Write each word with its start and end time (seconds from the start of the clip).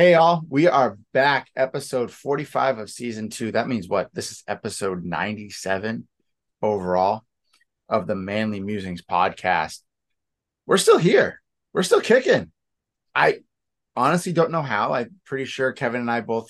Hey, 0.00 0.12
y'all, 0.12 0.40
we 0.48 0.66
are 0.66 0.96
back. 1.12 1.50
Episode 1.54 2.10
45 2.10 2.78
of 2.78 2.88
season 2.88 3.28
two. 3.28 3.52
That 3.52 3.68
means 3.68 3.86
what? 3.86 4.08
This 4.14 4.30
is 4.30 4.42
episode 4.48 5.04
97 5.04 6.08
overall 6.62 7.26
of 7.86 8.06
the 8.06 8.14
Manly 8.14 8.60
Musings 8.60 9.02
podcast. 9.02 9.80
We're 10.64 10.78
still 10.78 10.96
here, 10.96 11.42
we're 11.74 11.82
still 11.82 12.00
kicking. 12.00 12.50
I 13.14 13.40
honestly 13.94 14.32
don't 14.32 14.52
know 14.52 14.62
how. 14.62 14.94
I'm 14.94 15.16
pretty 15.26 15.44
sure 15.44 15.70
Kevin 15.72 16.00
and 16.00 16.10
I 16.10 16.22
both 16.22 16.48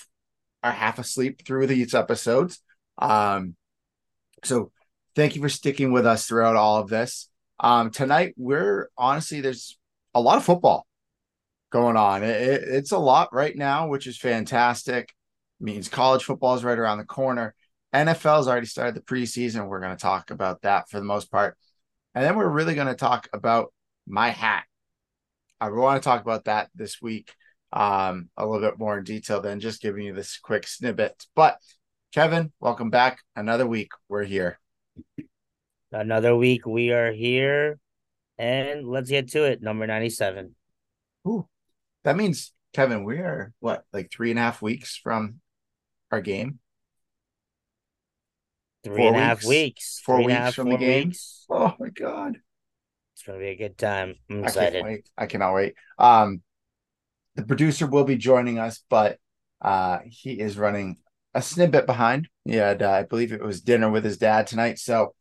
are 0.63 0.71
half 0.71 0.97
asleep 0.97 1.45
through 1.45 1.67
these 1.67 1.93
episodes. 1.93 2.61
Um, 2.99 3.57
so 4.45 4.71
thank 5.13 5.35
you 5.35 5.41
for 5.41 5.49
sticking 5.49 5.91
with 5.91 6.05
us 6.05 6.25
throughout 6.25 6.55
all 6.55 6.77
of 6.77 6.87
this. 6.87 7.29
Um, 7.59 7.91
tonight, 7.91 8.33
we're 8.37 8.87
honestly, 8.97 9.41
there's 9.41 9.77
a 10.13 10.21
lot 10.21 10.37
of 10.37 10.45
football 10.45 10.87
going 11.71 11.97
on. 11.97 12.23
It, 12.23 12.41
it, 12.41 12.63
it's 12.63 12.91
a 12.91 12.97
lot 12.97 13.33
right 13.33 13.55
now, 13.55 13.87
which 13.87 14.05
is 14.05 14.17
fantastic. 14.17 15.13
It 15.59 15.63
means 15.63 15.89
college 15.89 16.23
football 16.23 16.55
is 16.55 16.63
right 16.63 16.77
around 16.77 16.99
the 16.99 17.05
corner. 17.05 17.55
NFL's 17.93 18.47
already 18.47 18.67
started 18.67 18.95
the 18.95 19.01
preseason. 19.01 19.67
We're 19.67 19.81
going 19.81 19.95
to 19.95 20.01
talk 20.01 20.31
about 20.31 20.61
that 20.61 20.89
for 20.89 20.99
the 20.99 21.05
most 21.05 21.31
part. 21.31 21.57
And 22.13 22.23
then 22.23 22.35
we're 22.35 22.47
really 22.47 22.75
going 22.75 22.87
to 22.87 22.95
talk 22.95 23.27
about 23.33 23.73
my 24.07 24.29
hat. 24.29 24.63
I 25.59 25.69
want 25.69 26.01
to 26.01 26.07
talk 26.07 26.21
about 26.21 26.45
that 26.45 26.69
this 26.75 27.01
week 27.01 27.33
um, 27.73 28.29
a 28.37 28.45
little 28.45 28.67
bit 28.67 28.79
more 28.79 28.97
in 28.97 29.03
detail 29.03 29.41
than 29.41 29.59
just 29.59 29.81
giving 29.81 30.03
you 30.03 30.13
this 30.13 30.37
quick 30.37 30.67
snippet. 30.67 31.25
But 31.35 31.57
Kevin, 32.13 32.51
welcome 32.59 32.89
back. 32.89 33.21
Another 33.35 33.65
week. 33.65 33.91
We're 34.09 34.23
here. 34.23 34.59
Another 35.91 36.35
week. 36.35 36.65
We 36.65 36.91
are 36.91 37.11
here. 37.11 37.77
And 38.37 38.87
let's 38.87 39.09
get 39.09 39.29
to 39.31 39.43
it. 39.43 39.61
Number 39.61 39.85
97. 39.85 40.55
Ooh. 41.27 41.47
That 42.03 42.17
means 42.17 42.53
Kevin, 42.73 43.03
we 43.03 43.17
are 43.17 43.53
what 43.59 43.83
like 43.93 44.11
three 44.11 44.31
and 44.31 44.39
a 44.39 44.43
half 44.43 44.61
weeks 44.61 44.97
from 44.97 45.39
our 46.11 46.21
game. 46.21 46.59
Three 48.83 48.95
four 48.95 49.07
and 49.07 49.17
a 49.17 49.19
half 49.19 49.43
weeks. 49.43 50.01
Four 50.03 50.17
three 50.17 50.25
weeks 50.27 50.37
half, 50.37 50.55
from 50.55 50.69
the 50.69 50.77
game. 50.77 51.09
Weeks. 51.09 51.45
Oh 51.49 51.75
my 51.79 51.89
god. 51.89 52.37
It's 53.13 53.23
gonna 53.23 53.39
be 53.39 53.49
a 53.49 53.55
good 53.55 53.77
time. 53.77 54.15
I'm 54.29 54.43
excited. 54.43 54.69
I 54.69 54.71
can't 54.71 54.85
wait. 54.85 55.09
I 55.17 55.25
cannot 55.27 55.53
wait. 55.53 55.75
Um 55.99 56.41
the 57.35 57.43
producer 57.43 57.87
will 57.87 58.03
be 58.03 58.17
joining 58.17 58.57
us, 58.57 58.83
but 58.89 59.19
uh 59.61 59.99
he 60.05 60.39
is 60.39 60.57
running 60.57 60.97
a 61.33 61.41
snippet 61.41 61.85
behind. 61.85 62.27
Yeah, 62.45 62.75
uh, 62.79 62.89
I 62.89 63.03
believe 63.03 63.31
it 63.31 63.43
was 63.43 63.61
dinner 63.61 63.89
with 63.89 64.03
his 64.03 64.17
dad 64.17 64.47
tonight. 64.47 64.79
So 64.79 65.13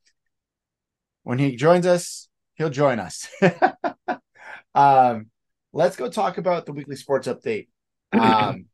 when 1.24 1.38
he 1.38 1.56
joins 1.56 1.86
us, 1.86 2.28
he'll 2.54 2.70
join 2.70 2.98
us. 2.98 3.28
um 4.74 5.26
let's 5.72 5.96
go 5.96 6.08
talk 6.08 6.38
about 6.38 6.66
the 6.66 6.72
weekly 6.72 6.96
sports 6.96 7.28
update. 7.28 7.68
Um, 8.12 8.66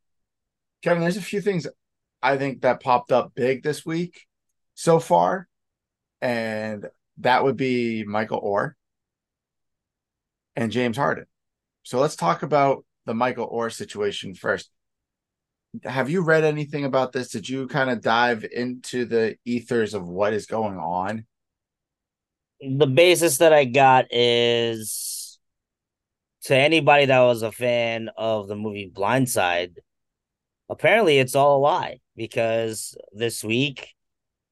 Kevin, 0.83 1.03
there's 1.03 1.19
a 1.19 1.23
few 1.23 1.43
things 1.43 1.67
I 2.23 2.39
think 2.39 2.63
that 2.63 2.83
popped 2.83 3.13
up 3.13 3.35
big 3.35 3.63
this 3.63 3.85
week 3.85 4.25
so 4.75 4.99
far, 4.99 5.47
and 6.23 6.87
that 7.19 7.45
would 7.45 7.57
be 7.57 8.05
Michael 8.05 8.41
Oher 8.41 8.73
and 10.55 10.73
James 10.73 10.97
Harden. 10.97 11.27
So 11.83 11.99
let's 11.99 12.17
talk 12.17 12.43
about 12.43 12.85
the 13.05 13.15
Michael 13.15 13.51
Oher 13.51 13.73
situation 13.73 14.35
first. 14.35 14.71
Have 15.85 16.09
you 16.09 16.23
read 16.23 16.45
anything 16.45 16.85
about 16.85 17.13
this? 17.13 17.29
Did 17.29 17.49
you 17.49 17.69
kind 17.69 17.91
of 17.91 18.01
dive 18.01 18.45
into 18.51 19.05
the 19.05 19.37
ethers 19.45 19.93
of 19.93 20.09
what 20.09 20.33
is 20.33 20.47
going 20.47 20.79
on? 20.79 21.27
The 22.61 22.87
basis 22.87 23.39
that 23.39 23.53
I 23.53 23.67
got 23.67 24.07
is 24.11 25.06
to 26.47 26.57
anybody 26.57 27.07
that 27.07 27.21
was 27.21 27.43
a 27.43 27.51
fan 27.51 28.09
of 28.17 28.47
the 28.47 28.55
movie 28.55 28.89
Blindside, 28.93 29.79
apparently 30.69 31.19
it's 31.19 31.35
all 31.35 31.59
a 31.59 31.61
lie 31.61 31.99
because 32.15 32.97
this 33.13 33.43
week 33.43 33.95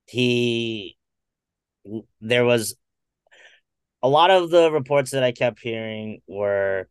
he 0.07 0.97
there 2.21 2.45
was 2.45 2.75
a 4.03 4.09
lot 4.09 4.33
of 4.33 4.51
the 4.51 4.73
reports 4.73 5.13
that 5.13 5.23
I 5.23 5.31
kept 5.31 5.61
hearing 5.61 6.21
were 6.27 6.89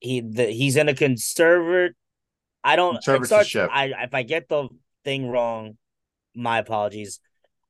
he 0.00 0.20
the, 0.20 0.46
he's 0.46 0.76
in 0.76 0.90
a 0.90 0.94
conservative 0.94 1.96
I 2.62 2.76
don't 2.76 3.02
conservatorship. 3.02 3.70
I 3.72 3.92
if 4.02 4.12
I 4.12 4.22
get 4.22 4.50
the 4.50 4.68
thing 5.02 5.30
wrong, 5.30 5.78
my 6.34 6.58
apologies. 6.58 7.20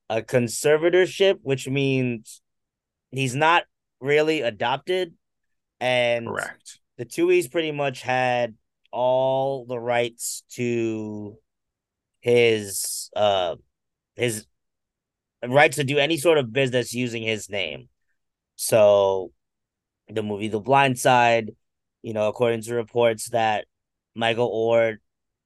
A 0.09 0.23
conservatorship, 0.23 1.39
which 1.43 1.69
means 1.69 2.41
he's 3.11 3.35
not 3.35 3.65
really 4.01 4.41
adopted, 4.41 5.15
and 5.81 6.27
correct. 6.27 6.81
The 6.99 7.05
Tuohys 7.05 7.51
pretty 7.51 7.73
much 7.73 8.03
had 8.03 8.55
all 8.93 9.67
the 9.67 9.79
rights 9.79 10.43
to 10.53 11.37
his 12.21 13.11
uh 13.15 13.57
his 14.15 14.47
rights 15.47 15.77
to 15.77 15.85
do 15.85 15.99
any 15.99 16.17
sort 16.17 16.39
of 16.39 16.53
business 16.53 16.95
using 16.95 17.23
his 17.23 17.51
name. 17.51 17.89
So 18.57 19.33
the 20.09 20.23
movie 20.23 20.49
The 20.49 20.61
Blind 20.61 20.99
Side, 20.99 21.51
you 22.03 22.15
know, 22.15 22.29
according 22.29 22.63
to 22.63 22.75
reports 22.75 23.31
that 23.31 23.67
Michael 24.15 24.51
Oher 24.51 24.97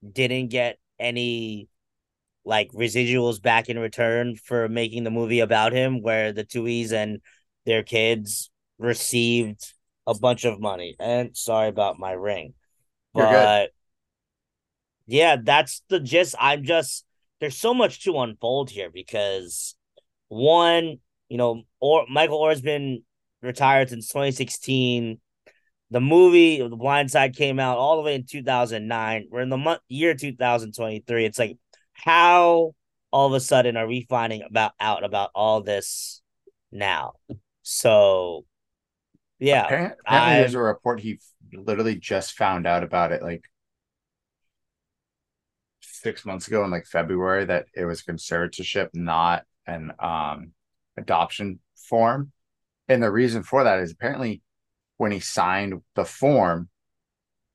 didn't 0.09 0.47
get 0.47 0.77
any 0.99 1.67
like 2.45 2.71
residuals 2.71 3.41
back 3.41 3.69
in 3.69 3.77
return 3.77 4.35
for 4.35 4.67
making 4.67 5.03
the 5.03 5.11
movie 5.11 5.41
about 5.41 5.73
him, 5.73 6.01
where 6.01 6.31
the 6.31 6.43
Tuohys 6.43 6.91
and 6.91 7.21
their 7.65 7.83
kids 7.83 8.49
received 8.79 9.73
a 10.07 10.13
bunch 10.15 10.45
of 10.45 10.59
money. 10.59 10.95
And 10.99 11.35
sorry 11.35 11.69
about 11.69 11.99
my 11.99 12.11
ring. 12.11 12.53
But 13.13 13.71
yeah, 15.07 15.37
that's 15.41 15.81
the 15.89 15.99
gist. 15.99 16.35
I'm 16.39 16.63
just 16.63 17.05
there's 17.39 17.57
so 17.57 17.73
much 17.73 18.03
to 18.03 18.19
unfold 18.19 18.69
here 18.69 18.89
because 18.89 19.75
one, 20.29 20.99
you 21.27 21.37
know, 21.37 21.63
or 21.79 22.05
Michael 22.09 22.43
Oher's 22.43 22.61
been 22.61 23.03
retired 23.41 23.89
since 23.89 24.07
2016. 24.07 25.19
The 25.89 25.99
movie 25.99 26.59
The 26.59 26.75
Blind 26.75 27.11
Side 27.11 27.35
came 27.35 27.59
out 27.59 27.77
all 27.77 27.97
the 27.97 28.03
way 28.03 28.15
in 28.15 28.25
2009. 28.25 29.27
We're 29.29 29.41
in 29.41 29.49
the 29.49 29.57
month 29.57 29.81
year 29.89 30.13
2023. 30.13 31.25
It's 31.25 31.39
like 31.39 31.57
how 31.93 32.73
all 33.11 33.27
of 33.27 33.33
a 33.33 33.39
sudden 33.41 33.75
are 33.75 33.87
we 33.87 34.05
finding 34.09 34.43
about 34.43 34.71
out 34.79 35.03
about 35.03 35.31
all 35.35 35.61
this 35.61 36.21
now? 36.71 37.13
So 37.63 38.45
yeah. 39.41 39.65
Apparently, 39.65 39.97
apparently 40.05 40.35
there's 40.39 40.53
a 40.53 40.59
report 40.59 40.99
he 40.99 41.19
literally 41.53 41.95
just 41.95 42.33
found 42.33 42.67
out 42.67 42.83
about 42.83 43.11
it 43.11 43.21
like 43.21 43.43
six 45.81 46.25
months 46.25 46.47
ago 46.47 46.63
in 46.63 46.71
like 46.71 46.85
February 46.85 47.45
that 47.45 47.65
it 47.75 47.85
was 47.85 48.03
conservatorship, 48.03 48.89
not 48.93 49.43
an 49.65 49.91
um 49.99 50.51
adoption 50.95 51.59
form. 51.75 52.31
And 52.87 53.01
the 53.01 53.11
reason 53.11 53.43
for 53.43 53.63
that 53.63 53.79
is 53.79 53.91
apparently 53.91 54.41
when 54.97 55.11
he 55.11 55.19
signed 55.19 55.81
the 55.95 56.05
form, 56.05 56.69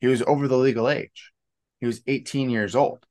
he 0.01 0.09
was 0.09 0.23
over 0.23 0.49
the 0.49 0.59
legal 0.59 0.89
age. 0.89 1.33
He 1.79 1.87
was 1.87 2.03
18 2.07 2.51
years 2.51 2.75
old. 2.75 3.07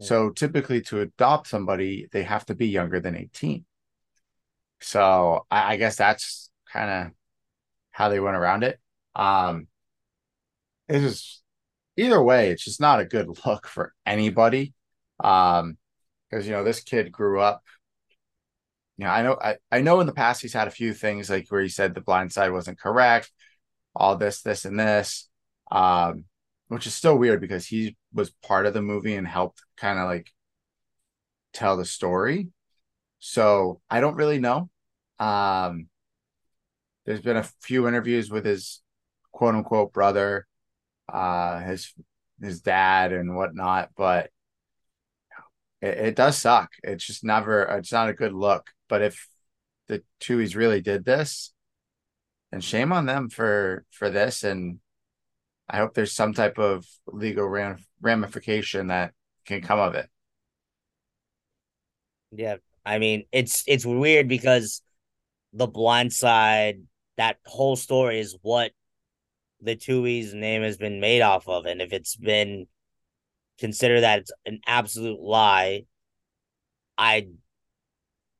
So 0.00 0.30
typically 0.30 0.80
to 0.82 1.00
adopt 1.00 1.46
somebody, 1.48 2.08
they 2.12 2.22
have 2.22 2.46
to 2.46 2.54
be 2.54 2.68
younger 2.68 3.00
than 3.00 3.16
18. 3.16 3.64
So 4.80 5.46
I, 5.50 5.74
I 5.74 5.76
guess 5.76 5.96
that's 5.96 6.50
kind 6.72 6.90
of 6.90 7.12
how 8.00 8.08
they 8.08 8.18
went 8.18 8.36
around 8.36 8.64
it. 8.64 8.80
Um, 9.14 9.68
it's 10.88 11.04
just 11.04 11.42
either 11.98 12.22
way, 12.22 12.50
it's 12.50 12.64
just 12.64 12.80
not 12.80 12.98
a 12.98 13.04
good 13.04 13.28
look 13.46 13.66
for 13.66 13.92
anybody. 14.06 14.72
Um, 15.22 15.76
because 16.30 16.46
you 16.46 16.52
know 16.52 16.64
this 16.64 16.80
kid 16.80 17.12
grew 17.12 17.40
up. 17.40 17.62
You 18.96 19.04
know, 19.04 19.10
I 19.10 19.22
know 19.22 19.38
I, 19.42 19.56
I 19.70 19.80
know 19.82 20.00
in 20.00 20.06
the 20.06 20.14
past 20.14 20.40
he's 20.40 20.54
had 20.54 20.68
a 20.68 20.70
few 20.70 20.94
things 20.94 21.28
like 21.28 21.46
where 21.50 21.60
he 21.60 21.68
said 21.68 21.94
the 21.94 22.00
blind 22.00 22.32
side 22.32 22.52
wasn't 22.52 22.80
correct, 22.80 23.30
all 23.94 24.16
this, 24.16 24.40
this, 24.40 24.64
and 24.64 24.80
this. 24.80 25.28
Um, 25.70 26.24
which 26.68 26.86
is 26.86 26.94
still 26.94 27.18
weird 27.18 27.40
because 27.40 27.66
he 27.66 27.96
was 28.14 28.30
part 28.30 28.64
of 28.64 28.72
the 28.72 28.80
movie 28.80 29.16
and 29.16 29.26
helped 29.26 29.60
kind 29.76 29.98
of 29.98 30.06
like 30.06 30.30
tell 31.52 31.76
the 31.76 31.84
story. 31.84 32.48
So 33.18 33.80
I 33.90 34.00
don't 34.00 34.16
really 34.16 34.38
know. 34.38 34.70
Um, 35.18 35.88
there's 37.06 37.20
been 37.20 37.36
a 37.36 37.48
few 37.60 37.88
interviews 37.88 38.30
with 38.30 38.44
his 38.44 38.82
quote 39.32 39.54
unquote 39.54 39.92
brother, 39.92 40.46
uh, 41.12 41.60
his 41.60 41.92
his 42.40 42.60
dad 42.60 43.12
and 43.12 43.36
whatnot, 43.36 43.90
but 43.96 44.30
it, 45.80 45.98
it 45.98 46.16
does 46.16 46.38
suck. 46.38 46.70
It's 46.82 47.04
just 47.06 47.24
never 47.24 47.62
it's 47.62 47.92
not 47.92 48.08
a 48.08 48.14
good 48.14 48.32
look. 48.32 48.70
But 48.88 49.02
if 49.02 49.28
the 49.88 50.02
Tuohys 50.20 50.54
really 50.56 50.80
did 50.80 51.04
this, 51.04 51.52
then 52.50 52.60
shame 52.60 52.92
on 52.92 53.06
them 53.06 53.28
for 53.28 53.84
for 53.90 54.10
this 54.10 54.44
and 54.44 54.80
I 55.68 55.76
hope 55.76 55.94
there's 55.94 56.12
some 56.12 56.34
type 56.34 56.58
of 56.58 56.84
legal 57.06 57.46
ram- 57.46 57.78
ramification 58.00 58.88
that 58.88 59.12
can 59.46 59.60
come 59.62 59.78
of 59.78 59.94
it. 59.94 60.08
Yeah, 62.32 62.56
I 62.84 62.98
mean 62.98 63.24
it's 63.32 63.62
it's 63.66 63.86
weird 63.86 64.28
because 64.28 64.82
the 65.52 65.66
blind 65.66 66.12
side 66.12 66.80
that 67.20 67.38
whole 67.44 67.76
story 67.76 68.18
is 68.18 68.36
what 68.42 68.72
the 69.60 69.76
Tuohy's 69.76 70.34
name 70.34 70.62
has 70.62 70.78
been 70.78 71.00
made 71.00 71.20
off 71.22 71.48
of, 71.48 71.66
and 71.66 71.82
if 71.82 71.92
it's 71.92 72.16
been 72.16 72.66
considered 73.58 74.00
that 74.00 74.20
it's 74.20 74.32
an 74.46 74.60
absolute 74.66 75.20
lie, 75.20 75.84
I 76.98 77.28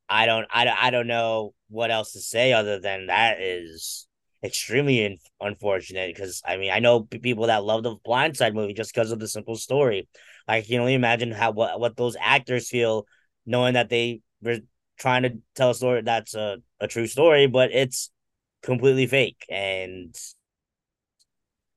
I 0.09 0.27
don't 0.27 0.47
I, 0.51 0.69
I 0.69 0.91
don't 0.91 1.07
know 1.07 1.55
what 1.69 1.91
else 1.91 2.13
to 2.13 2.21
say 2.21 2.53
other 2.53 2.81
than 2.81 3.07
that 3.07 3.41
is 3.41 4.09
extremely 4.43 5.05
in- 5.05 5.19
unfortunate 5.41 6.15
because 6.15 6.43
I 6.45 6.57
mean 6.57 6.71
I 6.73 6.81
know 6.81 7.03
people 7.03 7.47
that 7.47 7.65
love 7.65 7.83
the 7.83 7.97
Blindside 7.97 8.55
movie 8.55 8.75
just 8.75 8.93
because 8.95 9.13
of 9.13 9.21
the 9.21 9.29
simple 9.29 9.57
story. 9.57 10.09
I 10.49 10.63
can 10.63 10.81
only 10.81 10.95
imagine 10.95 11.31
how 11.31 11.53
what 11.53 11.79
what 11.79 11.97
those 11.97 12.17
actors 12.21 12.69
feel 12.69 13.07
knowing 13.47 13.75
that 13.75 13.89
they 13.89 14.23
were 14.43 14.59
trying 14.99 15.23
to 15.23 15.39
tell 15.55 15.71
a 15.71 15.75
story 15.75 16.03
that's 16.03 16.35
a, 16.35 16.59
a 16.81 16.89
true 16.89 17.07
story, 17.07 17.47
but 17.47 17.71
it's 17.73 18.11
completely 18.63 19.07
fake. 19.07 19.45
And 19.49 20.17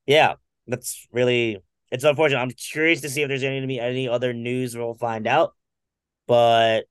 yeah, 0.06 0.34
that's 0.66 1.06
really 1.12 1.58
it's 1.90 2.04
unfortunate. 2.04 2.40
I'm 2.40 2.50
curious 2.50 3.00
to 3.02 3.08
see 3.08 3.22
if 3.22 3.28
there's 3.28 3.42
any 3.42 3.60
to 3.60 3.66
be 3.66 3.80
any 3.80 4.08
other 4.08 4.32
news 4.32 4.76
we'll 4.76 4.94
find 4.94 5.26
out. 5.26 5.54
But 6.26 6.82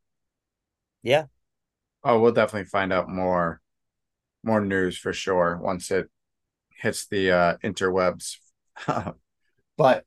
yeah. 1.01 1.25
Oh, 2.03 2.19
we'll 2.19 2.33
definitely 2.33 2.69
find 2.69 2.93
out 2.93 3.09
more 3.09 3.61
more 4.43 4.61
news 4.61 4.97
for 4.97 5.13
sure 5.13 5.57
once 5.61 5.89
it 5.91 6.09
hits 6.79 7.07
the 7.07 7.31
uh 7.31 7.57
interwebs. 7.63 8.37
but 9.77 10.05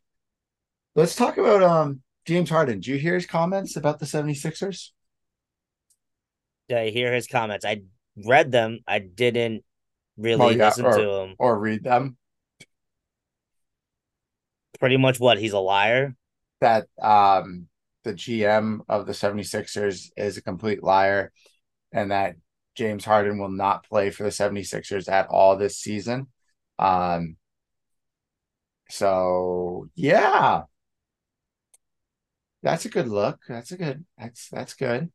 let's 0.95 1.17
talk 1.17 1.39
about 1.39 1.63
um 1.63 2.03
James 2.27 2.51
Harden. 2.51 2.81
Did 2.81 2.87
you 2.87 2.97
hear 2.97 3.15
his 3.15 3.27
comments 3.27 3.77
about 3.77 3.99
the 3.99 4.07
76ers? 4.07 4.91
Did 6.69 6.79
I 6.79 6.91
hear 6.91 7.13
his 7.15 7.29
comments? 7.29 7.65
I 7.65 7.83
read 8.17 8.51
them. 8.51 8.81
I 8.89 8.99
didn't 8.99 9.63
really 10.17 10.45
oh, 10.45 10.49
yeah, 10.51 10.67
listen 10.67 10.85
or, 10.85 10.97
to 10.97 11.05
them 11.05 11.35
or 11.39 11.59
read 11.59 11.85
them. 11.85 12.17
Pretty 14.79 14.97
much 14.97 15.21
what 15.21 15.39
he's 15.39 15.53
a 15.53 15.59
liar. 15.59 16.15
That 16.61 16.87
um 17.01 17.69
the 18.05 18.15
GM 18.15 18.81
of 18.89 19.07
the 19.07 19.13
76ers 19.13 20.11
is 20.17 20.37
a 20.37 20.43
complete 20.43 20.83
liar 20.83 21.33
and 21.93 22.11
that 22.11 22.37
James 22.77 23.05
Harden 23.05 23.39
will 23.39 23.51
not 23.51 23.85
play 23.85 24.11
for 24.11 24.23
the 24.23 24.29
76ers 24.29 25.11
at 25.11 25.29
all 25.29 25.57
this 25.57 25.79
season. 25.79 26.29
Um 26.79 27.37
so 28.89 29.89
yeah. 29.95 30.63
That's 32.63 32.85
a 32.85 32.89
good 32.89 33.09
look. 33.09 33.41
That's 33.49 33.73
a 33.73 33.77
good 33.77 34.05
that's 34.19 34.49
that's 34.49 34.75
good. 34.75 35.11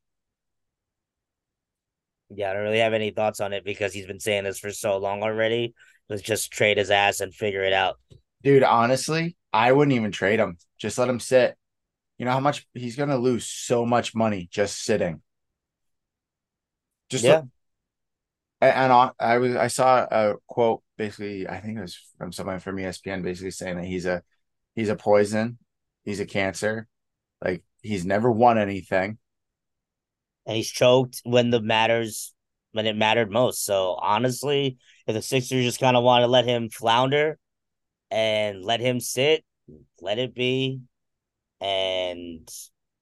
Yeah, 2.33 2.51
I 2.51 2.53
don't 2.53 2.63
really 2.63 2.79
have 2.79 2.93
any 2.93 3.11
thoughts 3.11 3.41
on 3.41 3.53
it 3.53 3.65
because 3.65 3.93
he's 3.93 4.05
been 4.05 4.19
saying 4.19 4.45
this 4.45 4.59
for 4.59 4.71
so 4.71 4.97
long 4.97 5.23
already. 5.23 5.73
Let's 6.09 6.21
just 6.21 6.51
trade 6.51 6.77
his 6.77 6.91
ass 6.91 7.19
and 7.19 7.33
figure 7.33 7.63
it 7.63 7.73
out. 7.73 7.97
Dude, 8.43 8.63
honestly, 8.63 9.35
I 9.53 9.71
wouldn't 9.71 9.95
even 9.95 10.11
trade 10.11 10.39
him. 10.39 10.57
Just 10.77 10.97
let 10.97 11.09
him 11.09 11.19
sit. 11.19 11.55
You 12.17 12.25
know 12.25 12.31
how 12.31 12.39
much 12.39 12.67
he's 12.73 12.95
gonna 12.95 13.17
lose 13.17 13.47
so 13.47 13.85
much 13.85 14.15
money 14.15 14.47
just 14.51 14.83
sitting. 14.83 15.21
Just 17.09 17.23
yeah. 17.23 17.41
Let, 18.61 18.75
and 18.75 18.93
I, 18.93 19.11
I 19.19 19.37
was 19.39 19.55
I 19.55 19.67
saw 19.67 20.05
a 20.09 20.35
quote 20.47 20.83
basically, 20.97 21.47
I 21.47 21.59
think 21.59 21.77
it 21.79 21.81
was 21.81 21.99
from 22.17 22.31
someone 22.31 22.59
from 22.59 22.77
ESPN 22.77 23.23
basically 23.23 23.51
saying 23.51 23.77
that 23.77 23.85
he's 23.85 24.05
a 24.05 24.21
he's 24.75 24.89
a 24.89 24.95
poison, 24.95 25.57
he's 26.03 26.19
a 26.19 26.25
cancer, 26.25 26.87
like 27.43 27.63
he's 27.81 28.05
never 28.05 28.31
won 28.31 28.57
anything 28.57 29.17
and 30.45 30.55
he's 30.55 30.69
choked 30.69 31.21
when 31.23 31.49
the 31.49 31.61
matters 31.61 32.33
when 32.73 32.85
it 32.85 32.95
mattered 32.95 33.31
most. 33.31 33.65
So 33.65 33.97
honestly, 34.01 34.77
if 35.07 35.13
the 35.13 35.21
Sixers 35.21 35.65
just 35.65 35.79
kind 35.79 35.97
of 35.97 36.03
want 36.03 36.23
to 36.23 36.27
let 36.27 36.45
him 36.45 36.69
flounder 36.69 37.37
and 38.09 38.63
let 38.63 38.79
him 38.79 38.99
sit, 38.99 39.43
let 39.99 40.19
it 40.19 40.33
be, 40.33 40.81
and 41.59 42.47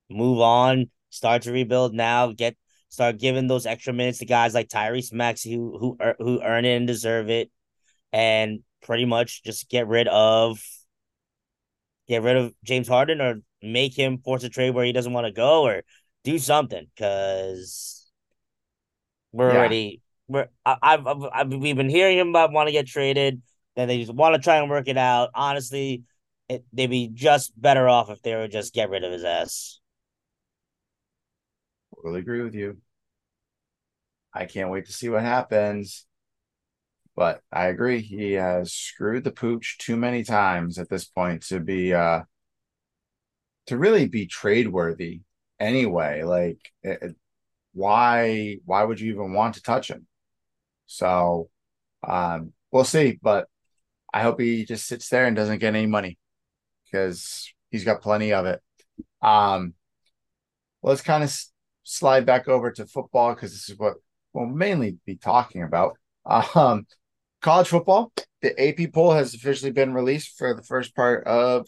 move 0.09 0.39
on, 0.39 0.89
start 1.09 1.43
to 1.43 1.51
rebuild 1.51 1.93
now, 1.93 2.31
get 2.31 2.55
start 2.89 3.19
giving 3.19 3.47
those 3.47 3.65
extra 3.65 3.93
minutes 3.93 4.19
to 4.19 4.25
guys 4.25 4.53
like 4.53 4.67
Tyrese 4.67 5.13
Maxey 5.13 5.53
who 5.53 5.77
who 5.77 5.97
who 6.17 6.41
earn 6.41 6.65
it 6.65 6.75
and 6.75 6.87
deserve 6.87 7.29
it, 7.29 7.51
and 8.11 8.59
pretty 8.81 9.05
much 9.05 9.43
just 9.43 9.69
get 9.69 9.87
rid 9.87 10.07
of 10.07 10.59
get 12.07 12.23
rid 12.23 12.37
of 12.37 12.53
James 12.63 12.87
Harden 12.87 13.21
or 13.21 13.35
make 13.61 13.95
him 13.95 14.17
force 14.17 14.43
a 14.43 14.49
trade 14.49 14.71
where 14.71 14.85
he 14.85 14.91
doesn't 14.91 15.13
want 15.13 15.27
to 15.27 15.31
go 15.31 15.63
or 15.63 15.83
do 16.23 16.37
something 16.39 16.87
because 16.95 18.09
we're 19.31 19.51
yeah. 19.51 19.57
already 19.57 20.01
we're 20.27 20.47
I, 20.65 20.77
I've, 20.81 21.07
I've, 21.07 21.23
I've 21.33 21.53
we've 21.53 21.75
been 21.75 21.89
hearing 21.89 22.17
him 22.17 22.29
about 22.29 22.51
want 22.51 22.67
to 22.67 22.73
get 22.73 22.87
traded. 22.87 23.41
Then 23.75 23.87
they 23.87 23.99
just 23.99 24.13
want 24.13 24.35
to 24.35 24.41
try 24.41 24.57
and 24.57 24.69
work 24.69 24.87
it 24.87 24.97
out. 24.97 25.29
Honestly, 25.33 26.03
it, 26.49 26.65
they'd 26.73 26.87
be 26.87 27.07
just 27.07 27.59
better 27.59 27.87
off 27.87 28.09
if 28.09 28.21
they 28.21 28.35
would 28.35 28.51
just 28.51 28.73
get 28.73 28.89
rid 28.89 29.03
of 29.03 29.11
his 29.11 29.23
ass. 29.23 29.79
Totally 31.95 32.19
agree 32.19 32.41
with 32.41 32.55
you. 32.55 32.77
I 34.33 34.45
can't 34.45 34.69
wait 34.69 34.85
to 34.85 34.93
see 34.93 35.09
what 35.09 35.23
happens. 35.23 36.05
But 37.15 37.41
I 37.51 37.65
agree, 37.67 38.01
he 38.01 38.33
has 38.33 38.71
screwed 38.71 39.25
the 39.25 39.31
pooch 39.31 39.77
too 39.77 39.97
many 39.97 40.23
times 40.23 40.77
at 40.77 40.89
this 40.89 41.05
point 41.05 41.43
to 41.47 41.59
be 41.59 41.93
uh 41.93 42.21
to 43.67 43.77
really 43.77 44.07
be 44.07 44.25
trade 44.25 44.67
worthy 44.67 45.21
anyway. 45.59 46.23
Like, 46.23 46.59
it, 46.83 47.15
why 47.73 48.57
why 48.65 48.83
would 48.83 48.99
you 48.99 49.13
even 49.13 49.33
want 49.33 49.55
to 49.55 49.61
touch 49.61 49.89
him? 49.89 50.07
So, 50.87 51.49
um, 52.07 52.53
we'll 52.71 52.83
see. 52.83 53.19
But 53.21 53.47
I 54.13 54.21
hope 54.21 54.39
he 54.39 54.65
just 54.65 54.87
sits 54.87 55.09
there 55.09 55.25
and 55.25 55.35
doesn't 55.35 55.59
get 55.59 55.75
any 55.75 55.85
money 55.85 56.17
because 56.85 57.53
he's 57.71 57.83
got 57.85 58.01
plenty 58.01 58.33
of 58.33 58.45
it. 58.45 58.61
Um, 59.21 59.73
let's 60.81 61.01
kind 61.01 61.23
of 61.23 61.29
s- 61.29 61.51
slide 61.83 62.25
back 62.25 62.47
over 62.47 62.71
to 62.71 62.85
football 62.85 63.33
because 63.33 63.51
this 63.51 63.69
is 63.69 63.77
what 63.77 63.95
we'll 64.33 64.47
mainly 64.47 64.97
be 65.05 65.15
talking 65.15 65.63
about. 65.63 65.97
Um, 66.55 66.85
college 67.41 67.67
football. 67.67 68.11
The 68.41 68.53
AP 68.59 68.93
poll 68.93 69.13
has 69.13 69.33
officially 69.33 69.71
been 69.71 69.93
released 69.93 70.37
for 70.37 70.53
the 70.53 70.63
first 70.63 70.95
part 70.95 71.25
of 71.25 71.67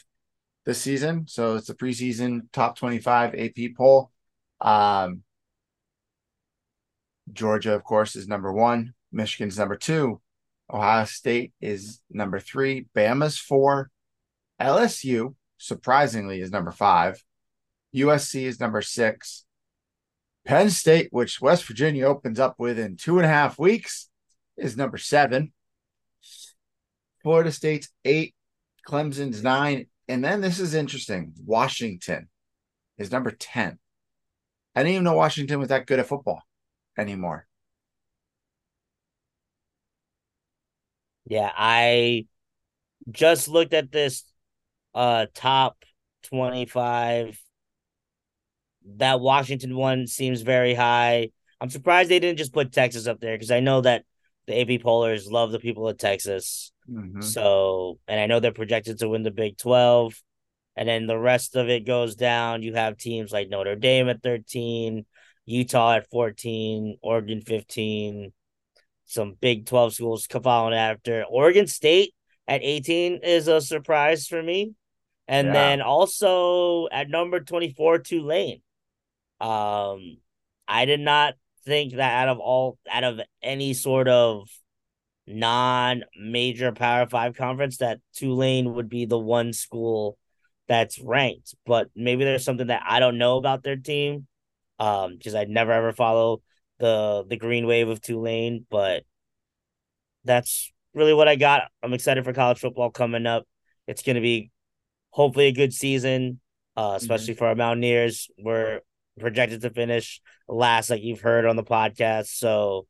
this 0.65 0.81
season. 0.81 1.27
So 1.27 1.55
it's 1.55 1.67
the 1.67 1.73
preseason 1.73 2.51
top 2.51 2.77
25 2.77 3.35
AP 3.35 3.75
poll. 3.77 4.11
Um, 4.59 5.23
Georgia, 7.31 7.73
of 7.73 7.83
course, 7.83 8.15
is 8.15 8.27
number 8.27 8.51
one. 8.51 8.93
Michigan's 9.11 9.57
number 9.57 9.75
two. 9.75 10.21
Ohio 10.71 11.05
State 11.05 11.53
is 11.61 12.01
number 12.09 12.39
three. 12.39 12.87
Bama's 12.95 13.37
four. 13.37 13.89
LSU, 14.59 15.35
surprisingly, 15.57 16.41
is 16.41 16.51
number 16.51 16.71
five. 16.71 17.21
USC 17.95 18.43
is 18.43 18.59
number 18.59 18.81
six. 18.81 19.45
Penn 20.45 20.69
State, 20.69 21.09
which 21.11 21.41
West 21.41 21.65
Virginia 21.65 22.05
opens 22.05 22.39
up 22.39 22.55
with 22.57 22.79
in 22.79 22.95
two 22.95 23.17
and 23.17 23.25
a 23.25 23.29
half 23.29 23.59
weeks, 23.59 24.09
is 24.57 24.77
number 24.77 24.97
seven. 24.97 25.51
Florida 27.21 27.51
State's 27.51 27.89
eight. 28.05 28.33
Clemson's 28.87 29.43
nine. 29.43 29.85
And 30.07 30.23
then 30.23 30.41
this 30.41 30.59
is 30.59 30.73
interesting. 30.73 31.33
Washington 31.45 32.29
is 32.97 33.11
number 33.11 33.31
10. 33.31 33.79
I 34.75 34.79
didn't 34.81 34.93
even 34.93 35.03
know 35.03 35.13
Washington 35.15 35.59
was 35.59 35.69
that 35.69 35.87
good 35.87 35.99
at 35.99 36.07
football 36.07 36.41
anymore. 36.97 37.47
Yeah, 41.25 41.51
I 41.55 42.25
just 43.09 43.47
looked 43.47 43.73
at 43.73 43.91
this 43.91 44.23
uh 44.93 45.27
top 45.33 45.77
25 46.23 47.39
that 48.97 49.19
Washington 49.19 49.75
one 49.75 50.07
seems 50.07 50.41
very 50.41 50.73
high. 50.73 51.29
I'm 51.59 51.69
surprised 51.69 52.09
they 52.09 52.19
didn't 52.19 52.39
just 52.39 52.53
put 52.53 52.71
Texas 52.71 53.07
up 53.07 53.19
there 53.19 53.35
because 53.35 53.51
I 53.51 53.59
know 53.59 53.81
that 53.81 54.05
the 54.47 54.59
AP 54.59 54.81
pollers 54.81 55.27
love 55.29 55.51
the 55.51 55.59
people 55.59 55.87
of 55.87 55.97
Texas. 55.97 56.70
Mm-hmm. 56.91 57.21
So, 57.21 57.99
and 58.07 58.19
I 58.19 58.25
know 58.25 58.39
they're 58.39 58.51
projected 58.51 58.99
to 58.99 59.09
win 59.09 59.23
the 59.23 59.31
Big 59.31 59.57
12. 59.57 60.21
And 60.75 60.87
then 60.87 61.05
the 61.05 61.17
rest 61.17 61.55
of 61.55 61.69
it 61.69 61.85
goes 61.85 62.15
down. 62.15 62.63
You 62.63 62.73
have 62.73 62.97
teams 62.97 63.31
like 63.31 63.49
Notre 63.49 63.75
Dame 63.75 64.09
at 64.09 64.23
13, 64.23 65.05
Utah 65.45 65.95
at 65.95 66.09
14, 66.09 66.97
Oregon 67.01 67.41
15, 67.41 68.31
some 69.05 69.35
Big 69.39 69.65
12 69.65 69.93
schools 69.93 70.27
following 70.27 70.73
after. 70.73 71.23
Oregon 71.29 71.67
State 71.67 72.13
at 72.47 72.61
18 72.63 73.19
is 73.23 73.47
a 73.47 73.61
surprise 73.61 74.27
for 74.27 74.41
me. 74.41 74.73
And 75.27 75.47
yeah. 75.47 75.53
then 75.53 75.81
also 75.81 76.87
at 76.91 77.09
number 77.09 77.39
24, 77.39 77.99
Tulane. 77.99 78.61
Um, 79.39 80.17
I 80.67 80.85
did 80.85 80.99
not 80.99 81.35
think 81.65 81.95
that 81.95 82.23
out 82.23 82.29
of 82.29 82.39
all 82.39 82.77
out 82.91 83.03
of 83.03 83.19
any 83.41 83.73
sort 83.73 84.07
of 84.07 84.47
non-major 85.31 86.71
Power 86.71 87.07
Five 87.07 87.35
conference, 87.35 87.77
that 87.77 87.99
Tulane 88.15 88.73
would 88.73 88.89
be 88.89 89.05
the 89.05 89.19
one 89.19 89.53
school 89.53 90.17
that's 90.67 90.99
ranked. 90.99 91.55
But 91.65 91.89
maybe 91.95 92.23
there's 92.23 92.45
something 92.45 92.67
that 92.67 92.83
I 92.85 92.99
don't 92.99 93.17
know 93.17 93.37
about 93.37 93.63
their 93.63 93.77
team, 93.77 94.27
um, 94.79 95.17
because 95.17 95.35
I'd 95.35 95.49
never 95.49 95.71
ever 95.71 95.91
follow 95.91 96.41
the 96.79 97.25
the 97.27 97.37
green 97.37 97.67
wave 97.67 97.89
of 97.89 98.01
Tulane. 98.01 98.65
But 98.69 99.03
that's 100.23 100.71
really 100.93 101.13
what 101.13 101.27
I 101.27 101.35
got. 101.35 101.63
I'm 101.81 101.93
excited 101.93 102.23
for 102.23 102.33
college 102.33 102.59
football 102.59 102.91
coming 102.91 103.25
up. 103.25 103.47
It's 103.87 104.03
going 104.03 104.15
to 104.15 104.21
be 104.21 104.51
hopefully 105.09 105.47
a 105.47 105.51
good 105.51 105.73
season, 105.73 106.39
uh, 106.75 106.81
mm-hmm. 106.81 106.97
especially 106.97 107.33
mm-hmm. 107.33 107.39
for 107.39 107.47
our 107.47 107.55
Mountaineers. 107.55 108.29
We're 108.37 108.81
projected 109.19 109.61
to 109.61 109.69
finish 109.69 110.21
last, 110.47 110.89
like 110.89 111.03
you've 111.03 111.21
heard 111.21 111.45
on 111.45 111.55
the 111.55 111.63
podcast. 111.63 112.27
So 112.27 112.87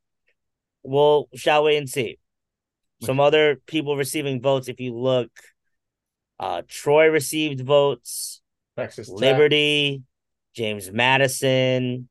we'll 0.83 1.29
shall 1.35 1.63
wait 1.63 1.77
and 1.77 1.89
see. 1.89 2.17
Some 3.01 3.19
other 3.19 3.61
people 3.65 3.97
receiving 3.97 4.41
votes. 4.41 4.67
If 4.67 4.79
you 4.79 4.95
look, 4.95 5.31
uh, 6.39 6.61
Troy 6.67 7.07
received 7.07 7.61
votes. 7.61 8.41
Texas 8.77 9.07
Tech. 9.07 9.17
Liberty, 9.17 10.03
James 10.55 10.91
Madison, 10.91 12.09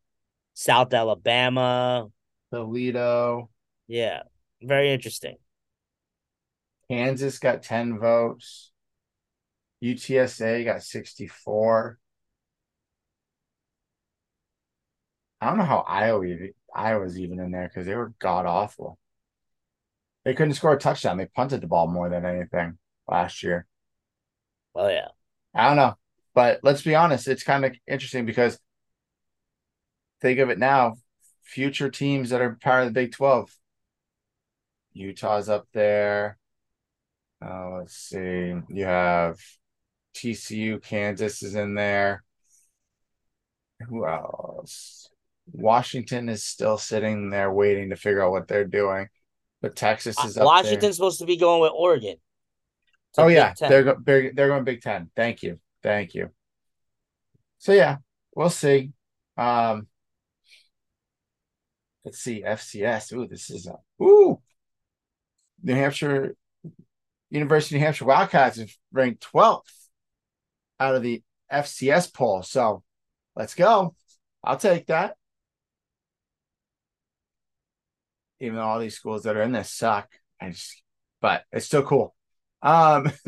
South 0.55 0.93
Alabama, 0.93 2.09
Toledo. 2.53 3.51
Yeah, 3.87 4.23
very 4.63 4.93
interesting. 4.93 5.37
Kansas 6.91 7.39
got 7.39 7.63
10 7.63 7.99
votes. 7.99 8.73
UTSA 9.83 10.65
got 10.65 10.83
64. 10.83 11.99
I 15.41 15.47
don't 15.47 15.59
know 15.59 15.65
how 15.65 15.85
Iowa 15.89 16.27
Iowa's 16.75 17.19
even 17.19 17.41
in 17.41 17.51
there 17.51 17.69
because 17.69 17.87
they 17.87 17.95
were 17.95 18.13
god 18.19 18.45
awful. 18.45 18.99
They 20.31 20.37
couldn't 20.37 20.55
score 20.55 20.75
a 20.75 20.79
touchdown. 20.79 21.17
They 21.17 21.27
punted 21.27 21.61
the 21.61 21.67
ball 21.67 21.89
more 21.89 22.09
than 22.09 22.25
anything 22.25 22.79
last 23.09 23.43
year. 23.43 23.67
Oh 24.77 24.87
yeah. 24.87 25.09
I 25.53 25.67
don't 25.67 25.77
know. 25.77 25.97
But 26.35 26.61
let's 26.63 26.83
be 26.83 26.95
honest, 26.95 27.27
it's 27.27 27.43
kind 27.43 27.65
of 27.65 27.75
interesting 27.89 28.27
because 28.27 28.57
think 30.21 30.39
of 30.39 30.49
it 30.49 30.61
now, 30.61 30.95
future 31.43 31.91
teams 31.91 32.31
that 32.31 32.41
are 32.41 32.57
part 32.63 32.83
of 32.83 32.87
the 32.87 32.93
Big 32.93 33.11
12. 33.11 33.51
Utah's 34.93 35.49
up 35.49 35.67
there. 35.73 36.39
Uh, 37.45 37.79
let's 37.79 37.97
see. 37.97 38.55
You 38.69 38.85
have 38.85 39.37
TCU, 40.15 40.81
Kansas 40.81 41.43
is 41.43 41.57
in 41.57 41.75
there. 41.75 42.23
Who 43.89 44.07
else? 44.07 45.11
Washington 45.51 46.29
is 46.29 46.45
still 46.45 46.79
sitting 46.79 47.31
there 47.31 47.53
waiting 47.53 47.91
to 47.91 47.97
figure 47.97 48.25
out 48.25 48.31
what 48.31 48.47
they're 48.47 48.65
doing. 48.65 49.09
But 49.63 49.77
Texas 49.77 50.17
is 50.25 50.39
up 50.39 50.47
Washington's 50.47 50.97
supposed 50.97 51.19
to 51.21 51.27
be 51.27 51.37
going 51.37 51.61
with 51.61 51.73
Oregon. 51.75 52.17
Oh 53.19 53.27
yeah, 53.27 53.55
they're, 53.59 53.83
go- 53.83 53.99
they're 54.03 54.33
they're 54.33 54.49
going 54.49 54.65
Big 54.65 54.81
Ten. 54.81 55.11
Thank 55.17 55.43
you, 55.43 55.59
thank 55.83 56.15
you. 56.15 56.31
So 57.59 57.73
yeah, 57.73 57.97
we'll 58.35 58.51
see. 58.51 58.93
Um, 59.37 59.89
let's 62.05 62.19
see 62.19 62.43
FCS. 62.43 63.13
Ooh, 63.13 63.27
this 63.27 63.51
is 63.51 63.67
a 63.67 63.77
ooh. 64.03 64.41
New 65.63 65.75
Hampshire 65.75 66.37
University 67.31 67.77
of 67.77 67.81
New 67.81 67.85
Hampshire 67.85 68.05
Wildcats 68.07 68.59
is 68.59 68.77
ranked 68.93 69.27
12th 69.33 69.63
out 70.79 70.95
of 70.95 71.03
the 71.03 71.23
FCS 71.53 72.13
poll. 72.13 72.43
So 72.43 72.83
let's 73.37 73.55
go. 73.55 73.95
I'll 74.43 74.57
take 74.57 74.87
that. 74.87 75.17
Even 78.41 78.57
though 78.57 78.63
all 78.63 78.79
these 78.79 78.97
schools 78.97 79.25
that 79.25 79.37
are 79.37 79.43
in 79.43 79.53
this 79.53 79.71
suck, 79.71 80.09
I 80.41 80.51
just, 80.51 80.83
but 81.21 81.45
it's 81.53 81.67
still 81.67 81.83
cool. 81.83 82.15
Um, 82.63 83.13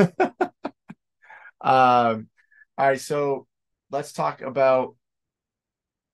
um, 1.61 2.29
all 2.79 2.87
right. 2.87 3.01
So 3.01 3.47
let's 3.91 4.13
talk 4.13 4.41
about 4.41 4.97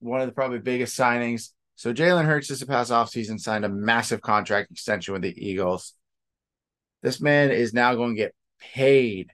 one 0.00 0.21
of 0.21 0.26
the 0.26 0.33
probably 0.33 0.59
biggest 0.59 0.99
signings. 0.99 1.50
So 1.76 1.93
Jalen 1.93 2.25
Hurts 2.25 2.49
this 2.49 2.64
past 2.64 2.90
offseason 2.90 3.38
signed 3.38 3.64
a 3.64 3.69
massive 3.69 4.21
contract 4.21 4.71
extension 4.71 5.12
with 5.12 5.23
the 5.23 5.49
Eagles. 5.49 5.95
This 7.02 7.21
man 7.21 7.50
is 7.50 7.73
now 7.73 7.95
going 7.95 8.17
to 8.17 8.21
get 8.21 8.35
paid 8.61 9.31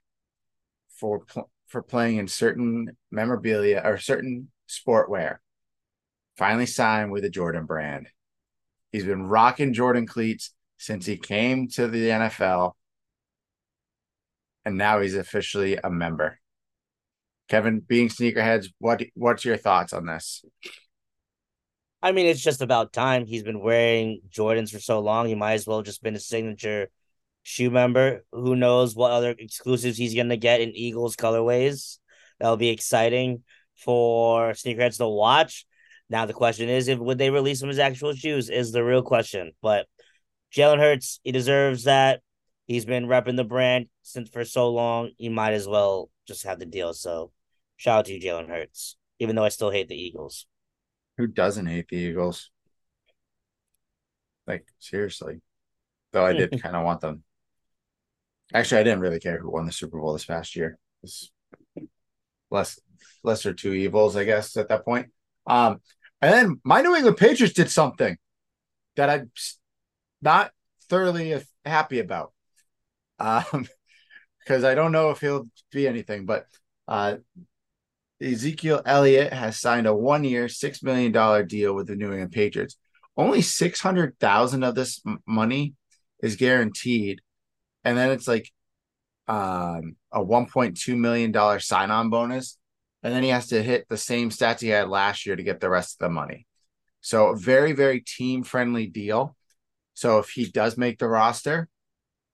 for 0.99 1.25
for 1.69 1.83
playing 1.83 2.19
in 2.19 2.29
certain 2.29 2.97
memorabilia 3.11 3.81
or 3.85 3.99
certain 3.99 4.51
sportwear. 4.69 5.39
Finally 6.37 6.67
signed 6.67 7.11
with 7.11 7.23
the 7.23 7.31
Jordan 7.31 7.65
brand. 7.65 8.09
He's 8.95 9.05
been 9.05 9.27
rocking 9.27 9.73
Jordan 9.73 10.07
cleats 10.07 10.53
since 10.79 11.05
he 11.05 11.17
came 11.17 11.67
to 11.71 11.89
the 11.89 12.11
NFL. 12.11 12.75
And 14.65 14.79
now 14.79 15.01
he's 15.01 15.17
officially 15.17 15.77
a 15.83 15.91
member. 15.91 16.39
Kevin, 17.49 17.81
being 17.81 18.09
sneakerheads, 18.09 18.69
what 18.79 19.03
what's 19.15 19.45
your 19.45 19.57
thoughts 19.57 19.93
on 19.93 20.07
this? 20.07 20.45
I 22.03 22.13
mean, 22.13 22.27
it's 22.27 22.41
just 22.41 22.63
about 22.63 22.93
time. 22.93 23.27
He's 23.27 23.43
been 23.43 23.59
wearing 23.59 24.21
Jordans 24.31 24.71
for 24.71 24.79
so 24.79 25.01
long. 25.01 25.27
He 25.27 25.35
might 25.35 25.55
as 25.55 25.67
well 25.67 25.83
just 25.83 26.01
been 26.01 26.15
a 26.15 26.21
signature 26.21 26.89
shoe 27.43 27.73
member. 27.73 28.25
Who 28.31 28.55
knows 28.55 28.95
what 28.95 29.11
other 29.11 29.35
exclusives 29.37 29.99
he's 29.99 30.15
gonna 30.15 30.37
get 30.37 30.61
in 30.61 30.71
Eagles 30.71 31.17
colorways? 31.17 31.99
That'll 32.39 32.57
be 32.57 32.69
exciting 32.69 33.43
for 33.75 34.53
sneakerheads 34.53 34.99
to 34.99 35.09
watch. 35.09 35.67
Now 36.11 36.27
the 36.27 36.33
question 36.33 36.69
is, 36.69 36.89
if 36.89 36.99
would 36.99 37.19
they 37.19 37.31
release 37.31 37.63
him 37.63 37.69
his 37.69 37.79
actual 37.79 38.15
shoes? 38.15 38.51
Is 38.51 38.73
the 38.73 38.85
real 38.85 39.03
question. 39.03 39.53
But 39.63 39.87
Jalen 40.55 40.79
Hurts, 40.79 41.21
he 41.25 41.33
deserves 41.33 41.85
that. 41.85 42.21
He's 42.67 42.85
been 42.85 43.07
repping 43.07 43.37
the 43.37 43.45
brand 43.45 43.87
since 44.03 44.29
for 44.31 44.45
so 44.45 44.71
long. 44.71 45.11
He 45.19 45.29
might 45.29 45.53
as 45.53 45.69
well 45.69 46.11
just 46.27 46.45
have 46.45 46.59
the 46.59 46.67
deal. 46.67 46.95
So 46.95 47.31
shout 47.77 48.01
out 48.01 48.05
to 48.07 48.15
you, 48.15 48.21
Jalen 48.21 48.49
Hurts. 48.49 48.97
Even 49.19 49.37
though 49.37 49.45
I 49.45 49.51
still 49.51 49.71
hate 49.71 49.89
the 49.89 49.97
Eagles. 49.97 50.47
Who 51.19 51.27
doesn't 51.27 51.67
hate 51.67 51.89
the 51.89 51.97
Eagles? 51.97 52.51
Like 54.47 54.67
seriously. 54.79 55.41
Though 56.13 56.25
I 56.25 56.33
did 56.33 56.51
kind 56.63 56.77
of 56.77 56.85
want 56.85 57.01
them 57.01 57.25
Actually, 58.53 58.81
I 58.81 58.85
didn't 58.85 59.01
really 59.01 59.21
care 59.21 59.39
who 59.39 59.51
won 59.51 59.65
the 59.65 59.73
Super 59.73 59.99
Bowl 59.99 60.13
this 60.13 60.27
past 60.27 60.55
year. 60.55 60.79
It's 61.03 61.31
less 62.51 62.79
lesser 63.23 63.55
two 63.55 63.73
evils, 63.73 64.17
I 64.17 64.25
guess, 64.25 64.57
at 64.57 64.69
that 64.69 64.85
point. 64.85 65.09
Um, 65.47 65.81
and 66.21 66.33
then 66.33 66.61
my 66.65 66.81
New 66.81 66.95
England 66.95 67.17
Patriots 67.17 67.55
did 67.55 67.71
something 67.71 68.17
that 68.97 69.11
I'm 69.11 69.31
not 70.23 70.53
thoroughly 70.89 71.41
happy 71.65 71.99
about. 72.01 72.33
Um, 73.19 73.67
because 74.39 74.65
I 74.65 74.75
don't 74.75 74.93
know 74.93 75.11
if 75.11 75.21
he'll 75.21 75.49
be 75.73 75.89
anything, 75.89 76.27
but 76.27 76.47
uh, 76.87 77.17
Ezekiel 78.21 78.83
Elliott 78.85 79.33
has 79.33 79.59
signed 79.59 79.87
a 79.87 79.95
one-year, 79.95 80.49
six 80.49 80.83
million 80.83 81.13
dollar 81.13 81.43
deal 81.43 81.75
with 81.75 81.87
the 81.87 81.97
New 81.97 82.11
England 82.11 82.33
Patriots. 82.33 82.77
Only 83.17 83.43
six 83.43 83.81
hundred 83.81 84.19
thousand 84.19 84.63
of 84.63 84.75
this 84.75 85.03
money 85.27 85.75
is 86.23 86.37
guaranteed, 86.37 87.21
and 87.85 87.97
then 87.97 88.11
it's 88.11 88.29
like 88.29 88.51
um, 89.27 89.97
a 90.13 90.23
1.2 90.23 90.97
million 90.97 91.33
dollar 91.33 91.59
sign-on 91.59 92.11
bonus 92.11 92.59
and 93.05 93.15
then 93.15 93.23
he 93.23 93.29
has 93.29 93.49
to 93.49 93.63
hit 93.63 93.87
the 93.89 93.99
same 93.99 94.31
stats 94.31 94.61
he 94.61 94.69
had 94.69 94.89
last 94.89 95.27
year 95.27 95.37
to 95.37 95.43
get 95.43 95.61
the 95.61 95.71
rest 95.71 95.97
of 96.01 96.07
the 96.07 96.11
money. 96.11 96.47
So 97.01 97.35
very 97.35 97.73
very 97.73 98.01
team 98.01 98.43
friendly 98.43 98.87
deal. 98.87 99.37
So 99.93 100.19
if 100.19 100.31
he 100.31 100.47
does 100.47 100.77
make 100.77 100.99
the 100.99 101.09
roster 101.09 101.69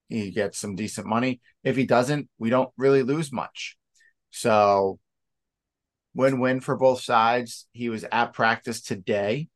he 0.09 0.31
gets 0.31 0.59
some 0.59 0.75
decent 0.75 1.07
money. 1.07 1.41
If 1.63 1.77
he 1.77 1.85
doesn't 1.85 2.29
we 2.39 2.51
don't 2.51 2.71
really 2.79 3.03
lose 3.03 3.33
much. 3.33 3.77
So 4.31 4.99
win-win 6.15 6.61
for 6.61 6.77
both 6.77 7.01
sides. 7.03 7.67
He 7.73 7.89
was 7.89 8.05
at 8.11 8.33
practice 8.33 8.81
today 8.81 9.49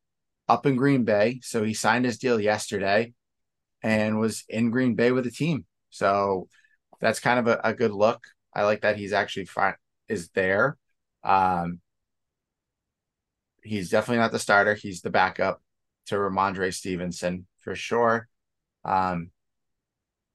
up 0.48 0.66
in 0.66 0.76
green 0.76 1.04
bay. 1.04 1.40
So 1.42 1.62
he 1.62 1.74
signed 1.74 2.04
his 2.04 2.18
deal 2.18 2.40
yesterday 2.40 3.14
and 3.82 4.18
was 4.18 4.44
in 4.48 4.70
green 4.70 4.94
bay 4.94 5.12
with 5.12 5.24
the 5.24 5.30
team. 5.30 5.64
So 5.90 6.48
that's 7.00 7.20
kind 7.20 7.38
of 7.38 7.46
a, 7.46 7.60
a 7.62 7.74
good 7.74 7.92
look. 7.92 8.24
I 8.52 8.64
like 8.64 8.82
that 8.82 8.96
he's 8.96 9.12
actually 9.12 9.46
fine 9.46 9.74
is 10.08 10.28
there. 10.30 10.76
Um, 11.24 11.80
he's 13.62 13.90
definitely 13.90 14.18
not 14.18 14.32
the 14.32 14.38
starter. 14.38 14.74
He's 14.74 15.00
the 15.00 15.10
backup 15.10 15.62
to 16.06 16.16
Rhamondre 16.16 16.72
Stevenson 16.72 17.46
for 17.60 17.74
sure. 17.74 18.28
Um, 18.84 19.30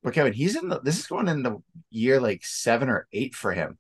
but 0.01 0.13
Kevin, 0.13 0.33
he's 0.33 0.55
in 0.55 0.69
the 0.69 0.79
this 0.79 0.97
is 0.97 1.07
going 1.07 1.27
in 1.27 1.43
the 1.43 1.61
year 1.89 2.19
like 2.19 2.43
seven 2.43 2.89
or 2.89 3.07
eight 3.13 3.35
for 3.35 3.53
him. 3.53 3.77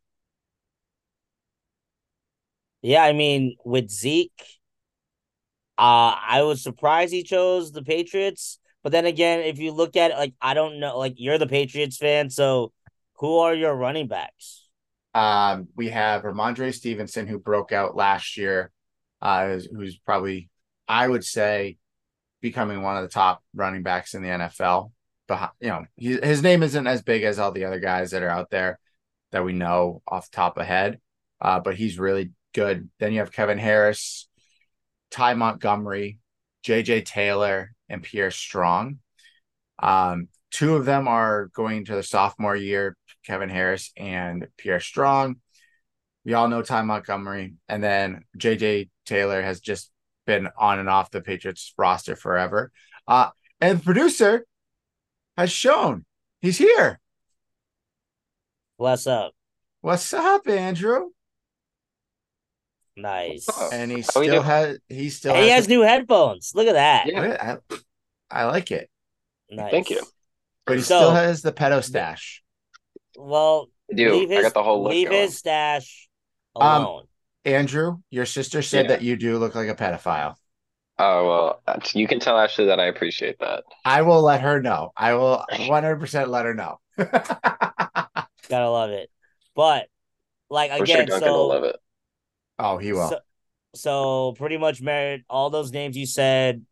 Yeah, 2.81 3.03
I 3.03 3.13
mean, 3.13 3.57
with 3.65 3.89
Zeke, 3.89 4.43
uh, 5.77 6.15
I 6.21 6.43
was 6.43 6.61
surprised 6.61 7.13
he 7.13 7.23
chose 7.23 7.71
the 7.71 7.83
Patriots. 7.83 8.59
But 8.83 8.91
then 8.93 9.05
again, 9.05 9.41
if 9.41 9.59
you 9.59 9.71
look 9.71 9.97
at 9.97 10.11
it, 10.11 10.17
like 10.17 10.33
I 10.41 10.53
don't 10.53 10.79
know, 10.79 10.97
like 10.97 11.15
you're 11.17 11.37
the 11.37 11.47
Patriots 11.47 11.97
fan, 11.97 12.29
so 12.29 12.71
who 13.15 13.39
are 13.39 13.53
your 13.53 13.75
running 13.75 14.07
backs? 14.07 14.68
Um, 15.13 15.67
we 15.75 15.89
have 15.89 16.23
Rhamondre 16.23 16.73
Stevenson, 16.73 17.27
who 17.27 17.39
broke 17.39 17.71
out 17.71 17.95
last 17.95 18.37
year, 18.37 18.71
uh, 19.21 19.57
who's 19.73 19.97
probably, 19.97 20.49
I 20.87 21.07
would 21.07 21.23
say, 21.23 21.77
becoming 22.41 22.81
one 22.81 22.97
of 22.97 23.03
the 23.03 23.09
top 23.09 23.43
running 23.53 23.83
backs 23.83 24.13
in 24.13 24.21
the 24.21 24.29
NFL. 24.29 24.91
But 25.27 25.51
you 25.59 25.69
know, 25.69 25.85
he, 25.95 26.19
his 26.21 26.41
name 26.41 26.63
isn't 26.63 26.87
as 26.87 27.01
big 27.01 27.23
as 27.23 27.39
all 27.39 27.51
the 27.51 27.65
other 27.65 27.79
guys 27.79 28.11
that 28.11 28.23
are 28.23 28.29
out 28.29 28.49
there 28.49 28.79
that 29.31 29.43
we 29.43 29.53
know 29.53 30.01
off 30.07 30.29
the 30.29 30.35
top 30.35 30.57
of 30.57 30.65
head. 30.65 30.99
Uh, 31.41 31.59
but 31.59 31.75
he's 31.75 31.99
really 31.99 32.31
good. 32.53 32.89
Then 32.99 33.13
you 33.13 33.19
have 33.19 33.31
Kevin 33.31 33.57
Harris, 33.57 34.27
Ty 35.11 35.35
Montgomery, 35.35 36.19
JJ 36.65 37.05
Taylor, 37.05 37.73
and 37.87 38.03
Pierre 38.03 38.31
Strong. 38.31 38.99
Um, 39.81 40.27
two 40.51 40.75
of 40.75 40.85
them 40.85 41.07
are 41.07 41.49
going 41.53 41.85
to 41.85 41.95
the 41.95 42.03
sophomore 42.03 42.55
year, 42.55 42.97
Kevin 43.25 43.49
Harris 43.49 43.91
and 43.97 44.47
Pierre 44.57 44.79
Strong. 44.79 45.37
We 46.25 46.33
all 46.33 46.47
know 46.47 46.61
Ty 46.61 46.81
Montgomery. 46.83 47.55
And 47.67 47.83
then 47.83 48.23
JJ 48.37 48.89
Taylor 49.05 49.41
has 49.41 49.59
just 49.59 49.91
been 50.25 50.47
on 50.57 50.79
and 50.79 50.89
off 50.89 51.11
the 51.11 51.21
Patriots 51.21 51.73
roster 51.77 52.15
forever. 52.15 52.71
Uh, 53.07 53.29
and 53.61 53.79
the 53.79 53.83
producer 53.83 54.45
has 55.37 55.51
shown 55.51 56.05
he's 56.41 56.57
here. 56.57 56.99
What's 58.77 59.07
up? 59.07 59.33
What's 59.81 60.13
up, 60.13 60.47
Andrew? 60.47 61.09
Nice. 62.95 63.47
And 63.71 63.91
he 63.91 63.97
How 64.01 64.09
still 64.09 64.41
has 64.41 64.79
he 64.89 65.09
still 65.09 65.33
And 65.33 65.43
he 65.43 65.49
has 65.51 65.67
the- 65.67 65.75
new 65.75 65.81
headphones. 65.81 66.51
Look 66.53 66.67
at 66.67 66.73
that. 66.73 67.07
Yeah. 67.07 67.57
I, 67.71 68.41
I 68.41 68.45
like 68.45 68.71
it. 68.71 68.89
Nice. 69.49 69.71
Thank 69.71 69.89
you. 69.89 70.01
But 70.65 70.77
he 70.77 70.81
So- 70.83 70.97
still 70.99 71.11
has 71.11 71.41
the 71.41 71.51
pedo 71.53 71.83
stash. 71.83 72.43
Well, 73.19 73.69
I 73.91 73.95
do. 73.95 74.11
leave 74.11 74.29
his, 74.29 74.39
I 74.39 74.41
got 74.43 74.53
the 74.53 74.63
whole 74.63 74.83
leave 74.83 75.03
going. 75.03 75.13
his 75.29 75.37
stash 75.37 76.09
Um, 76.59 76.85
alone. 76.85 77.07
Andrew, 77.45 77.99
your 78.09 78.25
sister 78.25 78.61
said 78.61 78.87
Yeah. 78.87 78.89
that 78.89 79.01
you 79.01 79.15
do 79.15 79.37
look 79.37 79.55
like 79.55 79.69
a 79.69 79.75
pedophile. 79.75 80.35
Oh 80.97 81.27
well, 81.65 81.81
you 81.93 82.07
can 82.07 82.19
tell 82.19 82.37
Ashley 82.37 82.65
that 82.65 82.79
I 82.79 82.85
appreciate 82.87 83.39
that. 83.39 83.63
I 83.85 84.01
will 84.01 84.21
let 84.21 84.41
her 84.41 84.61
know. 84.61 84.91
I 84.97 85.13
will 85.13 85.45
100% 85.49 86.29
let 86.29 86.45
her 86.45 86.53
know. 86.53 86.79
Gotta 88.49 88.69
love 88.69 88.89
it. 88.91 89.09
But 89.55 89.87
like 90.49 90.71
I'm 90.71 90.85
sure 90.85 91.01
again, 91.01 91.09
will 91.09 91.19
so 91.19 91.47
love 91.47 91.63
it. 91.63 91.77
oh, 92.59 92.77
he 92.77 92.93
will. 92.93 93.07
So, 93.07 93.19
so 93.75 94.33
pretty 94.37 94.57
much 94.57 94.81
merit 94.81 95.23
all 95.29 95.49
those 95.49 95.71
names 95.71 95.95
you 95.97 96.05
said, 96.05 96.65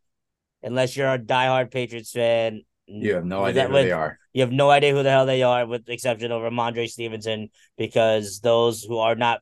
unless 0.63 0.98
you're 0.98 1.13
a 1.13 1.20
diehard 1.20 1.72
Patriots 1.72 2.12
fan. 2.12 2.63
You 2.88 3.15
have 3.15 3.25
no 3.25 3.44
idea 3.46 3.67
who 3.67 3.74
with- 3.74 3.86
they 3.86 3.91
are. 3.91 4.20
You 4.34 4.41
have 4.41 4.51
no 4.51 4.70
idea 4.70 4.94
who 4.94 5.03
the 5.03 5.10
hell 5.10 5.25
they 5.25 5.41
are, 5.44 5.65
with 5.65 5.86
the 5.86 5.94
exception 5.94 6.32
of 6.32 6.41
Rhamondre 6.41 6.88
Stevenson, 6.88 7.50
because 7.77 8.39
those 8.39 8.84
who 8.84 9.00
are 9.00 9.15
not 9.15 9.41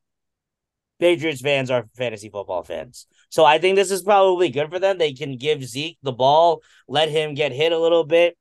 Patriots 0.99 1.41
fans 1.41 1.69
are 1.69 1.89
fantasy 1.95 2.29
football 2.29 2.63
fans. 2.63 3.05
So 3.29 3.43
I 3.43 3.57
think 3.59 3.75
this 3.75 3.91
is 3.91 4.01
probably 4.01 4.49
good 4.49 4.69
for 4.69 4.79
them. 4.79 4.97
They 4.97 5.11
can 5.11 5.37
give 5.37 5.63
Zeke 5.65 5.97
the 6.01 6.13
ball, 6.13 6.61
let 6.87 7.09
him 7.09 7.33
get 7.33 7.51
hit 7.51 7.73
a 7.73 7.79
little 7.79 8.05
bit, 8.05 8.37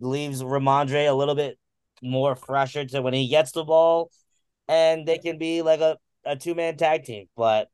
leaves 0.00 0.42
Rhamondre 0.42 1.06
a 1.08 1.12
little 1.12 1.34
bit 1.34 1.58
more 2.00 2.34
fresher 2.34 2.86
to 2.86 3.02
when 3.02 3.12
he 3.12 3.28
gets 3.28 3.52
the 3.52 3.64
ball, 3.64 4.10
and 4.68 5.06
they 5.06 5.18
can 5.18 5.36
be 5.36 5.60
like 5.60 5.80
a, 5.80 5.98
a 6.24 6.36
two 6.36 6.54
man 6.54 6.76
tag 6.78 7.04
team. 7.04 7.26
But 7.36 7.68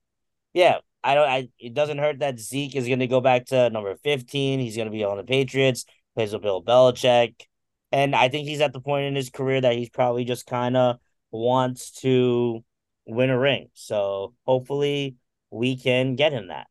yeah, 0.52 0.78
I 1.04 1.14
don't. 1.14 1.28
I 1.28 1.48
it 1.58 1.74
doesn't 1.74 1.98
hurt 1.98 2.18
that 2.18 2.40
Zeke 2.40 2.74
is 2.74 2.88
going 2.88 3.00
to 3.00 3.06
go 3.06 3.20
back 3.20 3.46
to 3.46 3.70
number 3.70 3.94
fifteen. 3.96 4.58
He's 4.58 4.74
going 4.74 4.86
to 4.86 4.92
be 4.92 5.04
on 5.04 5.16
the 5.16 5.24
Patriots. 5.24 5.84
Plays 6.14 6.32
with 6.32 6.42
Bill 6.42 6.62
Belichick, 6.62 7.42
and 7.92 8.14
I 8.14 8.28
think 8.28 8.48
he's 8.48 8.60
at 8.60 8.72
the 8.72 8.80
point 8.80 9.06
in 9.06 9.14
his 9.14 9.30
career 9.30 9.60
that 9.60 9.76
he's 9.76 9.90
probably 9.90 10.24
just 10.24 10.46
kind 10.46 10.76
of 10.76 10.98
wants 11.30 11.90
to 12.02 12.64
win 13.06 13.30
a 13.30 13.38
ring. 13.38 13.68
So 13.74 14.34
hopefully 14.44 15.16
we 15.50 15.76
can 15.76 16.16
get 16.16 16.32
him 16.32 16.48
that. 16.48 16.66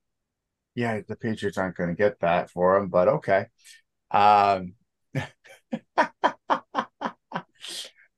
Yeah, 0.75 1.01
the 1.07 1.15
Patriots 1.15 1.57
aren't 1.57 1.77
going 1.77 1.89
to 1.89 1.95
get 1.95 2.19
that 2.21 2.49
for 2.49 2.77
him, 2.77 2.89
but 2.89 3.07
okay. 3.07 3.45
Um, 4.11 4.73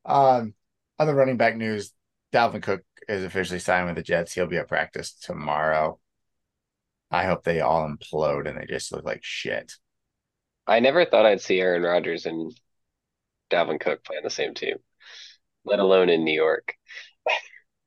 um, 0.06 0.54
other 0.98 1.16
running 1.16 1.38
back 1.38 1.58
news: 1.58 1.92
Dalvin 2.34 2.64
Cook 2.64 2.84
is 3.08 3.24
officially 3.24 3.60
signed 3.60 3.88
with 3.88 3.96
the 3.96 4.04
Jets. 4.04 4.34
He'll 4.34 4.48
be 4.48 4.58
at 4.58 4.68
practice 4.68 5.14
tomorrow. 5.14 6.00
I 7.12 7.26
hope 7.26 7.44
they 7.44 7.62
all 7.62 7.88
implode 7.88 8.48
and 8.48 8.58
they 8.58 8.66
just 8.66 8.92
look 8.92 9.06
like 9.06 9.24
shit. 9.24 9.74
I 10.68 10.80
never 10.80 11.06
thought 11.06 11.26
I'd 11.26 11.42
see 11.42 11.60
Aaron 11.60 11.84
Rodgers 11.84 12.26
and 12.26 12.52
Dalvin 13.52 13.80
Cook 13.80 14.04
play 14.04 14.18
on 14.18 14.24
the 14.24 14.30
same 14.30 14.54
team, 14.54 14.78
let 15.66 15.80
alone 15.80 16.10
in 16.10 16.24
New 16.24 16.34
York. 16.34 16.74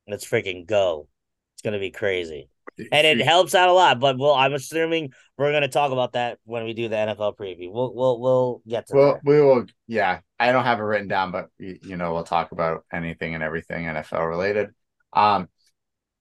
Let's 0.06 0.26
freaking 0.26 0.66
go. 0.66 1.08
It's 1.54 1.62
gonna 1.62 1.78
be 1.78 1.90
crazy. 1.90 2.48
And 2.92 3.06
it 3.06 3.20
helps 3.20 3.54
out 3.56 3.68
a 3.68 3.72
lot, 3.72 3.98
but 3.98 4.18
well, 4.18 4.34
I'm 4.34 4.54
assuming 4.54 5.12
we're 5.36 5.52
gonna 5.52 5.68
talk 5.68 5.90
about 5.90 6.12
that 6.12 6.38
when 6.44 6.64
we 6.64 6.74
do 6.74 6.88
the 6.88 6.96
NFL 6.96 7.34
preview. 7.36 7.70
We'll 7.72 7.92
we'll 7.92 8.20
we'll 8.20 8.62
get 8.68 8.86
to 8.88 8.94
Well, 8.94 9.12
that. 9.14 9.24
we 9.24 9.40
will. 9.40 9.66
Yeah, 9.88 10.20
I 10.38 10.52
don't 10.52 10.64
have 10.64 10.78
it 10.78 10.82
written 10.84 11.08
down, 11.08 11.32
but 11.32 11.48
you, 11.58 11.78
you 11.82 11.96
know, 11.96 12.14
we'll 12.14 12.24
talk 12.24 12.52
about 12.52 12.84
anything 12.92 13.34
and 13.34 13.42
everything 13.42 13.86
NFL 13.86 14.28
related. 14.28 14.70
Um, 15.12 15.48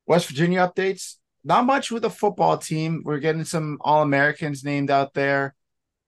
West 0.08 0.28
Virginia 0.28 0.67
updates. 0.67 1.15
Not 1.43 1.65
much 1.65 1.91
with 1.91 2.02
the 2.02 2.10
football 2.10 2.58
team. 2.58 3.04
We're 3.06 3.20
getting 3.20 3.46
some 3.46 3.78
All 3.82 4.02
Americans 4.02 4.63
named 4.63 4.89
out 4.91 5.13
there, 5.13 5.54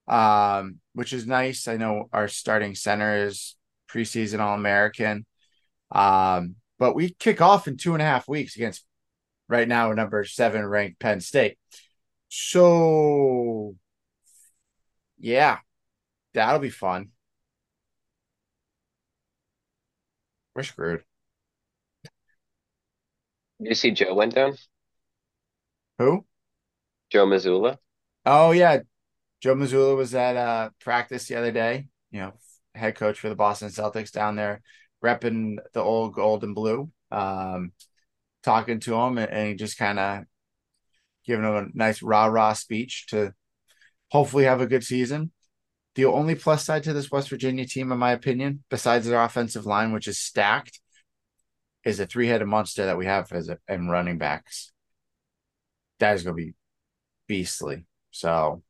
um, 0.08 0.78
which 0.94 1.12
is 1.12 1.26
nice. 1.26 1.68
I 1.68 1.76
know 1.76 2.08
our 2.12 2.28
starting 2.28 2.74
center 2.74 3.26
is 3.26 3.56
preseason 3.88 4.40
All 4.40 4.54
American. 4.54 5.26
Um, 5.90 6.56
but 6.78 6.94
we 6.94 7.14
kick 7.18 7.40
off 7.40 7.68
in 7.68 7.76
two 7.76 7.92
and 7.92 8.02
a 8.02 8.06
half 8.06 8.28
weeks 8.28 8.56
against 8.56 8.84
right 9.48 9.68
now 9.68 9.92
number 9.92 10.24
seven 10.24 10.64
ranked 10.64 10.98
Penn 10.98 11.20
State. 11.20 11.58
So, 12.28 13.74
yeah, 15.18 15.58
that'll 16.32 16.60
be 16.60 16.70
fun. 16.70 17.10
We're 20.54 20.62
screwed. 20.62 21.04
Did 23.60 23.68
you 23.68 23.74
see 23.74 23.90
Joe 23.90 24.14
went 24.14 24.34
down? 24.34 24.56
Who? 25.98 26.24
Joe 27.10 27.26
Mazzulla? 27.26 27.78
Oh 28.24 28.52
yeah, 28.52 28.80
Joe 29.40 29.54
Mazzulla 29.54 29.96
was 29.96 30.14
at 30.14 30.36
uh 30.36 30.70
practice 30.80 31.26
the 31.28 31.36
other 31.36 31.52
day. 31.52 31.86
You 32.10 32.20
know, 32.20 32.32
head 32.74 32.96
coach 32.96 33.18
for 33.18 33.28
the 33.28 33.34
Boston 33.36 33.68
Celtics 33.68 34.12
down 34.12 34.36
there, 34.36 34.62
repping 35.04 35.58
the 35.72 35.80
old 35.80 36.14
gold 36.14 36.44
and 36.44 36.54
blue. 36.54 36.90
Um, 37.10 37.72
talking 38.42 38.80
to 38.80 38.94
him 38.94 39.18
and, 39.18 39.30
and 39.30 39.48
he 39.48 39.54
just 39.54 39.76
kind 39.76 39.98
of 39.98 40.24
giving 41.26 41.44
him 41.44 41.54
a 41.54 41.66
nice 41.74 42.02
rah 42.02 42.26
rah 42.26 42.52
speech 42.52 43.06
to 43.08 43.34
hopefully 44.10 44.44
have 44.44 44.60
a 44.60 44.66
good 44.66 44.84
season. 44.84 45.32
The 45.94 46.04
only 46.06 46.34
plus 46.34 46.64
side 46.64 46.84
to 46.84 46.92
this 46.92 47.10
West 47.10 47.28
Virginia 47.28 47.66
team, 47.66 47.90
in 47.92 47.98
my 47.98 48.12
opinion, 48.12 48.64
besides 48.70 49.06
their 49.06 49.22
offensive 49.22 49.66
line, 49.66 49.92
which 49.92 50.08
is 50.08 50.18
stacked, 50.18 50.80
is 51.84 51.98
a 51.98 52.06
three 52.06 52.28
headed 52.28 52.46
monster 52.46 52.86
that 52.86 52.96
we 52.96 53.06
have 53.06 53.32
as 53.32 53.48
a, 53.48 53.58
and 53.66 53.90
running 53.90 54.18
backs. 54.18 54.72
That 55.98 56.14
is 56.14 56.22
going 56.22 56.36
to 56.36 56.42
be 56.42 56.54
beastly. 57.26 57.86
So 58.10 58.62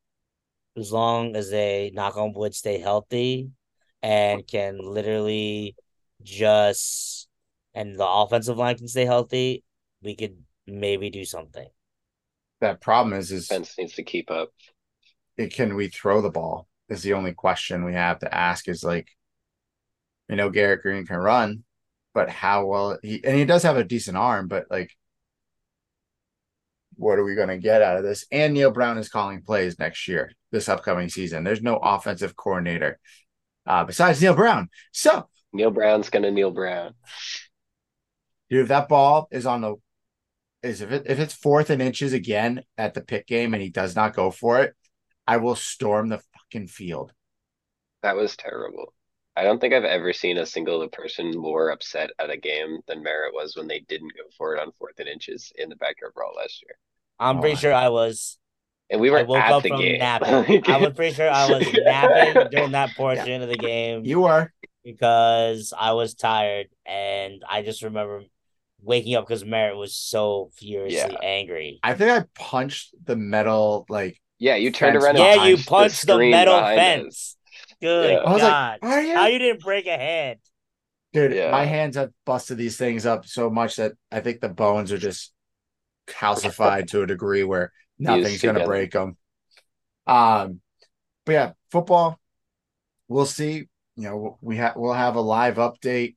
As 0.77 0.91
long 0.91 1.35
as 1.35 1.49
they 1.49 1.91
knock 1.93 2.17
on 2.17 2.33
wood 2.33 2.55
stay 2.55 2.79
healthy 2.79 3.49
and 4.01 4.45
can 4.47 4.79
literally 4.79 5.75
just 6.23 7.27
and 7.73 7.97
the 7.99 8.07
offensive 8.07 8.57
line 8.57 8.77
can 8.77 8.87
stay 8.87 9.05
healthy, 9.05 9.63
we 10.01 10.15
could 10.15 10.43
maybe 10.67 11.09
do 11.09 11.25
something. 11.25 11.67
that 12.61 12.81
problem 12.81 13.13
is 13.17 13.31
is 13.31 13.47
Pence 13.47 13.75
needs 13.77 13.93
to 13.93 14.03
keep 14.03 14.31
up. 14.31 14.49
it, 15.37 15.53
can 15.53 15.75
we 15.75 15.87
throw 15.89 16.21
the 16.21 16.29
ball? 16.29 16.67
Is 16.89 17.03
the 17.03 17.13
only 17.13 17.33
question 17.33 17.83
we 17.83 17.93
have 17.93 18.19
to 18.19 18.33
ask. 18.33 18.67
Is 18.67 18.83
like, 18.83 19.07
you 20.29 20.35
know, 20.35 20.49
Garrett 20.49 20.81
Greene 20.81 21.05
can 21.05 21.17
run, 21.17 21.63
but 22.13 22.29
how 22.29 22.65
well 22.65 22.97
he 23.03 23.23
and 23.23 23.35
he 23.37 23.45
does 23.45 23.63
have 23.63 23.77
a 23.77 23.83
decent 23.83 24.17
arm, 24.17 24.47
but 24.47 24.65
like, 24.69 24.91
what 26.95 27.17
are 27.19 27.23
we 27.23 27.35
going 27.35 27.47
to 27.49 27.57
get 27.57 27.81
out 27.81 27.97
of 27.97 28.03
this? 28.03 28.25
And 28.31 28.53
Neal 28.53 28.71
Brown 28.71 28.97
is 28.97 29.09
calling 29.09 29.41
plays 29.41 29.79
next 29.79 30.07
year, 30.07 30.31
this 30.51 30.69
upcoming 30.69 31.09
season. 31.09 31.43
There's 31.43 31.61
no 31.61 31.77
offensive 31.77 32.35
coordinator 32.35 32.99
uh, 33.65 33.85
besides 33.85 34.21
Neal 34.21 34.35
Brown. 34.35 34.69
So, 34.91 35.27
Neal 35.53 35.71
Brown's 35.71 36.09
gonna 36.09 36.31
Neal 36.31 36.51
Brown. 36.51 36.93
dude, 38.49 38.61
if 38.61 38.67
that 38.69 38.87
ball 38.89 39.27
is 39.31 39.45
on 39.45 39.61
the 39.61 39.75
is 40.63 40.81
if 40.81 40.91
it 40.91 41.03
if 41.07 41.19
it's 41.19 41.33
fourth 41.33 41.69
and 41.69 41.81
inches 41.81 42.13
again 42.13 42.63
at 42.77 42.93
the 42.93 43.01
Pitt 43.01 43.27
game 43.27 43.53
and 43.53 43.63
he 43.63 43.69
does 43.69 43.95
not 43.95 44.15
go 44.15 44.31
for 44.31 44.61
it, 44.61 44.75
I 45.27 45.37
will 45.37 45.55
storm 45.55 46.09
the 46.09 46.21
fucking 46.35 46.67
field. 46.67 47.13
That 48.03 48.15
was 48.15 48.37
terrible. 48.37 48.93
I 49.35 49.43
don't 49.43 49.59
think 49.59 49.73
I've 49.73 49.83
ever 49.85 50.13
seen 50.13 50.37
a 50.37 50.45
single 50.45 50.87
person 50.89 51.31
more 51.35 51.71
upset 51.71 52.11
at 52.19 52.29
a 52.29 52.37
game 52.37 52.81
than 52.85 53.01
Merritt 53.01 53.33
was 53.33 53.55
when 53.55 53.67
they 53.67 53.79
didn't 53.79 54.13
go 54.15 54.29
for 54.37 54.55
it 54.55 54.59
on 54.61 54.71
fourth 54.73 54.99
and 54.99 55.09
inches 55.09 55.51
in 55.55 55.69
the 55.69 55.75
backyard 55.77 56.13
brawl 56.13 56.33
last 56.35 56.61
year. 56.61 56.77
I'm 57.19 57.37
Oh, 57.37 57.41
pretty 57.41 57.55
sure 57.55 57.73
I 57.73 57.89
was. 57.89 58.37
And 58.91 58.99
we 59.01 59.09
were 59.09 59.19
I 59.19 59.23
woke 59.23 59.37
at 59.37 59.51
up 59.53 59.63
the 59.63 59.69
from 59.69 59.79
game. 59.81 59.99
napping. 59.99 60.63
I 60.67 60.77
was 60.77 60.93
pretty 60.93 61.15
sure 61.15 61.29
I 61.29 61.49
was 61.49 61.65
napping 61.73 62.49
during 62.51 62.71
that 62.71 62.91
portion 62.97 63.41
of 63.41 63.47
the 63.49 63.55
game 63.57 64.03
You 64.05 64.21
were 64.21 64.51
because 64.83 65.73
I 65.77 65.93
was 65.93 66.13
tired 66.13 66.67
and 66.85 67.41
I 67.49 67.61
just 67.61 67.83
remember 67.83 68.23
waking 68.83 69.15
up 69.15 69.25
because 69.27 69.45
Merritt 69.45 69.77
was 69.77 69.95
so 69.95 70.49
furiously 70.55 71.13
Yeah. 71.13 71.19
angry. 71.27 71.79
I 71.83 71.93
think 71.93 72.11
I 72.11 72.25
punched 72.35 72.93
the 73.05 73.15
metal 73.15 73.85
like 73.89 74.19
Yeah, 74.39 74.55
you 74.55 74.71
turned 74.71 74.93
Fence 74.93 75.03
around 75.05 75.17
and 75.17 75.25
Yeah, 75.41 75.45
you 75.47 75.55
punched 75.55 75.69
punched 75.69 76.07
the, 76.07 76.17
metal 76.17 76.55
behind 76.55 76.79
us. 76.79 76.83
fence. 76.83 77.37
Good 77.81 78.11
Yeah. 78.11 78.17
I 78.17 78.33
was 78.33 78.41
God. 78.41 78.79
like, 78.81 78.91
are 78.91 79.01
you? 79.01 79.15
How 79.15 79.27
you 79.27 79.39
didn't 79.39 79.61
break 79.61 79.85
a 79.87 79.97
hand? 79.97 80.39
Dude, 81.13 81.33
Yeah. 81.33 81.51
my 81.51 81.65
hands 81.65 81.95
have 81.95 82.09
busted 82.25 82.57
these 82.57 82.75
things 82.77 83.05
up 83.05 83.25
so 83.25 83.49
much 83.49 83.75
that 83.77 83.93
I 84.11 84.19
think 84.21 84.41
the 84.41 84.49
bones 84.49 84.91
are 84.91 84.97
just 84.97 85.31
calcified 86.07 86.87
to 86.87 87.03
a 87.03 87.07
degree 87.07 87.43
where 87.43 87.71
nothing's 88.01 88.41
gonna 88.41 88.65
break 88.65 88.91
them. 88.91 89.17
Um, 90.07 90.61
but 91.25 91.31
yeah, 91.31 91.51
football. 91.71 92.19
We'll 93.07 93.25
see. 93.25 93.67
you 93.95 94.03
know, 94.03 94.37
we 94.41 94.57
have 94.57 94.73
we'll 94.75 94.93
have 94.93 95.15
a 95.15 95.21
live 95.21 95.55
update. 95.55 96.15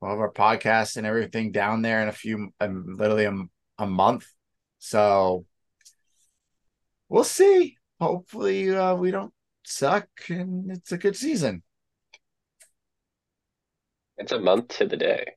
We'll 0.00 0.10
have 0.10 0.20
our 0.20 0.32
podcast 0.32 0.96
and 0.96 1.06
everything 1.06 1.52
down 1.52 1.82
there 1.82 2.02
in 2.02 2.08
a 2.08 2.12
few, 2.12 2.50
um, 2.60 2.96
literally 2.98 3.24
a, 3.24 3.38
a 3.78 3.86
month. 3.86 4.26
So 4.78 5.46
we'll 7.08 7.24
see. 7.24 7.76
Hopefully, 8.00 8.74
uh, 8.74 8.96
we 8.96 9.12
don't 9.12 9.32
suck 9.64 10.08
and 10.28 10.72
it's 10.72 10.90
a 10.90 10.98
good 10.98 11.14
season. 11.14 11.62
It's 14.18 14.32
a 14.32 14.40
month 14.40 14.68
to 14.78 14.86
the 14.86 14.96
day. 14.96 15.34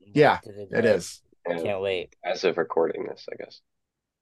Yeah, 0.00 0.38
it 0.44 0.84
is. 0.84 1.22
Yeah, 1.48 1.62
Can't 1.62 1.80
wait. 1.80 2.14
as 2.24 2.44
of 2.44 2.58
recording 2.58 3.04
this, 3.06 3.26
I 3.32 3.36
guess. 3.36 3.60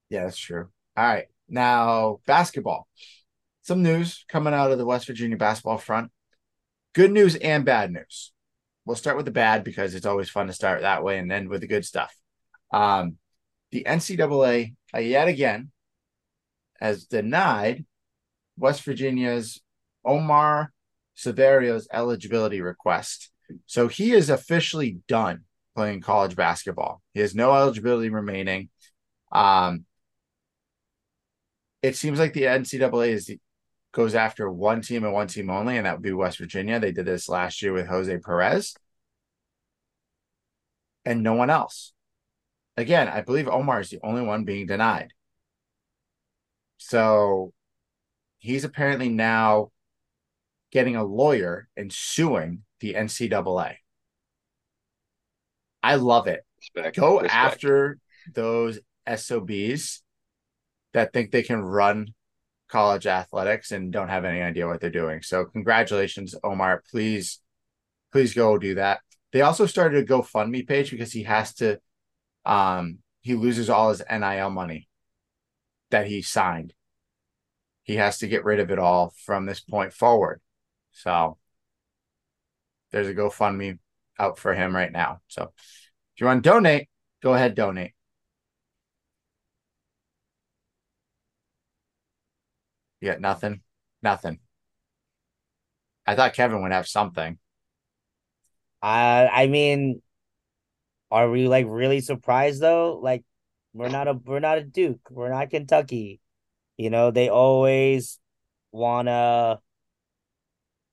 Yeah, 0.09 0.23
that's 0.25 0.37
true. 0.37 0.69
All 0.95 1.05
right. 1.05 1.25
Now, 1.49 2.19
basketball. 2.25 2.87
Some 3.63 3.81
news 3.81 4.25
coming 4.29 4.53
out 4.53 4.71
of 4.71 4.77
the 4.77 4.85
West 4.85 5.07
Virginia 5.07 5.37
basketball 5.37 5.77
front. 5.79 6.11
Good 6.93 7.11
news 7.11 7.35
and 7.35 7.65
bad 7.65 7.91
news. 7.91 8.31
We'll 8.85 8.95
start 8.95 9.17
with 9.17 9.25
the 9.25 9.31
bad 9.31 9.63
because 9.63 9.95
it's 9.95 10.05
always 10.05 10.29
fun 10.29 10.47
to 10.47 10.53
start 10.53 10.81
that 10.81 11.03
way 11.03 11.17
and 11.17 11.31
end 11.31 11.49
with 11.49 11.61
the 11.61 11.67
good 11.67 11.83
stuff. 11.85 12.15
Um, 12.71 13.17
the 13.71 13.83
NCAA, 13.83 14.75
uh, 14.93 14.99
yet 14.99 15.27
again, 15.27 15.71
has 16.79 17.05
denied 17.05 17.85
West 18.57 18.83
Virginia's 18.83 19.61
Omar 20.05 20.71
Silverio's 21.17 21.87
eligibility 21.91 22.61
request. 22.61 23.31
So 23.65 23.87
he 23.87 24.11
is 24.11 24.29
officially 24.29 24.99
done 25.07 25.44
playing 25.75 26.01
college 26.01 26.35
basketball. 26.35 27.01
He 27.13 27.19
has 27.19 27.35
no 27.35 27.53
eligibility 27.53 28.09
remaining. 28.09 28.69
Um, 29.31 29.85
it 31.81 31.95
seems 31.95 32.17
like 32.19 32.33
the 32.33 32.43
NCAA 32.43 33.09
is 33.09 33.31
goes 33.91 34.15
after 34.15 34.51
one 34.51 34.81
team 34.81 35.03
and 35.03 35.13
one 35.13 35.27
team 35.27 35.49
only, 35.49 35.77
and 35.77 35.85
that 35.85 35.93
would 35.93 36.01
be 36.01 36.11
West 36.11 36.37
Virginia. 36.37 36.79
They 36.79 36.91
did 36.91 37.05
this 37.05 37.29
last 37.29 37.61
year 37.61 37.71
with 37.73 37.87
Jose 37.87 38.17
Perez, 38.19 38.75
and 41.05 41.23
no 41.23 41.33
one 41.33 41.49
else. 41.49 41.93
Again, 42.77 43.07
I 43.07 43.21
believe 43.21 43.47
Omar 43.47 43.79
is 43.79 43.89
the 43.89 43.99
only 44.03 44.21
one 44.21 44.43
being 44.43 44.65
denied. 44.65 45.13
So 46.77 47.53
he's 48.37 48.65
apparently 48.65 49.09
now 49.09 49.71
getting 50.71 50.97
a 50.97 51.03
lawyer 51.05 51.69
and 51.77 51.91
suing 51.91 52.63
the 52.81 52.95
NCAA. 52.95 53.77
I 55.85 55.95
love 55.95 56.25
it. 56.25 56.43
Respect. 56.57 56.97
Go 56.97 57.19
respect. 57.19 57.33
after 57.33 57.99
those 58.33 58.79
SOBs 59.07 60.01
that 60.93 61.13
think 61.13 61.29
they 61.29 61.43
can 61.43 61.61
run 61.61 62.15
college 62.69 63.05
athletics 63.05 63.71
and 63.71 63.91
don't 63.93 64.09
have 64.09 64.25
any 64.25 64.41
idea 64.41 64.65
what 64.65 64.81
they're 64.81 64.89
doing. 64.89 65.21
So 65.21 65.45
congratulations, 65.45 66.33
Omar. 66.43 66.83
Please, 66.89 67.39
please 68.11 68.33
go 68.33 68.57
do 68.57 68.75
that. 68.75 69.01
They 69.31 69.41
also 69.41 69.67
started 69.67 70.03
a 70.03 70.07
GoFundMe 70.07 70.67
page 70.67 70.89
because 70.89 71.11
he 71.11 71.23
has 71.23 71.53
to 71.55 71.79
um 72.45 72.99
he 73.21 73.35
loses 73.35 73.69
all 73.69 73.89
his 73.89 74.01
NIL 74.09 74.49
money 74.49 74.87
that 75.91 76.07
he 76.07 76.23
signed. 76.23 76.73
He 77.83 77.97
has 77.97 78.17
to 78.19 78.27
get 78.27 78.43
rid 78.43 78.59
of 78.59 78.71
it 78.71 78.79
all 78.79 79.13
from 79.23 79.45
this 79.45 79.59
point 79.59 79.93
forward. 79.93 80.41
So 80.93 81.37
there's 82.91 83.07
a 83.07 83.13
GoFundMe 83.13 83.77
out 84.19 84.37
for 84.39 84.53
him 84.53 84.75
right 84.75 84.91
now. 84.91 85.21
So 85.27 85.53
if 86.15 86.21
you 86.21 86.27
want 86.27 86.43
to 86.43 86.49
donate, 86.49 86.89
go 87.21 87.33
ahead, 87.33 87.55
donate. 87.55 87.93
Yeah, 93.01 93.17
nothing? 93.19 93.61
Nothing. 94.01 94.39
I 96.05 96.15
thought 96.15 96.33
Kevin 96.33 96.61
would 96.61 96.71
have 96.71 96.87
something. 96.87 97.37
Uh, 98.81 99.27
I 99.31 99.47
mean, 99.47 100.01
are 101.11 101.29
we 101.29 101.47
like 101.47 101.65
really 101.67 102.01
surprised 102.01 102.61
though? 102.61 102.99
Like, 103.01 103.23
we're 103.73 103.89
not 103.89 104.07
a 104.07 104.13
we're 104.13 104.39
not 104.39 104.57
a 104.57 104.63
Duke. 104.63 105.09
We're 105.09 105.29
not 105.29 105.49
Kentucky. 105.49 106.19
You 106.77 106.89
know, 106.89 107.11
they 107.11 107.29
always 107.29 108.19
wanna. 108.71 109.61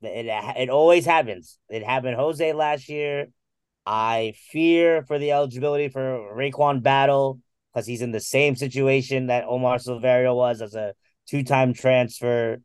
It 0.03 0.27
it 0.57 0.69
always 0.71 1.07
happens. 1.07 1.59
It 1.69 1.85
happened 1.85 2.17
Jose 2.17 2.53
last 2.53 2.89
year. 2.89 3.29
I 3.85 4.35
fear 4.51 5.03
for 5.03 5.19
the 5.19 5.33
eligibility 5.33 5.89
for 5.89 6.35
RaeQuan 6.37 6.83
Battle 6.83 7.41
because 7.73 7.87
he's 7.87 8.03
in 8.03 8.13
the 8.13 8.21
same 8.21 8.55
situation 8.55 9.27
that 9.27 9.45
Omar 9.45 9.79
Silverio 9.79 10.37
was 10.37 10.63
as 10.63 10.75
a 10.75 10.95
two 11.27 11.43
time 11.43 11.75
transfer. 11.75 12.59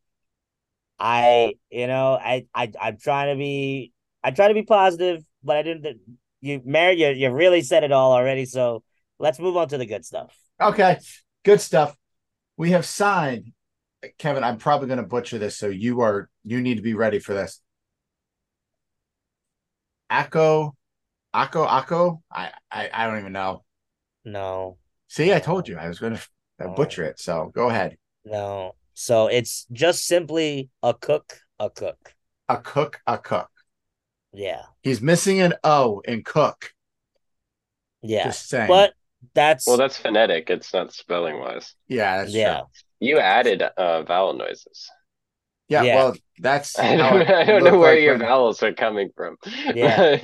I, 1.00 1.54
you 1.70 1.88
know, 1.88 2.14
I, 2.14 2.46
I, 2.54 2.72
I'm 2.80 2.98
trying 2.98 3.36
to 3.36 3.38
be, 3.38 3.94
I 4.24 4.32
try 4.32 4.48
to 4.48 4.54
be 4.54 4.64
positive, 4.64 5.24
but 5.44 5.58
I 5.58 5.62
didn't. 5.62 6.00
You, 6.42 6.62
Mary, 6.66 7.00
you, 7.00 7.10
you 7.10 7.32
really 7.32 7.62
said 7.62 7.84
it 7.84 7.92
all 7.92 8.14
already. 8.14 8.46
So 8.46 8.84
let's 9.20 9.40
move 9.40 9.58
on 9.58 9.70
to 9.70 9.78
the 9.78 9.86
good 9.86 10.06
stuff. 10.06 10.36
Okay, 10.62 11.00
good 11.44 11.62
stuff. 11.62 11.96
We 12.58 12.72
have 12.72 12.86
signed, 12.86 13.54
Kevin. 14.18 14.44
I'm 14.44 14.58
probably 14.58 14.88
going 14.88 14.98
to 14.98 15.04
butcher 15.06 15.38
this, 15.38 15.58
so 15.58 15.68
you 15.68 16.02
are 16.02 16.30
you 16.44 16.62
need 16.62 16.76
to 16.76 16.82
be 16.82 16.94
ready 16.94 17.20
for 17.20 17.34
this. 17.34 17.62
Akko, 20.12 20.72
Akko, 21.36 21.68
Akko. 21.68 22.22
I, 22.32 22.52
I, 22.72 22.90
I 22.94 23.08
don't 23.08 23.20
even 23.20 23.34
know. 23.34 23.64
No, 24.24 24.78
See, 25.10 25.34
I 25.34 25.40
told 25.40 25.68
you 25.68 25.78
I 25.78 25.88
was 25.88 26.00
going 26.00 26.16
to 26.16 26.22
Oh. 26.60 26.74
butcher 26.74 27.04
it. 27.04 27.20
So 27.20 27.52
go 27.54 27.70
ahead. 27.70 27.98
no. 28.26 28.74
So 28.96 29.28
it's 29.28 29.68
just 29.72 30.08
simply 30.08 30.70
a 30.82 30.92
cook, 30.92 31.42
a 31.60 31.70
cook. 31.70 32.16
A 32.50 32.58
cook, 32.58 33.00
a 33.06 33.20
cook. 33.20 33.50
Yeah, 34.34 34.64
He's 34.82 35.02
missing 35.02 35.40
an 35.40 35.54
O 35.64 36.02
in 36.04 36.24
cook. 36.24 36.74
yeah. 38.02 38.24
Just 38.24 38.50
saying. 38.50 38.68
But 38.70 38.94
that's 39.36 39.68
Well, 39.68 39.78
that's 39.78 39.98
phonetic. 39.98 40.50
It's 40.50 40.74
not 40.74 40.94
spelling 40.94 41.40
wise. 41.40 41.76
yeah, 41.88 42.18
that's 42.18 42.34
yeah. 42.34 42.58
true. 42.62 42.68
You 43.00 43.20
added 43.20 43.62
uh, 43.62 44.04
vowel 44.04 44.34
noises. 44.34 44.90
Yeah, 45.70 45.84
Yeah. 45.84 45.96
well, 45.96 46.16
that's 46.40 46.78
I 46.80 46.96
don't, 46.96 47.22
it 47.22 47.30
I 47.30 47.44
don't 47.44 47.64
know 47.64 47.78
where 47.78 47.94
like 47.96 48.04
your 48.04 48.14
when- 48.18 48.22
vowels 48.28 48.64
are 48.64 48.74
coming 48.74 49.10
from. 49.16 49.38
Yeah. 49.76 50.18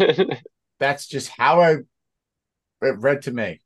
that's 0.79 1.07
just 1.07 1.29
how 1.29 1.61
I 1.61 1.71
it 2.81 2.97
read 2.99 3.21
to 3.23 3.31
me. 3.31 3.61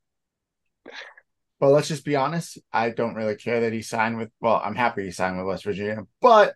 But 1.60 1.70
let's 1.70 1.88
just 1.88 2.04
be 2.04 2.14
honest. 2.14 2.58
I 2.72 2.90
don't 2.90 3.16
really 3.16 3.34
care 3.34 3.62
that 3.62 3.72
he 3.72 3.82
signed 3.82 4.16
with. 4.16 4.30
Well, 4.40 4.60
I'm 4.64 4.76
happy 4.76 5.04
he 5.04 5.10
signed 5.10 5.36
with 5.38 5.46
West 5.46 5.64
Virginia, 5.64 6.06
but 6.20 6.54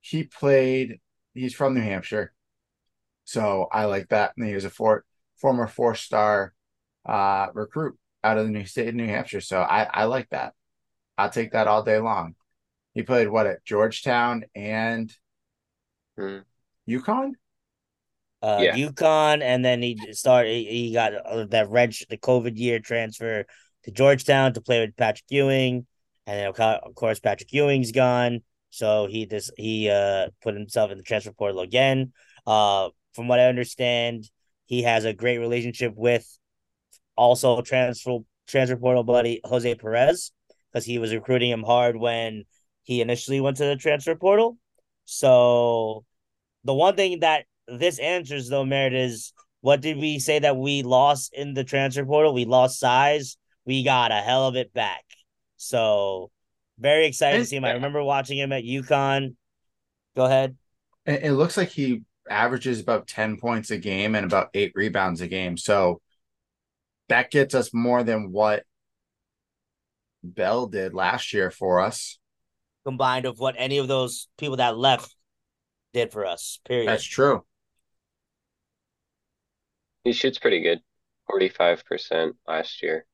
he 0.00 0.24
played. 0.24 1.00
He's 1.32 1.54
from 1.54 1.72
New 1.74 1.80
Hampshire, 1.80 2.32
so 3.24 3.66
I 3.72 3.86
like 3.86 4.08
that. 4.08 4.32
And 4.36 4.46
he 4.46 4.54
was 4.54 4.64
a 4.66 4.70
four, 4.70 5.04
former 5.40 5.66
four 5.66 5.94
star 5.94 6.52
uh, 7.06 7.46
recruit 7.54 7.98
out 8.22 8.36
of 8.38 8.44
the 8.46 8.52
new 8.52 8.66
state 8.66 8.88
of 8.88 8.94
New 8.94 9.06
Hampshire, 9.06 9.40
so 9.40 9.60
I 9.62 9.84
I 9.84 10.04
like 10.04 10.28
that. 10.30 10.52
I'll 11.18 11.30
take 11.30 11.52
that 11.52 11.68
all 11.68 11.82
day 11.82 11.98
long. 11.98 12.34
He 12.94 13.02
played 13.02 13.28
what 13.28 13.46
at 13.46 13.64
Georgetown 13.64 14.44
and 14.54 15.12
Hmm. 16.16 16.38
UConn. 16.88 17.32
uh 18.42 18.60
Yeah. 18.62 18.74
UConn, 18.76 19.42
and 19.42 19.64
then 19.64 19.82
he 19.82 19.98
started. 20.12 20.50
He 20.50 20.88
he 20.88 20.92
got 20.92 21.12
uh, 21.14 21.46
that 21.46 21.68
red 21.68 21.94
the 22.08 22.16
COVID 22.16 22.56
year 22.56 22.78
transfer 22.80 23.44
to 23.84 23.90
Georgetown 23.90 24.54
to 24.54 24.60
play 24.60 24.80
with 24.80 24.96
Patrick 24.96 25.26
Ewing, 25.28 25.86
and 26.26 26.38
then 26.38 26.46
of 26.48 26.94
course 26.94 27.20
Patrick 27.20 27.52
Ewing's 27.52 27.92
gone, 27.92 28.42
so 28.70 29.06
he 29.06 29.26
just 29.26 29.52
he 29.56 29.90
uh 29.90 30.28
put 30.42 30.54
himself 30.54 30.90
in 30.90 30.96
the 30.96 31.04
transfer 31.04 31.32
portal 31.32 31.60
again. 31.60 32.12
Uh, 32.46 32.90
from 33.14 33.28
what 33.28 33.40
I 33.40 33.46
understand, 33.46 34.30
he 34.66 34.82
has 34.82 35.04
a 35.04 35.12
great 35.12 35.38
relationship 35.38 35.92
with 35.94 36.26
also 37.16 37.60
transfer 37.62 38.18
transfer 38.46 38.76
portal 38.76 39.04
buddy 39.04 39.40
Jose 39.44 39.74
Perez 39.74 40.32
because 40.76 40.84
he 40.84 40.98
was 40.98 41.14
recruiting 41.14 41.50
him 41.50 41.62
hard 41.62 41.96
when 41.96 42.44
he 42.82 43.00
initially 43.00 43.40
went 43.40 43.56
to 43.56 43.64
the 43.64 43.76
transfer 43.76 44.14
portal. 44.14 44.58
So 45.06 46.04
the 46.64 46.74
one 46.74 46.96
thing 46.96 47.20
that 47.20 47.46
this 47.66 47.98
answers 47.98 48.50
though, 48.50 48.66
Merit, 48.66 48.92
is 48.92 49.32
what 49.62 49.80
did 49.80 49.96
we 49.96 50.18
say 50.18 50.38
that 50.38 50.58
we 50.58 50.82
lost 50.82 51.32
in 51.32 51.54
the 51.54 51.64
transfer 51.64 52.04
portal? 52.04 52.34
We 52.34 52.44
lost 52.44 52.78
size. 52.78 53.38
We 53.64 53.84
got 53.84 54.12
a 54.12 54.16
hell 54.16 54.48
of 54.48 54.54
it 54.54 54.74
back. 54.74 55.02
So 55.56 56.30
very 56.78 57.06
excited 57.06 57.38
to 57.38 57.46
see 57.46 57.56
him. 57.56 57.64
I 57.64 57.72
remember 57.72 58.04
watching 58.04 58.36
him 58.36 58.52
at 58.52 58.62
UConn. 58.62 59.34
Go 60.14 60.26
ahead. 60.26 60.56
It, 61.06 61.22
it 61.22 61.32
looks 61.32 61.56
like 61.56 61.70
he 61.70 62.02
averages 62.28 62.80
about 62.80 63.06
10 63.06 63.38
points 63.38 63.70
a 63.70 63.78
game 63.78 64.14
and 64.14 64.26
about 64.26 64.50
eight 64.52 64.72
rebounds 64.74 65.22
a 65.22 65.26
game. 65.26 65.56
So 65.56 66.02
that 67.08 67.30
gets 67.30 67.54
us 67.54 67.72
more 67.72 68.02
than 68.02 68.30
what 68.30 68.64
Bell 70.34 70.66
did 70.66 70.94
last 70.94 71.32
year 71.32 71.50
for 71.50 71.80
us. 71.80 72.18
Combined 72.84 73.26
of 73.26 73.38
what 73.38 73.54
any 73.58 73.78
of 73.78 73.88
those 73.88 74.28
people 74.38 74.56
that 74.56 74.76
left 74.76 75.14
did 75.92 76.12
for 76.12 76.26
us. 76.26 76.60
Period. 76.64 76.88
That's 76.88 77.04
true. 77.04 77.44
He 80.04 80.12
shoots 80.12 80.38
pretty 80.38 80.60
good. 80.60 80.80
45% 81.30 82.32
last 82.46 82.82
year. 82.82 83.06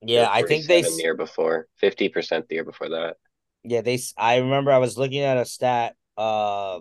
yeah, 0.00 0.28
I 0.30 0.42
think 0.42 0.66
they 0.66 0.82
47 0.82 0.96
the 0.96 1.02
year 1.02 1.14
before. 1.14 1.66
50% 1.82 2.48
the 2.48 2.54
year 2.54 2.64
before 2.64 2.88
that. 2.88 3.16
Yeah, 3.64 3.82
they. 3.82 3.98
I 4.16 4.38
remember 4.38 4.72
I 4.72 4.78
was 4.78 4.96
looking 4.96 5.20
at 5.20 5.36
a 5.36 5.44
stat 5.44 5.94
uh, 6.16 6.80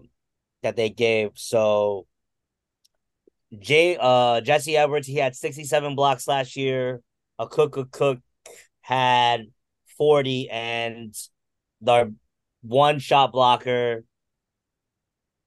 that 0.63 0.75
they 0.75 0.89
gave. 0.89 1.31
So 1.35 2.07
Jay 3.59 3.97
uh 3.99 4.41
Jesse 4.41 4.77
Edwards, 4.77 5.07
he 5.07 5.15
had 5.15 5.35
67 5.35 5.95
blocks 5.95 6.27
last 6.27 6.55
year. 6.55 7.01
Akok 7.39 7.71
Akok 7.71 8.21
had 8.81 9.47
40 10.01 10.49
and 10.49 11.15
our 11.87 12.09
one 12.63 12.97
shot 12.97 13.31
blocker 13.31 14.03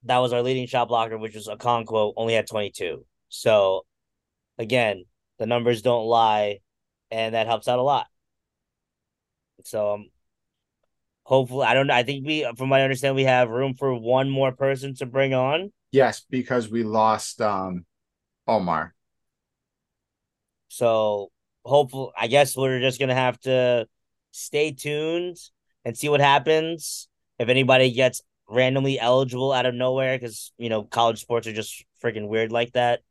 that 0.05 0.19
was 0.19 0.31
our 0.31 0.41
leading 0.41 0.65
shot 0.65 0.87
blocker, 0.87 1.17
which 1.17 1.35
was 1.35 1.49
a 1.49 1.57
Okonkwo, 1.57 2.13
only 2.15 2.35
had 2.35 2.47
22. 2.47 3.05
So 3.27 3.85
again, 4.57 5.03
the 5.39 5.45
numbers 5.45 5.81
don't 5.81 6.05
lie, 6.05 6.59
and 7.11 7.35
that 7.35 7.47
helps 7.47 7.67
out 7.67 7.79
a 7.79 7.81
lot. 7.81 8.07
So 9.65 9.95
um 9.95 10.09
hopefully 11.23 11.65
I 11.65 11.73
don't 11.73 11.87
know. 11.87 11.93
I 11.93 12.03
think 12.03 12.25
we 12.25 12.49
from 12.57 12.69
what 12.69 12.79
I 12.79 12.83
understand, 12.83 13.17
we 13.17 13.25
have 13.25 13.49
room 13.49 13.73
for 13.73 13.93
one 13.93 14.29
more 14.29 14.53
person 14.53 14.95
to 14.95 15.05
bring 15.05 15.33
on. 15.33 15.73
Yes, 15.91 16.23
because 16.29 16.69
we 16.69 16.83
lost 16.83 17.41
um 17.41 17.85
Omar. 18.47 18.95
So 20.69 21.33
hopefully 21.65 22.11
I 22.17 22.27
guess 22.27 22.55
we're 22.55 22.79
just 22.79 23.01
gonna 23.01 23.15
have 23.15 23.37
to 23.41 23.87
stay 24.35 24.71
tuned 24.71 25.37
and 25.83 25.97
see 25.97 26.09
what 26.09 26.21
happens. 26.21 27.07
If 27.39 27.49
anybody 27.49 27.91
gets 27.91 28.21
randomly 28.47 28.99
eligible 28.99 29.51
out 29.51 29.65
of 29.65 29.73
nowhere, 29.73 30.17
because 30.17 30.51
you 30.57 30.69
know, 30.69 30.83
college 30.83 31.19
sports 31.19 31.47
are 31.47 31.53
just 31.53 31.83
freaking 32.03 32.27
weird 32.27 32.51
like 32.51 32.73
that. 32.73 33.01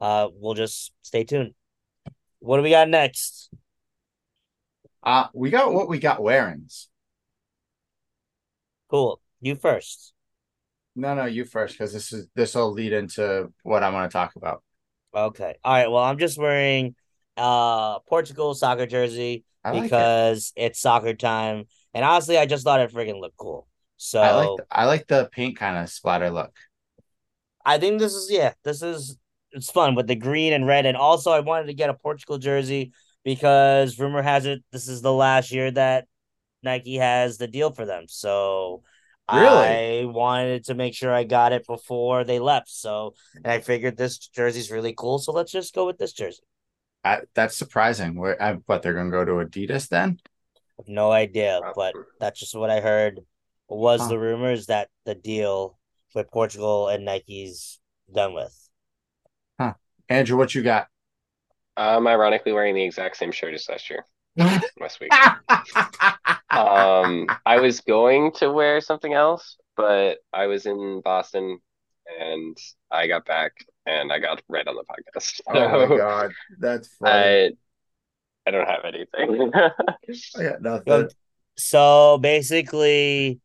Uh 0.00 0.28
we'll 0.32 0.54
just 0.54 0.92
stay 1.02 1.24
tuned. 1.24 1.54
What 2.40 2.58
do 2.58 2.62
we 2.62 2.70
got 2.70 2.88
next? 2.88 3.50
Uh 5.02 5.26
we 5.34 5.50
got 5.50 5.72
what 5.72 5.88
we 5.88 5.98
got 5.98 6.22
wearings. 6.22 6.88
Cool. 8.88 9.20
You 9.40 9.54
first. 9.54 10.12
No, 10.96 11.14
no, 11.14 11.24
you 11.24 11.44
first, 11.44 11.74
because 11.74 11.92
this 11.92 12.12
is 12.12 12.28
this 12.34 12.54
will 12.54 12.70
lead 12.70 12.92
into 12.92 13.52
what 13.62 13.82
I 13.82 13.90
want 13.90 14.10
to 14.10 14.12
talk 14.12 14.36
about. 14.36 14.62
Okay. 15.14 15.56
All 15.64 15.72
right. 15.72 15.90
Well, 15.90 16.02
I'm 16.02 16.18
just 16.18 16.38
wearing 16.38 16.94
uh 17.36 17.98
Portugal 18.00 18.54
soccer 18.54 18.86
jersey 18.86 19.44
like 19.72 19.84
because 19.84 20.52
it's 20.56 20.80
soccer 20.80 21.14
time. 21.14 21.64
And 21.92 22.04
honestly, 22.04 22.38
I 22.38 22.46
just 22.46 22.64
thought 22.64 22.80
it 22.80 22.92
freaking 22.92 23.20
looked 23.20 23.36
cool. 23.36 23.66
So 23.96 24.20
I 24.20 24.32
like 24.32 24.56
the, 24.56 24.66
I 24.70 24.84
like 24.86 25.06
the 25.06 25.28
pink 25.32 25.58
kind 25.58 25.78
of 25.78 25.88
splatter 25.88 26.30
look. 26.30 26.52
I 27.64 27.78
think 27.78 27.98
this 27.98 28.14
is 28.14 28.30
yeah, 28.30 28.52
this 28.64 28.82
is 28.82 29.16
it's 29.52 29.70
fun 29.70 29.94
with 29.94 30.06
the 30.06 30.16
green 30.16 30.52
and 30.52 30.66
red. 30.66 30.86
And 30.86 30.96
also 30.96 31.30
I 31.30 31.40
wanted 31.40 31.66
to 31.66 31.74
get 31.74 31.90
a 31.90 31.94
Portugal 31.94 32.38
jersey 32.38 32.92
because 33.24 33.98
rumor 33.98 34.22
has 34.22 34.46
it 34.46 34.62
this 34.72 34.88
is 34.88 35.00
the 35.00 35.12
last 35.12 35.52
year 35.52 35.70
that 35.70 36.06
Nike 36.62 36.96
has 36.96 37.38
the 37.38 37.46
deal 37.46 37.72
for 37.72 37.86
them. 37.86 38.04
So 38.08 38.82
Really? 39.32 39.46
I 39.46 40.04
wanted 40.04 40.64
to 40.64 40.74
make 40.74 40.94
sure 40.94 41.12
I 41.12 41.24
got 41.24 41.52
it 41.52 41.66
before 41.66 42.24
they 42.24 42.38
left. 42.38 42.68
So 42.68 43.14
and 43.34 43.46
I 43.46 43.60
figured 43.60 43.96
this 43.96 44.18
jersey's 44.18 44.70
really 44.70 44.94
cool. 44.94 45.18
So 45.18 45.32
let's 45.32 45.52
just 45.52 45.74
go 45.74 45.86
with 45.86 45.96
this 45.96 46.12
jersey. 46.12 46.42
I, 47.04 47.22
that's 47.34 47.56
surprising. 47.56 48.16
Where 48.16 48.40
I, 48.42 48.54
what 48.66 48.82
they're 48.82 48.94
gonna 48.94 49.10
go 49.10 49.24
to 49.24 49.32
Adidas 49.46 49.88
then? 49.88 50.18
no 50.86 51.12
idea, 51.12 51.60
but 51.74 51.94
that's 52.18 52.40
just 52.40 52.54
what 52.54 52.70
I 52.70 52.80
heard. 52.80 53.20
Was 53.68 54.00
Huh. 54.02 54.08
the 54.08 54.18
rumors 54.18 54.66
that 54.66 54.88
the 55.04 55.14
deal 55.14 55.78
with 56.14 56.30
Portugal 56.30 56.88
and 56.88 57.04
Nike's 57.04 57.80
done 58.12 58.34
with? 58.34 58.54
Huh. 59.58 59.74
Andrew, 60.08 60.36
what 60.36 60.54
you 60.54 60.62
got? 60.62 60.88
I'm 61.76 62.06
ironically 62.06 62.52
wearing 62.52 62.74
the 62.74 62.84
exact 62.84 63.16
same 63.16 63.32
shirt 63.32 63.54
as 63.54 63.68
last 63.68 63.90
year, 63.90 64.04
last 64.80 65.00
week. 65.00 65.12
Um, 66.50 67.26
I 67.44 67.58
was 67.60 67.80
going 67.80 68.32
to 68.34 68.52
wear 68.52 68.80
something 68.80 69.12
else, 69.12 69.56
but 69.76 70.18
I 70.32 70.46
was 70.46 70.66
in 70.66 71.00
Boston 71.04 71.58
and 72.20 72.56
I 72.90 73.08
got 73.08 73.24
back 73.24 73.52
and 73.86 74.12
I 74.12 74.18
got 74.18 74.42
red 74.48 74.68
on 74.68 74.76
the 74.76 74.84
podcast. 74.84 75.40
oh 75.48 75.86
my 75.88 75.96
god, 75.96 76.32
that's 76.58 76.88
funny. 76.96 77.12
I 77.12 77.50
I 78.46 78.50
don't 78.50 78.68
have 78.68 78.84
anything. 78.84 79.52
I 80.38 80.42
got 80.42 80.62
nothing. 80.62 81.08
So 81.56 82.18
basically, 82.18 83.40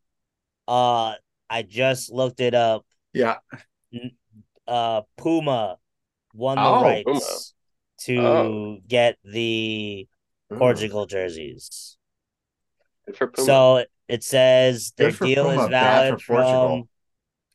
uh, 0.68 1.14
I 1.50 1.62
just 1.64 2.12
looked 2.12 2.40
it 2.42 2.54
up. 2.54 2.86
Yeah, 3.14 3.38
Uh, 4.68 5.02
Puma 5.18 5.78
won 6.34 6.58
the 6.58 6.62
Oh, 6.64 6.82
rights 6.84 7.54
Puma. 8.06 8.22
to 8.22 8.28
Oh. 8.28 8.78
get 8.88 9.18
the 9.24 10.08
Ooh. 10.54 10.58
Portugal 10.58 11.06
jerseys. 11.06 11.98
For 13.16 13.28
Puma. 13.28 13.46
So 13.46 13.86
it 14.08 14.24
says 14.24 14.94
their 14.98 15.10
Good 15.10 15.18
for 15.18 15.26
deal 15.26 15.44
Puma, 15.50 15.64
is 15.64 15.70
valid 15.70 16.22
for 16.22 16.36
from 16.36 16.90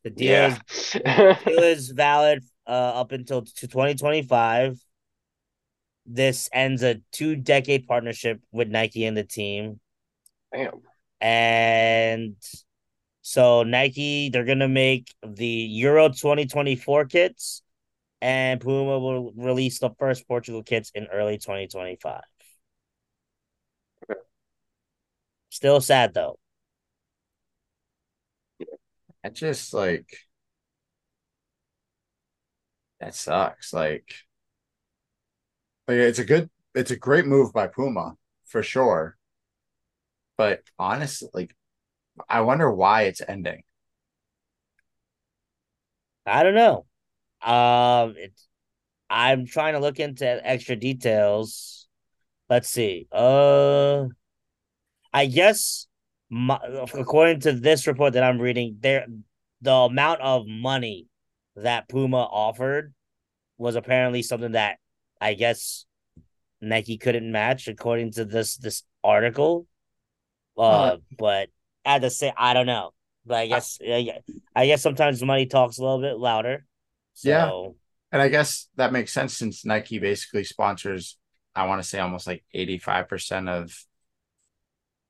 the 0.02 0.10
deal 0.10 0.34
is 0.50 0.94
yeah. 1.04 1.38
deal 1.44 1.62
is 1.62 1.90
valid 1.90 2.42
uh, 2.66 2.70
up 2.70 3.12
until 3.12 3.42
to 3.42 3.68
2025. 3.68 4.78
This 6.06 6.48
ends 6.52 6.82
a 6.82 7.00
two 7.12 7.36
decade 7.36 7.86
partnership 7.86 8.40
with 8.52 8.68
Nike 8.68 9.04
and 9.04 9.16
the 9.16 9.24
team. 9.24 9.80
Damn. 10.52 10.82
And 11.20 12.36
so 13.22 13.62
Nike, 13.62 14.28
they're 14.28 14.44
gonna 14.44 14.68
make 14.68 15.14
the 15.26 15.46
Euro 15.46 16.08
2024 16.08 17.06
kits, 17.06 17.62
and 18.20 18.60
Puma 18.60 18.98
will 18.98 19.32
release 19.32 19.78
the 19.78 19.90
first 19.98 20.28
Portugal 20.28 20.62
kits 20.62 20.90
in 20.94 21.06
early 21.06 21.38
2025. 21.38 22.20
Okay. 24.10 24.20
Still 25.48 25.80
sad 25.80 26.12
though. 26.12 26.38
I 29.24 29.30
just 29.30 29.72
like 29.72 30.18
that 33.04 33.14
sucks. 33.14 33.72
Like, 33.72 34.14
like 35.86 35.98
it's 35.98 36.18
a 36.18 36.24
good, 36.24 36.48
it's 36.74 36.90
a 36.90 36.96
great 36.96 37.26
move 37.26 37.52
by 37.52 37.66
Puma 37.66 38.14
for 38.46 38.62
sure. 38.62 39.16
But 40.38 40.62
honestly, 40.78 41.28
like, 41.34 41.54
I 42.28 42.40
wonder 42.40 42.70
why 42.72 43.02
it's 43.02 43.20
ending. 43.26 43.62
I 46.26 46.42
don't 46.42 46.54
know. 46.54 46.86
Um, 47.42 48.14
it's 48.16 48.48
I'm 49.10 49.44
trying 49.46 49.74
to 49.74 49.80
look 49.80 50.00
into 50.00 50.24
extra 50.24 50.74
details. 50.74 51.86
Let's 52.48 52.70
see. 52.70 53.06
Uh, 53.12 54.06
I 55.12 55.26
guess 55.26 55.86
my, 56.30 56.58
according 56.94 57.40
to 57.40 57.52
this 57.52 57.86
report 57.86 58.14
that 58.14 58.24
I'm 58.24 58.40
reading, 58.40 58.78
there 58.80 59.06
the 59.60 59.72
amount 59.72 60.22
of 60.22 60.46
money 60.46 61.06
that 61.56 61.88
Puma 61.88 62.18
offered 62.18 62.92
was 63.58 63.76
apparently 63.76 64.22
something 64.22 64.52
that 64.52 64.78
I 65.20 65.34
guess 65.34 65.86
Nike 66.60 66.98
couldn't 66.98 67.30
match, 67.30 67.68
according 67.68 68.12
to 68.12 68.24
this 68.24 68.56
this 68.56 68.82
article. 69.02 69.66
Uh, 70.56 70.60
Uh, 70.60 70.96
but 71.18 71.48
at 71.84 72.00
the 72.00 72.10
same, 72.10 72.32
I 72.36 72.54
don't 72.54 72.66
know. 72.66 72.92
But 73.26 73.36
I 73.36 73.46
guess 73.46 73.78
I, 73.84 74.18
I 74.54 74.66
guess 74.66 74.82
sometimes 74.82 75.22
money 75.22 75.46
talks 75.46 75.78
a 75.78 75.82
little 75.82 76.00
bit 76.00 76.18
louder. 76.18 76.64
So, 77.14 77.28
Yeah. 77.28 77.70
And 78.12 78.22
I 78.22 78.28
guess 78.28 78.68
that 78.76 78.92
makes 78.92 79.12
sense 79.12 79.36
since 79.36 79.64
Nike 79.64 79.98
basically 79.98 80.44
sponsors, 80.44 81.16
I 81.54 81.66
want 81.66 81.82
to 81.82 81.88
say 81.88 81.98
almost 81.98 82.26
like 82.26 82.44
85% 82.54 83.48
of 83.48 83.74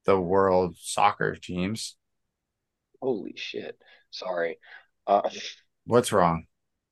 the 0.07 0.19
world 0.19 0.77
soccer 0.79 1.35
teams. 1.35 1.97
Holy 3.01 3.35
shit. 3.37 3.79
Sorry. 4.11 4.59
Uh, 5.07 5.29
What's 5.87 6.13
wrong? 6.13 6.47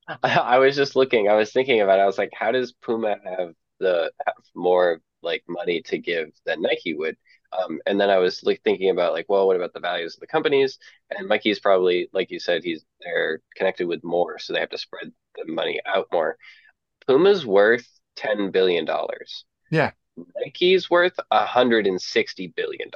I 0.23 0.59
was 0.59 0.75
just 0.75 0.95
looking, 0.95 1.29
I 1.29 1.35
was 1.35 1.51
thinking 1.51 1.81
about 1.81 1.99
it. 1.99 2.03
I 2.03 2.05
was 2.05 2.17
like, 2.17 2.31
how 2.33 2.51
does 2.51 2.73
Puma 2.73 3.15
have 3.25 3.53
the 3.79 4.11
have 4.25 4.35
more 4.55 5.01
like 5.21 5.43
money 5.47 5.81
to 5.83 5.97
give 5.97 6.29
than 6.45 6.61
Nike 6.61 6.93
would? 6.93 7.17
Um, 7.57 7.79
and 7.85 7.99
then 7.99 8.09
I 8.09 8.17
was 8.17 8.43
like 8.43 8.61
thinking 8.63 8.89
about 8.89 9.13
like, 9.13 9.27
well, 9.29 9.45
what 9.47 9.55
about 9.55 9.73
the 9.73 9.79
values 9.79 10.15
of 10.15 10.21
the 10.21 10.27
companies? 10.27 10.79
And 11.11 11.27
Mikey's 11.27 11.59
probably, 11.59 12.09
like 12.11 12.31
you 12.31 12.39
said, 12.39 12.63
he's 12.63 12.83
they're 13.01 13.41
connected 13.55 13.87
with 13.87 14.03
more, 14.03 14.39
so 14.39 14.53
they 14.53 14.59
have 14.59 14.69
to 14.69 14.77
spread 14.77 15.11
the 15.35 15.51
money 15.51 15.79
out 15.85 16.07
more. 16.11 16.37
Puma's 17.07 17.45
worth 17.45 17.87
$10 18.17 18.51
billion. 18.51 18.87
Yeah. 19.71 19.91
Nike's 20.37 20.89
worth 20.89 21.17
$160 21.31 22.53
billion. 22.55 22.89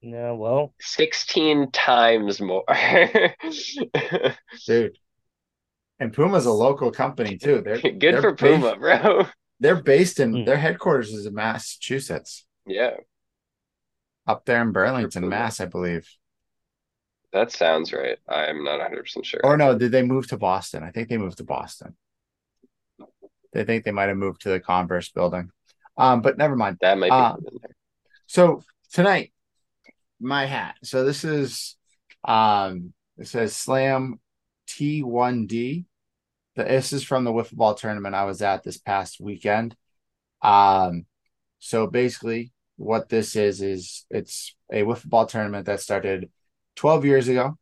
Yeah, 0.00 0.32
well, 0.32 0.74
16 0.80 1.70
times 1.72 2.40
more. 2.40 2.64
Dude. 4.66 4.98
And 5.98 6.12
Puma's 6.12 6.46
a 6.46 6.52
local 6.52 6.90
company 6.90 7.38
too. 7.38 7.62
They're 7.64 7.80
Good 7.82 8.00
they're 8.00 8.20
for 8.20 8.32
based- 8.32 8.60
Puma, 8.62 8.76
bro. 8.76 9.26
They're 9.60 9.82
based 9.82 10.20
in 10.20 10.32
Hmm. 10.40 10.44
their 10.44 10.58
headquarters 10.58 11.10
is 11.12 11.24
in 11.24 11.32
Massachusetts, 11.34 12.44
Yeah, 12.66 12.96
up 14.26 14.44
there 14.44 14.60
in 14.60 14.72
Burlington, 14.72 15.28
Mass, 15.30 15.60
I 15.60 15.64
believe. 15.66 16.06
that 17.32 17.50
sounds 17.52 17.92
right. 17.94 18.18
I'm 18.28 18.64
not 18.64 18.80
100% 18.80 19.24
sure. 19.24 19.40
Or 19.44 19.56
no, 19.56 19.76
did 19.78 19.92
they 19.92 20.02
move 20.02 20.26
to 20.28 20.36
Boston? 20.36 20.82
I 20.82 20.90
think 20.90 21.08
they 21.08 21.16
moved 21.16 21.38
to 21.38 21.44
Boston. 21.44 21.96
They 23.54 23.64
think 23.64 23.84
they 23.84 23.92
might 23.92 24.08
have 24.08 24.18
moved 24.18 24.42
to 24.42 24.50
the 24.50 24.60
Converse 24.60 25.08
building. 25.08 25.50
Um, 25.96 26.20
but 26.20 26.36
never 26.36 26.54
mind. 26.56 26.76
That 26.82 26.98
might 26.98 27.06
be 27.08 27.12
Uh. 27.12 27.36
So 28.26 28.62
tonight, 28.92 29.32
my 30.20 30.46
hat. 30.46 30.76
So 30.82 31.04
this 31.04 31.24
is 31.24 31.76
um 32.24 32.92
it 33.18 33.28
says 33.28 33.56
Slam 33.56 34.20
T1D. 34.68 35.84
The 36.56 36.64
this 36.64 36.92
is 36.92 37.04
from 37.04 37.24
the 37.24 37.32
wiffle 37.32 37.56
ball 37.56 37.74
tournament 37.74 38.14
I 38.14 38.24
was 38.24 38.42
at 38.42 38.62
this 38.62 38.78
past 38.78 39.20
weekend. 39.20 39.76
Um 40.42 41.06
so 41.58 41.86
basically 41.86 42.52
what 42.76 43.08
this 43.08 43.36
is 43.36 43.62
is 43.62 44.04
it's 44.10 44.54
a 44.70 44.82
wiffle 44.82 45.08
ball 45.08 45.26
tournament 45.26 45.66
that 45.66 45.80
started 45.80 46.30
12 46.76 47.04
years 47.04 47.28
ago 47.28 47.56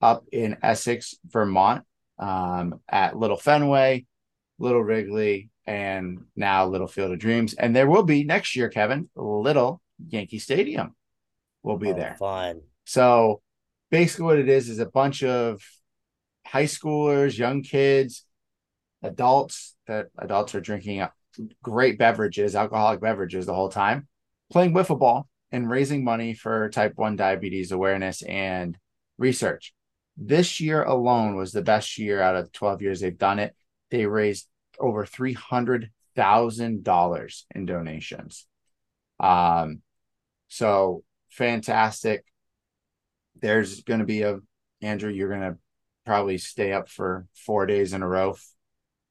up 0.00 0.24
in 0.32 0.56
Essex, 0.62 1.14
Vermont, 1.26 1.84
um, 2.18 2.80
at 2.88 3.16
Little 3.16 3.36
Fenway, 3.36 4.06
Little 4.58 4.82
Wrigley, 4.82 5.50
and 5.66 6.24
now 6.34 6.66
Little 6.66 6.86
Field 6.86 7.12
of 7.12 7.18
Dreams. 7.18 7.54
And 7.54 7.74
there 7.74 7.88
will 7.88 8.02
be 8.02 8.24
next 8.24 8.56
year, 8.56 8.68
Kevin, 8.68 9.08
Little 9.14 9.80
Yankee 10.08 10.38
Stadium 10.38 10.95
will 11.66 11.78
be 11.78 11.90
Oh, 11.90 11.94
there. 11.94 12.16
Fun. 12.18 12.62
So 12.84 13.42
basically, 13.90 14.24
what 14.24 14.38
it 14.38 14.48
is 14.48 14.68
is 14.68 14.78
a 14.78 14.86
bunch 14.86 15.24
of 15.24 15.60
high 16.46 16.64
schoolers, 16.64 17.36
young 17.36 17.62
kids, 17.62 18.24
adults 19.02 19.74
that 19.86 20.06
adults 20.16 20.54
are 20.54 20.60
drinking 20.60 21.04
great 21.62 21.98
beverages, 21.98 22.56
alcoholic 22.56 23.00
beverages 23.00 23.44
the 23.46 23.54
whole 23.54 23.68
time, 23.68 24.06
playing 24.50 24.72
wiffle 24.72 24.98
ball 24.98 25.28
and 25.52 25.68
raising 25.68 26.02
money 26.04 26.32
for 26.34 26.68
type 26.70 26.92
1 26.96 27.16
diabetes 27.16 27.72
awareness 27.72 28.22
and 28.22 28.78
research. 29.18 29.74
This 30.16 30.60
year 30.60 30.82
alone 30.82 31.36
was 31.36 31.52
the 31.52 31.62
best 31.62 31.98
year 31.98 32.22
out 32.22 32.36
of 32.36 32.46
the 32.46 32.50
12 32.52 32.80
years 32.82 33.00
they've 33.00 33.18
done 33.18 33.38
it. 33.38 33.54
They 33.90 34.06
raised 34.06 34.48
over 34.78 35.04
$300,000 35.04 37.44
in 37.54 37.66
donations. 37.66 38.46
Um, 39.20 39.82
so 40.48 41.04
fantastic. 41.30 42.24
There's 43.40 43.82
going 43.82 44.00
to 44.00 44.06
be 44.06 44.22
a, 44.22 44.40
Andrew, 44.82 45.10
you're 45.10 45.28
going 45.28 45.40
to 45.40 45.58
probably 46.04 46.38
stay 46.38 46.72
up 46.72 46.88
for 46.88 47.26
four 47.34 47.66
days 47.66 47.92
in 47.92 48.02
a 48.02 48.08
row 48.08 48.36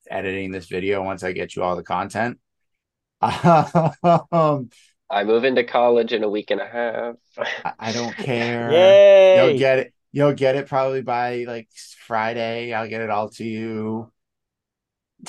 editing 0.09 0.51
this 0.51 0.67
video 0.67 1.03
once 1.03 1.23
I 1.23 1.31
get 1.31 1.55
you 1.55 1.63
all 1.63 1.75
the 1.75 1.83
content. 1.83 2.39
Um, 3.21 4.69
I 5.09 5.23
move 5.23 5.43
into 5.43 5.63
college 5.63 6.13
in 6.13 6.23
a 6.23 6.29
week 6.29 6.51
and 6.51 6.59
a 6.61 6.67
half. 6.67 7.15
I, 7.63 7.73
I 7.79 7.91
don't 7.91 8.15
care. 8.17 8.71
Yay! 8.71 9.49
You'll 9.49 9.59
get 9.59 9.79
it. 9.79 9.93
You'll 10.11 10.33
get 10.33 10.55
it 10.55 10.67
probably 10.67 11.01
by 11.01 11.43
like 11.47 11.69
Friday. 12.07 12.73
I'll 12.73 12.87
get 12.87 13.01
it 13.01 13.09
all 13.09 13.29
to 13.31 13.43
you. 13.43 14.11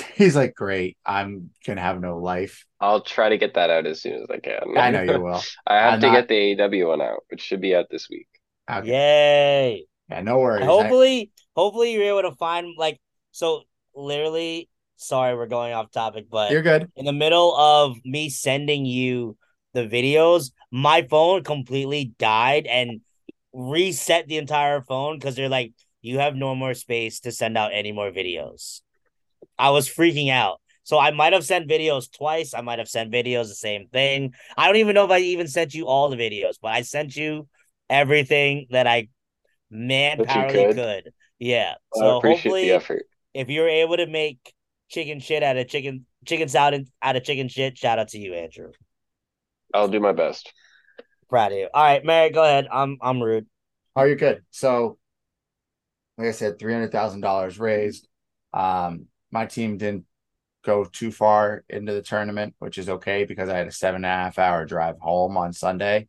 He's 0.14 0.36
like, 0.36 0.54
great. 0.54 0.96
I'm 1.04 1.50
gonna 1.66 1.80
have 1.80 2.00
no 2.00 2.18
life. 2.18 2.66
I'll 2.80 3.02
try 3.02 3.28
to 3.30 3.38
get 3.38 3.54
that 3.54 3.70
out 3.70 3.86
as 3.86 4.02
soon 4.02 4.14
as 4.22 4.26
I 4.30 4.38
can. 4.38 4.76
I 4.76 4.90
know 4.90 5.02
you 5.02 5.20
will. 5.20 5.40
I 5.66 5.76
have 5.76 5.94
I'm 5.94 6.00
to 6.00 6.06
not- 6.08 6.28
get 6.28 6.28
the 6.28 6.62
AW 6.84 6.88
one 6.88 7.00
out, 7.02 7.24
which 7.28 7.40
should 7.40 7.60
be 7.60 7.74
out 7.74 7.86
this 7.90 8.08
week. 8.10 8.28
Okay. 8.70 8.88
Yay. 8.88 9.86
Yeah, 10.10 10.20
no 10.22 10.38
worries. 10.38 10.62
I- 10.62 10.66
Hopefully, 10.66 11.30
hopefully 11.54 11.92
you're 11.92 12.04
able 12.18 12.30
to 12.30 12.36
find 12.36 12.74
like 12.76 13.00
so 13.32 13.62
literally 13.94 14.68
sorry 14.96 15.36
we're 15.36 15.46
going 15.46 15.72
off 15.74 15.90
topic, 15.90 16.26
but 16.30 16.50
you're 16.50 16.62
good. 16.62 16.90
in 16.96 17.04
the 17.04 17.12
middle 17.12 17.54
of 17.56 17.96
me 18.04 18.28
sending 18.30 18.86
you 18.86 19.36
the 19.74 19.86
videos, 19.86 20.52
my 20.70 21.02
phone 21.02 21.42
completely 21.44 22.14
died 22.18 22.66
and 22.66 23.00
reset 23.52 24.26
the 24.26 24.38
entire 24.38 24.80
phone 24.82 25.18
because 25.18 25.34
they're 25.36 25.50
like, 25.50 25.72
you 26.00 26.18
have 26.18 26.34
no 26.34 26.54
more 26.54 26.72
space 26.74 27.20
to 27.20 27.32
send 27.32 27.58
out 27.58 27.72
any 27.74 27.92
more 27.92 28.10
videos. 28.10 28.80
I 29.58 29.70
was 29.70 29.88
freaking 29.88 30.30
out. 30.30 30.60
So 30.84 30.98
I 30.98 31.10
might 31.10 31.32
have 31.32 31.44
sent 31.44 31.68
videos 31.68 32.10
twice. 32.12 32.54
I 32.54 32.60
might 32.60 32.78
have 32.78 32.88
sent 32.88 33.12
videos 33.12 33.48
the 33.48 33.54
same 33.56 33.88
thing. 33.88 34.34
I 34.56 34.66
don't 34.66 34.76
even 34.76 34.94
know 34.94 35.04
if 35.04 35.10
I 35.10 35.18
even 35.18 35.48
sent 35.48 35.74
you 35.74 35.86
all 35.86 36.08
the 36.08 36.16
videos, 36.16 36.54
but 36.62 36.68
I 36.72 36.82
sent 36.82 37.16
you 37.16 37.48
everything 37.90 38.66
that 38.70 38.86
I 38.86 39.08
manpowerly 39.72 40.52
could. 40.52 40.76
could. 40.76 41.12
Yeah. 41.38 41.74
I 41.94 41.98
So 41.98 42.18
appreciate 42.18 42.42
hopefully 42.44 42.62
the 42.68 42.72
effort. 42.72 43.06
if 43.34 43.48
you're 43.50 43.68
able 43.68 43.96
to 43.96 44.06
make 44.06 44.54
chicken 44.88 45.20
shit 45.20 45.42
out 45.42 45.56
of 45.56 45.68
chicken 45.68 46.06
chicken 46.24 46.48
salad 46.48 46.88
out 47.02 47.16
of 47.16 47.24
chicken 47.24 47.48
shit, 47.48 47.76
shout 47.76 47.98
out 47.98 48.08
to 48.08 48.18
you, 48.18 48.34
Andrew. 48.34 48.72
I'll 49.74 49.88
do 49.88 50.00
my 50.00 50.12
best. 50.12 50.52
Proud 51.28 51.52
of 51.52 51.58
you. 51.58 51.68
All 51.72 51.82
right, 51.84 52.04
Mary, 52.04 52.30
go 52.30 52.42
ahead. 52.42 52.68
I'm 52.70 52.98
I'm 53.00 53.22
rude. 53.22 53.46
Oh, 53.94 54.04
you're 54.04 54.16
good. 54.16 54.44
So, 54.50 54.98
like 56.18 56.28
I 56.28 56.32
said, 56.32 56.58
three 56.58 56.72
hundred 56.72 56.92
thousand 56.92 57.20
dollars 57.20 57.58
raised. 57.58 58.08
Um, 58.52 59.06
my 59.30 59.46
team 59.46 59.76
didn't 59.78 60.04
go 60.64 60.84
too 60.84 61.12
far 61.12 61.64
into 61.68 61.92
the 61.92 62.02
tournament, 62.02 62.54
which 62.58 62.78
is 62.78 62.88
okay 62.88 63.24
because 63.24 63.48
I 63.48 63.56
had 63.56 63.68
a 63.68 63.72
seven 63.72 64.04
and 64.04 64.06
a 64.06 64.08
half 64.08 64.38
hour 64.38 64.64
drive 64.64 64.98
home 64.98 65.36
on 65.36 65.52
Sunday. 65.52 66.08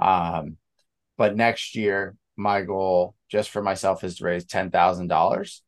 Um, 0.00 0.56
but 1.18 1.36
next 1.36 1.76
year, 1.76 2.16
my 2.36 2.62
goal 2.62 3.14
just 3.28 3.50
for 3.50 3.62
myself 3.62 4.04
is 4.04 4.16
to 4.16 4.24
raise 4.24 4.44
ten 4.44 4.70
thousand 4.70 5.08
dollars. 5.08 5.62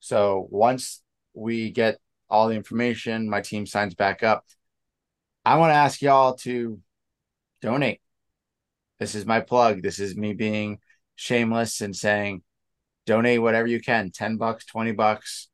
So 0.00 0.46
once 0.50 1.02
we 1.34 1.70
get 1.70 1.98
all 2.28 2.48
the 2.48 2.54
information, 2.54 3.30
my 3.30 3.40
team 3.40 3.66
signs 3.66 3.94
back 3.94 4.22
up. 4.22 4.44
I 5.44 5.56
want 5.56 5.70
to 5.70 5.76
ask 5.76 6.02
y'all 6.02 6.34
to 6.38 6.78
donate. 7.62 8.00
This 8.98 9.14
is 9.14 9.24
my 9.24 9.40
plug. 9.40 9.82
This 9.82 9.98
is 9.98 10.16
me 10.16 10.34
being 10.34 10.78
shameless 11.16 11.80
and 11.80 11.96
saying 11.96 12.42
donate 13.06 13.40
whatever 13.40 13.66
you 13.66 13.80
can 13.80 14.10
10 14.10 14.36
bucks 14.36 14.66
20 14.66 14.92
bucks 14.92 15.48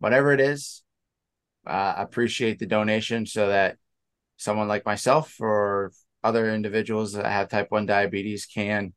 whatever 0.00 0.32
it 0.32 0.40
is 0.40 0.82
uh, 1.66 1.94
appreciate 1.96 2.58
the 2.58 2.66
donation 2.66 3.26
so 3.26 3.48
that 3.48 3.76
someone 4.36 4.68
like 4.68 4.84
myself 4.84 5.40
or 5.40 5.92
other 6.24 6.52
individuals 6.52 7.12
that 7.12 7.26
have 7.26 7.48
type 7.48 7.70
1 7.70 7.86
diabetes 7.86 8.46
can 8.46 8.92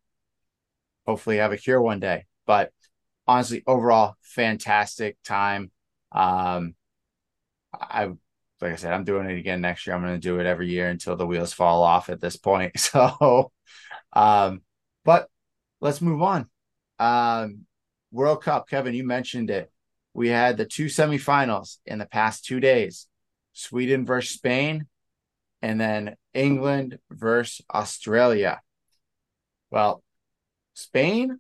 hopefully 1.06 1.38
have 1.38 1.52
a 1.52 1.58
cure 1.58 1.82
one 1.82 2.00
day 2.00 2.26
but 2.46 2.72
honestly 3.28 3.64
overall 3.68 4.16
fantastic 4.22 5.18
time 5.24 5.72
um 6.12 6.76
i 7.74 8.06
like 8.06 8.74
i 8.74 8.76
said 8.76 8.94
i'm 8.94 9.04
doing 9.04 9.30
it 9.30 9.38
again 9.38 9.62
next 9.62 9.86
year 9.86 9.96
i'm 9.96 10.02
going 10.02 10.14
to 10.14 10.20
do 10.20 10.40
it 10.40 10.46
every 10.46 10.70
year 10.70 10.88
until 10.90 11.16
the 11.16 11.28
wheels 11.28 11.54
fall 11.54 11.84
off 11.84 12.10
at 12.10 12.22
this 12.22 12.38
point 12.38 12.78
so 12.80 13.52
um 14.14 14.62
but 15.06 15.30
let's 15.84 16.02
move 16.02 16.22
on. 16.22 16.50
Um, 16.98 17.66
World 18.12 18.42
Cup, 18.42 18.70
Kevin, 18.70 18.96
you 18.96 19.06
mentioned 19.06 19.52
it. 19.52 19.72
We 20.14 20.30
had 20.30 20.58
the 20.58 20.66
two 20.66 20.86
semifinals 20.86 21.78
in 21.86 22.00
the 22.00 22.06
past 22.06 22.46
two 22.46 22.60
days 22.60 23.08
Sweden 23.54 24.06
versus 24.06 24.36
Spain, 24.36 24.88
and 25.62 25.80
then 25.80 26.16
England 26.34 27.00
versus 27.10 27.66
Australia. 27.74 28.62
Well, 29.70 30.04
Spain 30.74 31.40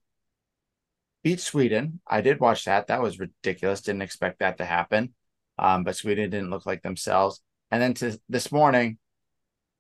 beat 1.23 1.39
Sweden. 1.39 2.01
I 2.05 2.21
did 2.21 2.39
watch 2.39 2.65
that. 2.65 2.87
That 2.87 3.01
was 3.01 3.19
ridiculous. 3.19 3.81
Didn't 3.81 4.01
expect 4.01 4.39
that 4.39 4.57
to 4.57 4.65
happen. 4.65 5.13
Um, 5.57 5.83
but 5.83 5.95
Sweden 5.95 6.29
didn't 6.29 6.49
look 6.49 6.65
like 6.65 6.81
themselves. 6.81 7.41
And 7.71 7.81
then 7.81 7.93
to 7.95 8.19
this 8.29 8.51
morning, 8.51 8.97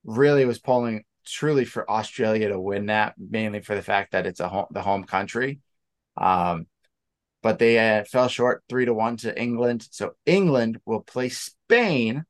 really 0.03 0.45
was 0.45 0.59
pulling 0.59 1.03
truly 1.25 1.65
for 1.65 1.89
Australia 1.89 2.49
to 2.49 2.59
win 2.59 2.87
that, 2.87 3.15
mainly 3.17 3.61
for 3.61 3.75
the 3.75 3.81
fact 3.81 4.11
that 4.11 4.25
it's 4.25 4.39
a 4.39 4.49
home, 4.49 4.65
the 4.71 4.81
home 4.81 5.03
country. 5.03 5.59
Um, 6.17 6.67
but 7.43 7.59
they 7.59 7.77
uh, 7.77 8.05
fell 8.05 8.29
short 8.29 8.63
three 8.69 8.85
to 8.85 8.93
one 8.93 9.17
to 9.17 9.39
England. 9.39 9.85
So 9.91 10.13
England 10.25 10.79
will 10.85 11.01
play 11.01 11.27
Spain. 11.27 12.23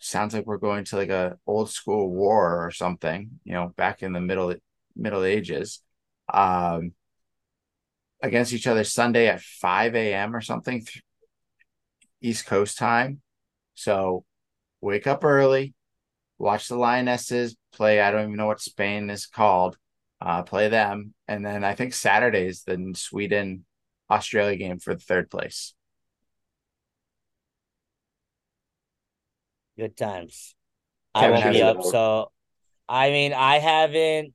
Sounds 0.00 0.32
like 0.32 0.46
we're 0.46 0.56
going 0.58 0.84
to 0.84 0.96
like 0.96 1.10
a 1.10 1.36
old 1.46 1.68
school 1.68 2.10
war 2.10 2.64
or 2.64 2.70
something, 2.70 3.40
you 3.42 3.52
know, 3.52 3.72
back 3.76 4.02
in 4.02 4.12
the 4.12 4.20
middle 4.20 4.54
Middle 4.96 5.24
Ages. 5.24 5.80
Um, 6.32 6.92
against 8.22 8.52
each 8.52 8.68
other 8.68 8.84
Sunday 8.84 9.26
at 9.26 9.42
5 9.42 9.94
a.m. 9.96 10.34
or 10.34 10.40
something, 10.40 10.86
East 12.22 12.46
Coast 12.46 12.78
time. 12.78 13.20
So 13.74 14.24
wake 14.80 15.08
up 15.08 15.24
early, 15.24 15.74
watch 16.38 16.68
the 16.68 16.76
Lionesses 16.76 17.56
play. 17.72 18.00
I 18.00 18.12
don't 18.12 18.22
even 18.22 18.36
know 18.36 18.46
what 18.46 18.60
Spain 18.60 19.10
is 19.10 19.26
called. 19.26 19.76
Uh, 20.20 20.42
play 20.42 20.68
them, 20.68 21.12
and 21.26 21.44
then 21.44 21.64
I 21.64 21.74
think 21.74 21.92
Saturday 21.92 22.46
is 22.46 22.62
the 22.62 22.94
Sweden 22.94 23.66
Australia 24.10 24.56
game 24.56 24.78
for 24.78 24.94
the 24.94 25.00
third 25.00 25.30
place. 25.30 25.74
Good 29.76 29.96
times. 29.96 30.54
I 31.14 31.22
Kevin, 31.22 31.40
won't 31.40 31.52
be 31.52 31.62
up, 31.62 31.82
so 31.82 32.30
I 32.88 33.10
mean 33.10 33.32
I 33.32 33.58
haven't 33.58 34.34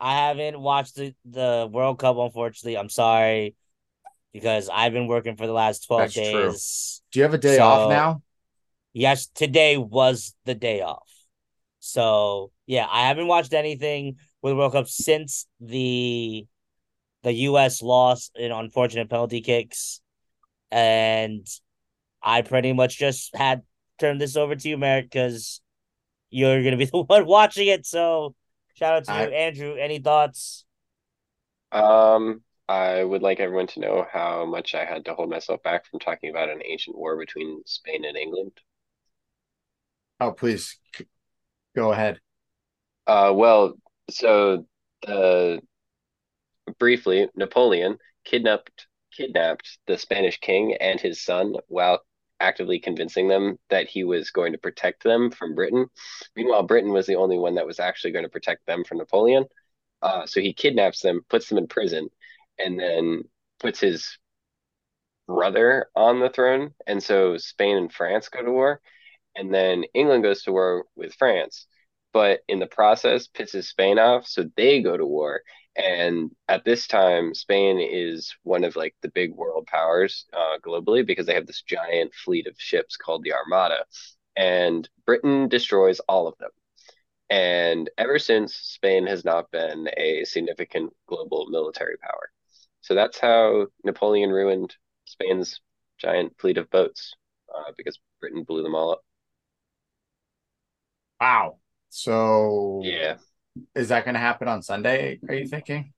I 0.00 0.16
haven't 0.26 0.58
watched 0.60 0.96
the, 0.96 1.14
the 1.24 1.68
World 1.70 1.98
Cup, 1.98 2.16
unfortunately. 2.18 2.76
I'm 2.76 2.88
sorry. 2.88 3.54
Because 4.32 4.68
I've 4.68 4.92
been 4.92 5.06
working 5.06 5.36
for 5.36 5.46
the 5.46 5.52
last 5.52 5.86
12 5.86 6.00
That's 6.02 6.14
true. 6.14 6.50
days. 6.50 7.02
Do 7.12 7.20
you 7.20 7.22
have 7.22 7.34
a 7.34 7.38
day 7.38 7.56
So- 7.56 7.62
off 7.64 7.88
now? 7.90 8.22
Yes, 8.92 9.26
today 9.26 9.76
was 9.76 10.34
the 10.44 10.54
day 10.54 10.80
off. 10.80 11.08
So 11.80 12.50
yeah, 12.66 12.86
I 12.90 13.06
haven't 13.08 13.26
watched 13.26 13.52
anything 13.52 14.16
with 14.42 14.56
World 14.56 14.72
Cup 14.72 14.88
since 14.88 15.46
the 15.60 16.46
the 17.24 17.32
US 17.32 17.82
lost 17.82 18.32
in 18.36 18.52
unfortunate 18.52 19.10
penalty 19.10 19.40
kicks. 19.40 20.00
And 20.70 21.46
I 22.22 22.42
pretty 22.42 22.72
much 22.72 22.98
just 22.98 23.34
had 23.36 23.62
turned 23.98 24.20
this 24.20 24.36
over 24.36 24.54
to 24.56 24.68
you, 24.68 24.78
Merritt, 24.78 25.10
because 25.10 25.60
you're 26.30 26.62
gonna 26.62 26.76
be 26.76 26.84
the 26.92 27.02
one 27.02 27.26
watching 27.26 27.66
it. 27.68 27.84
So 27.86 28.34
Shout 28.74 28.94
out 28.94 29.04
to 29.04 29.12
I- 29.12 29.26
you, 29.26 29.32
Andrew. 29.32 29.74
Any 29.76 29.98
thoughts? 30.00 30.64
Um, 31.70 32.42
I 32.68 33.02
would 33.02 33.22
like 33.22 33.40
everyone 33.40 33.66
to 33.68 33.80
know 33.80 34.06
how 34.10 34.46
much 34.46 34.74
I 34.74 34.84
had 34.84 35.04
to 35.06 35.14
hold 35.14 35.28
myself 35.30 35.62
back 35.62 35.86
from 35.86 36.00
talking 36.00 36.30
about 36.30 36.48
an 36.48 36.60
ancient 36.64 36.96
war 36.96 37.16
between 37.16 37.62
Spain 37.66 38.04
and 38.04 38.16
England. 38.16 38.52
Oh, 40.20 40.32
please 40.32 40.78
go 41.76 41.92
ahead. 41.92 42.20
Uh, 43.06 43.32
well, 43.34 43.74
so 44.10 44.66
the 45.06 45.60
briefly, 46.78 47.28
Napoleon 47.34 47.98
kidnapped 48.24 48.86
kidnapped 49.16 49.78
the 49.86 49.96
Spanish 49.96 50.38
king 50.40 50.76
and 50.80 51.00
his 51.00 51.22
son 51.22 51.54
while 51.68 52.00
actively 52.40 52.80
convincing 52.80 53.28
them 53.28 53.56
that 53.70 53.86
he 53.86 54.02
was 54.04 54.30
going 54.30 54.52
to 54.52 54.58
protect 54.58 55.04
them 55.04 55.30
from 55.30 55.54
Britain. 55.54 55.86
Meanwhile, 56.34 56.64
Britain 56.64 56.92
was 56.92 57.06
the 57.06 57.16
only 57.16 57.38
one 57.38 57.54
that 57.54 57.66
was 57.66 57.78
actually 57.78 58.10
going 58.10 58.24
to 58.24 58.30
protect 58.30 58.66
them 58.66 58.84
from 58.84 58.98
Napoleon. 58.98 59.44
Uh, 60.02 60.26
so 60.26 60.40
he 60.40 60.52
kidnaps 60.52 61.00
them, 61.00 61.20
puts 61.30 61.48
them 61.48 61.58
in 61.58 61.66
prison, 61.68 62.08
and 62.58 62.78
then 62.78 63.22
puts 63.60 63.80
his 63.80 64.18
brother 65.26 65.86
on 65.94 66.20
the 66.20 66.28
throne. 66.28 66.74
And 66.86 67.02
so 67.02 67.36
Spain 67.38 67.76
and 67.76 67.92
France 67.92 68.28
go 68.28 68.42
to 68.42 68.50
war, 68.50 68.80
and 69.36 69.54
then 69.54 69.84
England 69.94 70.24
goes 70.24 70.42
to 70.42 70.52
war 70.52 70.84
with 70.96 71.14
France. 71.14 71.66
But 72.12 72.40
in 72.48 72.58
the 72.58 72.66
process, 72.66 73.28
pisses 73.28 73.64
Spain 73.64 73.98
off, 73.98 74.26
so 74.26 74.44
they 74.56 74.82
go 74.82 74.96
to 74.96 75.06
war. 75.06 75.40
And 75.76 76.30
at 76.48 76.64
this 76.64 76.86
time, 76.86 77.34
Spain 77.34 77.80
is 77.80 78.34
one 78.44 78.64
of 78.64 78.76
like 78.76 78.94
the 79.02 79.10
big 79.10 79.34
world 79.34 79.66
powers 79.66 80.26
uh, 80.32 80.58
globally 80.64 81.04
because 81.04 81.26
they 81.26 81.34
have 81.34 81.46
this 81.46 81.62
giant 81.62 82.14
fleet 82.14 82.46
of 82.46 82.54
ships 82.58 82.96
called 82.96 83.24
the 83.24 83.32
Armada. 83.34 83.84
And 84.36 84.88
Britain 85.06 85.48
destroys 85.48 86.00
all 86.00 86.28
of 86.28 86.38
them. 86.38 86.50
And 87.30 87.90
ever 87.98 88.18
since, 88.18 88.54
Spain 88.54 89.06
has 89.06 89.24
not 89.24 89.50
been 89.50 89.88
a 89.96 90.24
significant 90.24 90.92
global 91.06 91.46
military 91.50 91.96
power. 91.96 92.30
So 92.82 92.94
that's 92.94 93.18
how 93.18 93.68
Napoleon 93.82 94.30
ruined 94.30 94.76
Spain's 95.06 95.60
giant 95.98 96.38
fleet 96.38 96.58
of 96.58 96.70
boats 96.70 97.14
uh, 97.54 97.72
because 97.76 97.98
Britain 98.20 98.44
blew 98.44 98.62
them 98.62 98.74
all 98.74 98.92
up. 98.92 99.02
Wow. 101.20 101.58
So 101.90 102.82
Yeah, 102.84 103.16
is 103.74 103.88
that 103.88 104.04
going 104.04 104.14
to 104.14 104.20
happen 104.20 104.48
on 104.48 104.62
Sunday? 104.62 105.18
Are 105.28 105.34
you 105.34 105.46
thinking? 105.46 105.92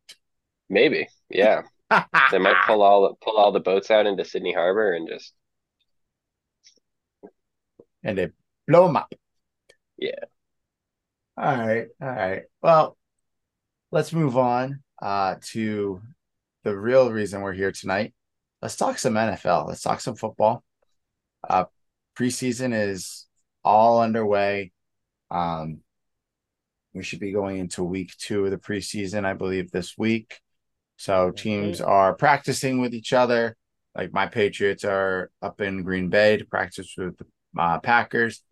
maybe. 0.69 1.09
Yeah, 1.29 1.63
they 2.31 2.39
might 2.39 2.65
pull 2.67 2.83
all 2.83 3.17
pull 3.23 3.37
all 3.37 3.53
the 3.53 3.61
boats 3.61 3.91
out 3.91 4.07
into 4.07 4.25
Sydney 4.25 4.53
Harbor 4.53 4.93
and 4.93 5.09
just 5.09 5.33
and 8.03 8.19
they 8.19 8.29
blow 8.67 8.87
them 8.87 8.97
up. 8.97 9.13
Yeah. 9.99 10.25
All 11.37 11.57
right. 11.57 11.89
All 12.01 12.09
right. 12.09 12.43
Well, 12.63 12.97
let's 13.91 14.13
move 14.13 14.37
on 14.37 14.83
uh, 15.01 15.37
to 15.53 16.01
the 16.65 16.77
real 16.77 17.11
reason 17.11 17.43
we're 17.43 17.53
here 17.53 17.73
tonight. 17.73 18.15
Let's 18.63 18.77
talk 18.77 18.99
some 18.99 19.15
NFL. 19.15 19.69
Let's 19.69 19.83
talk 19.83 20.01
some 20.01 20.17
football. 20.17 20.65
Uh, 21.49 21.67
preseason 22.19 22.73
is 22.75 23.27
all 23.63 24.01
underway. 24.01 24.73
Um, 25.31 25.81
we 26.97 27.05
should 27.05 27.21
be 27.21 27.33
going 27.33 27.59
into 27.59 27.85
week 27.85 28.17
two 28.19 28.45
of 28.45 28.51
the 28.51 28.57
preseason, 28.57 29.25
I 29.25 29.35
believe, 29.35 29.71
this 29.71 29.97
week. 29.99 30.41
So 30.97 31.31
teams 31.31 31.81
are 31.81 32.15
practicing 32.15 32.81
with 32.81 32.95
each 32.95 33.13
other. 33.13 33.57
Like 33.95 34.13
my 34.13 34.27
Patriots 34.27 34.85
are 34.85 35.31
up 35.43 35.61
in 35.61 35.83
Green 35.83 36.09
Bay 36.09 36.39
to 36.39 36.45
practice 36.45 36.95
with 36.97 37.19
the 37.19 37.27
uh, 37.59 37.79
Packers. 37.81 38.43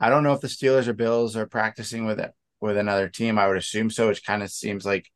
I 0.00 0.08
don't 0.08 0.24
know 0.24 0.32
if 0.32 0.40
the 0.40 0.48
Steelers 0.48 0.88
or 0.88 0.94
Bills 0.94 1.36
are 1.36 1.46
practicing 1.46 2.06
with 2.06 2.18
it 2.18 2.32
with 2.60 2.76
another 2.76 3.08
team. 3.08 3.38
I 3.38 3.46
would 3.46 3.56
assume 3.56 3.90
so. 3.90 4.08
It 4.08 4.24
kind 4.24 4.42
of 4.42 4.50
seems 4.50 4.86
like 4.86 5.10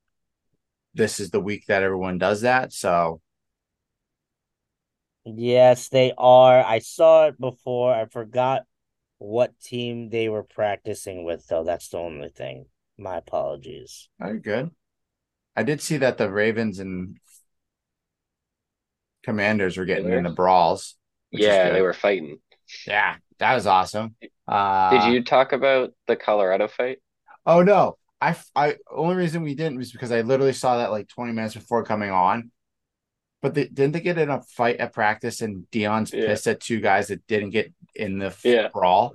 this 0.94 1.18
is 1.18 1.30
the 1.30 1.40
week 1.40 1.66
that 1.66 1.82
everyone 1.82 2.18
does 2.18 2.42
that. 2.42 2.72
So 2.72 3.20
Yes, 5.26 5.88
they 5.88 6.12
are. 6.16 6.64
I 6.64 6.78
saw 6.78 7.26
it 7.26 7.40
before. 7.40 7.92
I 7.92 8.06
forgot 8.06 8.62
what 9.18 9.58
team 9.60 10.10
they 10.10 10.28
were 10.28 10.42
practicing 10.42 11.24
with, 11.24 11.46
though. 11.48 11.64
That's 11.64 11.88
the 11.88 11.98
only 11.98 12.28
thing. 12.28 12.66
My 12.98 13.16
apologies. 13.16 14.08
very 14.18 14.38
good. 14.40 14.70
I 15.54 15.62
did 15.62 15.80
see 15.80 15.98
that 15.98 16.18
the 16.18 16.30
Ravens 16.30 16.78
and 16.78 17.18
Commanders 19.24 19.76
were 19.76 19.84
getting 19.84 20.10
in 20.10 20.22
the 20.24 20.30
brawls. 20.30 20.94
yeah, 21.30 21.70
they 21.72 21.82
were 21.82 21.92
fighting. 21.92 22.38
Yeah, 22.86 23.16
that 23.38 23.54
was 23.54 23.66
awesome. 23.66 24.14
Uh, 24.46 24.90
Did 24.90 25.12
you 25.12 25.24
talk 25.24 25.52
about 25.52 25.92
the 26.06 26.16
Colorado 26.16 26.68
fight? 26.68 26.98
Oh 27.44 27.62
no. 27.62 27.96
I 28.20 28.36
I 28.54 28.76
only 28.90 29.16
reason 29.16 29.42
we 29.42 29.54
didn't 29.54 29.78
was 29.78 29.92
because 29.92 30.10
I 30.12 30.22
literally 30.22 30.52
saw 30.52 30.78
that 30.78 30.90
like 30.90 31.08
20 31.08 31.32
minutes 31.32 31.54
before 31.54 31.84
coming 31.84 32.10
on. 32.10 32.50
But 33.42 33.54
they, 33.54 33.66
didn't 33.66 33.92
they 33.92 34.00
get 34.00 34.18
in 34.18 34.30
a 34.30 34.40
fight 34.42 34.76
at 34.76 34.92
practice 34.92 35.42
and 35.42 35.66
Deion's 35.70 36.12
Yeah. 36.12 36.26
pissed 36.26 36.46
at 36.46 36.60
two 36.60 36.80
guys 36.80 37.08
that 37.08 37.26
didn't 37.26 37.50
get 37.50 37.72
in 37.96 38.18
the 38.18 38.26
f- 38.26 38.44
Yeah. 38.44 38.68
brawl? 38.72 39.14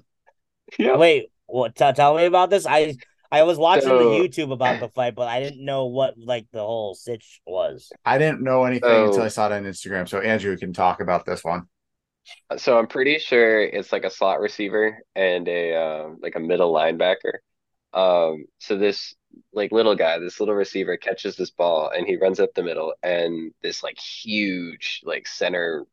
Yeah. 0.77 0.97
Wait, 0.97 1.31
what? 1.47 1.75
T- 1.75 1.91
tell 1.93 2.15
me 2.15 2.25
about 2.25 2.49
this. 2.49 2.65
I 2.65 2.95
I 3.31 3.43
was 3.43 3.57
watching 3.57 3.87
So- 3.87 3.97
the 4.09 4.27
YouTube 4.27 4.51
about 4.51 4.79
the 4.81 4.89
fight, 4.89 5.15
but 5.15 5.27
I 5.27 5.39
didn't 5.41 5.63
know 5.63 5.85
what 5.85 6.15
like 6.17 6.47
the 6.51 6.59
whole 6.59 6.95
sitch 6.95 7.41
was. 7.45 7.91
I 8.05 8.17
didn't 8.17 8.41
know 8.41 8.65
anything 8.65 8.89
So- 8.89 9.07
until 9.07 9.23
I 9.23 9.27
saw 9.29 9.47
it 9.47 9.53
on 9.53 9.63
Instagram. 9.63 10.07
So 10.09 10.19
Andrew 10.19 10.57
can 10.57 10.73
talk 10.73 10.99
about 11.01 11.25
this 11.25 11.43
one. 11.43 11.63
So 12.57 12.77
I'm 12.77 12.87
pretty 12.87 13.17
sure 13.19 13.61
it's 13.63 13.91
like 13.91 14.03
a 14.03 14.09
slot 14.11 14.39
receiver 14.41 14.99
and 15.15 15.47
a 15.47 15.75
um, 15.75 16.19
like 16.21 16.35
a 16.35 16.39
middle 16.39 16.73
linebacker. 16.73 17.39
Um, 17.93 18.45
so 18.59 18.77
this 18.77 19.15
like 19.53 19.71
little 19.71 19.95
guy, 19.95 20.19
this 20.19 20.39
little 20.39 20.55
receiver 20.55 20.97
catches 20.97 21.35
this 21.35 21.51
ball 21.51 21.89
and 21.89 22.05
he 22.05 22.17
runs 22.17 22.39
up 22.39 22.53
the 22.53 22.63
middle 22.63 22.93
and 23.01 23.53
this 23.63 23.81
like 23.81 23.97
huge 23.97 25.01
like 25.03 25.27
center 25.27 25.85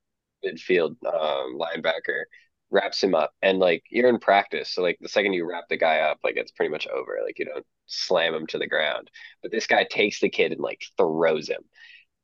midfield 0.45 0.97
um, 1.07 1.59
linebacker 1.59 2.25
wraps 2.71 3.03
him 3.03 3.15
up. 3.15 3.33
And 3.43 3.59
like 3.59 3.85
you're 3.91 4.09
in 4.09 4.19
practice 4.19 4.71
so 4.71 4.83
like 4.83 4.99
the 5.01 5.09
second 5.09 5.33
you 5.33 5.49
wrap 5.49 5.65
the 5.69 5.77
guy 5.77 6.01
up 6.01 6.19
like 6.23 6.37
it's 6.37 6.53
pretty 6.53 6.71
much 6.71 6.87
over. 6.87 7.19
Like 7.25 7.39
you 7.39 7.45
don't 7.45 7.67
slam 7.87 8.35
him 8.35 8.47
to 8.49 8.59
the 8.59 8.67
ground. 8.67 9.11
But 9.43 9.51
this 9.51 9.67
guy 9.67 9.85
takes 9.85 10.21
the 10.21 10.29
kid 10.29 10.53
and 10.53 10.61
like 10.61 10.83
throws 10.97 11.49
him. 11.49 11.63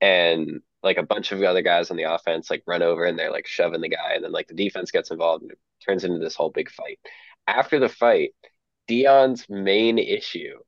And 0.00 0.60
like 0.82 0.98
a 0.98 1.02
bunch 1.02 1.32
of 1.32 1.42
other 1.42 1.62
guys 1.62 1.90
on 1.90 1.96
the 1.96 2.12
offense 2.12 2.50
like 2.50 2.62
run 2.66 2.82
over 2.82 3.04
and 3.04 3.18
they're 3.18 3.30
like 3.32 3.46
shoving 3.46 3.80
the 3.80 3.88
guy. 3.88 4.12
And 4.14 4.24
then 4.24 4.32
like 4.32 4.48
the 4.48 4.54
defense 4.54 4.90
gets 4.90 5.10
involved 5.10 5.42
and 5.42 5.52
it 5.52 5.58
turns 5.86 6.04
into 6.04 6.18
this 6.18 6.34
whole 6.34 6.50
big 6.50 6.70
fight. 6.70 6.98
After 7.46 7.78
the 7.78 7.88
fight 7.88 8.32
Deion's 8.88 9.46
main 9.48 9.98
issue 9.98 10.58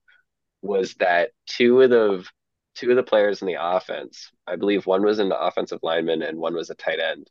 was 0.62 0.94
that 0.94 1.30
two 1.46 1.82
of 1.82 1.90
the 1.90 2.26
two 2.74 2.90
of 2.90 2.96
the 2.96 3.02
players 3.02 3.40
in 3.40 3.48
the 3.48 3.56
offense 3.58 4.30
I 4.46 4.56
believe 4.56 4.86
one 4.86 5.02
was 5.02 5.18
an 5.18 5.32
offensive 5.32 5.80
lineman 5.82 6.22
and 6.22 6.38
one 6.38 6.54
was 6.54 6.70
a 6.70 6.74
tight 6.74 6.98
end 7.00 7.30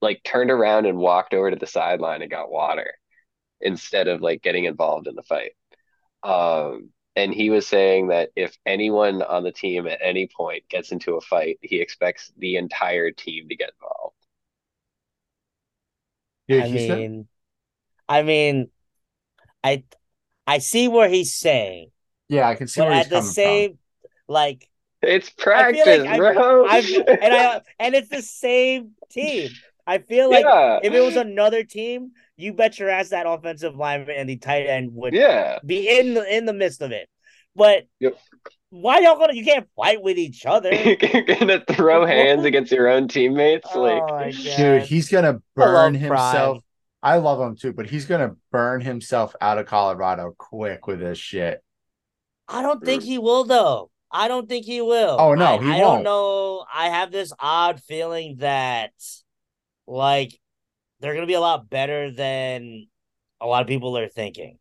like 0.00 0.22
turned 0.24 0.50
around 0.50 0.86
and 0.86 0.98
walked 0.98 1.34
over 1.34 1.50
to 1.50 1.56
the 1.56 1.66
sideline 1.66 2.22
and 2.22 2.30
got 2.30 2.50
water 2.50 2.94
instead 3.60 4.08
of 4.08 4.20
like 4.20 4.42
getting 4.42 4.64
involved 4.64 5.06
in 5.06 5.14
the 5.14 5.22
fight. 5.22 5.52
Um, 6.22 6.90
and 7.14 7.32
he 7.32 7.48
was 7.50 7.66
saying 7.66 8.08
that 8.08 8.30
if 8.36 8.56
anyone 8.66 9.22
on 9.22 9.42
the 9.42 9.52
team 9.52 9.86
at 9.86 10.00
any 10.02 10.28
point 10.28 10.68
gets 10.68 10.92
into 10.92 11.14
a 11.16 11.20
fight, 11.20 11.58
he 11.62 11.80
expects 11.80 12.30
the 12.36 12.56
entire 12.56 13.10
team 13.10 13.48
to 13.48 13.56
get 13.56 13.70
involved. 13.80 14.14
Dude, 16.48 16.62
I 16.64 16.68
he 16.68 16.86
said- 16.86 16.98
mean, 16.98 17.28
I 18.08 18.22
mean, 18.22 18.70
I 19.64 19.82
I 20.46 20.58
see 20.58 20.88
where 20.88 21.08
he's 21.08 21.34
saying, 21.34 21.90
yeah, 22.28 22.48
I 22.48 22.54
can 22.54 22.68
see 22.68 22.80
but 22.80 22.88
where 22.88 22.96
he's 22.96 23.06
at 23.06 23.10
the 23.10 23.16
coming 23.16 23.32
same, 23.32 23.78
like, 24.28 24.68
It's 25.02 25.30
practice, 25.30 25.82
feel 25.84 26.04
like 26.04 26.10
I've, 26.10 26.36
bro. 26.36 26.66
I've 26.66 26.84
and 26.84 27.34
I 27.34 27.60
and 27.80 27.94
it's 27.94 28.08
the 28.08 28.22
same 28.22 28.92
team. 29.10 29.50
I 29.86 29.98
feel 29.98 30.30
like 30.30 30.44
yeah, 30.44 30.80
if 30.82 30.92
it 30.92 31.00
was 31.00 31.16
another 31.16 31.62
team, 31.62 32.10
you 32.36 32.52
bet 32.52 32.78
your 32.78 32.88
ass 32.90 33.10
that 33.10 33.26
offensive 33.26 33.76
lineman 33.76 34.16
and 34.16 34.28
the 34.28 34.36
tight 34.36 34.66
end 34.66 34.90
would 34.94 35.14
yeah. 35.14 35.58
be 35.64 35.88
in 35.88 36.14
the 36.14 36.36
in 36.36 36.44
the 36.44 36.52
midst 36.52 36.82
of 36.82 36.92
it. 36.92 37.08
But 37.54 37.86
Yep. 38.00 38.18
why 38.70 38.98
y'all 39.00 39.16
gonna? 39.16 39.34
You 39.34 39.44
can't 39.44 39.68
fight 39.76 40.02
with 40.02 40.18
each 40.18 40.44
other. 40.44 40.74
You're 40.74 41.22
gonna 41.22 41.64
throw 41.70 42.04
hands 42.06 42.44
against 42.44 42.72
your 42.72 42.88
own 42.88 43.08
teammates, 43.08 43.68
oh 43.74 43.80
like 43.80 44.02
oh 44.02 44.56
Dude, 44.56 44.82
he's 44.82 45.08
gonna 45.08 45.34
I 45.34 45.40
burn 45.54 45.94
himself. 45.94 46.58
Prime. 46.58 46.62
I 47.02 47.18
love 47.18 47.40
him 47.40 47.56
too, 47.56 47.72
but 47.72 47.88
he's 47.88 48.06
gonna 48.06 48.34
burn 48.50 48.80
himself 48.80 49.36
out 49.40 49.58
of 49.58 49.66
Colorado 49.66 50.34
quick 50.36 50.86
with 50.86 50.98
this 50.98 51.18
shit. 51.18 51.62
I 52.48 52.62
don't 52.62 52.84
think 52.84 53.02
he 53.04 53.18
will 53.18 53.44
though. 53.44 53.90
I 54.10 54.28
don't 54.28 54.48
think 54.48 54.66
he 54.66 54.80
will. 54.80 55.16
Oh, 55.18 55.34
no, 55.34 55.58
I, 55.58 55.62
he 55.62 55.70
I 55.70 55.80
won't. 55.80 55.80
don't 55.80 56.02
know. 56.04 56.64
I 56.72 56.88
have 56.88 57.10
this 57.10 57.32
odd 57.38 57.82
feeling 57.82 58.36
that, 58.38 58.92
like, 59.86 60.38
they're 61.00 61.14
gonna 61.14 61.26
be 61.26 61.34
a 61.34 61.40
lot 61.40 61.68
better 61.68 62.10
than 62.10 62.86
a 63.40 63.46
lot 63.46 63.62
of 63.62 63.68
people 63.68 63.96
are 63.98 64.08
thinking. 64.08 64.58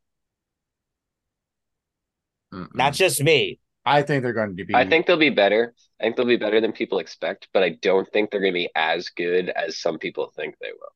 Mm-mm. 2.53 2.69
That's 2.73 2.97
just 2.97 3.21
me. 3.23 3.59
I 3.85 4.01
think 4.01 4.23
they're 4.23 4.33
going 4.33 4.55
to 4.57 4.65
be. 4.65 4.73
I 4.75 4.87
think 4.87 5.05
they'll 5.05 5.17
be 5.17 5.29
better. 5.29 5.73
I 5.99 6.05
think 6.05 6.15
they'll 6.15 6.25
be 6.25 6.37
better 6.37 6.59
than 6.59 6.71
people 6.71 6.99
expect, 6.99 7.47
but 7.53 7.63
I 7.63 7.69
don't 7.81 8.11
think 8.11 8.31
they're 8.31 8.41
gonna 8.41 8.51
be 8.53 8.69
as 8.75 9.09
good 9.09 9.49
as 9.49 9.77
some 9.77 9.99
people 9.99 10.31
think 10.35 10.55
they 10.59 10.71
will. 10.71 10.93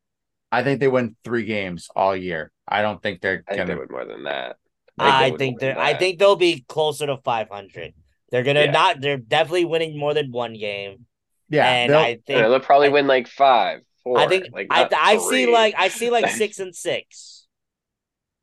I 0.52 0.64
think 0.64 0.80
they 0.80 0.88
win 0.88 1.16
three 1.24 1.46
games 1.46 1.90
all 1.96 2.16
year. 2.16 2.52
I 2.68 2.82
don't 2.82 3.02
think 3.02 3.22
they're 3.22 3.44
I 3.48 3.56
think 3.56 3.68
gonna. 3.68 3.80
win 3.80 3.88
more 3.92 4.06
than 4.06 4.24
that. 4.24 4.58
I 4.98 5.30
would 5.30 5.40
think 5.40 5.60
they 5.60 5.72
are 5.72 5.80
I 5.80 5.94
think 5.94 6.20
they'll 6.20 6.36
be 6.36 6.66
closer 6.68 7.06
to 7.06 7.18
500. 7.18 7.94
They're 8.32 8.44
gonna 8.44 8.66
Yeah. 8.66 8.72
not. 8.72 9.02
They're 9.02 9.18
definitely 9.18 9.66
winning 9.66 9.98
more 9.98 10.14
than 10.14 10.32
one 10.32 10.54
game. 10.54 11.06
Yeah, 11.50 11.66
and 11.68 11.94
I 11.96 12.08
You 12.10 12.16
know, 12.16 12.22
think. 12.26 12.40
they'll 12.50 12.60
probably 12.60 12.88
I- 12.88 12.92
win 12.92 13.08
like 13.08 13.28
five, 13.28 13.82
four. 14.10 14.20
I 14.20 14.28
think. 14.28 14.48
like 14.52 14.68
I. 14.70 14.90
I 14.92 15.18
see 15.18 15.52
like. 15.52 15.76
I 15.78 15.88
see 15.90 16.10
like 16.10 16.30
six 16.42 16.60
and 16.60 16.76
six. 16.76 17.48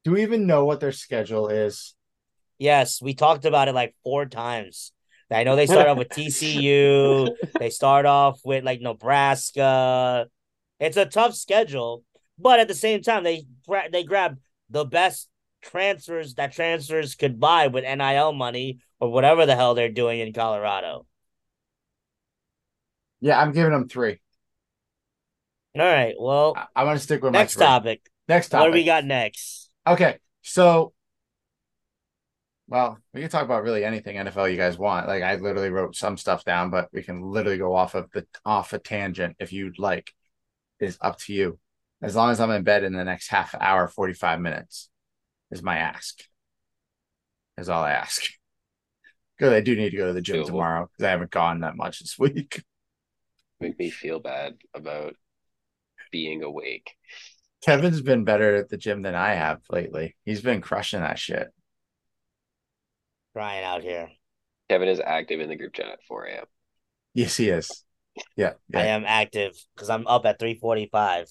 do 0.04 0.12
we 0.12 0.22
even 0.22 0.46
know 0.46 0.64
what 0.64 0.80
their 0.80 0.92
schedule 0.92 1.48
is? 1.48 1.94
Yes, 2.58 3.02
we 3.02 3.14
talked 3.14 3.44
about 3.44 3.68
it 3.68 3.74
like 3.74 3.94
four 4.02 4.26
times. 4.26 4.92
I 5.30 5.42
know 5.42 5.56
they 5.56 5.66
start 5.66 5.88
off 5.88 5.98
with 5.98 6.08
TCU. 6.08 7.34
They 7.58 7.70
start 7.70 8.06
off 8.06 8.40
with 8.44 8.64
like 8.64 8.80
Nebraska. 8.80 10.28
It's 10.78 10.96
a 10.96 11.06
tough 11.06 11.34
schedule, 11.34 12.04
but 12.38 12.60
at 12.60 12.68
the 12.68 12.74
same 12.74 13.02
time, 13.02 13.24
they 13.24 13.44
they 13.90 14.04
grab 14.04 14.38
the 14.70 14.84
best 14.84 15.28
transfers 15.62 16.34
that 16.34 16.52
transfers 16.52 17.14
could 17.14 17.40
buy 17.40 17.66
with 17.66 17.84
NIL 17.84 18.32
money 18.32 18.78
or 19.00 19.10
whatever 19.10 19.46
the 19.46 19.56
hell 19.56 19.74
they're 19.74 19.88
doing 19.88 20.20
in 20.20 20.32
Colorado. 20.32 21.06
Yeah, 23.20 23.40
I'm 23.40 23.52
giving 23.52 23.72
them 23.72 23.88
three. 23.88 24.20
All 25.78 25.84
right, 25.84 26.14
well, 26.18 26.54
I, 26.56 26.66
I'm 26.74 26.86
gonna 26.86 26.98
stick 26.98 27.22
with 27.22 27.32
next 27.32 27.56
my 27.56 27.60
three. 27.60 27.66
topic. 27.66 28.10
Next 28.28 28.48
topic. 28.48 28.62
What 28.62 28.72
do 28.72 28.78
we 28.78 28.84
got 28.84 29.04
next? 29.04 29.70
Okay, 29.86 30.18
so, 30.42 30.94
well, 32.66 32.98
we 33.12 33.20
can 33.20 33.28
talk 33.30 33.44
about 33.44 33.62
really 33.62 33.84
anything 33.84 34.16
NFL 34.16 34.50
you 34.50 34.56
guys 34.56 34.78
want. 34.78 35.06
Like 35.06 35.22
I 35.22 35.34
literally 35.36 35.70
wrote 35.70 35.94
some 35.94 36.16
stuff 36.16 36.44
down, 36.44 36.70
but 36.70 36.88
we 36.92 37.02
can 37.02 37.20
literally 37.22 37.58
go 37.58 37.74
off 37.74 37.94
of 37.94 38.10
the 38.12 38.26
off 38.44 38.72
a 38.72 38.78
tangent 38.78 39.36
if 39.38 39.52
you'd 39.52 39.78
like. 39.78 40.12
Is 40.78 40.98
up 41.00 41.18
to 41.20 41.32
you. 41.32 41.58
As 42.02 42.14
long 42.14 42.30
as 42.30 42.38
I'm 42.40 42.50
in 42.50 42.62
bed 42.62 42.84
in 42.84 42.92
the 42.92 43.04
next 43.04 43.28
half 43.28 43.54
hour, 43.58 43.88
forty 43.88 44.12
five 44.12 44.40
minutes, 44.40 44.88
is 45.50 45.62
my 45.62 45.76
ask. 45.78 46.20
Is 47.58 47.68
all 47.68 47.82
I 47.82 47.92
ask. 47.92 48.22
Good. 49.38 49.52
I 49.52 49.60
do 49.60 49.76
need 49.76 49.90
to 49.90 49.96
go 49.96 50.06
to 50.06 50.12
the 50.12 50.22
gym 50.22 50.36
Doable. 50.42 50.46
tomorrow 50.46 50.88
because 50.90 51.06
I 51.06 51.10
haven't 51.10 51.30
gone 51.30 51.60
that 51.60 51.76
much 51.76 52.00
this 52.00 52.18
week. 52.18 52.62
Make 53.60 53.78
me 53.78 53.90
feel 53.90 54.20
bad 54.20 54.56
about 54.74 55.16
being 56.10 56.42
awake. 56.42 56.92
Kevin's 57.62 58.02
been 58.02 58.24
better 58.24 58.54
at 58.56 58.68
the 58.68 58.76
gym 58.76 59.02
than 59.02 59.14
I 59.14 59.34
have 59.34 59.60
lately. 59.70 60.16
He's 60.24 60.42
been 60.42 60.60
crushing 60.60 61.00
that 61.00 61.18
shit. 61.18 61.48
Crying 63.34 63.64
out 63.64 63.82
here. 63.82 64.08
Kevin 64.68 64.88
is 64.88 65.00
active 65.00 65.40
in 65.40 65.48
the 65.48 65.56
group 65.56 65.74
chat 65.74 65.86
at 65.86 66.02
4 66.08 66.24
a.m. 66.24 66.44
Yes, 67.14 67.36
he 67.36 67.48
is. 67.48 67.84
Yeah, 68.36 68.54
yeah. 68.68 68.78
I 68.78 68.82
am 68.86 69.04
active 69.06 69.52
because 69.74 69.90
I'm 69.90 70.06
up 70.06 70.24
at 70.26 70.38
345. 70.38 71.28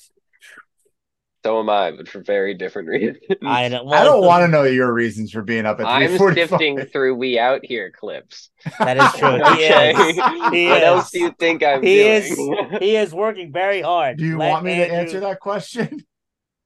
So 1.46 1.60
am 1.60 1.70
I, 1.70 1.92
but 1.92 2.08
for 2.10 2.22
very 2.22 2.56
different 2.56 2.88
reasons. 2.96 3.20
I 3.46 3.68
know. 3.68 3.88
I 3.90 4.04
don't 4.04 4.26
want 4.26 4.42
to 4.42 4.48
know 4.48 4.64
your 4.64 4.92
reasons 4.92 5.30
for 5.32 5.44
being 5.44 5.68
up 5.68 5.80
at 5.80 5.86
I'm 5.86 6.08
345. 6.18 6.50
sifting 6.50 6.86
through 6.92 7.14
we 7.14 7.38
out 7.38 7.64
here 7.64 7.92
clips. 7.92 8.50
That 8.80 8.98
is 8.98 9.20
true. 9.20 9.36
He 9.56 9.66
Okay. 9.68 9.92
is. 9.92 10.16
He 10.52 10.68
what 10.70 10.78
is. 10.80 10.84
else 10.84 11.12
do 11.12 11.20
you 11.20 11.36
think 11.40 11.62
I'm 11.64 11.84
He 11.84 11.98
doing? 12.02 12.70
He 12.80 12.96
is 12.96 13.14
working 13.14 13.52
very 13.52 13.84
hard. 13.84 14.18
Do 14.18 14.26
you 14.26 14.40
Let 14.40 14.50
want 14.54 14.66
me 14.66 14.74
to 14.74 14.92
answer 14.92 15.20
that 15.20 15.40
question? 15.40 16.04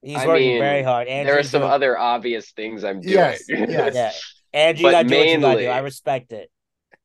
He's 0.02 0.16
I 0.16 0.26
working 0.28 0.48
mean, 0.48 0.60
very 0.60 0.82
hard. 0.82 1.10
Andrew, 1.10 1.30
there 1.34 1.40
are 1.42 1.44
some 1.44 1.60
doing- 1.60 1.74
other 1.74 1.98
obvious 2.00 2.52
things 2.52 2.86
I'm 2.86 3.02
doing. 3.02 3.16
Yes, 3.16 3.44
yes. 3.50 3.94
Yeah. 3.94 4.12
Andrew, 4.54 4.84
But 4.84 4.88
you 4.88 4.92
gotta 4.94 5.08
do 5.10 5.16
what 5.18 5.28
you 5.28 5.32
gotta 5.42 5.42
do. 5.42 5.58
mainly- 5.58 5.68
I 5.68 5.80
respect 5.80 6.32
it. 6.32 6.50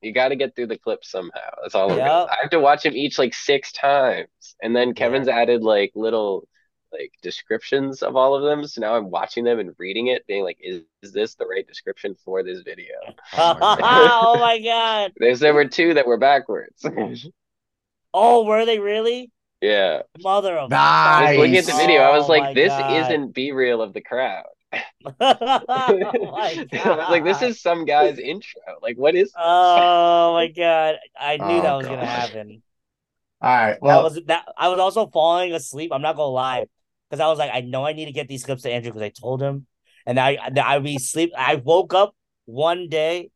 You 0.00 0.12
got 0.12 0.28
to 0.28 0.36
get 0.36 0.54
through 0.54 0.66
the 0.68 0.78
clips 0.78 1.10
somehow. 1.10 1.40
That's 1.62 1.74
all. 1.74 1.90
I'm 1.90 1.98
Yep. 1.98 2.06
gonna- 2.06 2.30
I 2.30 2.36
have 2.42 2.50
to 2.50 2.60
watch 2.60 2.84
them 2.84 2.94
each 2.94 3.18
like 3.18 3.34
six 3.34 3.72
times, 3.72 4.28
and 4.62 4.76
then 4.76 4.94
Kevin's 4.94 5.26
added 5.26 5.62
like 5.62 5.90
little 5.96 6.46
like 6.98 7.12
descriptions 7.22 8.02
of 8.02 8.16
all 8.16 8.34
of 8.36 8.42
them. 8.44 8.66
So 8.66 8.80
now 8.80 8.96
I'm 8.96 9.10
watching 9.10 9.44
them 9.44 9.60
and 9.60 9.74
reading 9.78 10.08
it, 10.08 10.26
being 10.26 10.44
like, 10.44 10.58
"Is, 10.62 10.82
is 11.02 11.12
this 11.12 11.34
the 11.36 11.46
right 11.46 11.66
description 11.66 12.16
for 12.24 12.42
this 12.44 12.62
video?" 12.62 12.94
Oh 13.32 13.54
my 13.58 13.68
God. 13.76 14.12
oh 14.22 14.38
my 14.40 14.58
god. 14.60 15.12
There's 15.16 15.40
there 15.40 15.54
were 15.54 15.66
two 15.66 15.94
that 15.94 16.06
were 16.06 16.18
backwards. 16.18 16.88
Mm-hmm. 16.96 17.28
Oh, 18.14 18.44
were 18.44 18.64
they 18.64 18.78
really? 18.78 19.30
yeah, 19.60 20.02
Mother 20.18 20.58
of 20.58 20.72
I 20.72 21.22
was 21.22 21.32
Nice. 21.32 21.36
looking 21.36 21.56
at 21.58 21.66
the 21.66 21.74
video. 21.74 22.02
I 22.02 22.10
was 22.10 22.28
Oh 22.28 22.28
like, 22.28 22.52
"This 22.52 22.78
God. 22.78 22.80
isn't 22.80 23.34
B 23.34 23.52
real 23.52 23.82
of 23.82 23.92
the 23.92 24.00
crowd." 24.02 24.44
oh 25.20 26.30
my 26.32 26.66
I 26.72 27.06
like, 27.08 27.24
"This 27.24 27.42
is 27.42 27.60
some 27.60 27.84
guy's 27.84 28.18
intro. 28.18 28.62
Like, 28.82 28.96
what 28.96 29.14
is?" 29.14 29.36
Oh 29.36 30.34
my 30.34 30.48
god. 30.48 30.96
I 31.18 31.36
knew 31.38 31.60
Oh, 31.60 31.62
that 31.62 31.74
was 31.74 31.88
gonna 31.88 32.06
happen. 32.06 32.62
All 33.40 33.50
right. 33.50 33.80
that 33.82 33.82
Well, 33.82 34.02
was 34.02 34.18
that 34.26 34.46
I 34.56 34.68
was 34.68 34.78
also 34.78 35.06
falling 35.08 35.52
asleep. 35.52 35.90
I'm 35.92 36.02
not 36.02 36.16
gonna 36.16 36.28
lie. 36.32 36.66
Because 37.08 37.20
I 37.20 37.28
was 37.28 37.38
like, 37.38 37.50
I 37.52 37.60
know 37.60 37.84
I 37.84 37.92
need 37.92 38.06
to 38.06 38.12
get 38.12 38.28
these 38.28 38.44
clips 38.44 38.62
to 38.62 38.70
Andrew 38.70 38.92
because 38.92 39.02
I 39.02 39.10
told 39.10 39.42
him. 39.42 39.66
And 40.06 40.18
I 40.20 40.38
I 40.62 40.78
be 40.80 40.98
sleep. 40.98 41.32
I 41.36 41.56
woke 41.56 41.94
up 41.94 42.14
one 42.44 42.88
day, 42.88 43.30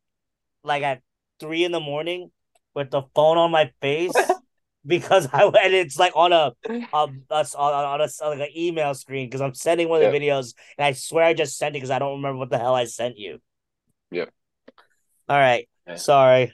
like 0.63 0.83
at 0.83 1.01
three 1.39 1.63
in 1.63 1.71
the 1.71 1.79
morning, 1.79 2.31
with 2.75 2.91
the 2.91 3.03
phone 3.15 3.37
on 3.37 3.51
my 3.51 3.71
face 3.81 4.13
because 4.85 5.27
I 5.33 5.43
and 5.43 5.73
it's 5.73 5.97
like 5.97 6.13
on 6.15 6.31
a 6.31 6.53
a, 6.69 7.07
a 7.29 7.45
on, 7.57 8.01
on 8.01 8.01
a 8.01 8.27
like 8.27 8.39
an 8.39 8.57
email 8.57 8.93
screen 8.93 9.27
because 9.27 9.41
I'm 9.41 9.53
sending 9.53 9.89
one 9.89 10.01
of 10.01 10.11
the 10.11 10.17
videos 10.17 10.53
and 10.77 10.85
I 10.85 10.93
swear 10.93 11.25
I 11.25 11.33
just 11.33 11.57
sent 11.57 11.75
it 11.75 11.77
because 11.77 11.91
I 11.91 11.99
don't 11.99 12.17
remember 12.17 12.37
what 12.37 12.49
the 12.49 12.57
hell 12.57 12.75
I 12.75 12.85
sent 12.85 13.17
you. 13.17 13.39
Yep. 14.11 14.29
All 15.27 15.37
right. 15.37 15.67
Yeah. 15.87 15.95
Sorry. 15.95 16.53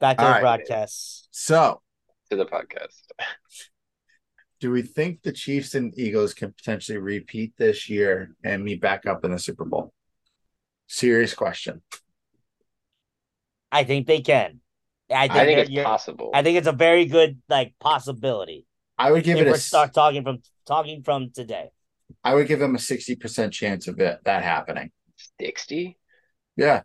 Back 0.00 0.18
to 0.18 0.22
All 0.22 0.28
the 0.28 0.32
right. 0.34 0.40
broadcast. 0.40 1.28
so 1.30 1.80
to 2.30 2.36
the 2.36 2.46
podcast. 2.46 3.02
do 4.64 4.70
we 4.70 4.80
think 4.80 5.20
the 5.20 5.30
Chiefs 5.30 5.74
and 5.74 5.92
Eagles 5.98 6.32
can 6.32 6.50
potentially 6.50 6.96
repeat 6.96 7.52
this 7.58 7.90
year 7.90 8.34
and 8.42 8.64
meet 8.64 8.80
back 8.80 9.04
up 9.04 9.22
in 9.22 9.30
the 9.30 9.38
Super 9.38 9.66
Bowl? 9.66 9.92
Serious 10.86 11.34
question. 11.34 11.82
I 13.70 13.84
think 13.84 14.06
they 14.06 14.22
can. 14.22 14.60
I 15.14 15.28
think, 15.28 15.32
I 15.38 15.44
think 15.44 15.68
it's 15.68 15.84
possible. 15.84 16.30
I 16.32 16.42
think 16.42 16.56
it's 16.56 16.66
a 16.66 16.72
very 16.72 17.04
good 17.04 17.42
like 17.46 17.74
possibility. 17.78 18.64
I 18.96 19.12
would 19.12 19.22
give 19.22 19.36
if 19.36 19.42
it 19.42 19.48
a 19.48 19.50
we 19.50 19.56
s- 19.58 19.66
start 19.66 19.92
talking 19.92 20.22
from 20.22 20.38
talking 20.66 21.02
from 21.02 21.30
today. 21.30 21.68
I 22.24 22.34
would 22.34 22.48
give 22.48 22.58
them 22.58 22.74
a 22.74 22.78
60% 22.78 23.52
chance 23.52 23.86
of 23.86 24.00
it 24.00 24.20
that 24.24 24.42
happening. 24.42 24.92
Sixty. 25.38 25.98
Yeah. 26.56 26.84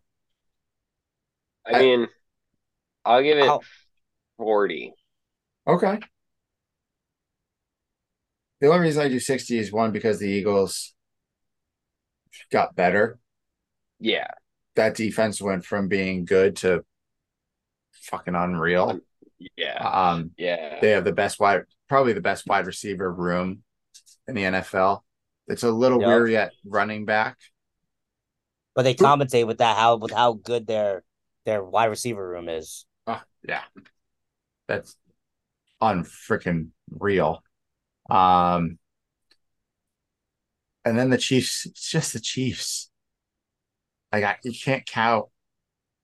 I 1.65 1.77
I- 1.77 1.79
mean, 1.79 2.07
I'll 3.05 3.23
give 3.23 3.37
it 3.37 3.45
I'll- 3.47 3.63
forty. 4.35 4.91
Okay. 5.65 5.99
The 8.61 8.67
only 8.67 8.79
reason 8.87 9.01
I 9.03 9.09
do 9.09 9.19
60 9.19 9.57
is 9.57 9.71
one 9.71 9.91
because 9.91 10.19
the 10.19 10.27
Eagles 10.27 10.93
got 12.51 12.75
better. 12.75 13.19
Yeah, 13.99 14.27
That 14.75 14.95
defense 14.95 15.41
went 15.41 15.65
from 15.65 15.87
being 15.87 16.25
good 16.25 16.55
to 16.57 16.85
fucking 17.91 18.35
unreal. 18.35 18.99
yeah, 19.55 19.77
Um, 19.77 20.31
yeah. 20.37 20.79
they 20.81 20.91
have 20.91 21.03
the 21.03 21.11
best 21.11 21.39
wide, 21.39 21.63
probably 21.87 22.13
the 22.13 22.21
best 22.21 22.47
wide 22.47 22.65
receiver 22.65 23.11
room 23.11 23.63
in 24.27 24.35
the 24.35 24.43
NFL. 24.43 25.03
It's 25.47 25.63
a 25.63 25.71
little 25.71 25.99
Yep. 25.99 26.07
weary 26.07 26.37
at 26.37 26.53
running 26.65 27.05
back. 27.05 27.37
But 28.75 28.83
they 28.83 28.93
compensate 28.93 29.47
with 29.47 29.57
that 29.57 29.75
how 29.75 29.97
with 29.97 30.11
how 30.11 30.33
good 30.33 30.67
their 30.67 31.03
their 31.45 31.63
wide 31.63 31.85
receiver 31.85 32.25
room 32.25 32.47
is. 32.47 32.85
Oh, 33.07 33.21
yeah. 33.43 33.63
That's 34.67 34.95
unfreaking 35.81 36.69
real. 36.91 37.43
Um, 38.09 38.77
and 40.85 40.97
then 40.97 41.09
the 41.09 41.17
Chiefs, 41.17 41.65
it's 41.65 41.89
just 41.89 42.13
the 42.13 42.19
Chiefs. 42.19 42.89
Like, 44.11 44.23
I, 44.23 44.37
you 44.43 44.53
can't 44.53 44.85
count 44.85 45.27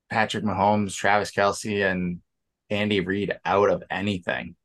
Patrick 0.09 0.43
Mahomes, 0.43 0.95
Travis 0.95 1.31
Kelce, 1.31 1.89
and 1.89 2.21
Andy 2.69 2.99
Reid 2.99 3.33
out 3.45 3.69
of 3.69 3.83
anything. 3.89 4.55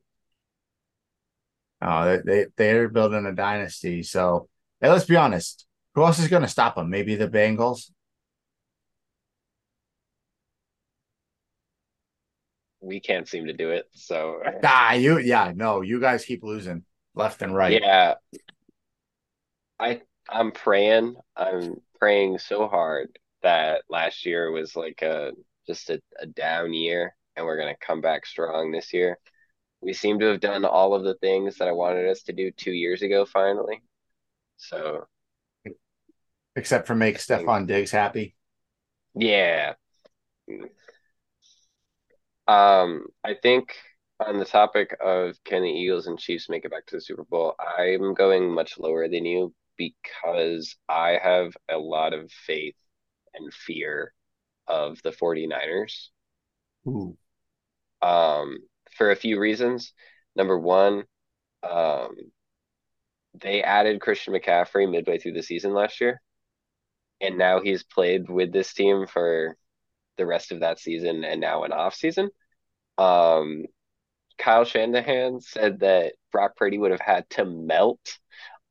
Oh, 1.82 2.05
they, 2.05 2.20
they 2.24 2.47
they're 2.57 2.88
building 2.88 3.24
a 3.24 3.32
dynasty. 3.32 4.03
So, 4.03 4.49
hey, 4.80 4.91
let's 4.91 5.07
be 5.07 5.16
honest. 5.16 5.66
Who 5.95 6.05
else 6.05 6.18
is 6.18 6.28
going 6.28 6.43
to 6.43 6.49
stop 6.49 6.76
them? 6.76 6.91
Maybe 6.91 7.14
the 7.14 7.28
Bengals. 7.28 7.91
We 12.82 13.01
can't 13.01 13.28
seem 13.28 13.47
to 13.47 13.53
do 13.53 13.70
it. 13.70 13.86
So 13.93 14.43
Ah, 14.64 14.93
you, 14.93 15.18
yeah, 15.18 15.53
no, 15.55 15.82
you 15.82 16.01
guys 16.01 16.24
keep 16.24 16.43
losing 16.43 16.84
left 17.14 17.42
and 17.42 17.54
right. 17.54 17.80
yeah, 17.80 18.14
I 19.78 20.02
I'm 20.28 20.52
praying. 20.52 21.16
I'm 21.36 21.80
praying 21.98 22.38
so 22.38 22.68
hard 22.68 23.18
that 23.42 23.82
last 23.88 24.26
year 24.26 24.50
was 24.50 24.76
like 24.76 25.02
a 25.02 25.32
just 25.66 25.90
a, 25.90 26.00
a 26.18 26.26
down 26.26 26.72
year, 26.72 27.14
and 27.36 27.46
we're 27.46 27.58
gonna 27.58 27.76
come 27.80 28.00
back 28.00 28.26
strong 28.26 28.70
this 28.70 28.92
year. 28.92 29.18
We 29.80 29.92
seem 29.92 30.18
to 30.20 30.26
have 30.26 30.40
done 30.40 30.64
all 30.64 30.94
of 30.94 31.04
the 31.04 31.14
things 31.14 31.56
that 31.56 31.68
I 31.68 31.72
wanted 31.72 32.08
us 32.08 32.22
to 32.24 32.32
do 32.32 32.50
two 32.50 32.72
years 32.72 33.02
ago, 33.02 33.24
finally. 33.24 33.82
So 34.58 35.06
except 36.56 36.86
for 36.86 36.94
make 36.94 37.18
Stefon 37.18 37.66
Diggs 37.66 37.90
happy. 37.90 38.36
Yeah. 39.14 39.74
Um, 42.46 43.06
I 43.24 43.34
think 43.34 43.74
on 44.21 44.39
the 44.39 44.45
topic 44.45 44.97
of 45.01 45.37
can 45.45 45.62
the 45.62 45.68
Eagles 45.68 46.07
and 46.07 46.18
Chiefs 46.18 46.49
make 46.49 46.64
it 46.64 46.71
back 46.71 46.87
to 46.87 46.97
the 46.97 47.01
Super 47.01 47.25
Bowl, 47.25 47.55
I'm 47.59 48.14
going 48.14 48.53
much 48.53 48.79
lower 48.79 49.09
than 49.09 49.25
you 49.25 49.55
because 49.77 50.77
I 50.89 51.18
have 51.23 51.57
a 51.71 51.79
lot 51.79 52.12
of 52.12 52.31
faith 52.31 52.77
and 53.35 53.53
fear 53.53 54.12
of 54.66 55.01
the 55.03 55.11
49ers. 55.11 56.09
Ooh. 56.87 57.16
Um, 58.03 58.59
for 58.97 59.11
a 59.11 59.16
few 59.16 59.39
reasons. 59.41 59.93
Number 60.37 60.59
one, 60.59 61.05
um, 61.62 62.16
they 63.41 63.62
added 63.62 64.01
Christian 64.01 64.35
McCaffrey 64.35 64.91
midway 64.91 65.18
through 65.18 65.33
the 65.33 65.43
season 65.43 65.73
last 65.73 66.01
year, 66.01 66.21
and 67.21 67.39
now 67.39 67.61
he's 67.61 67.83
played 67.83 68.29
with 68.29 68.53
this 68.53 68.73
team 68.73 69.07
for 69.07 69.57
the 70.16 70.27
rest 70.27 70.53
of 70.53 70.61
that 70.61 70.79
season 70.79 71.25
and 71.25 71.41
now 71.41 71.64
an 71.64 71.73
off 71.73 71.95
season. 71.95 72.29
Um, 72.99 73.64
Kyle 74.41 74.64
Shanahan 74.64 75.41
said 75.41 75.80
that 75.80 76.14
Brock 76.32 76.57
Purdy 76.57 76.78
would 76.78 76.91
have 76.91 77.01
had 77.01 77.28
to 77.30 77.45
melt 77.45 78.18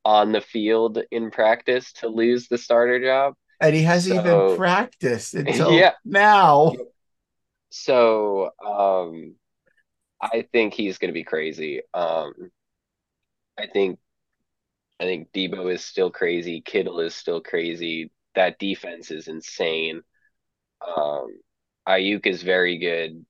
on 0.04 0.32
the 0.32 0.40
field 0.40 0.98
in 1.10 1.30
practice 1.30 1.92
to 1.94 2.08
lose 2.08 2.48
the 2.48 2.58
starter 2.58 3.00
job. 3.00 3.34
And 3.60 3.74
he 3.74 3.82
hasn't 3.82 4.24
So- 4.24 4.44
even 4.46 4.56
practiced 4.56 5.34
until 5.34 5.72
Yeah. 5.72 5.92
now. 6.04 6.72
So, 7.70 8.50
um, 8.64 9.36
I 10.20 10.42
think 10.52 10.74
he's 10.74 10.98
going 10.98 11.10
to 11.10 11.14
be 11.14 11.24
crazy. 11.24 11.82
Um, 11.94 12.50
I 13.56 13.66
think, 13.66 13.98
I 14.98 15.04
think 15.04 15.30
Deebo 15.32 15.72
is 15.72 15.84
still 15.84 16.10
crazy. 16.10 16.60
Kittle 16.62 17.00
is 17.00 17.14
still 17.14 17.40
crazy. 17.40 18.10
That 18.34 18.58
defense 18.58 19.10
is 19.10 19.28
insane. 19.28 20.02
Um, 20.84 21.40
Aiyuk 21.88 22.26
is 22.26 22.42
very 22.42 22.78
good. 22.78 23.24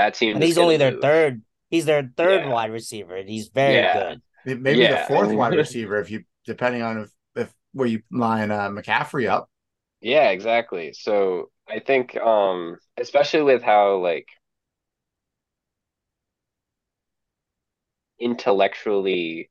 That 0.00 0.14
team 0.14 0.34
and 0.36 0.42
he's 0.42 0.58
only 0.58 0.76
their 0.76 0.92
move. 0.92 1.02
third. 1.02 1.42
He's 1.68 1.84
their 1.84 2.10
third 2.16 2.42
Yeah. 2.42 2.52
wide 2.52 2.70
receiver, 2.70 3.16
and 3.16 3.28
he's 3.28 3.48
very 3.48 3.72
Yeah. 3.74 3.92
good. 3.92 4.22
Maybe 4.44 4.80
Yeah. 4.80 4.88
the 4.88 4.96
fourth 4.96 5.32
wide 5.32 5.52
receiver, 5.56 6.00
if 6.00 6.10
you 6.10 6.24
depending 6.46 6.82
on 6.82 6.98
if, 7.02 7.10
if 7.36 7.54
where 7.72 7.86
you 7.86 8.02
line 8.10 8.50
uh, 8.50 8.68
McCaffrey 8.70 9.28
up. 9.28 9.48
Yeah, 10.00 10.30
exactly. 10.30 10.94
So 10.94 11.50
I 11.68 11.80
think, 11.80 12.16
um, 12.16 12.78
especially 12.96 13.42
with 13.42 13.62
how 13.62 13.96
like 13.98 14.26
intellectually 18.18 19.50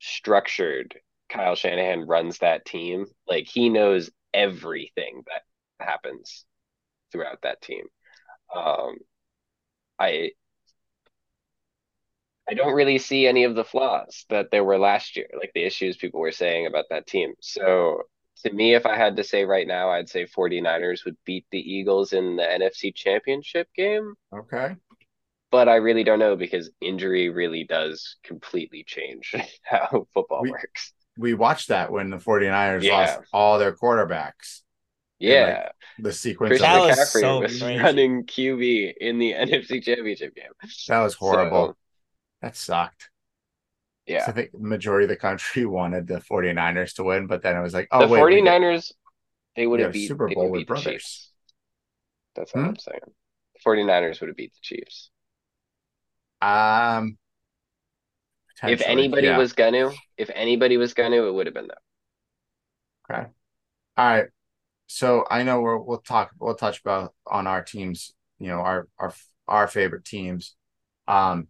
structured 0.00 0.98
Kyle 1.28 1.56
Shanahan 1.56 2.06
runs 2.06 2.38
that 2.38 2.64
team, 2.64 3.06
like 3.26 3.46
he 3.48 3.68
knows 3.68 4.10
everything 4.34 5.22
that 5.26 5.42
happens 5.84 6.44
throughout 7.12 7.42
that 7.42 7.62
team. 7.62 7.84
Um, 8.54 8.96
I 9.98 10.30
I 12.50 12.54
don't 12.54 12.72
really 12.74 12.98
see 12.98 13.26
any 13.26 13.44
of 13.44 13.54
the 13.54 13.64
flaws 13.64 14.24
that 14.30 14.50
there 14.50 14.64
were 14.64 14.78
last 14.78 15.16
year, 15.16 15.26
like 15.38 15.52
the 15.54 15.64
issues 15.64 15.96
people 15.98 16.20
were 16.20 16.32
saying 16.32 16.66
about 16.66 16.86
that 16.90 17.06
team. 17.06 17.34
So 17.40 18.02
to 18.44 18.52
me, 18.52 18.74
if 18.74 18.86
I 18.86 18.96
had 18.96 19.16
to 19.16 19.24
say 19.24 19.44
right 19.44 19.66
now, 19.66 19.90
I'd 19.90 20.08
say 20.08 20.24
49ers 20.24 21.04
would 21.04 21.16
beat 21.26 21.44
the 21.50 21.58
Eagles 21.58 22.12
in 22.14 22.36
the 22.36 22.42
NFC 22.42 22.94
Championship 22.94 23.68
game, 23.76 24.14
Okay. 24.34 24.76
but 25.50 25.68
I 25.68 25.76
really 25.76 26.04
don't 26.04 26.20
know 26.20 26.36
because 26.36 26.70
injury 26.80 27.28
really 27.28 27.64
does 27.64 28.16
completely 28.24 28.82
change 28.86 29.34
how 29.64 30.06
football 30.14 30.40
We- 30.42 30.50
works. 30.52 30.92
We 31.18 31.34
watched 31.34 31.68
that 31.68 31.90
when 31.90 32.10
the 32.10 32.16
49ers 32.18 32.82
Yeah. 32.84 32.92
lost 32.96 33.20
all 33.32 33.58
their 33.58 33.74
quarterbacks. 33.74 34.62
Yeah, 35.18 35.70
The 35.98 36.12
sequence 36.12 36.60
Christian 36.60 36.70
of 36.70 36.82
That 36.82 36.88
was 36.88 36.98
McCaffrey 36.98 37.20
so 37.20 37.40
was 37.40 37.58
crazy. 37.58 37.82
running 37.82 38.24
QB 38.24 38.94
in 39.00 39.18
the 39.18 39.32
NFC 39.38 39.82
Championship 39.82 40.34
game. 40.34 40.52
that 40.88 41.00
was 41.02 41.14
horrible. 41.14 41.66
So, 41.68 41.76
that 42.42 42.56
sucked. 42.56 43.10
yeah. 44.06 44.24
So 44.26 44.32
I 44.32 44.34
think 44.34 44.54
majority 44.54 45.04
of 45.04 45.08
the 45.10 45.16
country 45.16 45.66
wanted 45.78 46.06
the 46.06 46.20
49ers 46.20 46.94
to 46.94 47.04
win, 47.04 47.26
but 47.26 47.42
then 47.42 47.56
it 47.56 47.62
was 47.62 47.74
like, 47.74 47.88
oh 47.90 48.00
the 48.00 48.08
wait, 48.08 48.22
we 48.24 48.42
get- 48.42 48.44
49ers, 48.44 48.92
they 49.56 49.66
would 49.66 49.80
have 49.80 49.88
have 49.88 49.92
beat 49.94 50.08
Super 50.08 50.28
Bowl 50.28 50.50
with 50.50 50.66
brothers. 50.66 50.84
Chiefs. 50.92 51.32
That's 52.36 52.54
all 52.54 52.62
Hmm? 52.62 52.68
I'm 52.68 52.76
saying. 52.76 53.00
The 53.54 53.60
49ers 53.68 54.20
would 54.20 54.28
have 54.28 54.36
beat 54.36 54.52
the 54.54 54.60
Chiefs. 54.62 55.10
um 56.40 57.18
If 58.62 58.82
anybody 58.82 59.26
yeah. 59.26 59.38
was 59.38 59.52
gonna, 59.52 59.90
if 60.16 60.30
anybody 60.34 60.76
was 60.76 60.94
gonna, 60.94 61.16
it 61.26 61.34
would 61.34 61.46
have 61.46 61.54
been 61.54 61.66
them. 61.68 61.76
Okay. 63.10 63.26
All 63.96 64.06
right. 64.06 64.26
So 64.88 65.26
I 65.30 65.42
know 65.42 65.60
we're, 65.60 65.76
we'll 65.76 65.98
talk, 65.98 66.30
we'll 66.40 66.54
touch 66.54 66.80
about 66.80 67.14
on 67.26 67.46
our 67.46 67.62
teams, 67.62 68.14
you 68.38 68.48
know, 68.48 68.60
our, 68.60 68.88
our, 68.98 69.12
our 69.46 69.68
favorite 69.68 70.04
teams. 70.04 70.56
Um, 71.06 71.48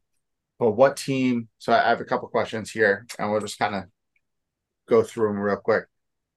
but 0.58 0.72
what 0.72 0.96
team, 0.96 1.48
so 1.58 1.72
I 1.72 1.88
have 1.88 2.00
a 2.00 2.04
couple 2.04 2.28
questions 2.28 2.70
here 2.70 3.06
and 3.16 3.30
we'll 3.30 3.40
just 3.40 3.58
kind 3.58 3.76
of 3.76 3.84
go 4.88 5.04
through 5.04 5.28
them 5.28 5.38
real 5.38 5.56
quick. 5.56 5.84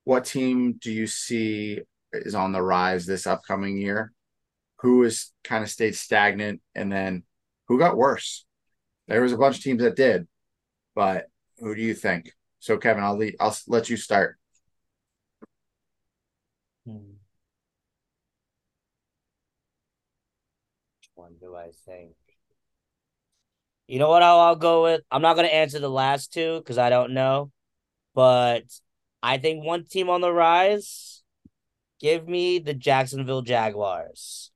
What 0.04 0.26
team 0.26 0.78
do 0.80 0.92
you 0.92 1.08
see 1.08 1.80
is 2.14 2.36
on 2.36 2.52
the 2.52 2.62
rise 2.62 3.08
this 3.08 3.26
upcoming 3.26 3.78
year? 3.78 4.14
Who 4.82 5.02
has 5.04 5.32
kind 5.44 5.64
of 5.64 5.72
stayed 5.72 5.96
stagnant 5.96 6.62
and 6.76 6.92
then 6.92 7.24
who 7.68 7.80
got 7.80 7.98
worse? 7.98 8.46
There 9.08 9.22
was 9.22 9.34
a 9.34 9.38
bunch 9.38 9.58
of 9.58 9.64
teams 9.64 9.82
that 9.82 9.96
did, 9.96 10.28
but 10.96 11.26
who 11.60 11.76
do 11.76 11.82
you 11.82 11.96
think? 11.96 12.32
So 12.60 12.78
Kevin, 12.78 13.04
I'll 13.04 13.20
I'll 13.40 13.58
let 13.68 13.90
you 13.90 13.98
start. 13.98 14.38
Hmm. 16.86 17.18
One 21.16 21.36
do 21.40 21.56
I 21.56 21.72
think? 21.86 22.16
You 23.88 24.00
know 24.00 24.10
what? 24.10 24.24
I'll, 24.24 24.40
I'll 24.40 24.56
go 24.56 24.84
with. 24.84 25.02
I'm 25.12 25.22
not 25.22 25.36
going 25.36 25.48
to 25.48 25.54
answer 25.54 25.80
the 25.80 25.90
last 25.90 26.34
two 26.34 26.60
because 26.60 26.78
I 26.78 26.90
don't 26.90 27.14
know, 27.14 27.52
but 28.16 28.64
I 29.24 29.38
think 29.38 29.66
one 29.66 29.86
team 29.86 30.10
on 30.10 30.22
the 30.22 30.32
rise. 30.34 31.24
Give 32.00 32.28
me 32.28 32.60
the 32.60 32.74
Jacksonville 32.74 33.44
Jaguars 33.44 34.52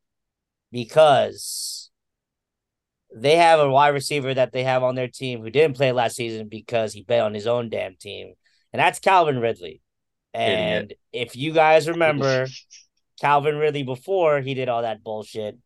because 0.71 1.91
they 3.15 3.35
have 3.37 3.59
a 3.59 3.69
wide 3.69 3.89
receiver 3.89 4.33
that 4.33 4.51
they 4.51 4.63
have 4.63 4.83
on 4.83 4.95
their 4.95 5.07
team 5.07 5.41
who 5.41 5.49
didn't 5.49 5.77
play 5.77 5.91
last 5.91 6.15
season 6.15 6.49
because 6.49 6.93
he 6.93 7.03
bet 7.03 7.21
on 7.21 7.33
his 7.33 7.47
own 7.47 7.69
damn 7.69 7.95
team, 7.95 8.33
and 8.73 8.79
that's 8.79 8.99
Calvin 8.99 9.39
Ridley. 9.39 9.81
And 10.35 10.93
if 11.13 11.35
you 11.35 11.53
guys 11.53 11.87
remember, 11.87 12.47
Calvin 13.21 13.55
Ridley 13.57 13.83
before 13.83 14.41
he 14.41 14.53
did 14.53 14.69
all 14.69 14.81
that 14.81 15.03
bullshit, 15.03 15.57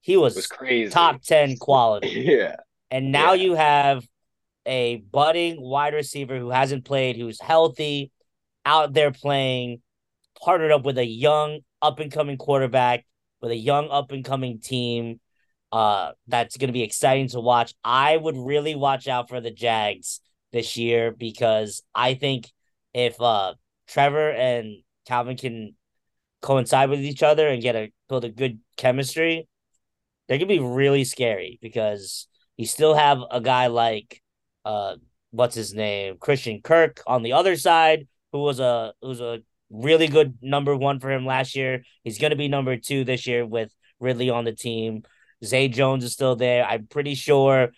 he 0.00 0.16
was, 0.16 0.36
was 0.36 0.46
crazy. 0.46 0.90
top 0.90 1.22
10 1.22 1.56
quality. 1.58 2.08
Yeah. 2.26 2.56
And 2.90 3.10
now 3.10 3.32
Yeah. 3.32 3.42
you 3.44 3.54
have 3.54 4.06
a 4.66 4.96
budding 4.96 5.60
wide 5.60 5.94
receiver 5.94 6.38
who 6.38 6.50
hasn't 6.50 6.84
played, 6.84 7.16
who's 7.16 7.40
healthy, 7.40 8.12
out 8.64 8.92
there 8.92 9.10
playing, 9.10 9.82
partnered 10.40 10.70
up 10.72 10.84
with 10.84 10.98
a 10.98 11.04
young 11.04 11.60
up 11.82 11.98
and 11.98 12.12
coming 12.12 12.36
quarterback, 12.36 13.04
with 13.42 13.50
a 13.50 13.56
young 13.56 13.88
up 13.90 14.12
and 14.12 14.24
coming 14.24 14.60
team. 14.60 15.20
Uh, 15.72 16.12
that's 16.28 16.56
going 16.56 16.68
to 16.68 16.72
be 16.72 16.82
exciting 16.84 17.28
to 17.28 17.40
watch. 17.40 17.74
I 17.82 18.16
would 18.16 18.36
really 18.36 18.76
watch 18.76 19.08
out 19.08 19.28
for 19.28 19.40
the 19.40 19.50
Jags 19.50 20.20
this 20.52 20.76
year 20.76 21.10
because 21.10 21.82
I 21.94 22.14
think 22.14 22.48
if 22.94 23.20
uh 23.20 23.54
Trevor 23.86 24.30
and 24.30 24.82
Calvin 25.06 25.36
can 25.36 25.74
coincide 26.42 26.90
with 26.90 27.00
each 27.00 27.22
other 27.22 27.48
and 27.48 27.62
get 27.62 27.76
a 27.76 27.92
build 28.08 28.24
a 28.24 28.28
good 28.28 28.60
chemistry, 28.76 29.48
they're 30.28 30.38
gonna 30.38 30.46
be 30.46 30.58
really 30.58 31.04
scary 31.04 31.58
because 31.62 32.28
you 32.56 32.66
still 32.66 32.94
have 32.94 33.18
a 33.30 33.40
guy 33.40 33.68
like 33.68 34.22
uh 34.64 34.96
what's 35.30 35.54
his 35.54 35.74
name 35.74 36.16
Christian 36.18 36.60
Kirk 36.62 37.02
on 37.06 37.22
the 37.22 37.32
other 37.32 37.56
side 37.56 38.06
who 38.32 38.40
was 38.40 38.60
a 38.60 38.92
who's 39.00 39.20
a 39.20 39.40
really 39.70 40.06
good 40.06 40.38
number 40.42 40.76
one 40.76 41.00
for 41.00 41.10
him 41.10 41.26
last 41.26 41.56
year. 41.56 41.82
He's 42.04 42.18
gonna 42.18 42.36
be 42.36 42.48
number 42.48 42.76
two 42.76 43.04
this 43.04 43.26
year 43.26 43.44
with 43.46 43.72
Ridley 44.00 44.30
on 44.30 44.44
the 44.44 44.52
team. 44.52 45.02
Zay 45.44 45.68
Jones 45.68 46.04
is 46.04 46.12
still 46.12 46.36
there. 46.36 46.64
I'm 46.64 46.86
pretty 46.86 47.14
sure 47.14 47.70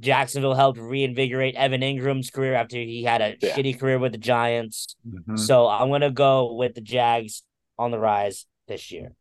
Jacksonville 0.00 0.54
helped 0.54 0.78
reinvigorate 0.78 1.54
Evan 1.54 1.82
Engram's 1.82 2.30
career 2.30 2.54
after 2.54 2.76
he 2.76 3.04
had 3.04 3.20
a 3.20 3.36
Yeah. 3.40 3.54
shitty 3.56 3.78
career 3.78 3.98
with 3.98 4.12
the 4.12 4.18
Giants. 4.18 4.96
Mhm. 5.06 5.38
So 5.38 5.68
I'm 5.68 5.90
gonna 5.90 6.10
go 6.10 6.54
with 6.54 6.74
the 6.74 6.80
Jags 6.80 7.42
on 7.78 7.90
the 7.90 7.98
rise 7.98 8.46
this 8.68 8.90
year. 8.90 9.14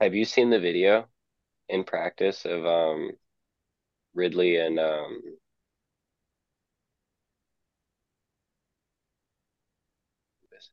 Have 0.00 0.14
you 0.14 0.24
seen 0.24 0.50
the 0.50 0.58
video 0.58 1.08
in 1.68 1.84
practice 1.84 2.44
of 2.44 2.66
um 2.66 3.12
Ridley 4.14 4.56
and 4.56 4.78
um 4.78 5.22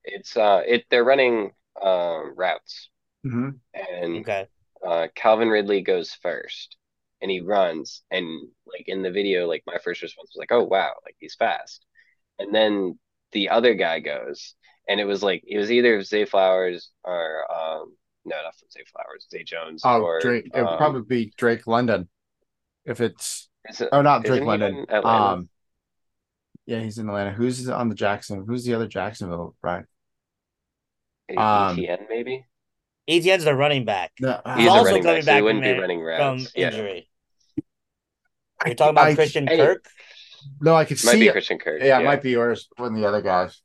it's 0.04 0.38
uh 0.38 0.62
it 0.66 0.86
they're 0.90 1.04
running 1.04 1.52
um 1.82 2.34
routes 2.36 2.90
Mhm. 3.26 3.60
and 3.74 4.18
Okay. 4.20 4.48
uh 4.86 5.08
Calvin 5.16 5.50
Ridley 5.50 5.82
goes 5.82 6.14
first 6.14 6.78
and 7.22 7.30
he 7.32 7.42
runs 7.42 8.02
and 8.12 8.26
like 8.66 8.86
in 8.88 9.02
the 9.02 9.12
video 9.12 9.48
like 9.48 9.64
my 9.68 9.78
first 9.84 10.02
response 10.02 10.30
was 10.34 10.40
like 10.40 10.52
oh 10.52 10.64
wow 10.64 10.94
like 11.06 11.16
he's 11.20 11.36
fast 11.36 11.86
and 12.40 12.54
then 12.54 12.98
the 13.34 13.50
other 13.50 13.74
guy 13.74 14.00
goes 14.00 14.56
and 14.88 15.00
it 15.00 15.06
was 15.06 15.22
like 15.22 15.44
it 15.48 15.58
was 15.58 15.72
either 15.72 16.02
Zay 16.02 16.26
Flowers 16.26 16.92
or 17.04 17.46
um 17.52 17.94
no 18.26 18.36
not 18.44 18.56
from 18.58 18.70
Zay 18.72 18.84
Flowers 18.92 19.28
Zay 19.32 19.44
Jones 19.44 19.82
Oh, 19.86 20.02
or 20.02 20.20
Drake. 20.20 20.46
It 20.54 20.62
would 20.62 20.68
um, 20.68 20.78
probably 20.78 21.02
be 21.04 21.34
Drake 21.38 21.68
London. 21.68 22.08
If 22.86 23.02
it's 23.02 23.50
is 23.70 23.82
it- 23.82 23.90
oh, 23.92 24.02
not 24.02 24.24
Drake 24.24 24.44
London. 24.44 24.86
Um, 24.90 25.50
Yeah, 26.66 26.80
he's 26.80 26.98
in 26.98 27.08
Atlanta. 27.10 27.32
Who's 27.32 27.68
on 27.70 27.90
the 27.90 27.96
Jackson? 27.96 28.46
Who's 28.48 28.64
the 28.64 28.74
other 28.76 28.88
Jacksonville 28.88 29.56
right? 29.62 29.86
Maybe 31.28 31.38
Um, 31.38 31.78
ETN 31.78 32.08
maybe. 32.10 32.46
ETN's 33.08 33.44
the 33.44 33.56
running 33.56 33.86
back 33.86 34.12
No, 34.20 34.40
He's 34.56 34.68
also 34.70 34.82
a 34.82 34.86
running 34.86 35.04
coming 35.04 35.26
back, 35.26 35.26
so 35.26 35.36
he 35.36 35.42
wouldn't 35.42 35.64
from 35.64 35.72
be 35.72 35.78
it- 35.78 35.82
running 35.82 36.00
from 36.00 36.06
routes. 36.06 36.52
Yeah, 36.56 36.68
injury. 36.68 37.09
You're 38.66 38.76
talking 38.76 38.92
about 38.92 39.08
I- 39.08 39.16
Christian 39.16 39.48
Hey, 39.48 39.58
Kirk. 39.58 39.86
No, 40.62 40.74
I 40.76 40.86
could 40.86 41.04
might 41.04 41.12
see. 41.14 41.20
be. 41.20 41.32
Christian 41.32 41.60
Kirk. 41.60 41.82
Yeah, 41.84 42.00
it 42.00 42.06
might 42.06 42.22
be 42.22 42.32
yours. 42.32 42.70
One 42.78 42.94
of 42.94 43.00
the 43.00 43.08
other 43.08 43.22
guys. 43.22 43.62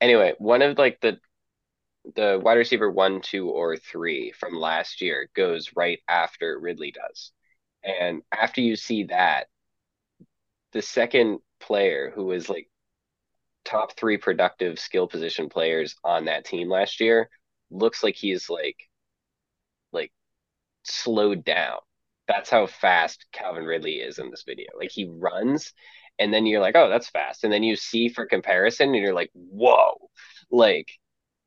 Anyway, 0.00 0.34
one 0.38 0.62
of 0.62 0.78
like 0.78 1.00
the 1.00 1.18
the 2.16 2.40
wide 2.42 2.54
receiver 2.58 2.90
one, 2.90 3.20
two, 3.20 3.48
or 3.48 3.76
three 3.76 4.32
from 4.32 4.54
last 4.54 5.00
year 5.00 5.28
goes 5.36 5.70
right 5.76 6.00
after 6.08 6.58
Ridley 6.58 6.90
does. 6.92 7.30
And 7.84 8.22
after 8.32 8.60
you 8.60 8.74
see 8.74 9.04
that, 9.04 9.46
the 10.72 10.82
second 10.82 11.38
player 11.60 12.10
who 12.14 12.24
was 12.24 12.48
like 12.48 12.68
top 13.64 13.96
three 13.96 14.16
productive 14.16 14.78
skill 14.80 15.06
position 15.06 15.48
players 15.48 15.94
on 16.02 16.24
that 16.24 16.44
team 16.44 16.68
last 16.68 17.00
year 17.00 17.28
looks 17.70 18.02
like 18.02 18.16
he's 18.16 18.50
like 18.50 18.76
like 19.92 20.10
slowed 20.84 21.44
down. 21.44 21.78
That's 22.28 22.50
how 22.50 22.66
fast 22.66 23.26
Calvin 23.32 23.64
Ridley 23.64 23.94
is 23.96 24.18
in 24.18 24.30
this 24.30 24.44
video. 24.46 24.68
Like 24.78 24.90
he 24.90 25.08
runs 25.10 25.72
and 26.18 26.32
then 26.32 26.46
you're 26.46 26.60
like, 26.60 26.76
oh, 26.76 26.88
that's 26.88 27.08
fast. 27.08 27.44
And 27.44 27.52
then 27.52 27.62
you 27.62 27.76
see 27.76 28.08
for 28.08 28.26
comparison 28.26 28.88
and 28.94 29.02
you're 29.02 29.14
like, 29.14 29.30
whoa, 29.34 30.10
like 30.50 30.88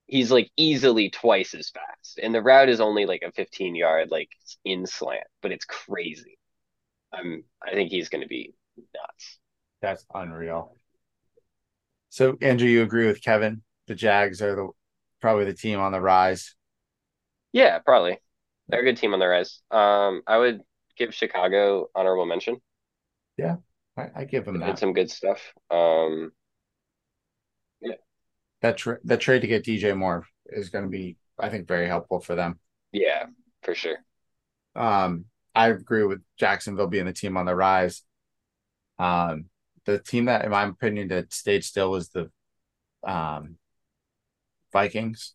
he's 0.07 0.31
like 0.31 0.49
easily 0.57 1.09
twice 1.09 1.53
as 1.53 1.69
fast. 1.69 2.19
And 2.21 2.33
the 2.33 2.41
route 2.41 2.69
is 2.69 2.81
only 2.81 3.05
like 3.05 3.23
a 3.25 3.31
15 3.31 3.75
yard, 3.75 4.11
like 4.11 4.29
in 4.63 4.85
slant, 4.85 5.27
but 5.41 5.51
it's 5.51 5.65
crazy. 5.65 6.37
I'm, 7.13 7.43
I 7.65 7.71
think 7.71 7.91
he's 7.91 8.09
going 8.09 8.23
to 8.23 8.27
be 8.27 8.53
nuts. 8.93 9.37
That's 9.81 10.05
unreal. 10.13 10.75
So, 12.09 12.37
Andrew, 12.41 12.67
you 12.67 12.81
agree 12.81 13.07
with 13.07 13.21
Kevin? 13.21 13.61
The 13.87 13.95
Jags 13.95 14.41
are 14.41 14.55
the 14.55 14.69
probably 15.21 15.45
the 15.45 15.53
team 15.53 15.79
on 15.79 15.91
the 15.91 16.01
rise. 16.01 16.55
Yeah, 17.51 17.79
probably. 17.79 18.19
They're 18.67 18.81
a 18.81 18.83
good 18.83 18.97
team 18.97 19.13
on 19.13 19.19
the 19.19 19.27
rise. 19.27 19.61
Um, 19.71 20.21
I 20.27 20.37
would 20.37 20.61
give 20.97 21.13
Chicago 21.13 21.89
honorable 21.95 22.25
mention. 22.25 22.61
I, 23.97 24.09
I 24.15 24.23
give 24.25 24.45
them 24.45 24.59
They 24.59 24.65
did 24.65 24.79
some 24.79 24.93
good 24.93 25.09
stuff. 25.09 25.53
Um, 25.71 26.31
yeah. 27.81 27.95
That 28.61 28.77
tra- 28.77 28.99
that 29.05 29.19
trade 29.19 29.41
to 29.41 29.47
get 29.47 29.63
DJ 29.63 29.95
Moore 29.95 30.25
is 30.47 30.69
going 30.69 30.85
to 30.85 30.89
be, 30.89 31.17
I 31.39 31.49
think, 31.49 31.67
very 31.67 31.87
helpful 31.87 32.19
for 32.19 32.35
them. 32.35 32.59
yeah, 32.91 33.25
for 33.63 33.75
sure. 33.75 33.97
Um, 34.75 35.25
I 35.53 35.69
agree 35.69 36.03
with 36.03 36.21
Jacksonville 36.37 36.87
being 36.87 37.05
the 37.05 37.13
team 37.13 37.37
on 37.37 37.45
the 37.45 37.55
rise. 37.55 38.01
Um, 38.99 39.45
the 39.85 39.99
team 39.99 40.25
that, 40.25 40.43
in 40.43 40.51
my 40.51 40.63
opinion, 40.65 41.07
that 41.09 41.31
stayed 41.33 41.63
still 41.63 41.91
was 41.91 42.09
the 42.09 42.29
um 43.03 43.57
Vikings. 44.73 45.33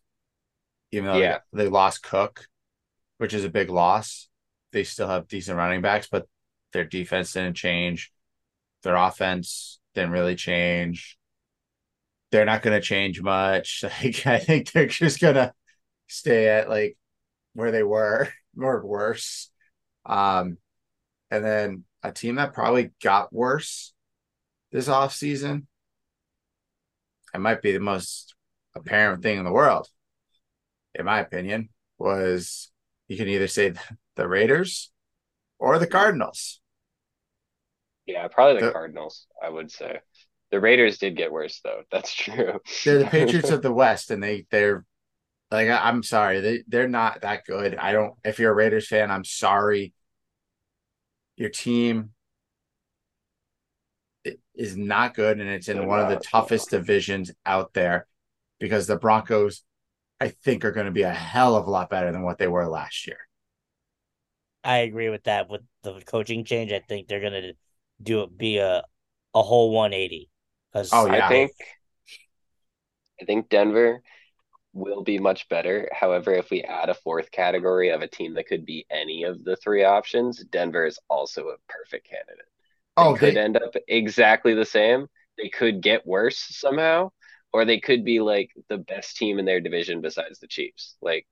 Even 0.91 1.05
though 1.11 1.17
Yeah. 1.17 1.39
they, 1.53 1.63
they 1.63 1.69
lost 1.69 2.03
Cook, 2.03 2.47
which 3.21 3.35
is 3.35 3.45
a 3.45 3.49
big 3.49 3.69
loss, 3.69 4.27
they 4.71 4.83
still 4.83 5.07
have 5.07 5.27
decent 5.27 5.55
running 5.55 5.83
backs, 5.83 6.07
but 6.11 6.27
their 6.73 6.85
defense 6.85 7.33
didn't 7.33 7.53
change. 7.53 8.11
Their 8.81 8.95
offense 8.95 9.79
didn't 9.93 10.09
really 10.09 10.33
change. 10.33 11.19
They're 12.31 12.45
not 12.45 12.63
going 12.63 12.75
to 12.75 12.83
change 12.83 13.21
much. 13.21 13.83
Like 14.03 14.25
I 14.25 14.39
think 14.39 14.71
they're 14.71 14.87
just 14.87 15.21
going 15.21 15.35
to 15.35 15.53
stay 16.07 16.47
at 16.49 16.67
like 16.67 16.97
where 17.53 17.69
they 17.69 17.83
were 17.83 18.27
or 18.57 18.83
worse. 18.83 19.51
Um, 20.03 20.57
and 21.29 21.45
then 21.45 21.83
a 22.01 22.11
team 22.11 22.37
that 22.37 22.55
probably 22.55 22.89
got 23.03 23.31
worse 23.31 23.93
this 24.71 24.87
offseason. 24.87 25.67
It 27.35 27.39
might 27.39 27.61
be 27.61 27.71
the 27.71 27.79
most 27.79 28.33
apparent 28.73 29.21
thing 29.21 29.37
in 29.37 29.45
the 29.45 29.51
world, 29.51 29.87
in 30.95 31.05
my 31.05 31.19
opinion, 31.19 31.69
was 31.99 32.70
you 33.11 33.17
can 33.17 33.27
either 33.27 33.47
say 33.47 33.73
the 34.15 34.25
Raiders 34.25 34.89
or 35.59 35.77
the 35.79 35.85
Cardinals. 35.87 36.61
Yeah, 38.05 38.25
probably 38.29 38.61
the 38.61 38.67
The- 38.67 38.71
Cardinals, 38.71 39.27
I 39.43 39.49
would 39.49 39.69
say. 39.69 39.99
The 40.49 40.61
Raiders 40.61 40.97
did 40.97 41.17
get 41.17 41.29
worse 41.29 41.59
though. 41.61 41.81
That's 41.91 42.13
true. 42.13 42.59
They're 42.85 42.99
the 42.99 43.05
Patriots 43.05 43.49
of 43.49 43.61
the 43.61 43.73
West, 43.73 44.11
and 44.11 44.23
they 44.23 44.45
they're 44.49 44.85
like 45.49 45.67
I'm 45.67 46.03
sorry, 46.03 46.39
they 46.39 46.63
they're 46.69 46.87
not 46.87 47.21
that 47.21 47.45
good. 47.45 47.75
I 47.75 47.91
don't. 47.91 48.13
If 48.23 48.39
you're 48.39 48.51
a 48.51 48.55
Raiders 48.55 48.87
fan, 48.87 49.11
I'm 49.11 49.25
sorry. 49.25 49.93
Your 51.35 51.49
team 51.49 52.11
is 54.55 54.77
not 54.77 55.15
good, 55.15 55.41
and 55.41 55.49
it's 55.49 55.67
in 55.67 55.85
one 55.85 55.99
of 55.99 56.07
the 56.07 56.19
toughest 56.19 56.69
divisions 56.69 57.31
out 57.45 57.73
there 57.73 58.07
because 58.59 58.87
the 58.87 58.95
Broncos, 58.97 59.63
I 60.21 60.29
think, 60.29 60.63
are 60.63 60.71
going 60.71 60.85
to 60.85 60.91
be 60.93 61.01
a 61.01 61.11
hell 61.13 61.55
of 61.57 61.67
a 61.67 61.69
lot 61.71 61.89
better 61.89 62.11
than 62.13 62.23
what 62.23 62.37
they 62.37 62.47
were 62.47 62.67
last 62.67 63.07
year. 63.07 63.17
I 64.63 64.77
agree 64.79 65.09
with 65.09 65.23
that. 65.23 65.49
With 65.49 65.61
the 65.83 66.01
coaching 66.05 66.45
change, 66.45 66.71
I 66.71 66.79
think 66.79 67.07
they're 67.07 67.19
gonna 67.21 67.53
do 68.01 68.21
it 68.23 68.37
be 68.37 68.57
a 68.57 68.83
a 69.33 69.41
whole 69.43 69.71
180. 69.71 70.29
Because 70.71 70.91
Oh, 70.91 71.07
yeah. 71.07 71.09
I 71.09 71.21
think 71.21 71.51
I 73.21 73.25
think 73.25 73.49
Denver 73.49 74.01
will 74.73 75.03
be 75.03 75.19
much 75.19 75.49
better. 75.49 75.89
However, 75.93 76.33
if 76.33 76.51
we 76.51 76.63
add 76.63 76.89
a 76.89 76.95
fourth 76.95 77.31
category 77.31 77.89
of 77.89 78.01
a 78.03 78.07
team 78.09 78.35
that 78.35 78.47
could 78.47 78.65
be 78.65 78.85
any 78.91 79.23
of 79.23 79.43
the 79.43 79.57
three 79.57 79.83
options, 79.83 80.43
Denver 80.45 80.85
is 80.85 80.99
also 81.09 81.49
a 81.49 81.57
perfect 81.69 82.09
candidate. 82.09 82.45
Oh, 82.97 83.03
they 83.03 83.09
Oh, 83.13 83.17
could 83.17 83.37
they, 83.37 83.37
end 83.37 83.57
up 83.57 83.75
exactly 83.87 84.53
the 84.55 84.65
same. 84.65 85.07
They 85.37 85.49
could 85.49 85.81
get 85.81 86.07
worse 86.07 86.39
somehow, 86.39 87.11
or 87.53 87.65
they 87.65 87.79
could 87.79 88.03
be 88.05 88.19
like 88.19 88.51
the 88.69 88.77
best 88.77 89.17
team 89.17 89.39
in 89.39 89.45
their 89.45 89.59
division 89.61 90.01
besides 90.01 90.39
the 90.39 90.47
Chiefs. 90.47 90.95
Like, 91.01 91.27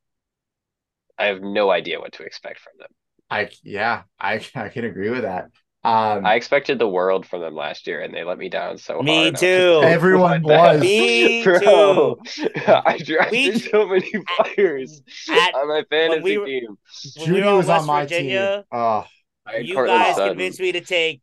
I 1.18 1.26
have 1.26 1.42
no 1.42 1.70
idea 1.70 2.00
what 2.00 2.14
to 2.14 2.24
expect 2.24 2.60
from 2.60 2.74
them. 2.80 2.90
I 3.30 3.50
yeah, 3.64 4.04
I 4.20 4.42
I 4.56 4.70
can 4.70 4.86
agree 4.86 5.10
with 5.10 5.22
that. 5.24 5.50
Um, 5.82 6.26
I 6.26 6.36
expected 6.36 6.78
the 6.78 6.90
world 6.90 7.26
from 7.26 7.40
them 7.40 7.56
last 7.56 7.88
year, 7.88 8.02
and 8.02 8.14
they 8.14 8.26
let 8.26 8.38
me 8.38 8.50
down 8.50 8.78
so 8.78 9.02
Me 9.02 9.16
hard. 9.16 9.28
I 9.28 9.32
was 9.32 9.40
too. 9.40 9.82
Everyone 9.86 10.44
was. 10.44 10.82
Me 10.82 11.42
Bro, 11.46 12.20
I 12.68 12.96
We 12.98 13.04
drafted 13.06 13.62
so 13.62 13.88
many 13.88 14.12
players 14.40 15.02
at- 15.30 15.56
on 15.56 15.68
my 15.70 15.84
fantasy 15.90 16.22
we 16.22 16.38
were- 16.38 16.46
team. 16.46 16.78
when 17.16 17.26
Judy 17.28 17.42
we 17.44 17.48
was 17.54 17.68
West 17.68 17.82
on 17.82 17.88
my 17.88 18.02
Virginia, 18.04 18.56
team. 18.58 18.78
Oh, 18.80 19.06
I 19.46 19.58
you 19.58 19.74
Courtland 19.76 20.02
guys 20.04 20.16
Sutton. 20.16 20.30
convinced 20.32 20.60
me 20.60 20.72
to 20.74 20.82
take 20.82 21.22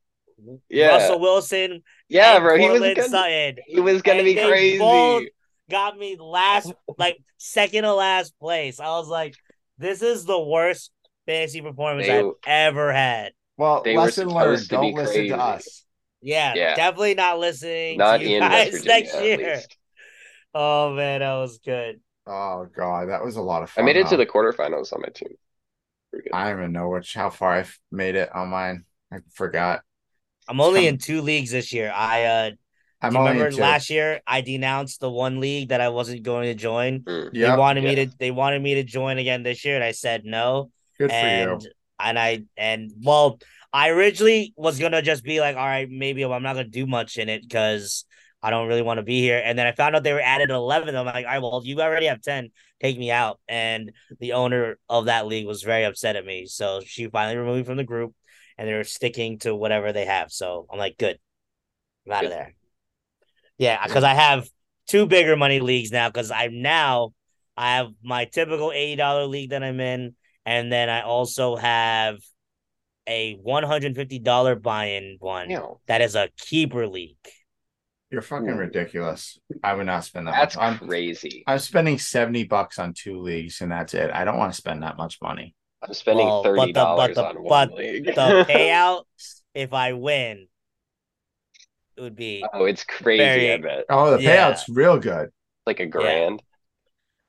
Yeah, 0.71 0.89
Russell 0.89 1.21
Wilson 1.21 1.83
yeah, 2.09 2.37
and 2.37 2.45
bro. 2.45 2.57
He 2.59 2.69
was 2.69 2.81
gonna, 2.81 3.03
Sutton. 3.09 3.57
he 3.67 3.81
was 3.81 4.03
gonna 4.03 4.19
And 4.19 4.25
be 4.27 4.35
they 4.35 4.49
crazy. 4.49 4.79
both 4.79 5.25
got 5.71 5.99
me 5.99 6.17
last, 6.19 6.73
like 6.99 7.19
second 7.39 7.83
to 7.83 7.93
last 7.95 8.39
place. 8.39 8.81
I 8.81 8.87
was 8.91 9.09
like, 9.09 9.35
this 9.79 10.03
is 10.03 10.25
the 10.25 10.41
worst 10.41 10.91
fantasy 11.27 11.61
performance 11.61 12.07
They- 12.07 12.19
I've 12.19 12.33
ever 12.47 12.93
had. 12.93 13.33
well, 13.57 13.83
They 13.83 13.97
lesson 13.97 14.29
learned. 14.29 14.69
Don't 14.69 14.93
be 14.93 14.97
listen 14.97 15.15
crazy. 15.15 15.29
to 15.31 15.39
us. 15.39 15.85
Yeah, 16.23 16.55
Yeah. 16.55 16.75
definitely 16.75 17.15
not 17.15 17.39
listening 17.39 17.99
Not 17.99 18.19
to 18.19 18.25
you 18.29 18.37
in 18.37 18.43
West 18.43 18.53
guys 18.53 18.73
Virginia, 18.85 19.01
next 19.03 19.23
year. 19.23 19.63
Oh 20.55 20.95
man, 20.95 21.21
that 21.21 21.35
was 21.35 21.59
good. 21.59 22.01
Oh 22.27 22.67
god, 22.75 23.09
that 23.11 23.25
was 23.25 23.37
a 23.37 23.43
lot 23.43 23.63
of 23.63 23.71
fun. 23.71 23.83
I 23.83 23.87
made 23.87 23.97
it 23.97 24.07
to 24.09 24.17
the 24.17 24.27
quarterfinals 24.27 24.93
on 24.93 25.03
my 25.03 25.09
team. 25.09 25.29
Good. 26.13 26.29
I 26.33 26.49
don't 26.51 26.59
even 26.61 26.73
know 26.73 26.89
which 26.89 27.15
how 27.15 27.31
far 27.31 27.53
I've 27.53 27.79
made 27.93 28.15
it 28.15 28.35
on 28.35 28.49
mine. 28.49 28.85
I 29.13 29.19
forgot. 29.35 29.83
I'm 30.49 30.61
only 30.61 30.87
in 30.87 30.99
two 30.99 31.23
leagues 31.23 31.51
this 31.51 31.73
year. 31.73 31.93
I 31.95 32.25
uh 32.25 32.51
I'm 33.01 33.13
do 33.13 33.17
you 33.17 33.21
only 33.21 33.33
remember 33.33 33.57
last 33.57 33.91
year 33.91 34.21
I 34.27 34.41
denounced 34.41 35.01
the 35.01 35.11
one 35.11 35.41
league 35.41 35.69
that 35.69 35.81
I 35.81 35.89
wasn't 35.91 36.23
going 36.23 36.45
to 36.45 36.55
join. 36.55 37.07
Mm. 37.07 37.31
They 37.39 37.39
Yep, 37.41 37.59
wanted 37.59 37.85
me 37.85 37.95
to 37.97 38.11
they 38.19 38.31
wanted 38.31 38.63
me 38.63 38.75
to 38.77 38.83
join 38.85 39.19
again 39.19 39.43
this 39.43 39.65
year 39.65 39.75
and 39.77 39.85
I 39.85 39.93
said 39.93 40.25
no. 40.25 40.71
good 40.99 41.11
for 41.11 41.27
and 41.27 41.61
you. 41.61 41.71
and 42.01 42.19
I 42.19 42.45
and 42.57 42.91
well, 43.03 43.39
I 43.73 43.91
originally 43.91 44.53
was 44.57 44.79
gonna 44.79 45.03
just 45.03 45.25
be 45.25 45.41
like, 45.41 45.57
all 45.57 45.67
right, 45.67 45.89
maybe 45.91 46.25
I'm 46.25 46.43
not 46.43 46.55
gonna 46.55 46.69
do 46.69 46.87
much 46.87 47.19
in 47.19 47.29
it 47.29 47.43
because 47.43 48.05
I 48.43 48.51
don't 48.51 48.69
really 48.69 48.83
want 48.83 48.99
to 48.99 49.03
be 49.03 49.21
here. 49.21 49.41
And 49.45 49.59
then 49.59 49.67
I 49.67 49.73
found 49.73 49.97
out 49.97 50.03
they 50.03 50.13
were 50.13 50.21
added 50.21 50.51
eleven. 50.51 50.95
I'm 50.95 51.07
like, 51.07 51.25
all 51.27 51.33
right, 51.33 51.39
well, 51.43 51.63
you 51.65 51.81
already 51.81 52.07
have 52.07 52.21
ten. 52.23 52.51
Take 52.81 52.99
me 52.99 53.11
out. 53.11 53.41
And 53.49 53.93
the 54.21 54.35
owner 54.35 54.79
of 54.89 55.07
that 55.07 55.27
league 55.27 55.47
was 55.47 55.63
very 55.63 55.85
upset 55.85 56.17
at 56.17 56.25
me, 56.27 56.47
so 56.47 56.81
she 56.85 57.09
finally 57.09 57.37
removed 57.37 57.59
me 57.59 57.65
from 57.65 57.77
the 57.77 57.85
group, 57.85 58.15
and 58.59 58.69
they're 58.69 58.85
sticking 58.85 59.39
to 59.41 59.55
whatever 59.55 59.93
they 59.93 60.05
have. 60.07 60.31
So 60.33 60.67
I'm 60.71 60.79
like, 60.79 60.97
good, 60.99 61.19
I'm 62.07 62.13
out 62.13 62.25
of 62.25 62.31
there. 62.31 62.55
Yeah, 63.59 63.85
because 63.87 64.05
I 64.05 64.15
have 64.15 64.49
two 64.87 65.07
bigger 65.07 65.37
money 65.37 65.61
leagues 65.61 65.91
now. 65.91 66.09
Because 66.09 66.31
I'm 66.31 66.63
now 66.63 67.13
I 67.57 67.77
have 67.77 67.89
my 68.03 68.27
typical 68.27 68.73
eighty 68.73 68.97
dollar 68.97 69.27
league 69.27 69.51
that 69.51 69.63
I'm 69.63 69.81
in, 69.81 70.15
and 70.45 70.71
then 70.71 70.89
I 70.91 71.03
also 71.03 71.57
have 71.57 72.19
a 73.07 73.35
one 73.43 73.63
hundred 73.63 73.95
fifty 73.97 74.19
dollar 74.19 74.57
buy-in 74.57 75.17
one 75.21 75.51
Yeah. 75.51 75.67
that 75.87 76.01
is 76.01 76.15
a 76.15 76.29
keeper 76.39 76.87
league. 76.87 77.17
You're 78.11 78.23
fucking 78.23 78.51
Ooh. 78.51 78.57
ridiculous. 78.57 79.37
I 79.65 79.75
would 79.75 79.87
not 79.87 80.05
spend 80.05 80.29
that 80.29 80.35
That's 80.37 80.57
much. 80.57 80.65
I'm, 80.65 80.79
crazy. 80.79 81.43
I'm 81.47 81.59
spending 81.59 81.99
70 81.99 82.45
bucks 82.45 82.79
on 82.79 82.95
two 82.95 83.21
leagues 83.21 83.61
and 83.61 83.73
that's 83.73 83.95
it. 83.95 84.13
I 84.13 84.25
don't 84.25 84.39
want 84.39 84.53
to 84.53 84.57
spend 84.57 84.85
that 84.85 84.97
much 84.97 85.19
money. 85.21 85.56
I'm 85.83 85.95
spending 85.95 86.27
Well, 86.27 86.43
but 86.43 86.51
the- 86.53 86.59
thirty 86.61 86.73
dollars 86.73 87.15
but 87.15 87.15
the- 87.15 87.39
on 87.39 87.43
one 87.45 87.71
league. 87.75 88.07
The 88.07 88.13
payout 88.49 89.05
if 89.55 89.73
I 89.73 89.93
win 89.95 90.49
it 91.97 92.01
would 92.03 92.17
be 92.17 92.45
Oh, 92.53 92.65
it's 92.67 92.85
crazy, 92.85 93.53
I 93.53 93.57
bet. 93.57 93.85
Oh, 93.89 94.17
the 94.17 94.23
Yeah. 94.23 94.53
payout's 94.53 94.69
real 94.69 94.99
good. 94.99 95.31
Like 95.67 95.81
a 95.81 95.87
grand. 95.87 96.43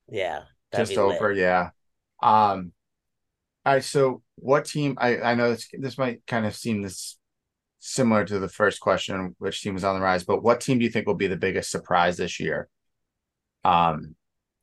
yeah. 0.10 0.44
that'd 0.72 0.88
Just 0.88 0.98
be 0.98 1.02
lit. 1.02 1.16
over, 1.16 1.32
yeah. 1.32 1.70
Um 2.22 2.74
all 3.66 3.74
right, 3.74 3.84
so 3.84 4.22
what 4.36 4.66
team 4.66 4.96
I, 5.00 5.20
I 5.20 5.36
know 5.36 5.52
this 5.52 5.68
this 5.74 5.98
might 5.98 6.26
kind 6.28 6.46
of 6.46 6.56
seem 6.56 6.82
this 6.82 7.18
similar 7.80 8.26
to 8.26 8.40
the 8.40 8.50
first 8.50 8.80
question, 8.82 9.36
which 9.40 9.62
team 9.62 9.76
is 9.78 9.84
on 9.86 9.96
the 9.96 10.02
rise, 10.02 10.24
but 10.26 10.44
what 10.44 10.60
team 10.62 10.80
do 10.80 10.84
you 10.86 10.92
think 10.92 11.08
will 11.08 11.16
be 11.16 11.28
the 11.28 11.38
biggest 11.38 11.72
surprise 11.72 12.18
this 12.18 12.40
year? 12.40 12.68
Um 13.64 14.17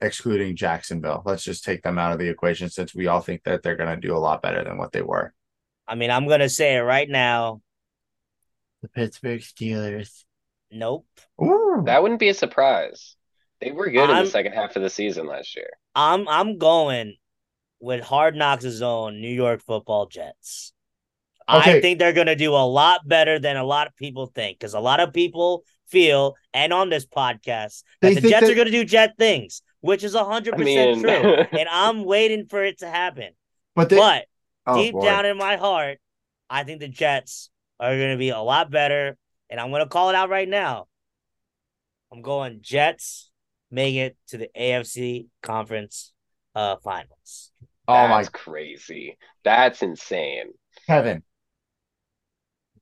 excluding 0.05 0.55
Jacksonville. 0.57 1.23
Let's 1.25 1.43
just 1.43 1.65
take 1.65 1.83
them 1.83 1.99
out 1.99 2.13
of 2.13 2.19
the 2.19 2.29
equation 2.29 2.69
since 2.71 2.95
we 2.95 3.07
all 3.07 3.21
think 3.21 3.43
that 3.45 3.63
they're 3.63 3.77
gonna 3.77 3.97
do 3.97 4.17
a 4.17 4.19
lot 4.19 4.43
better 4.43 4.63
than 4.63 4.79
what 4.79 4.93
they 4.93 5.03
were. 5.03 5.33
I 5.87 5.95
mean, 5.97 6.11
I'm 6.11 6.29
gonna 6.29 6.49
say 6.49 6.77
it 6.77 6.81
right 6.81 7.09
now. 7.09 7.61
The 8.83 8.89
Pittsburgh 8.89 9.41
Steelers. 9.41 10.25
Nope. 10.71 11.07
Ooh. 11.43 11.83
That 11.87 12.03
wouldn't 12.03 12.21
be 12.21 12.29
a 12.29 12.35
surprise. 12.35 13.17
They 13.61 13.73
were 13.73 13.89
good 13.91 14.05
in 14.11 14.17
I'm- 14.17 14.25
the 14.27 14.31
second 14.31 14.53
half 14.53 14.77
of 14.77 14.83
the 14.83 14.91
season 14.91 15.27
last 15.27 15.57
year. 15.57 15.71
I'm 15.95 16.29
I'm 16.29 16.59
going 16.59 17.17
with 17.81 18.03
Hard 18.03 18.35
Knocks' 18.37 18.81
own 18.81 19.21
New 19.21 19.33
York 19.33 19.63
Football 19.63 20.07
Jets. 20.07 20.73
Okay. 21.49 21.77
I 21.77 21.81
think 21.83 21.99
they're 21.99 22.15
gonna 22.15 22.37
do 22.37 22.53
a 22.55 22.65
lot 22.67 23.07
better 23.07 23.39
than 23.39 23.57
a 23.57 23.65
lot 23.65 23.87
of 23.87 23.95
people 23.97 24.27
think, 24.27 24.59
because 24.59 24.73
a 24.75 24.81
lot 24.81 25.01
of 25.01 25.13
people 25.13 25.63
feel, 25.89 26.35
and 26.55 26.73
on 26.73 26.89
this 26.89 27.05
podcast, 27.07 27.85
that 28.01 28.15
They 28.15 28.21
the 28.21 28.29
Jets 28.31 28.47
that- 28.47 28.53
are 28.53 28.55
gonna 28.55 28.71
do 28.71 28.85
Jet 28.85 29.15
things, 29.19 29.61
which 29.85 30.03
is 30.03 30.15
hundred 30.15 30.55
I 30.55 30.57
percent 30.57 30.97
mean, 30.97 31.01
true, 31.03 31.37
and 31.53 31.69
I'm 31.71 32.05
waiting 32.05 32.47
for 32.47 32.65
it 32.65 32.79
to 32.79 32.89
happen. 32.89 33.33
but 33.75 33.91
they 33.91 33.97
but 33.97 34.25
oh, 34.67 34.77
deep 34.79 34.95
boy. 34.95 35.03
down 35.03 35.27
in 35.27 35.37
my 35.37 35.57
heart, 35.57 35.99
I 36.49 36.65
think 36.65 36.81
the 36.81 36.89
Jets 36.89 37.51
are 37.79 37.95
going 37.95 38.13
to 38.13 38.17
be 38.19 38.31
a 38.31 38.39
lot 38.41 38.71
better. 38.71 39.19
And 39.51 39.61
I'm 39.61 39.71
going 39.71 39.83
to 39.83 39.89
call 39.89 40.09
it 40.09 40.15
out 40.15 40.31
right 40.31 40.49
now. 40.49 40.87
I'm 42.11 42.23
going 42.23 42.61
Jets 42.63 43.31
make 43.71 43.95
it 43.97 44.17
to 44.29 44.39
the 44.39 44.49
AFC 44.59 45.27
conference 45.43 46.13
uh 46.55 46.77
finals. 46.83 47.53
oh 47.87 48.09
my 48.09 48.23
That's 48.23 48.31
crazy. 48.31 49.19
That's 49.45 49.83
insane. 49.83 50.53
Kevin. 50.87 51.17
I'm 51.17 51.23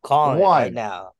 calling 0.02 0.38
it 0.38 0.42
One. 0.42 0.62
right 0.62 0.72
now. 0.72 1.12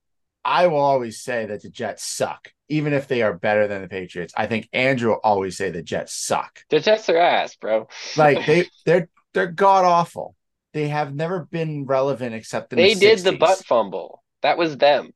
I 0.45 0.67
will 0.69 0.79
always 0.79 1.21
say 1.21 1.47
that 1.47 1.63
the 1.63 1.71
Jets 1.71 2.05
suck, 2.05 2.53
even 2.73 2.93
if 2.95 3.07
they 3.07 3.23
are 3.23 3.35
better 3.35 3.69
than 3.69 3.83
the 3.83 3.89
Patriots. 3.89 4.33
I 4.37 4.47
think 4.47 4.69
Andrew 4.73 5.11
will 5.11 5.21
always 5.23 5.57
say 5.57 5.71
the 5.71 5.83
Jets 5.83 6.15
suck. 6.15 6.65
The 6.71 6.81
Jets 6.81 7.09
are 7.09 7.19
ass, 7.19 7.55
bro. 7.57 7.87
Like 8.17 8.47
they 8.47 8.67
they're 8.87 9.09
they're 9.35 9.47
god 9.47 9.85
awful. 9.85 10.35
They 10.73 10.89
have 10.89 11.15
never 11.15 11.45
been 11.45 11.85
relevant 11.85 12.35
except 12.35 12.73
in 12.73 12.79
they 12.79 12.95
the 12.95 13.01
did 13.01 13.19
the 13.21 13.33
butt 13.37 13.59
fumble. 13.65 14.23
That 14.41 14.57
was 14.59 14.77
them. 14.79 15.13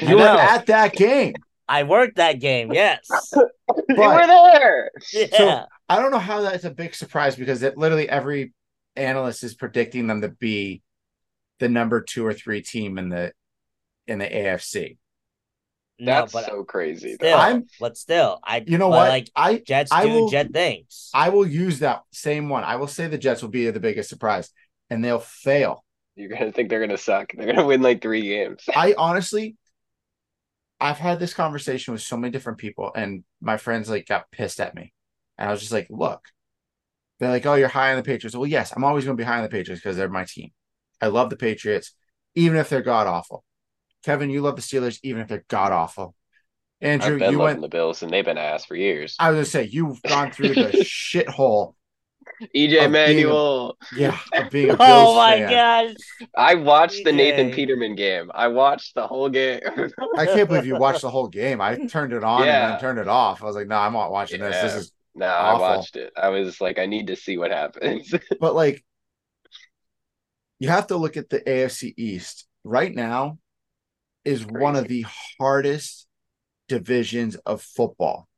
You 0.00 0.16
were 0.16 0.22
at 0.22 0.66
that 0.66 0.94
game. 0.94 1.34
I 1.68 1.82
worked 1.82 2.16
that 2.16 2.38
game. 2.40 2.72
Yes. 2.72 3.08
they 3.34 3.94
But- 3.96 3.98
were 3.98 4.26
there. 4.26 4.90
yeah. 5.12 5.64
I 5.88 6.00
don't 6.00 6.12
know 6.12 6.18
how 6.18 6.40
that's 6.40 6.64
a 6.64 6.70
big 6.70 6.94
surprise 6.94 7.34
because 7.36 7.62
it 7.62 7.76
literally 7.76 8.08
every 8.08 8.52
analyst 8.94 9.42
is 9.44 9.54
predicting 9.54 10.06
them 10.06 10.20
to 10.22 10.28
be 10.28 10.82
the 11.58 11.68
number 11.68 12.00
two 12.00 12.24
or 12.24 12.32
three 12.32 12.62
team 12.62 12.98
in 12.98 13.08
the 13.08 13.32
in 14.06 14.18
the 14.20 14.26
AFC. 14.26 14.96
No, 15.98 16.12
That's 16.12 16.32
but 16.32 16.44
so 16.46 16.64
crazy. 16.64 17.14
still, 17.14 17.36
I'm- 17.38 17.66
but 17.80 17.96
still, 17.96 18.38
I 18.44 18.62
You 18.66 18.78
know 18.78 18.88
what? 18.88 19.08
Like 19.08 19.30
I 19.34 19.58
Jets 19.58 19.90
I 19.92 20.04
do 20.06 20.12
will- 20.12 20.28
Jet 20.28 20.52
things. 20.52 21.10
I 21.14 21.30
will 21.30 21.46
use 21.46 21.78
that 21.80 22.02
same 22.12 22.48
one. 22.48 22.64
I 22.64 22.76
will 22.76 22.86
say 22.86 23.06
the 23.06 23.18
Jets 23.18 23.42
will 23.42 23.48
be 23.48 23.70
the 23.70 23.80
biggest 23.80 24.08
surprise, 24.10 24.50
and 24.90 25.04
they'll 25.04 25.18
fail. 25.18 25.84
You're 26.14 26.28
gonna 26.30 26.52
think 26.52 26.68
they're 26.70 26.80
gonna 26.80 26.98
suck. 26.98 27.32
They're 27.34 27.46
gonna 27.46 27.66
win 27.66 27.82
like 27.82 28.02
three 28.02 28.22
games. 28.22 28.62
I 28.76 28.94
honestly, 28.96 29.56
I've 30.80 30.98
had 30.98 31.18
this 31.18 31.32
conversation 31.34 31.92
with 31.92 32.02
so 32.02 32.16
many 32.16 32.30
different 32.30 32.58
people, 32.58 32.92
and 32.94 33.24
my 33.40 33.56
friends 33.56 33.88
like 33.88 34.06
got 34.06 34.30
pissed 34.30 34.60
at 34.60 34.74
me, 34.74 34.92
and 35.38 35.48
I 35.48 35.52
was 35.52 35.60
just 35.60 35.72
like, 35.72 35.86
"Look," 35.90 36.28
they're 37.18 37.30
like, 37.30 37.46
"Oh, 37.46 37.54
you're 37.54 37.68
high 37.68 37.90
on 37.92 37.96
the 37.96 38.02
Patriots." 38.02 38.36
Well, 38.36 38.46
yes, 38.46 38.72
I'm 38.76 38.84
always 38.84 39.04
going 39.04 39.16
to 39.16 39.20
be 39.20 39.26
high 39.26 39.38
on 39.38 39.42
the 39.42 39.48
Patriots 39.48 39.82
because 39.82 39.96
they're 39.96 40.08
my 40.08 40.24
team. 40.24 40.50
I 41.00 41.06
love 41.08 41.30
the 41.30 41.36
Patriots, 41.36 41.92
even 42.34 42.58
if 42.58 42.68
they're 42.68 42.82
god 42.82 43.06
awful. 43.06 43.44
Kevin, 44.06 44.30
you 44.30 44.40
love 44.40 44.54
the 44.54 44.62
Steelers, 44.62 45.00
even 45.02 45.20
if 45.20 45.26
they're 45.28 45.44
god 45.48 45.72
awful. 45.72 46.14
Andrew, 46.80 47.14
I've 47.14 47.18
been 47.18 47.32
you 47.32 47.38
loving 47.38 47.54
went. 47.56 47.60
the 47.62 47.68
Bills, 47.68 48.02
and 48.04 48.12
they've 48.12 48.24
been 48.24 48.38
ass 48.38 48.64
for 48.64 48.76
years. 48.76 49.16
I 49.18 49.30
was 49.30 49.36
gonna 49.36 49.44
say 49.46 49.64
you've 49.64 50.00
gone 50.02 50.30
through 50.30 50.50
the 50.50 50.62
shithole, 50.84 51.74
EJ 52.54 52.78
of 52.78 52.84
a- 52.84 52.88
Manuel. 52.90 53.76
yeah, 53.96 54.16
of 54.32 54.48
being 54.50 54.70
a 54.70 54.76
Bills 54.76 54.80
oh 54.90 55.16
my 55.16 55.38
fan. 55.38 55.50
gosh. 55.50 55.94
I 56.36 56.54
watched 56.54 57.02
the 57.04 57.10
Nathan 57.12 57.50
Peterman 57.50 57.96
game. 57.96 58.30
I 58.32 58.46
watched 58.46 58.94
the 58.94 59.08
whole 59.08 59.28
game. 59.28 59.58
I 60.16 60.26
can't 60.26 60.48
believe 60.48 60.66
you 60.66 60.76
watched 60.78 61.00
the 61.02 61.10
whole 61.10 61.26
game. 61.26 61.60
I 61.60 61.74
turned 61.86 62.12
it 62.12 62.22
on 62.22 62.42
and 62.42 62.72
then 62.72 62.78
turned 62.78 63.00
it 63.00 63.08
off. 63.08 63.42
I 63.42 63.46
was 63.46 63.56
like, 63.56 63.66
no, 63.66 63.76
I'm 63.76 63.92
not 63.92 64.12
watching 64.12 64.40
this. 64.40 64.62
This 64.62 64.74
is 64.84 64.92
no, 65.16 65.26
I 65.26 65.58
watched 65.58 65.96
it. 65.96 66.12
I 66.16 66.28
was 66.28 66.60
like, 66.60 66.78
I 66.78 66.86
need 66.86 67.08
to 67.08 67.16
see 67.16 67.38
what 67.38 67.50
happens. 67.50 68.14
but 68.38 68.54
like 68.54 68.84
you 70.60 70.68
have 70.68 70.86
to 70.88 70.96
look 70.96 71.16
at 71.16 71.28
the 71.28 71.40
AFC 71.40 71.94
East 71.96 72.46
right 72.62 72.94
now 72.94 73.38
is 74.26 74.44
one 74.44 74.74
of 74.74 74.88
the 74.88 75.06
hardest 75.38 76.08
divisions 76.68 77.36
of 77.36 77.62
football. 77.62 78.28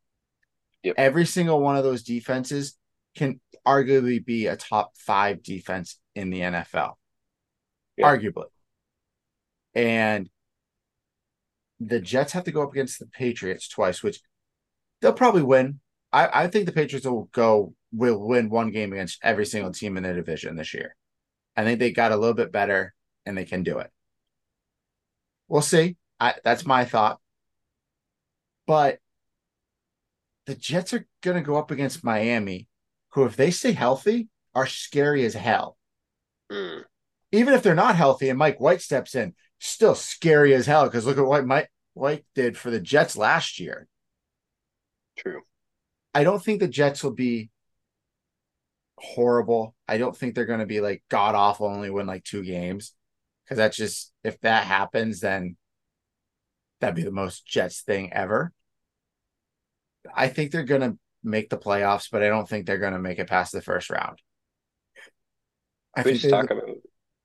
Yep. 0.83 0.95
Every 0.99 1.25
single 1.25 1.61
one 1.61 1.77
of 1.77 1.83
those 1.83 2.03
defenses 2.03 2.77
can 3.17 3.41
arguably 3.67 4.25
be 4.25 4.47
a 4.47 4.57
top 4.57 4.93
5 4.99 5.43
defense 5.43 5.99
in 6.15 6.29
the 6.31 6.41
NFL. 6.41 6.93
Yeah. 7.97 8.07
Arguably. 8.07 8.45
And 9.75 10.29
the 11.81 12.01
Jets 12.01 12.33
have 12.33 12.45
to 12.45 12.53
go 12.53 12.63
up 12.63 12.73
against 12.73 12.99
the 12.99 13.07
Patriots 13.07 13.67
twice, 13.67 14.03
which 14.03 14.21
they'll 15.01 15.13
probably 15.15 15.43
win. 15.43 15.81
I, 16.13 16.45
I 16.45 16.47
think 16.49 16.67
the 16.67 16.73
Patriots 16.73 17.07
will 17.07 17.31
go 17.33 17.75
will 17.93 18.21
win 18.21 18.51
one 18.51 18.71
game 18.71 18.93
against 18.93 19.19
every 19.23 19.47
single 19.47 19.73
team 19.73 19.97
in 19.97 20.03
their 20.03 20.15
division 20.15 20.57
this 20.57 20.75
year. 20.75 20.95
I 21.57 21.65
think 21.65 21.79
they 21.79 21.93
got 21.93 22.13
a 22.13 22.17
little 22.17 22.35
bit 22.35 22.53
better 22.53 22.95
and 23.25 23.37
they 23.37 23.47
can 23.47 23.63
do 23.63 23.79
it. 23.79 23.91
We'll 25.49 25.63
see. 25.63 25.97
I, 26.21 26.35
that's 26.45 26.67
my 26.67 26.85
thought. 26.85 27.21
But 28.67 28.99
the 30.47 30.55
Jets 30.55 30.93
are 30.95 31.07
going 31.23 31.37
to 31.37 31.47
go 31.47 31.57
up 31.57 31.71
against 31.71 32.05
Miami, 32.05 32.69
who, 33.11 33.25
if 33.25 33.37
they 33.37 33.51
stay 33.51 33.73
healthy, 33.73 34.29
are 34.55 34.67
scary 34.67 35.25
as 35.25 35.35
hell. 35.35 35.77
Mm. 36.51 36.85
Even 37.33 37.55
if 37.55 37.63
they're 37.63 37.75
not 37.75 37.97
healthy 37.97 38.29
and 38.29 38.39
Mike 38.39 38.61
White 38.61 38.83
steps 38.83 39.15
in, 39.15 39.35
still 39.59 39.95
scary 39.95 40.55
as 40.55 40.67
hell. 40.67 40.85
Because 40.85 41.07
look 41.07 41.19
at 41.19 41.27
what 41.27 41.47
Mike 41.47 41.71
White 41.95 42.25
did 42.35 42.57
for 42.57 42.71
the 42.71 42.81
Jets 42.81 43.17
last 43.17 43.61
year. 43.61 43.87
True. 45.17 45.43
I 46.15 46.25
don't 46.25 46.43
think 46.43 46.61
the 46.61 46.69
Jets 46.69 47.03
will 47.03 47.15
be 47.15 47.51
horrible. 48.97 49.75
I 49.87 49.99
don't 49.99 50.17
think 50.17 50.35
they're 50.35 50.47
going 50.47 50.61
to 50.61 50.67
be 50.67 50.81
like 50.81 51.03
god 51.09 51.35
awful, 51.35 51.67
only 51.67 51.91
win 51.91 52.07
like 52.07 52.25
two 52.25 52.43
games. 52.43 52.95
Because 53.49 53.57
that's 53.57 53.77
just, 53.77 54.13
if 54.23 54.39
that 54.41 54.65
happens, 54.65 55.21
then 55.21 55.57
that'd 56.81 56.95
be 56.95 57.03
the 57.03 57.11
most 57.11 57.47
Jets 57.47 57.81
thing 57.81 58.13
ever. 58.13 58.53
I 60.15 60.29
think 60.29 60.51
they're 60.51 60.65
going 60.65 60.83
to 60.83 60.99
make 61.25 61.49
the 61.49 61.57
playoffs, 61.57 62.09
but 62.13 62.23
I 62.23 62.29
don't 62.29 62.47
think 62.47 62.67
they're 62.67 62.79
going 62.79 62.93
to 62.93 62.99
make 62.99 63.19
it 63.19 63.27
past 63.27 63.53
the 63.53 63.63
first 63.63 63.89
round. 63.89 64.19
I 65.97 66.03
Can 66.03 66.13
we 66.13 66.19
just 66.19 66.31
talk 66.31 66.51
about 66.51 66.69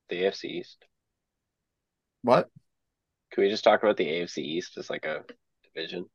the 0.09 0.23
AFC 0.23 0.45
East? 0.45 0.85
what? 2.21 2.49
Can 3.31 3.43
we 3.43 3.49
just 3.49 3.63
talk 3.63 3.83
about 3.83 3.97
the 3.97 4.07
AFC 4.07 4.37
East 4.39 4.77
as 4.77 4.89
like 4.89 5.05
a 5.05 5.23
division? 5.63 6.05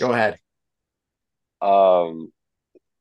Go 0.00 0.12
ahead. 0.12 0.38
Um, 1.60 2.32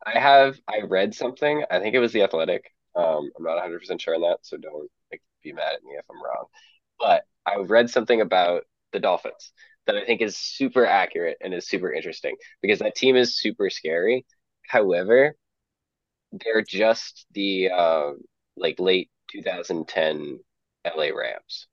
I 0.05 0.19
have 0.19 0.59
I 0.67 0.81
read 0.81 1.13
something. 1.13 1.63
I 1.71 1.79
think 1.79 1.95
it 1.95 1.99
was 1.99 2.11
the 2.11 2.23
Athletic. 2.23 2.71
Um, 2.95 3.31
I'm 3.37 3.43
not 3.43 3.55
100 3.55 3.79
percent 3.79 4.01
sure 4.01 4.15
on 4.15 4.21
that, 4.21 4.39
so 4.41 4.57
don't 4.57 4.89
be 5.47 5.53
mad 5.53 5.75
at 5.75 5.83
me 5.83 5.93
if 5.97 6.05
I'm 6.09 6.21
wrong. 6.23 6.45
But 6.99 7.23
I've 7.45 7.69
read 7.69 7.89
something 7.89 8.21
about 8.21 8.63
the 8.93 8.99
Dolphins 8.99 9.51
that 9.85 9.95
I 9.95 10.05
think 10.05 10.21
is 10.21 10.37
super 10.37 10.85
accurate 10.85 11.37
and 11.41 11.53
is 11.53 11.67
super 11.67 11.91
interesting 11.93 12.35
because 12.61 12.79
that 12.79 12.95
team 12.95 13.15
is 13.15 13.37
super 13.37 13.69
scary. 13.69 14.25
However, 14.67 15.35
they're 16.31 16.63
just 16.63 17.25
the 17.33 17.69
uh, 17.71 18.11
like 18.55 18.79
late 18.79 19.09
2010 19.31 20.39
LA 20.85 21.09
Rams. 21.09 21.67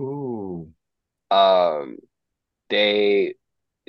Ooh. 0.00 0.72
Um, 1.30 1.98
they 2.70 3.34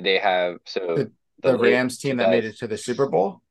they 0.02 0.18
have 0.18 0.58
so 0.66 0.96
The- 0.96 1.12
The, 1.42 1.58
late 1.58 1.72
Rams 1.74 1.98
team 1.98 2.16
that 2.18 2.30
made 2.30 2.44
it 2.44 2.56
to 2.58 2.66
the 2.66 2.78
Super 2.78 3.06
Bowl? 3.06 3.42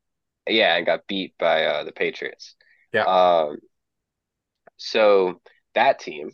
yeah, 0.48 0.76
and 0.76 0.86
got 0.86 1.08
beat 1.08 1.36
by 1.38 1.66
uh, 1.66 1.84
the 1.84 1.92
Patriots. 1.92 2.56
Yeah. 2.92 3.04
Um, 3.04 3.58
so 4.78 5.42
that 5.76 6.00
team 6.00 6.32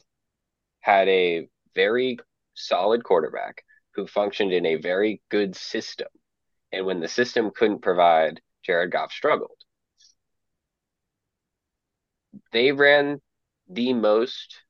had 0.81 1.07
a 1.07 1.47
very 1.75 2.17
solid 2.55 3.03
quarterback 3.03 3.63
who 3.95 4.07
functioned 4.07 4.53
in 4.53 4.65
a 4.65 4.75
very 4.75 5.21
good 5.29 5.55
system. 5.55 6.07
And 6.71 6.85
when 6.85 6.99
the 6.99 7.07
system 7.07 7.51
couldn't 7.51 7.81
provide, 7.81 8.41
Jared 8.63 8.91
Goff 8.91 9.11
struggled. 9.11 9.57
They 12.51 12.71
ran 12.71 13.21
the 13.67 13.93
most 13.93 14.63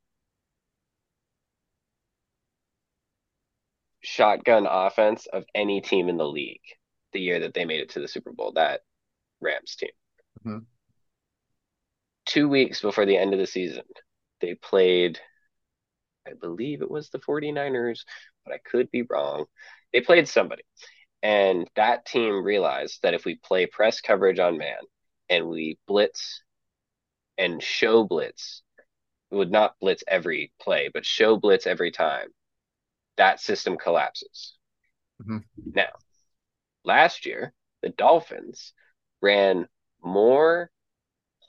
shotgun 4.01 4.65
offense 4.69 5.25
of 5.27 5.45
any 5.53 5.81
team 5.81 6.09
in 6.09 6.17
the 6.17 6.27
league 6.27 6.61
the 7.11 7.19
year 7.19 7.39
that 7.39 7.53
they 7.53 7.65
made 7.65 7.79
it 7.79 7.89
to 7.89 7.99
the 7.99 8.07
Super 8.07 8.31
Bowl, 8.31 8.51
that 8.53 8.81
Rams 9.41 9.75
team. 9.75 9.89
Mhm. 10.45 10.65
Two 12.29 12.47
weeks 12.47 12.79
before 12.79 13.07
the 13.07 13.17
end 13.17 13.33
of 13.33 13.39
the 13.39 13.47
season, 13.47 13.81
they 14.39 14.53
played, 14.53 15.19
I 16.27 16.33
believe 16.39 16.83
it 16.83 16.91
was 16.91 17.09
the 17.09 17.17
49ers, 17.17 18.01
but 18.45 18.53
I 18.53 18.59
could 18.59 18.91
be 18.91 19.01
wrong. 19.01 19.45
They 19.91 20.01
played 20.01 20.27
somebody. 20.27 20.61
And 21.23 21.67
that 21.75 22.05
team 22.05 22.43
realized 22.43 22.99
that 23.01 23.15
if 23.15 23.25
we 23.25 23.39
play 23.43 23.65
press 23.65 23.99
coverage 23.99 24.37
on 24.37 24.59
man 24.59 24.77
and 25.27 25.47
we 25.47 25.79
blitz 25.87 26.43
and 27.39 27.63
show 27.63 28.03
blitz, 28.03 28.61
would 29.31 29.49
not 29.51 29.73
blitz 29.81 30.03
every 30.07 30.51
play, 30.61 30.91
but 30.93 31.07
show 31.07 31.35
blitz 31.35 31.65
every 31.65 31.91
time, 31.91 32.27
that 33.17 33.39
system 33.39 33.75
collapses. 33.75 34.55
Mhm. 35.23 35.45
Now, 35.73 35.93
last 36.83 37.25
year, 37.25 37.55
the 37.81 37.89
Dolphins 37.89 38.73
ran 39.19 39.67
more 40.03 40.69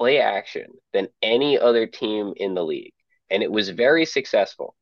play 0.00 0.18
action 0.18 0.72
than 0.94 1.08
any 1.20 1.58
other 1.58 1.86
team 1.86 2.32
in 2.36 2.54
the 2.54 2.64
league, 2.64 2.94
and 3.28 3.42
it 3.42 3.52
was 3.52 3.68
very 3.68 4.06
successful 4.06 4.74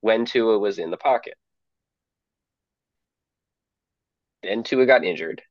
when 0.00 0.24
Tua 0.24 0.58
was 0.58 0.80
in 0.80 0.90
the 0.90 0.96
pocket. 0.96 1.34
Then 4.42 4.64
Tua 4.64 4.84
got 4.84 5.04
injured, 5.04 5.42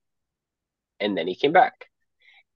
and 0.99 1.17
then 1.17 1.25
he 1.27 1.35
came 1.35 1.53
back. 1.53 1.85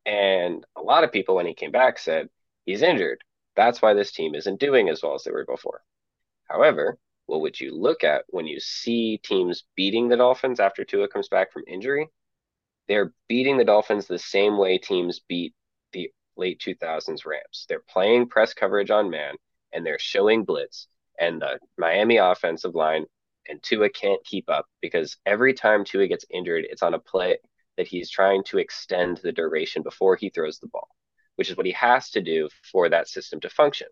And 0.05 0.65
a 0.75 0.81
lot 0.81 1.05
of 1.05 1.13
people, 1.13 1.35
when 1.35 1.45
he 1.45 1.53
came 1.53 1.71
back, 1.71 1.97
said 1.99 2.27
he's 2.65 2.81
injured. 2.81 3.23
That's 3.55 3.81
why 3.81 3.93
this 3.93 4.11
team 4.11 4.35
isn't 4.35 4.59
doing 4.59 4.89
as 4.89 5.01
well 5.01 5.15
as 5.15 5.23
they 5.23 5.31
were 5.31 5.45
before. 5.45 5.81
However, 6.49 6.97
what 7.27 7.41
would 7.41 7.59
you 7.59 7.73
look 7.73 8.03
at 8.03 8.25
when 8.27 8.45
you 8.45 8.59
see 8.59 9.19
teams 9.23 9.63
beating 9.75 10.09
the 10.09 10.17
Dolphins 10.17 10.59
after 10.59 10.83
Tua 10.83 11.07
comes 11.07 11.29
back 11.29 11.53
from 11.53 11.63
injury? 11.65 12.09
They're 12.89 13.13
beating 13.29 13.57
the 13.57 13.65
Dolphins 13.65 14.05
the 14.05 14.19
same 14.19 14.57
way 14.57 14.77
teams 14.77 15.21
beat 15.27 15.53
late 16.37 16.59
2000s 16.59 17.25
Rams. 17.25 17.65
They're 17.67 17.83
playing 17.89 18.29
press 18.29 18.53
coverage 18.53 18.91
on 18.91 19.09
man 19.09 19.35
and 19.73 19.85
they're 19.85 19.99
showing 19.99 20.43
blitz, 20.43 20.87
and 21.19 21.41
the 21.41 21.59
Miami 21.77 22.17
offensive 22.17 22.75
line 22.75 23.05
and 23.49 23.61
Tua 23.63 23.89
can't 23.89 24.23
keep 24.25 24.49
up 24.49 24.65
because 24.81 25.17
every 25.25 25.53
time 25.53 25.83
Tua 25.83 26.07
gets 26.07 26.25
injured, 26.29 26.65
it's 26.69 26.83
on 26.83 26.93
a 26.93 26.99
play 26.99 27.37
that 27.77 27.87
he's 27.87 28.09
trying 28.09 28.43
to 28.45 28.57
extend 28.57 29.17
the 29.17 29.31
duration 29.31 29.83
before 29.83 30.15
he 30.15 30.29
throws 30.29 30.59
the 30.59 30.67
ball, 30.67 30.89
which 31.35 31.49
is 31.49 31.57
what 31.57 31.65
he 31.65 31.71
has 31.73 32.09
to 32.11 32.21
do 32.21 32.49
for 32.71 32.89
that 32.89 33.07
system 33.07 33.39
to 33.41 33.49
function. 33.49 33.87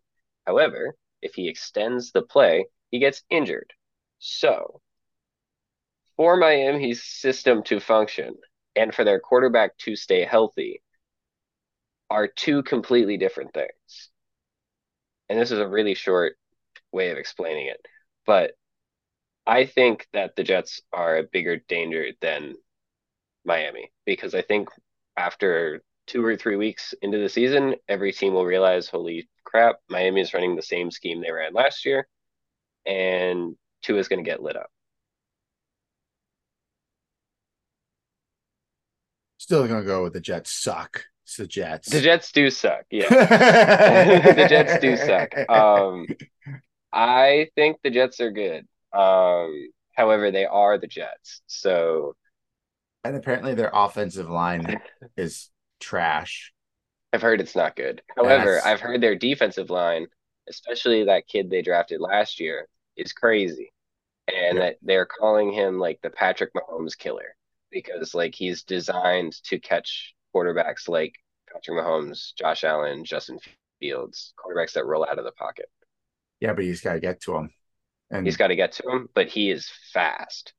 However, 0.45 0.95
if 1.21 1.35
he 1.35 1.47
extends 1.47 2.11
the 2.11 2.21
play, 2.21 2.65
he 2.91 2.99
gets 2.99 3.23
injured. 3.29 3.71
So, 4.19 4.81
for 6.15 6.37
Miami's 6.37 7.03
system 7.03 7.63
to 7.63 7.79
function 7.79 8.35
and 8.75 8.93
for 8.93 9.03
their 9.03 9.19
quarterback 9.19 9.77
to 9.79 9.95
stay 9.95 10.23
healthy 10.23 10.81
are 12.09 12.27
two 12.27 12.63
completely 12.63 13.17
different 13.17 13.53
things. 13.53 14.09
And 15.29 15.39
this 15.39 15.51
is 15.51 15.59
a 15.59 15.67
really 15.67 15.95
short 15.95 16.37
way 16.91 17.09
of 17.09 17.17
explaining 17.17 17.67
it. 17.67 17.79
But 18.25 18.51
I 19.47 19.65
think 19.65 20.07
that 20.13 20.35
the 20.35 20.43
Jets 20.43 20.81
are 20.93 21.17
a 21.17 21.23
bigger 21.23 21.57
danger 21.67 22.07
than 22.21 22.55
Miami 23.43 23.91
because 24.05 24.33
I 24.33 24.41
think 24.41 24.69
after 25.17 25.83
Tua 26.07 26.25
or 26.25 26.37
three 26.37 26.55
weeks 26.55 26.93
into 27.01 27.17
the 27.17 27.29
season, 27.29 27.75
every 27.87 28.11
team 28.11 28.33
will 28.33 28.45
realize, 28.45 28.87
holy 28.87 29.27
crap, 29.43 29.77
Miami 29.89 30.21
is 30.21 30.33
running 30.33 30.55
the 30.55 30.61
same 30.61 30.91
scheme 30.91 31.21
they 31.21 31.31
ran 31.31 31.53
last 31.53 31.85
year, 31.85 32.07
and 32.85 33.55
two 33.81 33.97
is 33.97 34.07
going 34.07 34.23
to 34.23 34.29
get 34.29 34.41
lit 34.41 34.55
up. 34.55 34.69
Still 39.37 39.67
gonna 39.67 39.83
go 39.83 40.01
with 40.01 40.13
the 40.13 40.19
Jets 40.19 40.51
suck. 40.51 41.05
It's 41.25 41.37
the 41.37 41.47
Jets. 41.47 41.89
The 41.89 42.01
Jets 42.01 42.31
do 42.31 42.51
suck. 42.51 42.85
Yeah. 42.91 43.09
the 43.09 44.45
Jets 44.47 44.79
do 44.79 44.95
suck. 44.95 45.33
Um, 45.49 46.05
I 46.93 47.49
think 47.55 47.77
the 47.83 47.89
Jets 47.89 48.19
are 48.21 48.31
good. 48.31 48.67
Um, 48.93 49.69
however, 49.93 50.29
they 50.29 50.45
are 50.45 50.77
the 50.77 50.85
Jets. 50.87 51.41
So 51.47 52.15
and 53.03 53.15
apparently 53.15 53.55
their 53.55 53.71
offensive 53.73 54.29
line 54.29 54.79
is 55.17 55.49
trash. 55.79 56.53
I've 57.11 57.21
heard 57.21 57.41
it's 57.41 57.55
not 57.55 57.75
good. 57.75 58.01
However. 58.15 58.61
I've 58.63 58.79
heard 58.81 59.01
their 59.01 59.15
defensive 59.15 59.69
line, 59.69 60.07
especially 60.47 61.05
that 61.05 61.27
kid 61.27 61.49
they 61.49 61.61
drafted 61.63 62.01
last 62.01 62.39
year, 62.39 62.67
is 62.97 63.13
crazy. 63.13 63.73
And 64.27 64.57
Yeah. 64.57 64.63
that 64.65 64.75
they're 64.81 65.05
calling 65.05 65.51
him 65.51 65.79
like 65.79 65.99
the 66.01 66.09
Patrick 66.09 66.51
Mahomes 66.53 66.97
killer 66.97 67.35
because 67.71 68.13
like 68.13 68.33
he's 68.35 68.63
designed 68.63 69.33
to 69.45 69.59
catch 69.59 70.14
quarterbacks 70.35 70.89
like 70.89 71.15
Patrick 71.51 71.77
Mahomes, 71.77 72.33
Josh 72.37 72.63
Allen, 72.65 73.05
Justin 73.05 73.39
Fields, 73.79 74.33
quarterbacks 74.37 74.73
that 74.73 74.85
roll 74.85 75.05
out 75.09 75.17
of 75.19 75.23
the 75.25 75.31
pocket. 75.31 75.67
Yeah, 76.41 76.53
but 76.53 76.65
he's 76.65 76.81
gotta 76.81 76.99
get 76.99 77.21
to 77.21 77.35
him. 77.37 77.49
And 78.11 78.25
He's 78.27 78.37
got 78.37 78.47
to 78.47 78.55
get 78.55 78.73
to 78.73 78.87
him, 78.87 79.09
but 79.15 79.29
he 79.29 79.49
is 79.49 79.67
fast. 79.91 80.53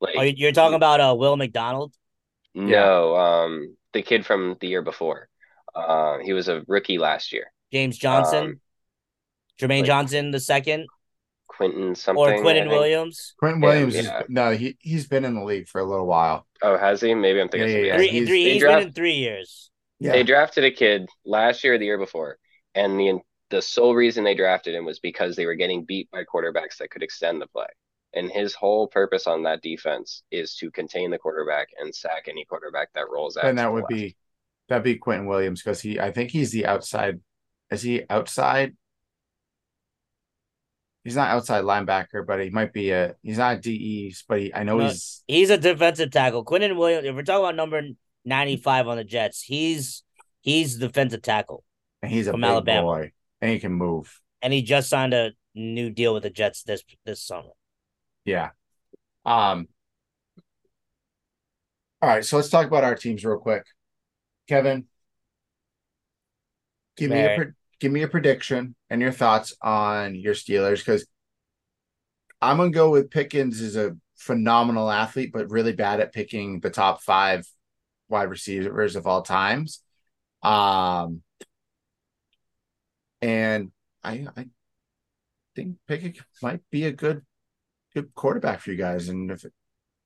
Like 0.00 0.14
Oh, 0.16 0.22
you're 0.22 0.52
talking 0.52 0.74
about 0.74 1.00
uh 1.00 1.14
Will 1.16 1.36
McDonald? 1.36 1.92
no, 2.54 3.14
um, 3.16 3.76
the 3.92 4.00
kid 4.02 4.24
from 4.24 4.56
the 4.60 4.68
year 4.68 4.82
before. 4.82 5.28
Uh, 5.74 6.18
he 6.18 6.32
was 6.32 6.48
a 6.48 6.62
rookie 6.66 6.98
last 6.98 7.32
year. 7.32 7.52
James 7.72 7.96
Johnson, 7.98 8.44
Um, 8.44 8.60
Jermaine 9.60 9.78
like- 9.80 9.86
Johnson 9.86 10.30
the 10.30 10.40
second, 10.40 10.86
Quentin 11.56 11.94
something. 11.94 12.22
or 12.22 12.34
I 12.34 12.40
Quinton 12.40 12.64
think. 12.64 12.72
Williams. 12.72 13.34
Quentin 13.38 13.62
Yeah, 13.62 13.68
Williams 13.68 13.94
is 13.94 14.06
yeah. 14.06 14.22
no, 14.28 14.50
he 14.52 14.76
he's 14.80 15.06
been 15.06 15.24
in 15.24 15.34
the 15.34 15.44
league 15.44 15.68
for 15.68 15.80
a 15.80 15.84
little 15.84 16.06
while. 16.06 16.46
Oh, 16.62 16.76
has 16.76 17.00
he? 17.00 17.14
Maybe 17.14 17.40
I'm 17.40 17.48
thinking. 17.48 17.70
Yeah, 17.70 17.76
of 17.76 17.84
yeah, 17.86 17.92
else. 17.94 18.00
Three, 18.00 18.08
he's- 18.10 18.28
three, 18.28 18.44
he's 18.52 18.60
draft- 18.62 18.78
been 18.80 18.88
in 18.88 18.94
three 18.94 19.14
years. 19.14 19.70
Yeah. 20.00 20.12
They 20.12 20.22
drafted 20.24 20.64
a 20.64 20.70
kid 20.72 21.08
last 21.24 21.62
year 21.62 21.74
or 21.74 21.78
the 21.78 21.84
year 21.84 21.98
before, 21.98 22.38
and 22.74 22.98
the 22.98 23.18
the 23.50 23.62
sole 23.62 23.94
reason 23.94 24.24
they 24.24 24.34
drafted 24.34 24.74
him 24.74 24.84
was 24.86 24.98
because 24.98 25.36
they 25.36 25.44
were 25.46 25.54
getting 25.54 25.84
beat 25.84 26.10
by 26.10 26.24
quarterbacks 26.24 26.78
that 26.78 26.90
could 26.90 27.02
extend 27.02 27.40
the 27.40 27.46
play. 27.46 27.66
And 28.14 28.30
his 28.30 28.54
whole 28.54 28.88
purpose 28.88 29.26
on 29.26 29.42
that 29.44 29.62
defense 29.62 30.22
is 30.30 30.54
to 30.56 30.70
contain 30.70 31.10
the 31.10 31.18
quarterback 31.18 31.68
and 31.78 31.94
sack 31.94 32.24
any 32.28 32.44
quarterback 32.46 32.92
that 32.94 33.10
rolls 33.10 33.36
out. 33.36 33.44
and 33.44 33.58
that 33.58 33.72
would 33.72 33.82
left. 33.84 33.90
be 33.90 34.16
that'd 34.68 34.82
be 34.84 34.96
Quentin 34.96 35.26
Williams 35.26 35.62
because 35.62 35.80
he 35.82 36.00
I 36.00 36.10
think 36.12 36.30
he's 36.30 36.50
the 36.50 36.66
outside 36.66 37.20
is 37.70 37.82
he 37.82 38.02
outside? 38.10 38.74
He's 41.04 41.16
not 41.16 41.30
outside 41.30 41.64
linebacker, 41.64 42.24
but 42.26 42.40
he 42.40 42.50
might 42.50 42.72
be 42.72 42.90
a 42.90 43.16
he's 43.22 43.38
not 43.38 43.56
a 43.56 43.60
DE, 43.60 44.14
but 44.28 44.40
he, 44.40 44.54
I 44.54 44.62
know 44.62 44.78
No, 44.78 44.86
he's 44.88 45.24
He's 45.26 45.50
a 45.50 45.58
defensive 45.58 46.10
tackle. 46.10 46.44
Quinnen 46.44 46.76
Williams. 46.76 47.06
If 47.06 47.14
we're 47.16 47.22
talking 47.22 47.44
about 47.44 47.56
number 47.56 47.82
ninety 48.24 48.56
five 48.56 48.86
on 48.86 48.96
the 48.98 49.04
Jets, 49.04 49.42
he's 49.42 50.04
he's 50.42 50.76
defensive 50.78 51.22
tackle, 51.22 51.64
And 52.02 52.12
he's 52.12 52.28
a 52.28 52.32
from 52.32 52.42
big 52.42 52.50
Alabama. 52.50 52.82
boy 52.82 53.12
and 53.40 53.50
he 53.50 53.58
can 53.58 53.72
move. 53.72 54.20
and 54.42 54.52
he 54.52 54.62
just 54.62 54.88
signed 54.88 55.12
a 55.12 55.32
new 55.54 55.90
deal 55.90 56.14
with 56.14 56.22
the 56.22 56.30
Jets 56.30 56.62
this 56.62 56.82
this 57.04 57.20
summer. 57.22 57.50
Yeah. 58.24 58.50
Um. 59.24 59.68
All 62.00 62.08
right, 62.08 62.24
so 62.24 62.36
let's 62.36 62.48
talk 62.48 62.66
about 62.66 62.82
our 62.84 62.96
teams 62.96 63.24
real 63.24 63.38
quick. 63.38 63.64
Kevin, 64.48 64.86
give 66.96 67.10
me 67.10 67.20
a 67.20 67.36
give 67.82 67.90
me 67.90 68.02
a 68.02 68.08
prediction 68.08 68.76
and 68.90 69.02
your 69.02 69.10
thoughts 69.10 69.56
on 69.60 70.14
your 70.14 70.34
Steelers 70.34 70.78
because 70.78 71.04
I'm 72.40 72.58
gonna 72.58 72.70
go 72.70 72.90
with 72.90 73.10
Pickens 73.10 73.60
is 73.60 73.74
a 73.74 73.96
phenomenal 74.16 74.88
athlete, 74.88 75.32
but 75.32 75.50
really 75.50 75.72
bad 75.72 75.98
at 75.98 76.12
picking 76.12 76.60
the 76.60 76.70
top 76.70 77.02
five 77.02 77.44
wide 78.08 78.30
receivers 78.30 78.94
of 78.94 79.08
all 79.08 79.22
times. 79.22 79.82
Um, 80.44 81.22
and 83.20 83.72
I 84.04 84.28
I 84.36 84.46
think 85.56 85.78
Pickett 85.88 86.18
might 86.40 86.60
be 86.70 86.84
a 86.84 86.92
good 86.92 87.22
good 87.94 88.14
quarterback 88.14 88.60
for 88.60 88.70
you 88.70 88.76
guys, 88.76 89.08
and 89.08 89.28
if 89.32 89.44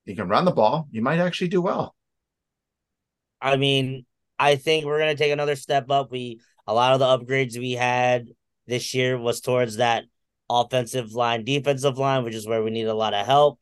you 0.06 0.16
can 0.16 0.28
run 0.28 0.46
the 0.46 0.50
ball, 0.50 0.88
you 0.90 1.02
might 1.02 1.18
actually 1.18 1.48
do 1.48 1.60
well. 1.60 1.94
I 3.38 3.58
mean, 3.58 4.06
I 4.38 4.56
think 4.56 4.86
we're 4.86 4.98
gonna 4.98 5.14
take 5.14 5.32
another 5.32 5.56
step 5.56 5.90
up. 5.90 6.10
We 6.10 6.40
a 6.66 6.74
lot 6.74 6.92
of 6.92 6.98
the 6.98 7.06
upgrades 7.06 7.58
we 7.58 7.72
had 7.72 8.28
this 8.66 8.94
year 8.94 9.18
was 9.18 9.40
towards 9.40 9.76
that 9.76 10.04
offensive 10.50 11.12
line, 11.12 11.44
defensive 11.44 11.98
line, 11.98 12.24
which 12.24 12.34
is 12.34 12.46
where 12.46 12.62
we 12.62 12.70
need 12.70 12.86
a 12.86 12.94
lot 12.94 13.14
of 13.14 13.26
help. 13.26 13.60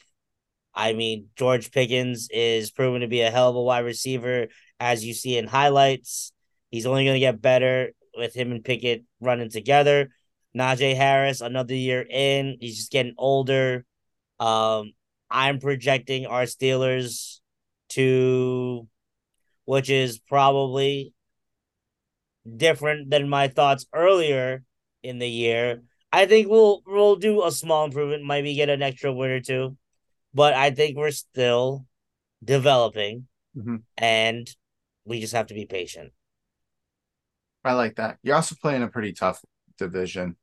I 0.75 0.93
mean, 0.93 1.29
George 1.37 1.71
Pickens 1.71 2.29
is 2.31 2.71
proven 2.71 3.03
to 3.03 3.07
be 3.07 3.21
a 3.21 3.31
hell 3.31 3.51
of 3.51 3.57
a 3.57 3.63
wide 3.63 3.85
receiver, 3.85 4.49
as 4.81 5.05
you 5.05 5.15
see 5.15 5.39
in 5.39 5.47
highlights. 5.47 6.33
He's 6.71 6.87
only 6.87 7.05
going 7.05 7.15
to 7.15 7.21
get 7.21 7.41
better 7.41 7.93
with 8.17 8.35
him 8.35 8.51
and 8.51 8.65
Pickett 8.65 9.05
running 9.21 9.51
together. 9.51 10.11
Najee 10.57 10.97
Harris, 10.97 11.41
another 11.41 11.75
year 11.75 12.05
in, 12.09 12.57
he's 12.61 12.77
just 12.77 12.93
getting 12.93 13.15
older. 13.19 13.85
Um, 14.41 14.93
I'm 15.31 15.59
projecting 15.59 16.27
our 16.27 16.43
Steelers 16.43 17.41
to, 17.91 18.89
which 19.65 19.91
is 19.91 20.19
probably 20.19 21.14
different 22.45 23.11
than 23.11 23.29
my 23.29 23.49
thoughts 23.49 23.87
earlier 23.95 24.65
in 25.03 25.19
the 25.19 25.29
year. 25.29 25.83
I 26.13 26.27
think 26.27 26.49
we'll 26.49 26.83
we'll 26.87 27.17
do 27.17 27.45
a 27.45 27.51
small 27.53 27.85
improvement, 27.87 28.25
maybe 28.25 28.55
get 28.55 28.69
an 28.69 28.83
extra 28.83 29.13
win 29.13 29.31
or 29.31 29.41
two. 29.41 29.77
but 30.35 30.55
I 30.55 30.71
think 30.71 30.97
we're 30.97 31.13
still 31.13 31.87
developing, 32.45 33.29
Mhm. 33.57 33.83
and 33.97 34.49
we 35.05 35.21
just 35.21 35.33
have 35.35 35.49
to 35.49 35.55
be 35.55 35.67
patient. 35.67 36.13
I 37.65 37.73
like 37.73 37.97
that. 37.97 38.19
You're 38.23 38.37
also 38.37 38.57
playing 38.61 38.83
a 38.83 38.89
pretty 38.89 39.13
tough 39.13 39.43
division. 39.79 40.37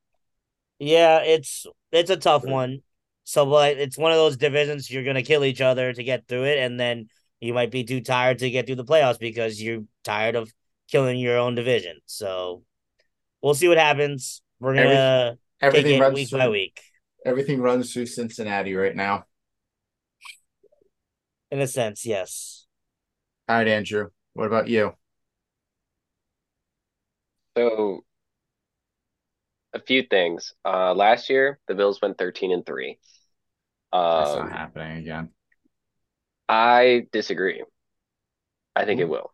Yeah, 0.80 1.20
it's 1.20 1.66
it's 1.92 2.10
a 2.10 2.18
tough 2.18 2.44
one. 2.44 2.82
So, 3.24 3.46
but 3.46 3.78
it's 3.78 3.98
one 3.98 4.12
of 4.12 4.18
those 4.18 4.38
divisions 4.38 4.90
you're 4.90 5.04
gonna 5.04 5.22
kill 5.24 5.46
each 5.46 5.62
other 5.62 5.94
to 5.94 6.04
get 6.04 6.28
through 6.28 6.46
it, 6.46 6.58
and 6.58 6.80
then 6.80 7.08
you 7.40 7.54
might 7.54 7.72
be 7.72 7.84
too 7.84 8.02
tired 8.02 8.40
to 8.40 8.50
get 8.50 8.66
through 8.66 8.76
the 8.78 8.86
playoffs 8.86 9.20
because 9.20 9.62
you're 9.62 9.84
tired 10.04 10.36
of 10.36 10.52
killing 10.92 11.18
your 11.20 11.38
own 11.38 11.56
division. 11.56 12.00
So, 12.06 12.64
we'll 13.42 13.54
see 13.56 13.68
what 13.68 13.78
happens. 13.78 14.42
We're 14.60 14.76
gonna 14.76 15.38
take 15.62 15.74
Everything 15.78 15.98
it 15.98 16.02
runs 16.02 16.16
week 16.16 16.30
through, 16.30 16.40
by 16.40 16.50
week, 16.50 16.82
Everything 17.26 17.62
runs 17.62 17.94
through 17.94 18.08
Cincinnati 18.08 18.76
right 18.76 18.96
now. 18.96 19.26
in 21.52 21.60
a 21.60 21.68
sense. 21.68 22.06
Yes. 22.06 22.66
All 23.50 23.58
right, 23.58 23.68
Andrew. 23.68 24.10
What 24.34 24.48
about 24.48 24.68
you? 24.70 24.94
So 27.58 28.04
a 29.74 29.80
few 29.80 30.04
things. 30.04 30.54
Uh, 30.66 30.94
last 30.94 31.30
year 31.30 31.60
the 31.68 31.76
Bills 31.76 32.02
went 32.02 32.18
13 32.18 32.52
and 32.52 32.66
3. 32.66 32.98
That's 33.92 34.36
Um, 34.36 34.50
not 34.50 34.52
happening 34.52 34.98
again. 34.98 35.30
I 36.48 37.08
disagree. 37.12 37.64
I 38.76 38.86
think 38.86 39.00
it 39.02 39.06
Hmm. 39.06 39.12
will. 39.12 39.34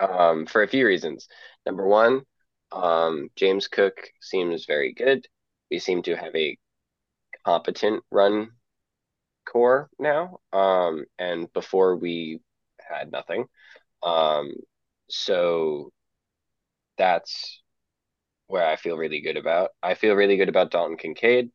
Um, 0.00 0.46
for 0.46 0.62
a 0.62 0.68
few 0.68 0.86
reasons. 0.86 1.28
Number 1.66 1.86
one, 1.86 2.22
um, 2.72 3.30
James 3.36 3.68
Cook 3.68 3.96
seems 4.20 4.66
very 4.66 4.92
good. 4.92 5.26
We 5.70 5.78
seem 5.78 6.02
to 6.04 6.16
have 6.16 6.34
a 6.34 6.58
competent 7.44 8.04
run 8.10 8.52
core 9.46 9.90
now. 9.98 10.40
Um, 10.52 11.04
and 11.18 11.52
before 11.52 11.96
we 11.96 12.40
had 12.80 13.12
nothing. 13.12 13.46
Um, 14.02 14.54
so 15.10 15.92
that's 16.98 17.62
where 18.46 18.66
I 18.66 18.76
feel 18.76 18.96
really 18.96 19.20
good 19.20 19.36
about. 19.36 19.70
I 19.82 19.94
feel 19.94 20.14
really 20.14 20.36
good 20.36 20.48
about 20.48 20.70
Dalton 20.70 20.96
Kincaid. 20.96 21.50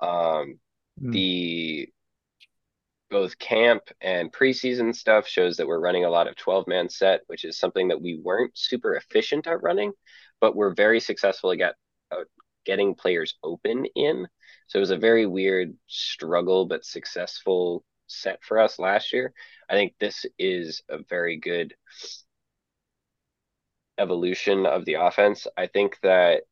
Um, 0.00 0.60
Hmm. 1.00 1.12
the 1.12 1.88
both 3.10 3.38
camp 3.38 3.82
and 4.00 4.32
preseason 4.32 4.94
stuff 4.94 5.26
shows 5.26 5.56
that 5.56 5.66
we're 5.66 5.80
running 5.80 6.04
a 6.04 6.10
lot 6.10 6.26
of 6.26 6.36
12 6.36 6.66
man 6.66 6.88
set, 6.88 7.20
which 7.26 7.44
is 7.44 7.58
something 7.58 7.88
that 7.88 8.00
we 8.00 8.18
weren't 8.22 8.56
super 8.56 8.94
efficient 8.96 9.46
at 9.46 9.62
running, 9.62 9.92
but 10.40 10.56
we're 10.56 10.74
very 10.74 11.00
successful 11.00 11.52
at 11.52 11.58
get, 11.58 11.74
uh, 12.10 12.24
getting 12.64 12.94
players 12.94 13.36
open 13.42 13.86
in. 13.94 14.26
So 14.68 14.78
it 14.78 14.80
was 14.80 14.90
a 14.90 14.96
very 14.96 15.26
weird 15.26 15.74
struggle, 15.86 16.66
but 16.66 16.84
successful 16.84 17.84
set 18.08 18.42
for 18.42 18.58
us 18.58 18.78
last 18.78 19.12
year. 19.12 19.32
I 19.68 19.74
think 19.74 19.94
this 19.98 20.26
is 20.38 20.82
a 20.88 20.98
very 21.08 21.36
good 21.36 21.74
evolution 23.98 24.66
of 24.66 24.84
the 24.84 24.94
offense. 24.94 25.46
I 25.56 25.66
think 25.68 25.98
that 26.02 26.42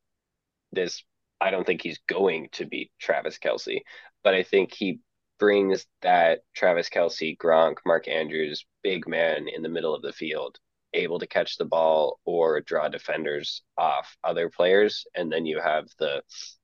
this, 0.72 1.02
I 1.40 1.50
don't 1.50 1.66
think 1.66 1.82
he's 1.82 2.00
going 2.08 2.48
to 2.52 2.64
beat 2.64 2.90
Travis 2.98 3.38
Kelce, 3.38 3.82
but 4.22 4.34
I 4.34 4.42
think 4.42 4.72
he 4.72 5.00
brings 5.38 5.86
that 6.02 6.40
Travis 6.54 6.88
Kelce, 6.88 7.36
Gronk, 7.36 7.76
Mark 7.84 8.08
Andrews, 8.08 8.64
big 8.82 9.08
man 9.08 9.48
in 9.48 9.62
the 9.62 9.68
middle 9.68 9.94
of 9.94 10.02
the 10.02 10.12
field, 10.12 10.58
able 10.92 11.18
to 11.18 11.26
catch 11.26 11.56
the 11.56 11.64
ball 11.64 12.20
or 12.24 12.60
draw 12.60 12.88
defenders 12.88 13.62
off 13.76 14.16
other 14.22 14.48
players. 14.48 15.06
And 15.14 15.32
then 15.32 15.46
you 15.46 15.60
have 15.60 15.86
the 15.98 16.22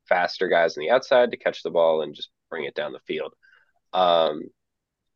faster 0.08 0.48
guys 0.48 0.76
on 0.76 0.82
the 0.82 0.90
outside 0.90 1.30
to 1.30 1.36
catch 1.36 1.62
the 1.62 1.70
ball 1.70 2.02
and 2.02 2.14
just 2.14 2.30
bring 2.48 2.64
it 2.64 2.74
down 2.74 2.92
the 2.92 3.00
field. 3.00 3.34
Um, 3.92 4.42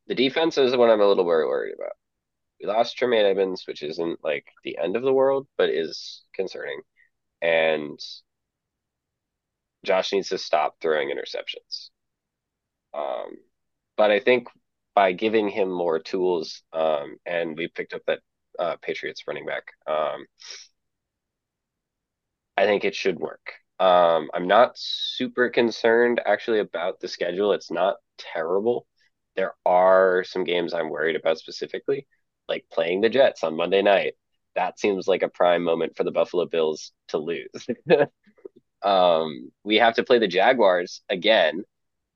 the 0.07 0.14
defense 0.14 0.59
is 0.59 0.76
what 0.76 0.90
I'm 0.90 1.00
a 1.00 1.07
little 1.07 1.24
worried 1.24 1.48
worried 1.48 1.74
about. 1.74 1.92
We 2.61 2.66
lost 2.68 2.96
Tremaine 2.96 3.26
Edmunds, 3.26 3.66
which 3.66 3.82
isn't 3.82 4.22
like 4.22 4.46
the 4.62 4.78
end 4.78 4.96
of 4.96 5.02
the 5.02 5.12
world, 5.12 5.46
but 5.57 5.70
is 5.70 6.22
concerning. 6.34 6.80
And 7.42 7.98
Josh 9.84 10.12
needs 10.12 10.28
to 10.30 10.38
stop 10.38 10.76
throwing 10.80 11.11
interceptions. 11.11 11.90
Um, 12.94 13.36
but 13.97 14.11
I 14.11 14.20
think 14.20 14.49
by 14.95 15.12
giving 15.12 15.49
him 15.49 15.70
more 15.70 15.99
tools, 15.99 16.62
um, 16.72 17.16
and 17.26 17.57
we 17.57 17.68
picked 17.68 17.95
up 17.95 18.03
that 18.07 18.20
uh, 18.59 18.76
Patriots 18.82 19.24
running 19.26 19.47
back, 19.47 19.64
um, 19.86 20.26
I 22.57 22.64
think 22.66 22.84
it 22.84 22.95
should 22.95 23.18
work. 23.18 23.53
Um, 23.80 24.30
I'm 24.32 24.47
not 24.47 24.78
super 24.78 25.51
concerned 25.51 26.20
actually 26.24 26.61
about 26.61 27.01
the 27.01 27.09
schedule. 27.09 27.53
It's 27.53 27.70
not 27.70 27.97
terrible. 28.18 28.86
There 29.36 29.55
are 29.66 30.22
some 30.24 30.45
games 30.45 30.72
I'm 30.72 30.90
worried 30.90 31.16
about 31.16 31.38
specifically, 31.38 32.07
like 32.49 32.66
playing 32.72 33.01
the 33.01 33.09
Jets 33.09 33.42
on 33.42 33.57
Monday 33.57 33.82
night. 33.82 34.14
That 34.55 34.78
seems 34.78 35.09
like 35.09 35.22
a 35.22 35.28
prime 35.28 35.64
moment 35.64 35.97
for 35.97 36.05
the 36.05 36.12
Buffalo 36.12 36.47
Bills 36.47 36.92
to 37.09 37.18
lose. 37.18 37.66
um, 38.82 39.51
we 39.64 39.76
have 39.76 39.95
to 39.95 40.05
play 40.05 40.18
the 40.18 40.28
Jaguars 40.28 41.03
again. 41.09 41.64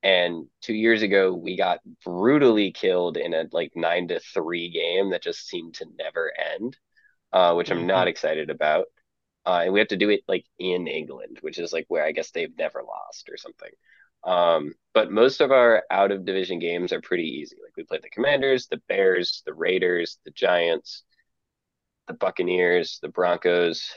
And 0.01 0.47
two 0.61 0.73
years 0.73 1.01
ago, 1.01 1.33
we 1.33 1.57
got 1.57 1.79
brutally 2.05 2.71
killed 2.71 3.17
in 3.17 3.33
a 3.33 3.45
like 3.51 3.73
nine 3.75 4.07
to 4.09 4.19
three 4.19 4.69
game 4.69 5.09
that 5.11 5.23
just 5.23 5.47
seemed 5.47 5.75
to 5.75 5.85
never 5.97 6.31
end, 6.55 6.77
uh, 7.33 7.53
which 7.55 7.69
I'm 7.69 7.85
not 7.85 8.07
excited 8.07 8.49
about. 8.49 8.85
Uh, 9.45 9.61
and 9.63 9.73
we 9.73 9.79
have 9.79 9.89
to 9.89 9.97
do 9.97 10.09
it 10.09 10.21
like 10.27 10.45
in 10.57 10.87
England, 10.87 11.39
which 11.41 11.59
is 11.59 11.73
like 11.73 11.85
where 11.89 12.05
I 12.05 12.11
guess 12.11 12.31
they've 12.31 12.55
never 12.57 12.81
lost 12.83 13.29
or 13.29 13.37
something. 13.37 13.71
Um, 14.23 14.73
but 14.93 15.11
most 15.11 15.41
of 15.41 15.51
our 15.51 15.83
out 15.89 16.11
of 16.11 16.25
division 16.25 16.59
games 16.59 16.93
are 16.93 17.01
pretty 17.01 17.23
easy. 17.23 17.57
Like 17.63 17.75
we 17.75 17.83
played 17.83 18.01
the 18.03 18.09
Commanders, 18.09 18.67
the 18.67 18.81
Bears, 18.87 19.43
the 19.45 19.53
Raiders, 19.53 20.19
the 20.25 20.31
Giants, 20.31 21.03
the 22.07 22.13
Buccaneers, 22.13 22.99
the 23.01 23.09
Broncos. 23.09 23.89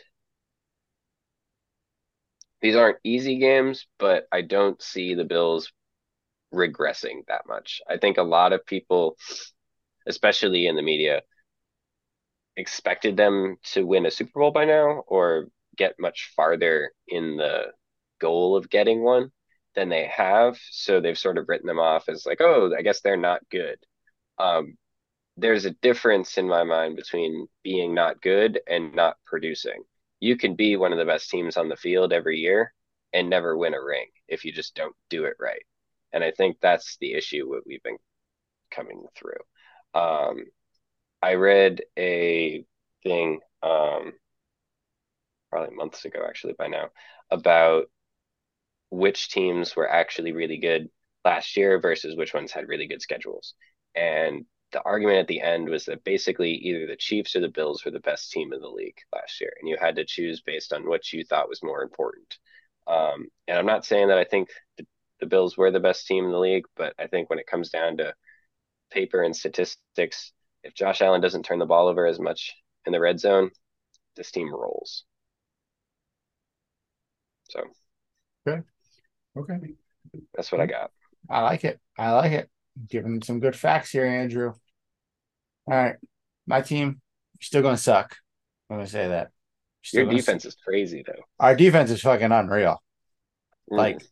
These 2.60 2.76
aren't 2.76 2.98
easy 3.02 3.38
games, 3.38 3.86
but 3.98 4.26
I 4.30 4.42
don't 4.42 4.80
see 4.80 5.14
the 5.14 5.24
Bills 5.24 5.72
regressing 6.52 7.26
that 7.28 7.42
much. 7.46 7.80
I 7.88 7.96
think 7.96 8.18
a 8.18 8.22
lot 8.22 8.52
of 8.52 8.66
people, 8.66 9.16
especially 10.06 10.66
in 10.66 10.76
the 10.76 10.82
media, 10.82 11.22
expected 12.56 13.16
them 13.16 13.56
to 13.72 13.86
win 13.86 14.06
a 14.06 14.10
Super 14.10 14.40
Bowl 14.40 14.50
by 14.50 14.64
now 14.64 15.02
or 15.06 15.46
get 15.76 15.94
much 15.98 16.32
farther 16.36 16.92
in 17.08 17.36
the 17.36 17.72
goal 18.20 18.56
of 18.56 18.70
getting 18.70 19.02
one 19.02 19.30
than 19.74 19.88
they 19.88 20.06
have. 20.06 20.58
So 20.70 21.00
they've 21.00 21.18
sort 21.18 21.38
of 21.38 21.48
written 21.48 21.66
them 21.66 21.78
off 21.78 22.08
as 22.08 22.26
like, 22.26 22.40
oh, 22.40 22.72
I 22.76 22.82
guess 22.82 23.00
they're 23.00 23.16
not 23.16 23.48
good. 23.50 23.78
Um, 24.38 24.76
there's 25.36 25.64
a 25.64 25.70
difference 25.70 26.36
in 26.36 26.46
my 26.46 26.62
mind 26.62 26.96
between 26.96 27.46
being 27.62 27.94
not 27.94 28.20
good 28.20 28.60
and 28.68 28.94
not 28.94 29.16
producing. 29.24 29.82
You 30.20 30.36
can 30.36 30.54
be 30.54 30.76
one 30.76 30.92
of 30.92 30.98
the 30.98 31.04
best 31.06 31.30
teams 31.30 31.56
on 31.56 31.68
the 31.68 31.76
field 31.76 32.12
every 32.12 32.38
year 32.38 32.72
and 33.12 33.28
never 33.28 33.56
win 33.56 33.74
a 33.74 33.82
ring 33.82 34.06
if 34.28 34.44
you 34.44 34.52
just 34.52 34.74
don't 34.74 34.94
do 35.08 35.24
it 35.24 35.34
right. 35.40 35.62
And 36.12 36.22
I 36.22 36.30
think 36.30 36.58
that's 36.60 36.96
the 37.00 37.14
issue 37.14 37.48
what 37.48 37.66
we've 37.66 37.82
been 37.82 37.98
coming 38.70 39.04
through. 39.16 39.40
Um, 39.94 40.44
I 41.22 41.34
read 41.34 41.82
a 41.98 42.64
thing 43.02 43.40
um, 43.62 44.12
probably 45.50 45.74
months 45.74 46.04
ago, 46.04 46.24
actually, 46.26 46.54
by 46.58 46.68
now, 46.68 46.88
about 47.30 47.84
which 48.90 49.30
teams 49.30 49.74
were 49.74 49.88
actually 49.88 50.32
really 50.32 50.58
good 50.58 50.88
last 51.24 51.56
year 51.56 51.80
versus 51.80 52.16
which 52.16 52.34
ones 52.34 52.52
had 52.52 52.68
really 52.68 52.86
good 52.86 53.00
schedules. 53.00 53.54
And 53.94 54.44
the 54.72 54.82
argument 54.82 55.18
at 55.18 55.28
the 55.28 55.40
end 55.40 55.68
was 55.68 55.84
that 55.84 56.04
basically 56.04 56.52
either 56.52 56.86
the 56.86 56.96
Chiefs 56.96 57.36
or 57.36 57.40
the 57.40 57.48
Bills 57.48 57.84
were 57.84 57.90
the 57.90 58.00
best 58.00 58.32
team 58.32 58.52
in 58.52 58.60
the 58.60 58.68
league 58.68 58.98
last 59.14 59.40
year, 59.40 59.52
and 59.60 59.68
you 59.68 59.76
had 59.80 59.96
to 59.96 60.04
choose 60.04 60.40
based 60.40 60.72
on 60.72 60.88
what 60.88 61.12
you 61.12 61.24
thought 61.24 61.48
was 61.48 61.62
more 61.62 61.82
important. 61.82 62.38
Um, 62.86 63.28
and 63.46 63.58
I'm 63.58 63.66
not 63.66 63.84
saying 63.84 64.08
that 64.08 64.18
I 64.18 64.24
think 64.24 64.48
the, 64.78 64.86
the 65.22 65.26
Bills 65.28 65.56
were 65.56 65.70
the 65.70 65.78
best 65.78 66.08
team 66.08 66.24
in 66.24 66.32
the 66.32 66.38
league, 66.38 66.64
but 66.76 66.94
I 66.98 67.06
think 67.06 67.30
when 67.30 67.38
it 67.38 67.46
comes 67.46 67.70
down 67.70 67.98
to 67.98 68.12
paper 68.90 69.22
and 69.22 69.34
statistics, 69.34 70.32
if 70.64 70.74
Josh 70.74 71.00
Allen 71.00 71.20
doesn't 71.20 71.44
turn 71.44 71.60
the 71.60 71.64
ball 71.64 71.86
over 71.86 72.06
as 72.06 72.18
much 72.18 72.56
in 72.86 72.92
the 72.92 72.98
red 72.98 73.20
zone, 73.20 73.50
this 74.16 74.32
team 74.32 74.52
rolls. 74.52 75.04
So 77.50 77.60
Okay. 78.46 78.62
Okay, 79.38 79.74
that's 80.34 80.50
what 80.50 80.60
I 80.60 80.66
got. 80.66 80.90
I 81.30 81.42
like 81.42 81.64
it. 81.64 81.78
I 81.96 82.10
like 82.10 82.32
it. 82.32 82.50
Giving 82.90 83.22
some 83.22 83.38
good 83.38 83.54
facts 83.54 83.92
here, 83.92 84.04
Andrew. 84.04 84.52
All 85.68 85.74
right. 85.74 85.94
My 86.48 86.62
team, 86.62 87.00
still 87.40 87.62
gonna 87.62 87.76
suck. 87.76 88.16
I'm 88.68 88.78
gonna 88.78 88.88
say 88.88 89.06
that. 89.06 89.30
Still 89.82 90.02
Your 90.02 90.14
defense 90.14 90.44
is 90.44 90.56
crazy 90.56 91.04
though. 91.06 91.22
Our 91.38 91.54
defense 91.54 91.92
is 91.92 92.02
fucking 92.02 92.32
unreal. 92.32 92.82
Mm. 93.70 93.78
Like 93.78 94.02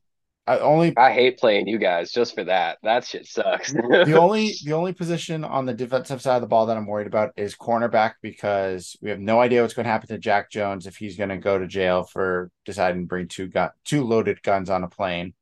I 0.47 0.59
only 0.59 0.97
I 0.97 1.13
hate 1.13 1.39
playing 1.39 1.69
you 1.69 1.79
guys 1.79 2.11
just 2.11 2.35
for 2.35 2.45
that. 2.45 2.79
That 2.83 3.05
shit 3.05 3.27
sucks. 3.27 3.73
the 3.73 4.15
only 4.19 4.55
the 4.65 4.73
only 4.73 4.93
position 4.93 5.45
on 5.45 5.67
the 5.67 5.75
defensive 5.75 6.21
side 6.21 6.37
of 6.37 6.41
the 6.41 6.49
ball 6.49 6.67
that 6.67 6.77
I'm 6.77 6.87
worried 6.87 7.07
about 7.07 7.33
is 7.37 7.55
cornerback 7.55 8.15
because 8.23 8.97
we 9.01 9.11
have 9.11 9.21
no 9.21 9.41
idea 9.41 9.63
what's 9.63 9.75
going 9.75 9.85
to 9.85 9.91
happen 9.91 10.09
to 10.09 10.19
Jack 10.19 10.51
Jones 10.51 10.87
if 10.87 10.97
he's 10.97 11.17
going 11.17 11.29
to 11.29 11.37
go 11.37 11.59
to 11.59 11.67
jail 11.67 12.03
for 12.03 12.51
deciding 12.65 13.03
to 13.03 13.07
bring 13.07 13.29
two 13.29 13.49
gun 13.49 13.71
two 13.85 14.05
loaded 14.05 14.43
guns 14.43 14.71
on 14.71 14.83
a 14.83 14.89
plane. 14.89 15.35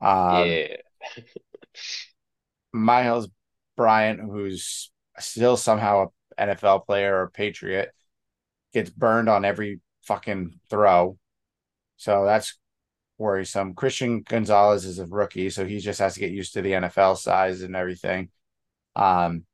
Um, 0.00 0.46
yeah. 0.46 0.76
Myles 2.72 3.28
Bryant, 3.76 4.20
who's 4.20 4.90
still 5.18 5.56
somehow 5.56 6.10
an 6.38 6.48
NFL 6.48 6.86
player 6.86 7.20
or 7.20 7.30
Patriot, 7.30 7.92
gets 8.72 8.90
burned 8.90 9.28
on 9.28 9.44
every 9.44 9.80
fucking 10.02 10.58
throw. 10.70 11.18
So 11.96 12.24
that's 12.24 12.58
worrisome. 13.18 13.74
Christian 13.74 14.22
Gonzalez 14.22 14.84
is 14.84 14.98
a 14.98 15.06
rookie, 15.06 15.50
so 15.50 15.64
he 15.64 15.78
just 15.78 16.00
has 16.00 16.14
to 16.14 16.20
get 16.20 16.30
used 16.30 16.54
to 16.54 16.62
the 16.62 16.72
NFL 16.72 17.16
size 17.18 17.62
and 17.62 17.76
everything. 17.76 18.30
Um, 18.94 19.44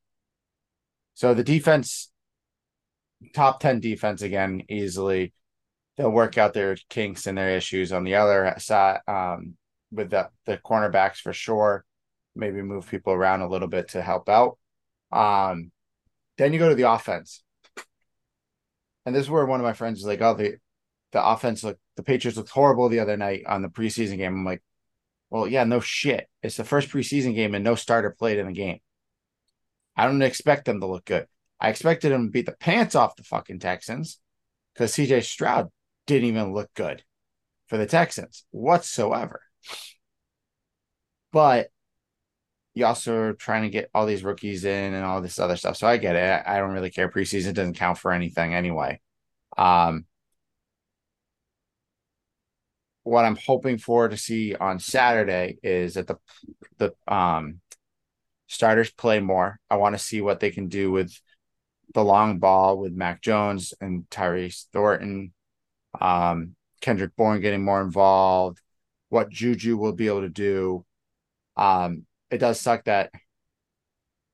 so 1.15 1.35
the 1.35 1.45
defense, 1.45 2.11
top 3.35 3.61
10 3.61 3.81
defense 3.81 4.23
again, 4.23 4.63
easily. 4.69 5.33
They'll 5.97 6.11
work 6.11 6.39
out 6.39 6.55
their 6.55 6.77
kinks 6.89 7.27
and 7.27 7.37
their 7.37 7.57
issues 7.57 7.93
on 7.93 8.05
the 8.05 8.15
other 8.15 8.55
side 8.59 9.01
um, 9.07 9.57
with 9.91 10.11
the, 10.11 10.31
the 10.47 10.57
cornerbacks 10.57 11.17
for 11.17 11.33
sure. 11.33 11.85
Maybe 12.35 12.63
move 12.63 12.89
people 12.89 13.13
around 13.13 13.43
a 13.43 13.49
little 13.49 13.69
bit 13.69 13.89
to 13.89 14.01
help 14.01 14.29
out. 14.29 14.59
Um, 15.13 15.71
then 16.39 16.55
you 16.55 16.59
go 16.59 16.71
to 16.71 16.75
the 16.75 16.91
offense. 16.91 17.43
And 19.05 19.15
this 19.15 19.25
is 19.25 19.31
where 19.31 19.45
one 19.45 19.61
of 19.61 19.65
my 19.65 19.75
friends 19.75 19.99
is 19.99 20.07
like, 20.07 20.23
oh, 20.23 20.35
the, 20.35 20.57
the 21.13 21.25
offense 21.25 21.63
look 21.63 21.79
the 21.97 22.03
Patriots 22.03 22.37
looked 22.37 22.51
horrible 22.51 22.89
the 22.89 23.01
other 23.01 23.17
night 23.17 23.45
on 23.47 23.63
the 23.63 23.69
preseason 23.69 24.17
game. 24.17 24.35
I'm 24.35 24.45
like, 24.45 24.63
well, 25.31 25.47
yeah, 25.47 25.65
no 25.65 25.81
shit. 25.81 26.29
It's 26.43 26.57
the 26.57 26.65
first 26.65 26.89
preseason 26.89 27.35
game 27.35 27.55
and 27.55 27.65
no 27.65 27.75
starter 27.75 28.11
played 28.11 28.39
in 28.39 28.47
the 28.47 28.53
game. 28.53 28.81
I 29.97 30.07
don't 30.07 30.23
expect 30.23 30.65
them 30.65 30.81
to 30.81 30.87
look 30.87 31.05
good. 31.05 31.27
I 31.61 31.69
expected 31.69 32.13
them 32.13 32.27
to 32.27 32.31
beat 32.31 32.47
the 32.47 32.53
pants 32.53 32.95
off 32.95 33.17
the 33.17 33.23
fucking 33.23 33.61
Texans 33.61 34.19
because 34.75 34.93
CJ 34.93 35.25
Stroud 35.25 35.71
didn't 36.07 36.29
even 36.29 36.53
look 36.53 36.73
good 36.75 37.05
for 37.69 37.77
the 37.77 37.87
Texans 37.87 38.45
whatsoever. 38.51 39.41
But 41.33 41.71
you 42.75 42.87
also 42.87 43.15
are 43.15 43.33
trying 43.35 43.63
to 43.63 43.71
get 43.71 43.91
all 43.95 44.07
these 44.07 44.25
rookies 44.25 44.65
in 44.65 44.95
and 44.95 45.05
all 45.05 45.21
this 45.21 45.39
other 45.39 45.57
stuff. 45.57 45.77
So 45.77 45.87
I 45.87 45.99
get 45.99 46.17
it. 46.17 46.43
I 46.47 46.59
don't 46.59 46.73
really 46.73 46.91
care. 46.91 47.09
Preseason 47.09 47.55
doesn't 47.55 47.77
count 47.77 47.99
for 47.99 48.13
anything 48.13 48.55
anyway. 48.55 49.01
Um, 49.57 50.07
what 53.05 53.25
I'm 53.25 53.37
hoping 53.37 53.79
for 53.79 54.09
to 54.09 54.17
see 54.17 54.55
on 54.55 54.79
Saturday 54.79 55.59
is 55.63 55.95
that 55.95 56.07
the 56.07 56.17
the 56.79 56.95
um 57.13 57.61
starters 58.47 58.91
play 58.91 59.21
more. 59.21 59.59
I 59.71 59.77
want 59.77 59.95
to 59.95 59.99
see 59.99 60.21
what 60.21 60.41
they 60.41 60.51
can 60.51 60.69
do 60.69 60.91
with 60.91 61.19
the 61.95 62.05
long 62.05 62.39
ball 62.39 62.79
with 62.79 62.93
Mac 62.93 63.23
Jones 63.23 63.75
and 63.81 64.09
Tyrese 64.11 64.67
Thornton, 64.73 65.33
um, 66.01 66.55
Kendrick 66.81 67.17
Bourne 67.17 67.41
getting 67.41 67.65
more 67.65 67.81
involved, 67.81 68.61
what 69.09 69.31
Juju 69.31 69.77
will 69.77 69.93
be 69.93 70.07
able 70.07 70.23
to 70.23 70.29
do. 70.29 70.85
Um, 71.57 72.07
it 72.31 72.39
does 72.39 72.61
suck 72.61 72.85
that 72.85 73.11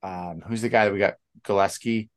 um, 0.02 0.42
who's 0.46 0.62
the 0.62 0.68
guy 0.68 0.84
that 0.84 0.92
we 0.92 0.98
got? 0.98 1.14
Gillespie 1.44 2.10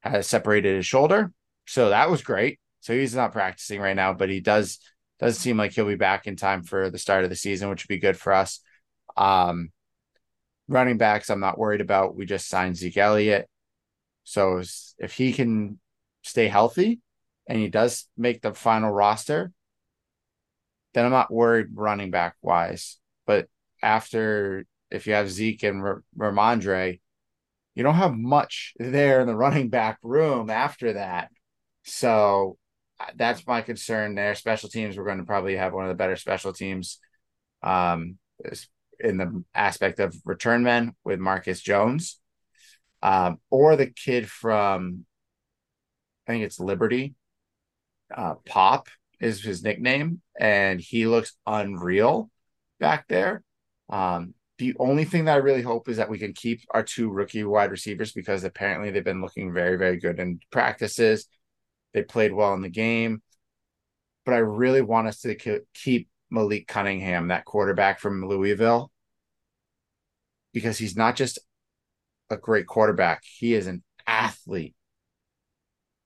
has 0.00 0.26
separated 0.26 0.76
his 0.76 0.86
shoulder. 0.86 1.32
So 1.66 1.90
that 1.90 2.10
was 2.10 2.22
great. 2.22 2.58
So 2.80 2.92
he's 2.92 3.14
not 3.14 3.32
practicing 3.32 3.80
right 3.80 3.94
now, 3.96 4.12
but 4.12 4.30
he 4.30 4.40
does 4.40 4.78
doesn't 5.22 5.40
seem 5.40 5.56
like 5.56 5.72
he'll 5.72 5.86
be 5.86 5.94
back 5.94 6.26
in 6.26 6.34
time 6.34 6.64
for 6.64 6.90
the 6.90 6.98
start 6.98 7.22
of 7.24 7.30
the 7.30 7.36
season, 7.36 7.70
which 7.70 7.84
would 7.84 7.94
be 7.94 7.98
good 7.98 8.16
for 8.16 8.32
us. 8.32 8.60
Um, 9.16 9.70
running 10.68 10.98
backs, 10.98 11.30
I'm 11.30 11.40
not 11.40 11.58
worried 11.58 11.80
about. 11.80 12.16
We 12.16 12.26
just 12.26 12.48
signed 12.48 12.76
Zeke 12.76 12.96
Elliott. 12.96 13.48
So 14.24 14.62
if 14.98 15.12
he 15.12 15.32
can 15.32 15.78
stay 16.22 16.48
healthy 16.48 17.00
and 17.46 17.58
he 17.58 17.68
does 17.68 18.08
make 18.16 18.42
the 18.42 18.52
final 18.52 18.90
roster, 18.90 19.52
then 20.94 21.04
I'm 21.04 21.12
not 21.12 21.32
worried 21.32 21.68
running 21.72 22.10
back 22.10 22.34
wise. 22.42 22.98
But 23.24 23.48
after, 23.80 24.66
if 24.90 25.06
you 25.06 25.14
have 25.14 25.30
Zeke 25.30 25.62
and 25.62 25.82
R- 25.82 26.02
Rhamondre, 26.18 27.00
you 27.74 27.82
don't 27.82 27.94
have 27.94 28.14
much 28.14 28.74
there 28.76 29.20
in 29.20 29.26
the 29.26 29.36
running 29.36 29.68
back 29.68 29.98
room 30.02 30.50
after 30.50 30.94
that. 30.94 31.30
So 31.84 32.58
that's 33.16 33.46
my 33.46 33.62
concern 33.62 34.14
there. 34.14 34.34
Special 34.34 34.68
teams, 34.68 34.96
we're 34.96 35.04
going 35.04 35.18
to 35.18 35.24
probably 35.24 35.56
have 35.56 35.72
one 35.72 35.84
of 35.84 35.88
the 35.88 35.94
better 35.94 36.16
special 36.16 36.52
teams 36.52 36.98
um, 37.62 38.18
in 39.00 39.16
the 39.16 39.44
aspect 39.54 40.00
of 40.00 40.14
return 40.24 40.62
men 40.62 40.94
with 41.04 41.18
Marcus 41.18 41.60
Jones 41.60 42.20
um, 43.02 43.38
or 43.50 43.76
the 43.76 43.86
kid 43.86 44.30
from, 44.30 45.04
I 46.26 46.32
think 46.32 46.44
it's 46.44 46.60
Liberty. 46.60 47.14
Uh, 48.14 48.34
Pop 48.46 48.88
is 49.20 49.42
his 49.42 49.62
nickname, 49.62 50.20
and 50.38 50.80
he 50.80 51.06
looks 51.06 51.36
unreal 51.46 52.30
back 52.78 53.06
there. 53.08 53.42
Um, 53.88 54.34
the 54.58 54.74
only 54.78 55.04
thing 55.04 55.24
that 55.24 55.34
I 55.34 55.38
really 55.38 55.62
hope 55.62 55.88
is 55.88 55.96
that 55.96 56.10
we 56.10 56.18
can 56.18 56.32
keep 56.34 56.60
our 56.70 56.82
two 56.82 57.10
rookie 57.10 57.42
wide 57.42 57.70
receivers 57.70 58.12
because 58.12 58.44
apparently 58.44 58.90
they've 58.90 59.04
been 59.04 59.22
looking 59.22 59.52
very, 59.52 59.76
very 59.76 59.98
good 59.98 60.20
in 60.20 60.40
practices 60.50 61.26
they 61.92 62.02
played 62.02 62.32
well 62.32 62.54
in 62.54 62.62
the 62.62 62.68
game. 62.68 63.22
But 64.24 64.34
I 64.34 64.38
really 64.38 64.82
want 64.82 65.08
us 65.08 65.20
to 65.22 65.62
keep 65.74 66.08
Malik 66.30 66.66
Cunningham, 66.66 67.28
that 67.28 67.44
quarterback 67.44 68.00
from 68.00 68.26
Louisville, 68.26 68.90
because 70.52 70.78
he's 70.78 70.96
not 70.96 71.16
just 71.16 71.38
a 72.30 72.36
great 72.36 72.66
quarterback, 72.66 73.22
he 73.24 73.54
is 73.54 73.66
an 73.66 73.82
athlete. 74.06 74.74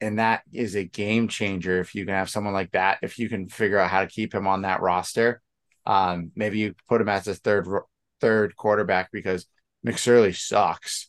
And 0.00 0.18
that 0.18 0.42
is 0.52 0.74
a 0.74 0.84
game 0.84 1.28
changer 1.28 1.80
if 1.80 1.94
you 1.94 2.04
can 2.04 2.14
have 2.14 2.28
someone 2.28 2.52
like 2.52 2.72
that. 2.72 2.98
If 3.02 3.18
you 3.18 3.28
can 3.28 3.48
figure 3.48 3.78
out 3.78 3.90
how 3.90 4.02
to 4.02 4.06
keep 4.06 4.34
him 4.34 4.46
on 4.46 4.62
that 4.62 4.82
roster, 4.82 5.40
um, 5.86 6.32
maybe 6.34 6.58
you 6.58 6.74
put 6.88 7.00
him 7.00 7.08
as 7.08 7.28
a 7.28 7.34
third 7.34 7.66
third 8.20 8.56
quarterback 8.56 9.10
because 9.12 9.46
McSorley 9.86 10.36
sucks 10.36 11.08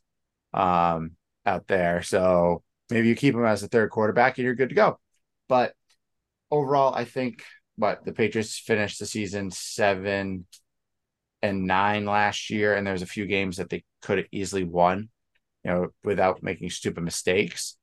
um, 0.53 1.11
out 1.45 1.67
there. 1.67 2.01
So 2.01 2.63
maybe 2.89 3.07
you 3.07 3.15
keep 3.15 3.35
him 3.35 3.45
as 3.45 3.63
a 3.63 3.67
third 3.67 3.89
quarterback 3.89 4.37
and 4.37 4.45
you're 4.45 4.55
good 4.55 4.69
to 4.69 4.75
go. 4.75 4.99
But 5.47 5.73
overall, 6.51 6.93
I 6.93 7.05
think 7.05 7.43
but 7.77 8.03
the 8.05 8.11
Patriots 8.11 8.57
finished 8.57 8.99
the 8.99 9.05
season 9.05 9.51
seven 9.51 10.47
and 11.41 11.67
nine 11.67 12.05
last 12.05 12.49
year, 12.49 12.75
and 12.75 12.85
there's 12.85 13.03
a 13.03 13.07
few 13.07 13.25
games 13.25 13.57
that 13.57 13.69
they 13.69 13.83
could 14.01 14.17
have 14.17 14.27
easily 14.31 14.63
won, 14.63 15.09
you 15.63 15.71
know, 15.71 15.87
without 16.03 16.41
making 16.41 16.69
stupid 16.71 17.03
mistakes. 17.03 17.77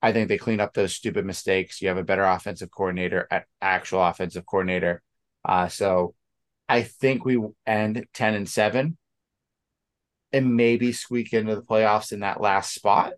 I 0.00 0.12
think 0.12 0.28
they 0.28 0.38
clean 0.38 0.60
up 0.60 0.72
those 0.72 0.94
stupid 0.94 1.26
mistakes. 1.26 1.80
You 1.80 1.88
have 1.88 1.98
a 1.98 2.04
better 2.04 2.24
offensive 2.24 2.70
coordinator, 2.70 3.28
actual 3.60 4.02
offensive 4.02 4.46
coordinator. 4.46 5.02
Uh, 5.44 5.68
so 5.68 6.14
I 6.68 6.82
think 6.82 7.24
we 7.24 7.42
end 7.66 8.06
10 8.14 8.34
and 8.34 8.48
7 8.48 8.96
and 10.32 10.56
maybe 10.56 10.92
squeak 10.92 11.32
into 11.32 11.54
the 11.54 11.62
playoffs 11.62 12.12
in 12.12 12.20
that 12.20 12.40
last 12.40 12.74
spot 12.74 13.12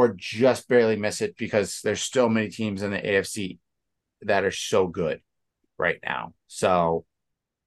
or 0.00 0.14
just 0.16 0.66
barely 0.66 0.96
miss 0.96 1.20
it 1.20 1.36
because 1.36 1.82
there's 1.82 2.00
still 2.00 2.30
many 2.30 2.48
teams 2.48 2.82
in 2.82 2.90
the 2.90 2.98
AFC 2.98 3.58
that 4.22 4.44
are 4.44 4.50
so 4.50 4.86
good 4.86 5.20
right 5.76 5.98
now. 6.02 6.32
So 6.46 7.04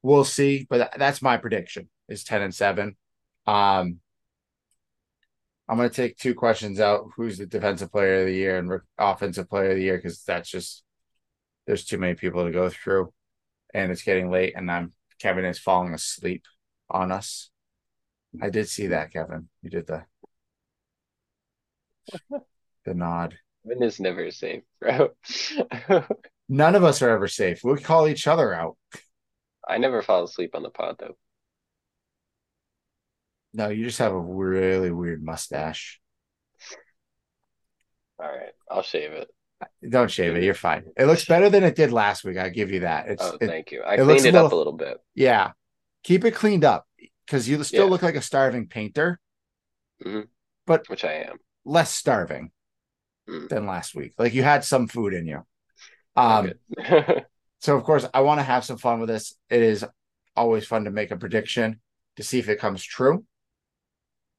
we'll 0.02 0.24
see, 0.24 0.66
but 0.68 0.96
that's 0.98 1.22
my 1.22 1.38
prediction 1.38 1.90
is 2.10 2.24
10 2.24 2.42
and 2.42 2.56
7. 2.56 2.98
Um 3.46 4.00
I'm 5.70 5.78
going 5.78 5.90
to 5.90 5.96
take 5.96 6.18
two 6.18 6.34
questions 6.34 6.80
out. 6.80 7.06
Who's 7.16 7.38
the 7.38 7.46
defensive 7.46 7.92
player 7.92 8.22
of 8.22 8.26
the 8.26 8.34
year 8.34 8.58
and 8.58 8.82
offensive 8.98 9.48
player 9.48 9.70
of 9.70 9.78
the 9.78 9.84
year 9.84 10.02
cuz 10.02 10.24
that's 10.24 10.50
just 10.50 10.84
there's 11.68 11.86
too 11.86 12.00
many 12.00 12.16
people 12.16 12.46
to 12.46 12.52
go 12.52 12.68
through 12.68 13.14
and 13.76 13.92
it's 13.92 14.02
getting 14.02 14.32
late 14.32 14.56
and 14.56 14.72
I'm 14.72 14.94
Kevin 15.20 15.46
is 15.46 15.60
falling 15.60 15.94
asleep 15.94 16.46
on 16.90 17.12
us. 17.12 17.52
I 18.42 18.50
did 18.50 18.68
see 18.70 18.88
that, 18.88 19.14
Kevin. 19.14 19.50
You 19.62 19.70
did 19.70 19.86
the 19.86 20.06
the 22.86 22.94
nod. 22.94 23.36
Win 23.64 23.82
is 23.82 24.00
never 24.00 24.30
safe, 24.32 24.64
bro. 24.82 25.12
None 26.50 26.76
of 26.76 26.84
us 26.84 27.02
are 27.02 27.10
ever 27.10 27.28
safe. 27.28 27.64
We 27.64 27.78
call 27.78 28.08
each 28.08 28.28
other 28.28 28.54
out. 28.54 28.78
I 29.68 29.78
never 29.78 30.02
fall 30.02 30.24
asleep 30.24 30.56
on 30.56 30.64
the 30.64 30.70
pod 30.70 30.98
though. 31.00 31.18
No, 33.54 33.70
you 33.70 33.86
just 33.86 34.00
have 34.00 34.12
a 34.12 34.20
really 34.20 34.92
weird 34.92 35.24
mustache. 35.24 36.02
All 38.20 38.30
right, 38.30 38.52
I'll 38.70 38.82
shave 38.82 39.12
it. 39.12 39.30
Don't 39.88 40.12
shave 40.12 40.36
it. 40.36 40.44
You're 40.44 40.54
fine. 40.54 40.84
It 40.98 41.06
looks 41.06 41.26
better 41.26 41.50
than 41.50 41.64
it 41.64 41.76
did 41.76 41.92
last 41.92 42.26
week. 42.26 42.38
I 42.38 42.50
give 42.50 42.72
you 42.72 42.82
that. 42.82 43.08
It's, 43.08 43.24
oh, 43.24 43.38
it, 43.40 43.48
thank 43.48 43.72
you. 43.72 43.82
I 43.86 43.96
cleaned 43.96 44.26
it 44.26 44.34
little, 44.34 44.48
up 44.48 44.52
a 44.52 44.56
little 44.56 44.74
bit. 44.74 44.98
Yeah, 45.16 45.52
keep 46.04 46.26
it 46.26 46.32
cleaned 46.32 46.66
up 46.66 46.86
because 47.26 47.48
you 47.48 47.64
still 47.64 47.86
yeah. 47.86 47.90
look 47.90 48.02
like 48.02 48.16
a 48.16 48.22
starving 48.22 48.68
painter. 48.68 49.20
Mm-hmm. 50.06 50.22
But 50.66 50.90
which 50.90 51.06
I 51.06 51.14
am 51.14 51.38
less 51.66 51.94
starving 51.94 52.52
mm. 53.28 53.50
than 53.50 53.66
last 53.66 53.96
week. 53.96 54.14
Like 54.18 54.34
you 54.34 54.44
had 54.44 54.64
some 54.64 54.88
food 54.88 55.14
in 55.14 55.28
you. 55.28 55.46
Um, 56.16 56.54
so 57.60 57.76
of 57.76 57.84
course 57.84 58.06
I 58.14 58.22
want 58.22 58.40
to 58.40 58.44
have 58.44 58.66
some 58.66 58.78
fun 58.78 59.00
with 59.00 59.10
this. 59.10 59.36
It 59.50 59.62
is 59.62 59.86
always 60.36 60.66
fun 60.66 60.86
to 60.86 60.92
make 60.92 61.12
a 61.12 61.18
prediction 61.18 61.80
to 62.18 62.24
see 62.24 62.40
if 62.40 62.50
it 62.50 62.60
comes 62.60 62.84
true. 62.84 63.26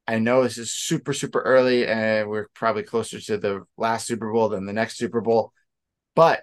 I 0.06 0.18
know 0.18 0.42
this 0.42 0.58
is 0.58 0.70
super, 0.70 1.14
super 1.14 1.40
early, 1.40 1.86
and 1.86 2.28
we're 2.28 2.48
probably 2.52 2.82
closer 2.82 3.18
to 3.20 3.38
the 3.38 3.62
last 3.78 4.06
Super 4.06 4.30
Bowl 4.30 4.50
than 4.50 4.66
the 4.66 4.74
next 4.74 4.98
Super 4.98 5.22
Bowl. 5.22 5.54
But 6.14 6.42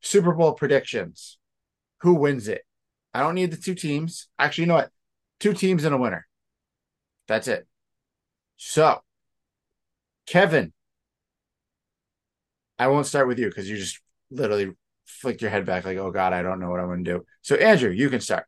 Super 0.00 0.32
Bowl 0.32 0.52
predictions 0.52 1.38
who 2.04 2.14
wins 2.14 2.48
it? 2.48 2.62
I 3.14 3.20
don't 3.20 3.34
need 3.34 3.50
the 3.50 3.56
two 3.56 3.74
teams. 3.74 4.28
Actually, 4.38 4.64
you 4.64 4.68
know 4.68 4.74
what? 4.74 4.90
Two 5.40 5.54
teams 5.54 5.84
and 5.84 5.94
a 5.94 5.98
winner. 5.98 6.26
That's 7.26 7.48
it. 7.48 7.66
So, 8.58 9.00
Kevin, 10.26 10.72
I 12.78 12.88
won't 12.88 13.06
start 13.06 13.28
with 13.28 13.38
you 13.38 13.48
because 13.48 13.68
you 13.68 13.76
just 13.76 14.00
literally 14.30 14.72
flicked 15.06 15.42
your 15.42 15.50
head 15.50 15.66
back 15.66 15.84
like, 15.84 15.98
oh 15.98 16.10
God, 16.10 16.32
I 16.32 16.42
don't 16.42 16.60
know 16.60 16.70
what 16.70 16.80
I'm 16.80 16.86
going 16.86 17.04
to 17.04 17.12
do. 17.18 17.24
So, 17.42 17.56
Andrew, 17.56 17.90
you 17.90 18.10
can 18.10 18.20
start. 18.20 18.46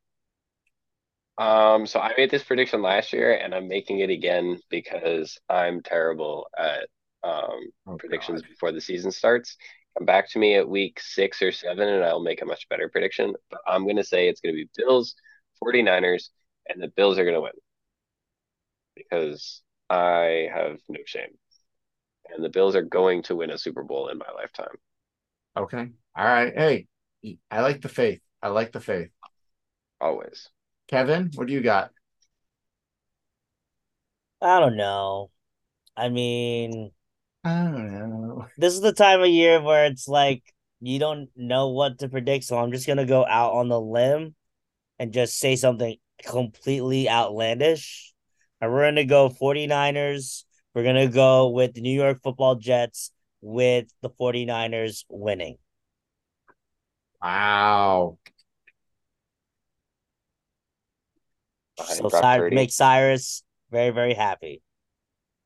Um, 1.38 1.86
so 1.86 2.00
I 2.00 2.14
made 2.16 2.30
this 2.30 2.42
prediction 2.42 2.80
last 2.80 3.12
year 3.12 3.36
and 3.36 3.54
I'm 3.54 3.68
making 3.68 3.98
it 4.00 4.08
again 4.10 4.58
because 4.70 5.38
I'm 5.48 5.82
terrible 5.82 6.48
at 6.58 6.88
um 7.22 7.60
Oh, 7.86 7.96
predictions 7.98 8.40
God. 8.40 8.50
before 8.50 8.72
the 8.72 8.80
season 8.80 9.10
starts. 9.10 9.56
Come 9.98 10.06
back 10.06 10.30
to 10.30 10.38
me 10.38 10.54
at 10.54 10.68
week 10.68 10.98
six 11.00 11.42
or 11.42 11.52
seven 11.52 11.88
and 11.88 12.04
I'll 12.04 12.22
make 12.22 12.40
a 12.42 12.46
much 12.46 12.68
better 12.70 12.88
prediction. 12.88 13.34
But 13.50 13.60
I'm 13.66 13.86
gonna 13.86 14.04
say 14.04 14.28
it's 14.28 14.40
gonna 14.40 14.54
be 14.54 14.68
Bills, 14.76 15.14
49ers, 15.62 16.30
and 16.68 16.82
the 16.82 16.88
Bills 16.88 17.18
are 17.18 17.24
gonna 17.24 17.40
win. 17.40 17.52
Because 18.94 19.62
I 19.90 20.48
have 20.52 20.78
no 20.88 21.00
shame. 21.06 21.38
And 22.34 22.44
the 22.44 22.48
Bills 22.48 22.76
are 22.76 22.82
going 22.82 23.22
to 23.24 23.36
win 23.36 23.50
a 23.50 23.58
Super 23.58 23.82
Bowl 23.82 24.08
in 24.08 24.18
my 24.18 24.30
lifetime. 24.34 24.74
Okay. 25.56 25.88
All 26.16 26.24
right. 26.24 26.52
Hey, 26.54 26.86
I 27.50 27.60
like 27.60 27.80
the 27.80 27.88
faith. 27.88 28.20
I 28.42 28.48
like 28.48 28.72
the 28.72 28.80
faith. 28.80 29.08
Always. 30.00 30.48
Kevin, 30.88 31.30
what 31.34 31.46
do 31.46 31.52
you 31.52 31.62
got? 31.62 31.90
I 34.40 34.60
don't 34.60 34.76
know. 34.76 35.30
I 35.96 36.08
mean, 36.10 36.90
I 37.42 37.64
don't 37.64 37.92
know. 37.92 38.46
this 38.58 38.74
is 38.74 38.80
the 38.80 38.92
time 38.92 39.22
of 39.22 39.28
year 39.28 39.62
where 39.62 39.86
it's 39.86 40.06
like 40.06 40.42
you 40.80 40.98
don't 40.98 41.30
know 41.36 41.70
what 41.70 42.00
to 42.00 42.08
predict, 42.08 42.44
so 42.44 42.58
I'm 42.58 42.72
just 42.72 42.86
gonna 42.86 43.06
go 43.06 43.24
out 43.24 43.54
on 43.54 43.68
the 43.68 43.80
limb 43.80 44.34
and 44.98 45.12
just 45.12 45.38
say 45.38 45.56
something 45.56 45.96
completely 46.22 47.08
outlandish. 47.08 48.12
And 48.60 48.72
we're 48.72 48.86
gonna 48.86 49.04
go 49.04 49.30
49ers. 49.30 50.44
We're 50.76 50.84
gonna 50.84 51.08
go 51.08 51.48
with 51.48 51.72
the 51.72 51.80
New 51.80 51.94
York 51.94 52.20
football 52.22 52.56
Jets 52.56 53.10
with 53.40 53.86
the 54.02 54.10
49ers 54.10 55.06
winning. 55.08 55.56
Wow. 57.22 58.18
So 61.82 62.10
Cyrus, 62.10 62.52
make 62.52 62.70
Cyrus 62.70 63.42
very, 63.70 63.88
very 63.88 64.12
happy. 64.12 64.60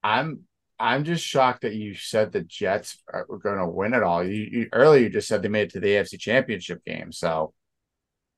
I'm 0.03 0.41
I'm 0.81 1.05
just 1.05 1.25
shocked 1.25 1.63
that 1.63 1.75
you 1.77 1.95
said 1.95 2.33
the 2.33 2.41
Jets 2.41 3.01
are, 3.07 3.25
were 3.29 3.39
going 3.39 3.59
to 3.59 3.69
win 3.69 3.95
it 3.95 4.03
all. 4.03 4.25
You, 4.25 4.49
you 4.51 4.69
earlier 4.73 5.05
you 5.05 5.11
just 5.11 5.29
said 5.29 5.43
they 5.43 5.49
made 5.49 5.69
it 5.69 5.71
to 5.75 5.81
the 5.81 5.91
AFC 5.91 6.19
Championship 6.19 6.85
game. 6.85 7.13
So 7.13 7.55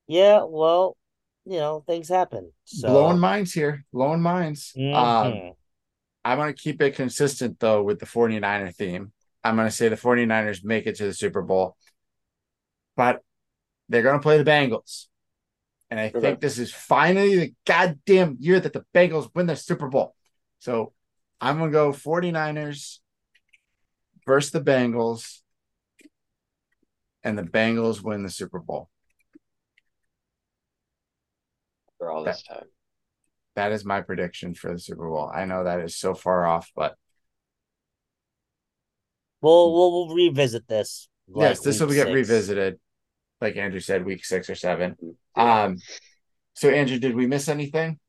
Yeah, 0.05 0.43
well, 0.43 0.95
you 1.43 1.57
know, 1.57 1.83
things 1.87 2.07
happen. 2.07 2.51
So 2.65 2.87
blowing 2.87 3.17
minds 3.17 3.51
here, 3.51 3.83
blowing 3.91 4.21
minds. 4.21 4.73
Um, 4.77 4.83
Mhm. 4.93 5.55
I'm 6.25 6.37
going 6.37 6.53
to 6.53 6.61
keep 6.61 6.81
it 6.81 6.95
consistent 6.95 7.59
though 7.59 7.83
with 7.83 7.99
the 7.99 8.05
49er 8.05 8.75
theme. 8.75 9.11
I'm 9.43 9.55
going 9.55 9.67
to 9.67 9.75
say 9.75 9.89
the 9.89 9.95
49ers 9.97 10.63
make 10.63 10.87
it 10.87 10.95
to 10.95 11.05
the 11.05 11.13
Super 11.13 11.41
Bowl, 11.41 11.75
but 12.95 13.21
they're 13.89 14.03
going 14.03 14.17
to 14.17 14.21
play 14.21 14.37
the 14.41 14.49
Bengals. 14.49 15.07
And 15.91 15.99
I 15.99 16.09
Okay. 16.09 16.19
think 16.19 16.39
this 16.39 16.57
is 16.57 16.73
finally 16.73 17.35
the 17.35 17.53
goddamn 17.65 18.37
year 18.39 18.59
that 18.59 18.73
the 18.73 18.85
Bengals 18.95 19.29
win 19.35 19.47
the 19.47 19.55
Super 19.55 19.89
Bowl. 19.89 20.15
So 20.59 20.93
I'm 21.41 21.57
going 21.57 21.71
to 21.71 21.73
go 21.73 21.91
49ers 21.91 22.99
versus 24.25 24.51
the 24.51 24.61
Bengals, 24.61 25.41
and 27.23 27.37
the 27.37 27.43
Bengals 27.43 28.01
win 28.01 28.23
the 28.23 28.29
Super 28.29 28.59
Bowl. 28.59 28.89
for 31.97 32.11
all 32.11 32.23
this 32.23 32.43
time. 32.43 32.65
That 33.55 33.71
is 33.71 33.85
my 33.85 34.01
prediction 34.01 34.55
for 34.55 34.71
the 34.71 34.79
Super 34.79 35.07
Bowl. 35.07 35.29
I 35.33 35.45
know 35.45 35.63
that 35.63 35.79
is 35.79 35.95
so 35.95 36.13
far 36.15 36.45
off, 36.45 36.71
but 36.75 36.95
we'll 39.41 39.73
we'll, 39.73 39.91
we'll 39.91 40.15
revisit 40.15 40.67
this. 40.67 41.07
yes, 41.35 41.59
this 41.59 41.79
will 41.79 41.87
get 41.87 42.07
six. 42.07 42.15
revisited. 42.15 42.79
Like 43.41 43.57
Andrew 43.57 43.79
said, 43.79 44.05
week 44.05 44.25
six 44.25 44.49
or 44.49 44.55
seven. 44.55 44.95
Yeah. 45.35 45.63
Um, 45.63 45.77
so 46.53 46.69
Andrew, 46.69 46.97
did 46.97 47.15
we 47.15 47.27
miss 47.27 47.47
anything? 47.47 47.99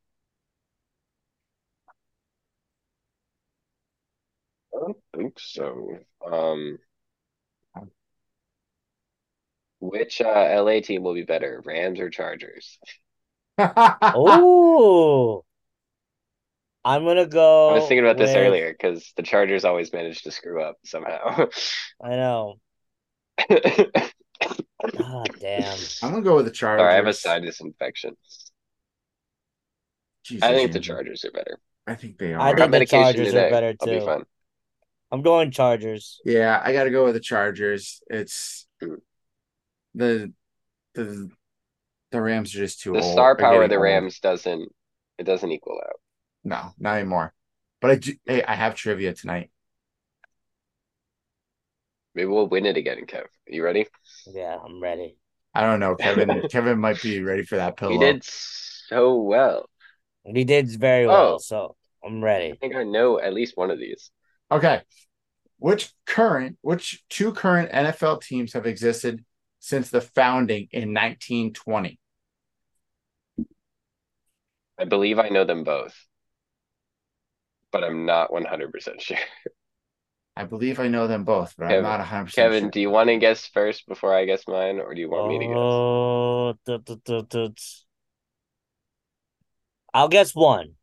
I 4.74 4.78
don't 4.80 4.96
think 5.14 5.38
so. 5.38 5.98
Um, 6.24 6.78
which 9.80 10.20
uh, 10.20 10.62
LA 10.62 10.80
team 10.80 11.02
will 11.02 11.14
be 11.14 11.22
better, 11.22 11.62
Rams 11.64 12.00
or 12.00 12.10
Chargers? 12.10 12.78
Oh, 13.58 15.44
I'm 16.84 17.04
gonna 17.04 17.26
go. 17.26 17.70
I 17.70 17.74
was 17.74 17.88
thinking 17.88 18.04
about 18.04 18.18
this 18.18 18.34
earlier 18.34 18.72
because 18.72 19.12
the 19.16 19.22
Chargers 19.22 19.64
always 19.64 19.92
manage 19.92 20.22
to 20.22 20.30
screw 20.30 20.62
up 20.62 20.76
somehow. 20.84 21.46
I 22.02 22.10
know. 22.10 22.60
Ah, 24.96 25.24
damn. 25.40 25.78
I'm 26.02 26.10
gonna 26.10 26.22
go 26.22 26.36
with 26.36 26.44
the 26.44 26.50
Chargers. 26.50 26.82
Sorry, 26.82 26.92
I 26.92 26.96
have 26.96 27.06
a 27.06 27.12
sinus 27.12 27.60
infection. 27.60 28.16
Jesus, 30.24 30.44
I 30.44 30.54
think 30.54 30.72
the 30.72 30.80
Chargers 30.80 31.24
are 31.24 31.30
better. 31.30 31.58
I 31.86 31.94
think 31.94 32.18
they 32.18 32.32
are. 32.32 32.40
I 32.40 32.46
I 32.46 32.50
got 32.50 32.58
think 32.58 32.72
the 32.72 32.78
medication 32.80 33.00
Chargers 33.00 33.28
are 33.28 33.32
today. 33.36 33.50
better 33.50 33.74
I'll 33.80 33.86
be 33.86 33.98
too. 33.98 34.00
fine. 34.00 34.24
I'm 35.10 35.22
going 35.22 35.50
Chargers. 35.50 36.20
Yeah, 36.24 36.60
I 36.62 36.72
got 36.72 36.84
to 36.84 36.90
go 36.90 37.04
with 37.04 37.14
the 37.14 37.20
Chargers. 37.20 38.02
It's 38.08 38.66
Mm. 38.82 38.96
the 39.94 40.32
the 40.94 41.30
the 42.14 42.22
Rams 42.22 42.54
are 42.54 42.58
just 42.58 42.80
too 42.80 42.92
The 42.92 43.00
old. 43.00 43.12
star 43.12 43.36
power 43.36 43.62
of 43.64 43.68
getting 43.68 43.70
the 43.70 43.76
old. 43.76 43.82
Rams 43.84 44.20
doesn't 44.20 44.72
it 45.18 45.24
doesn't 45.24 45.52
equal 45.52 45.80
out. 45.86 46.00
No, 46.44 46.70
not 46.78 46.96
anymore. 46.96 47.34
But 47.80 47.90
I 47.90 47.94
do. 47.96 48.14
Hey, 48.24 48.42
I 48.42 48.54
have 48.54 48.74
trivia 48.74 49.12
tonight. 49.14 49.50
Maybe 52.14 52.26
we'll 52.26 52.48
win 52.48 52.66
it 52.66 52.76
again, 52.76 53.04
Kev. 53.06 53.24
You 53.46 53.64
ready? 53.64 53.86
Yeah, 54.26 54.56
I'm 54.64 54.80
ready. 54.80 55.16
I 55.54 55.62
don't 55.62 55.80
know. 55.80 55.94
Kevin 55.96 56.42
Kevin 56.50 56.78
might 56.78 57.02
be 57.02 57.22
ready 57.22 57.42
for 57.44 57.56
that 57.56 57.76
pillow. 57.76 57.92
We 57.92 57.98
did 57.98 58.24
so 58.24 59.16
well. 59.20 59.68
He 60.24 60.44
did 60.44 60.68
very 60.70 61.04
oh. 61.04 61.08
well, 61.08 61.34
Oh. 61.34 61.38
so 61.38 61.76
I'm 62.04 62.22
ready. 62.22 62.52
I 62.52 62.56
think 62.56 62.74
I 62.74 62.84
know 62.84 63.20
at 63.20 63.34
least 63.34 63.56
one 63.56 63.70
of 63.70 63.78
these. 63.78 64.10
Okay. 64.50 64.82
Which 65.58 65.92
current, 66.06 66.58
which 66.62 67.02
two 67.08 67.32
current 67.32 67.70
NFL 67.72 68.22
teams 68.22 68.52
have 68.52 68.66
existed 68.66 69.24
since 69.60 69.90
the 69.90 70.00
founding 70.00 70.68
in 70.72 70.92
1920? 70.92 71.98
I 74.78 74.84
believe 74.84 75.18
I 75.18 75.30
know 75.30 75.44
them 75.44 75.64
both, 75.64 76.06
but 77.72 77.84
I'm 77.84 78.06
not 78.06 78.32
100% 78.32 79.00
sure. 79.02 79.18
I 80.36 80.44
believe 80.44 80.78
I 80.80 80.86
know 80.88 81.06
them 81.08 81.24
both, 81.24 81.54
but 81.56 81.68
Kevin- 81.68 81.76
I'm 81.76 81.82
not 81.82 81.98
100% 82.00 82.34
Kevin, 82.36 82.62
sure. 82.64 82.70
do 82.70 82.80
you 82.80 82.90
want 82.90 83.08
to 83.08 83.18
guess 83.18 83.46
first 83.46 83.86
before 83.88 84.14
I 84.14 84.24
guess 84.26 84.46
mine, 84.48 84.78
or 84.80 84.94
do 84.94 85.00
you 85.00 85.10
want 85.10 85.26
me 85.28 85.38
to 85.40 85.46
guess? 85.46 85.56
Oh, 85.58 86.54
duh, 86.64 86.78
duh, 86.78 86.96
duh, 87.04 87.22
duh. 87.22 87.48
I'll 89.92 90.08
guess 90.08 90.34
one. 90.34 90.74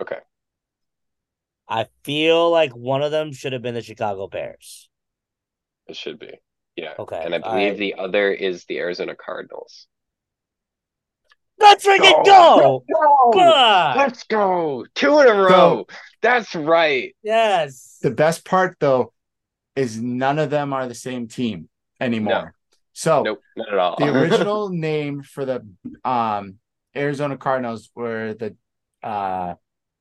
Okay. 0.00 0.18
I 1.68 1.86
feel 2.04 2.50
like 2.50 2.74
one 2.74 3.02
of 3.02 3.10
them 3.10 3.32
should 3.32 3.52
have 3.52 3.62
been 3.62 3.74
the 3.74 3.82
Chicago 3.82 4.28
Bears. 4.28 4.88
It 5.86 5.96
should 5.96 6.18
be. 6.18 6.40
Yeah. 6.76 6.94
Okay, 6.98 7.22
And 7.24 7.34
I 7.34 7.38
believe 7.38 7.72
right. 7.72 7.78
the 7.78 7.94
other 7.94 8.32
is 8.32 8.64
the 8.64 8.78
Arizona 8.78 9.14
Cardinals. 9.16 9.86
Let's 11.64 11.86
freaking 11.86 12.24
go! 12.24 12.84
God! 13.32 13.96
Let's 13.96 14.24
go. 14.24 14.86
Two 14.94 15.20
in 15.20 15.26
a 15.26 15.34
row. 15.34 15.86
That's 16.22 16.54
right. 16.54 17.16
Yes. 17.22 17.98
The 18.02 18.10
best 18.10 18.44
part, 18.44 18.76
though, 18.80 19.12
is 19.74 20.00
none 20.00 20.38
of 20.38 20.50
them 20.50 20.72
are 20.72 20.86
the 20.86 20.94
same 20.94 21.26
team 21.26 21.68
anymore. 22.00 22.54
So 22.92 23.22
Nope, 23.22 23.40
not 23.56 23.72
at 23.72 23.78
all. 23.78 23.96
the 23.98 24.08
original 24.16 24.68
name 24.68 25.22
for 25.22 25.44
the 25.44 25.66
um 26.04 26.58
Arizona 26.94 27.36
Cardinals 27.36 27.90
were 27.94 28.34
the 28.34 28.56
uh 29.02 29.54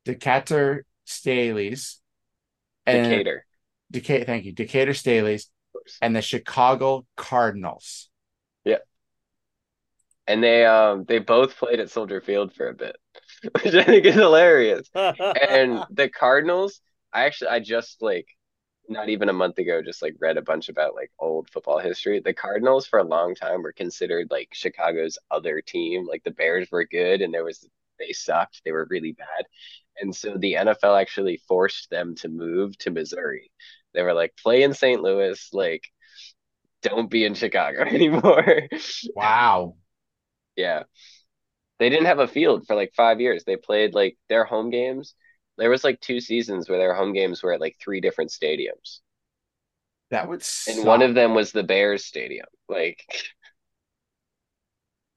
Decatur 0.06 0.86
Staleys 1.08 1.96
and 2.86 3.10
Decatur. 3.10 3.46
Decatur, 3.90 4.26
thank 4.26 4.46
you, 4.46 4.52
Decatur 4.52 4.92
Staleys 4.92 5.46
and 6.02 6.16
the 6.16 6.22
Chicago 6.22 7.06
Cardinals. 7.18 8.10
And 10.28 10.44
they 10.44 10.66
um 10.66 11.04
they 11.06 11.20
both 11.20 11.58
played 11.58 11.80
at 11.80 11.90
Soldier 11.90 12.22
Field 12.22 12.54
for 12.54 12.70
a 12.70 12.74
bit, 12.74 12.96
which 13.64 13.76
I 13.76 13.84
think 13.84 14.06
is 14.06 14.16
hilarious. 14.16 14.90
And 14.96 15.84
the 15.90 16.10
Cardinals, 16.10 16.80
I 17.14 17.26
actually 17.26 17.50
I 17.50 17.60
just 17.60 18.02
like 18.02 18.28
not 18.90 19.10
even 19.10 19.30
a 19.30 19.34
month 19.34 19.58
ago 19.60 19.82
just 19.82 20.02
like 20.02 20.16
read 20.20 20.38
a 20.38 20.42
bunch 20.42 20.70
about 20.70 20.96
like 20.96 21.12
old 21.20 21.50
football 21.50 21.80
history. 21.80 22.20
The 22.20 22.34
Cardinals 22.34 22.88
for 22.88 23.00
a 23.00 23.04
long 23.04 23.36
time 23.36 23.62
were 23.64 23.74
considered 23.74 24.28
like 24.32 24.50
Chicago's 24.54 25.18
other 25.32 25.62
team. 25.62 26.06
Like 26.08 26.24
the 26.24 26.32
Bears 26.32 26.70
were 26.72 26.86
good 26.86 27.22
and 27.22 27.34
there 27.34 27.44
was 27.46 27.68
they 28.00 28.14
sucked. 28.14 28.62
They 28.66 28.72
were 28.72 28.88
really 28.90 29.14
bad. 29.14 29.46
And 30.02 30.16
so 30.16 30.38
the 30.38 30.56
NFL 30.56 30.96
actually 30.96 31.38
forced 31.48 31.90
them 31.90 32.16
to 32.16 32.30
move 32.30 32.78
to 32.80 32.92
Missouri. 32.92 33.52
They 33.94 34.02
were 34.04 34.14
like 34.14 34.36
play 34.38 34.64
in 34.64 34.74
St. 34.74 35.02
Louis, 35.02 35.50
like 35.54 35.84
don't 36.82 37.10
be 37.10 37.26
in 37.26 37.34
Chicago 37.34 37.82
anymore. 37.86 38.68
Wow. 39.16 39.76
Yeah. 40.56 40.84
They 41.80 41.90
didn't 41.90 42.08
have 42.08 42.20
a 42.20 42.28
field 42.28 42.66
for 42.68 42.76
like 42.76 42.94
five 42.96 43.22
years. 43.22 43.44
They 43.46 43.58
played 43.58 43.94
like 43.94 44.18
their 44.30 44.46
home 44.46 44.70
games 44.72 45.16
There 45.58 45.70
was 45.70 45.84
like 45.84 46.00
two 46.02 46.20
seasons 46.22 46.70
where 46.70 46.80
their 46.80 46.96
home 46.96 47.14
games 47.14 47.44
were 47.44 47.54
at 47.54 47.62
like 47.62 47.78
three 47.80 48.02
different 48.02 48.32
stadiums. 48.32 49.02
That 50.12 50.28
would 50.30 50.44
suck. 50.44 50.76
And 50.76 50.86
one 50.86 51.02
of 51.02 51.16
them 51.16 51.34
was 51.34 51.52
the 51.52 51.64
Bears 51.64 52.06
stadium. 52.06 52.48
Like, 52.68 53.04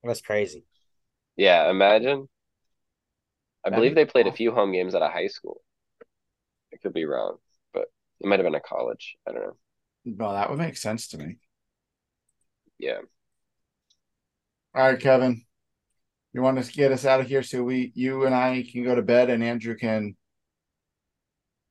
That's 0.03 0.21
crazy. 0.23 0.65
yeah, 1.37 1.71
imagine. 1.71 2.29
I 3.67 3.69
That'd 3.69 3.85
believe 3.85 3.95
be 3.95 3.95
they 3.95 4.07
played 4.07 4.27
a 4.27 4.33
few 4.33 4.51
home 4.53 4.73
games 4.73 4.95
at 4.95 5.03
a 5.03 5.11
high 5.11 5.27
school. 5.27 5.61
I 6.73 6.77
could 6.77 6.93
be 6.93 7.05
wrong, 7.05 7.39
but 7.73 7.89
it 8.21 8.27
might 8.27 8.39
have 8.39 8.45
been 8.47 8.55
a 8.55 8.61
college. 8.61 9.17
I 9.27 9.33
don't 9.33 9.43
know. 9.43 9.57
Well, 10.07 10.33
that 10.33 10.49
would 10.49 10.59
make 10.59 10.77
sense 10.79 11.07
to 11.09 11.19
me. 11.19 11.39
Yeah. 12.79 13.01
All 14.77 14.83
right, 14.83 15.01
Kevin. 15.01 15.43
You 16.35 16.43
want 16.43 16.63
to 16.63 16.71
get 16.71 16.93
us 16.93 17.07
out 17.07 17.21
of 17.21 17.29
here 17.29 17.43
so 17.43 17.63
we, 17.63 17.93
you 17.95 18.27
and 18.27 18.35
I, 18.35 18.63
can 18.71 18.85
go 18.85 18.95
to 18.95 19.01
bed, 19.01 19.31
and 19.31 19.43
Andrew 19.43 19.75
can, 19.75 20.15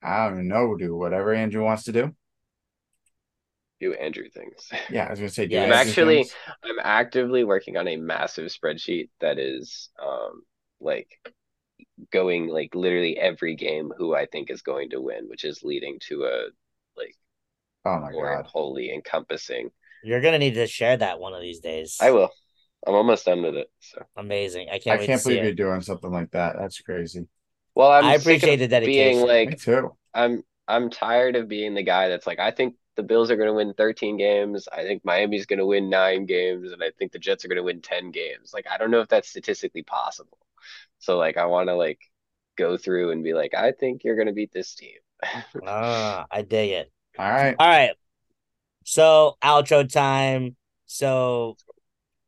I 0.01 0.27
don't 0.27 0.47
know, 0.47 0.75
do 0.75 0.95
whatever 0.95 1.31
Andrew 1.31 1.63
wants 1.63 1.83
to 1.83 1.91
do. 1.91 2.15
Do 3.79 3.93
Andrew 3.93 4.27
things. 4.33 4.71
Yeah, 4.89 5.05
I 5.05 5.11
was 5.11 5.19
gonna 5.19 5.29
say, 5.29 5.45
do 5.45 5.53
Yeah, 5.53 5.63
I'm 5.65 5.71
Andrew 5.71 5.91
actually 5.91 6.15
things. 6.23 6.33
I'm 6.63 6.79
actively 6.81 7.43
working 7.43 7.77
on 7.77 7.87
a 7.87 7.95
massive 7.95 8.45
spreadsheet 8.45 9.09
that 9.21 9.37
is 9.37 9.89
um 10.03 10.41
like 10.81 11.09
going 12.11 12.47
like 12.47 12.73
literally 12.73 13.19
every 13.19 13.55
game 13.55 13.93
who 13.95 14.15
I 14.15 14.25
think 14.25 14.49
is 14.49 14.63
going 14.63 14.89
to 14.91 15.01
win, 15.01 15.29
which 15.29 15.43
is 15.43 15.61
leading 15.61 15.99
to 16.07 16.23
a 16.23 16.47
like 16.97 17.15
Oh 17.85 17.99
my 17.99 18.11
more 18.11 18.37
god. 18.37 18.47
wholly 18.47 18.91
encompassing. 18.91 19.69
You're 20.03 20.21
gonna 20.21 20.39
need 20.39 20.55
to 20.55 20.65
share 20.65 20.97
that 20.97 21.19
one 21.19 21.35
of 21.35 21.41
these 21.41 21.59
days. 21.59 21.97
I 22.01 22.09
will. 22.09 22.31
I'm 22.85 22.95
almost 22.95 23.25
done 23.25 23.41
with 23.43 23.55
it. 23.55 23.71
So 23.79 24.05
Amazing. 24.17 24.69
I 24.69 24.73
I 24.73 24.79
can't 24.79 24.99
wait 24.99 25.07
can't 25.07 25.19
to 25.19 25.23
see 25.23 25.33
believe 25.33 25.43
you're 25.43 25.51
it. 25.51 25.55
doing 25.55 25.81
something 25.81 26.11
like 26.11 26.31
that. 26.31 26.55
That's 26.57 26.79
crazy. 26.79 27.27
well, 27.75 27.91
I'm 27.91 28.05
I 28.05 28.15
appreciate 28.15 28.61
of 28.61 28.69
the 28.69 28.81
being 28.85 29.21
like 29.21 29.49
Me 29.49 29.55
too. 29.55 29.95
I'm 30.13 30.43
I'm 30.67 30.89
tired 30.89 31.35
of 31.35 31.47
being 31.47 31.73
the 31.73 31.83
guy 31.83 32.09
that's 32.09 32.27
like 32.27 32.39
I 32.39 32.51
think 32.51 32.75
the 32.95 33.03
Bills 33.03 33.29
are 33.29 33.35
going 33.35 33.47
to 33.49 33.53
win 33.53 33.73
13 33.73 34.17
games. 34.17 34.67
I 34.71 34.83
think 34.83 35.03
Miami's 35.03 35.45
going 35.45 35.59
to 35.59 35.65
win 35.65 35.89
9 35.89 36.25
games 36.25 36.71
and 36.71 36.81
I 36.83 36.91
think 36.97 37.11
the 37.11 37.19
Jets 37.19 37.43
are 37.45 37.49
going 37.49 37.57
to 37.57 37.63
win 37.63 37.81
10 37.81 38.11
games. 38.11 38.53
Like 38.53 38.67
I 38.69 38.77
don't 38.77 38.91
know 38.91 39.01
if 39.01 39.09
that's 39.09 39.29
statistically 39.29 39.83
possible. 39.83 40.37
So 40.99 41.17
like 41.17 41.37
I 41.37 41.45
want 41.47 41.69
to 41.69 41.75
like 41.75 41.99
go 42.57 42.77
through 42.77 43.11
and 43.11 43.23
be 43.23 43.33
like 43.33 43.53
I 43.53 43.71
think 43.73 44.03
you're 44.03 44.15
going 44.15 44.27
to 44.27 44.33
beat 44.33 44.53
this 44.53 44.75
team. 44.75 44.97
Ah, 45.65 46.25
I 46.31 46.41
dig 46.41 46.71
it. 46.71 46.91
All 47.17 47.29
right. 47.29 47.59
All 47.59 47.67
right. 47.67 47.91
So 48.85 49.37
outro 49.43 49.89
time. 49.91 50.55
So 50.85 51.57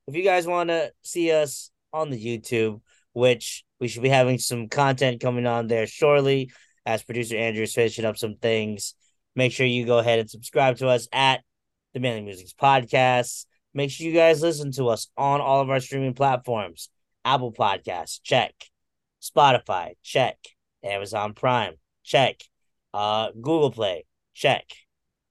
if 0.08 0.16
you 0.16 0.24
guys 0.24 0.48
want 0.48 0.70
to 0.70 0.92
see 1.04 1.32
us 1.32 1.70
on 1.92 2.10
the 2.10 2.18
YouTube, 2.18 2.82
which 3.14 3.66
we 3.80 3.88
should 3.88 4.04
be 4.04 4.10
having 4.10 4.38
some 4.38 4.70
content 4.70 5.22
coming 5.22 5.46
on 5.46 5.68
there 5.68 5.86
shortly, 5.86 6.52
as 6.86 7.04
producer 7.04 7.36
Andrew 7.36 7.64
is 7.64 7.74
finishing 7.74 8.06
up 8.06 8.18
some 8.18 8.36
things. 8.36 8.96
Make 9.36 9.52
sure 9.52 9.66
you 9.66 9.86
go 9.86 10.00
ahead 10.00 10.20
and 10.20 10.30
subscribe 10.30 10.78
to 10.78 10.88
us 10.88 11.08
at 11.12 11.42
the 11.94 12.00
Manly 12.00 12.22
Musings 12.22 12.54
podcast. 12.54 13.46
Make 13.74 13.92
sure 13.92 14.08
you 14.08 14.14
guys 14.14 14.42
listen 14.42 14.72
to 14.74 14.88
us 14.88 15.10
on 15.18 15.42
all 15.42 15.62
of 15.62 15.70
our 15.70 15.80
streaming 15.80 16.14
platforms. 16.14 16.90
Apple 17.26 17.52
Podcasts, 17.52 18.20
check. 18.24 18.54
Spotify, 19.22 19.94
check. 20.02 20.38
Amazon 20.84 21.34
Prime, 21.34 21.74
check. 22.04 22.42
Uh, 22.94 23.32
Google 23.32 23.72
Play, 23.72 24.06
check. 24.34 24.64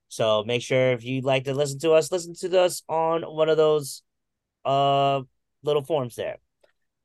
So 0.08 0.44
make 0.44 0.62
sure 0.62 0.92
if 0.92 1.04
you'd 1.04 1.24
like 1.24 1.44
to 1.44 1.54
listen 1.54 1.78
to 1.80 1.92
us, 1.92 2.12
listen 2.12 2.34
to 2.34 2.60
us 2.60 2.82
on 2.88 3.22
one 3.22 3.48
of 3.48 3.56
those 3.56 4.02
uh 4.66 5.22
little 5.62 5.84
forms 5.84 6.16
there. 6.16 6.38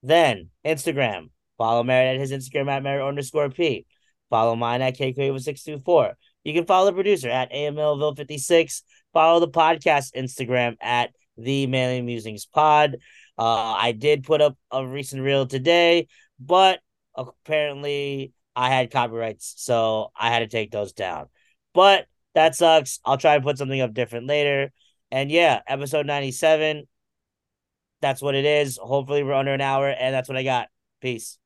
Then 0.03 0.49
Instagram, 0.65 1.29
follow 1.57 1.83
Merritt 1.83 2.15
at 2.15 2.19
his 2.19 2.31
Instagram 2.31 2.69
at 2.69 2.83
Merritt 2.83 3.07
underscore 3.07 3.49
P. 3.49 3.85
Follow 4.29 4.55
mine 4.55 4.81
at 4.81 4.97
KK624. 4.97 6.13
You 6.43 6.53
can 6.53 6.65
follow 6.65 6.85
the 6.87 6.93
producer 6.93 7.29
at 7.29 7.51
AMLville56. 7.51 8.81
Follow 9.13 9.39
the 9.39 9.49
podcast 9.49 10.13
Instagram 10.15 10.77
at 10.81 11.11
the 11.37 11.67
Manly 11.67 12.01
Musings 12.01 12.45
Pod. 12.45 12.97
Uh, 13.37 13.75
I 13.77 13.91
did 13.91 14.23
put 14.23 14.41
up 14.41 14.57
a 14.71 14.85
recent 14.85 15.21
reel 15.21 15.45
today, 15.45 16.07
but 16.39 16.79
apparently 17.15 18.33
I 18.55 18.69
had 18.69 18.91
copyrights, 18.91 19.55
so 19.57 20.11
I 20.17 20.29
had 20.29 20.39
to 20.39 20.47
take 20.47 20.71
those 20.71 20.93
down. 20.93 21.27
But 21.73 22.05
that 22.33 22.55
sucks. 22.55 22.99
I'll 23.05 23.17
try 23.17 23.35
and 23.35 23.43
put 23.43 23.57
something 23.57 23.81
up 23.81 23.93
different 23.93 24.27
later. 24.27 24.71
And 25.11 25.29
yeah, 25.29 25.61
episode 25.67 26.05
97. 26.05 26.87
That's 28.01 28.21
what 28.21 28.35
it 28.35 28.45
is. 28.45 28.77
Hopefully, 28.81 29.23
we're 29.23 29.33
under 29.33 29.53
an 29.53 29.61
hour, 29.61 29.89
and 29.89 30.13
that's 30.13 30.27
what 30.27 30.37
I 30.37 30.43
got. 30.43 30.67
Peace. 31.01 31.37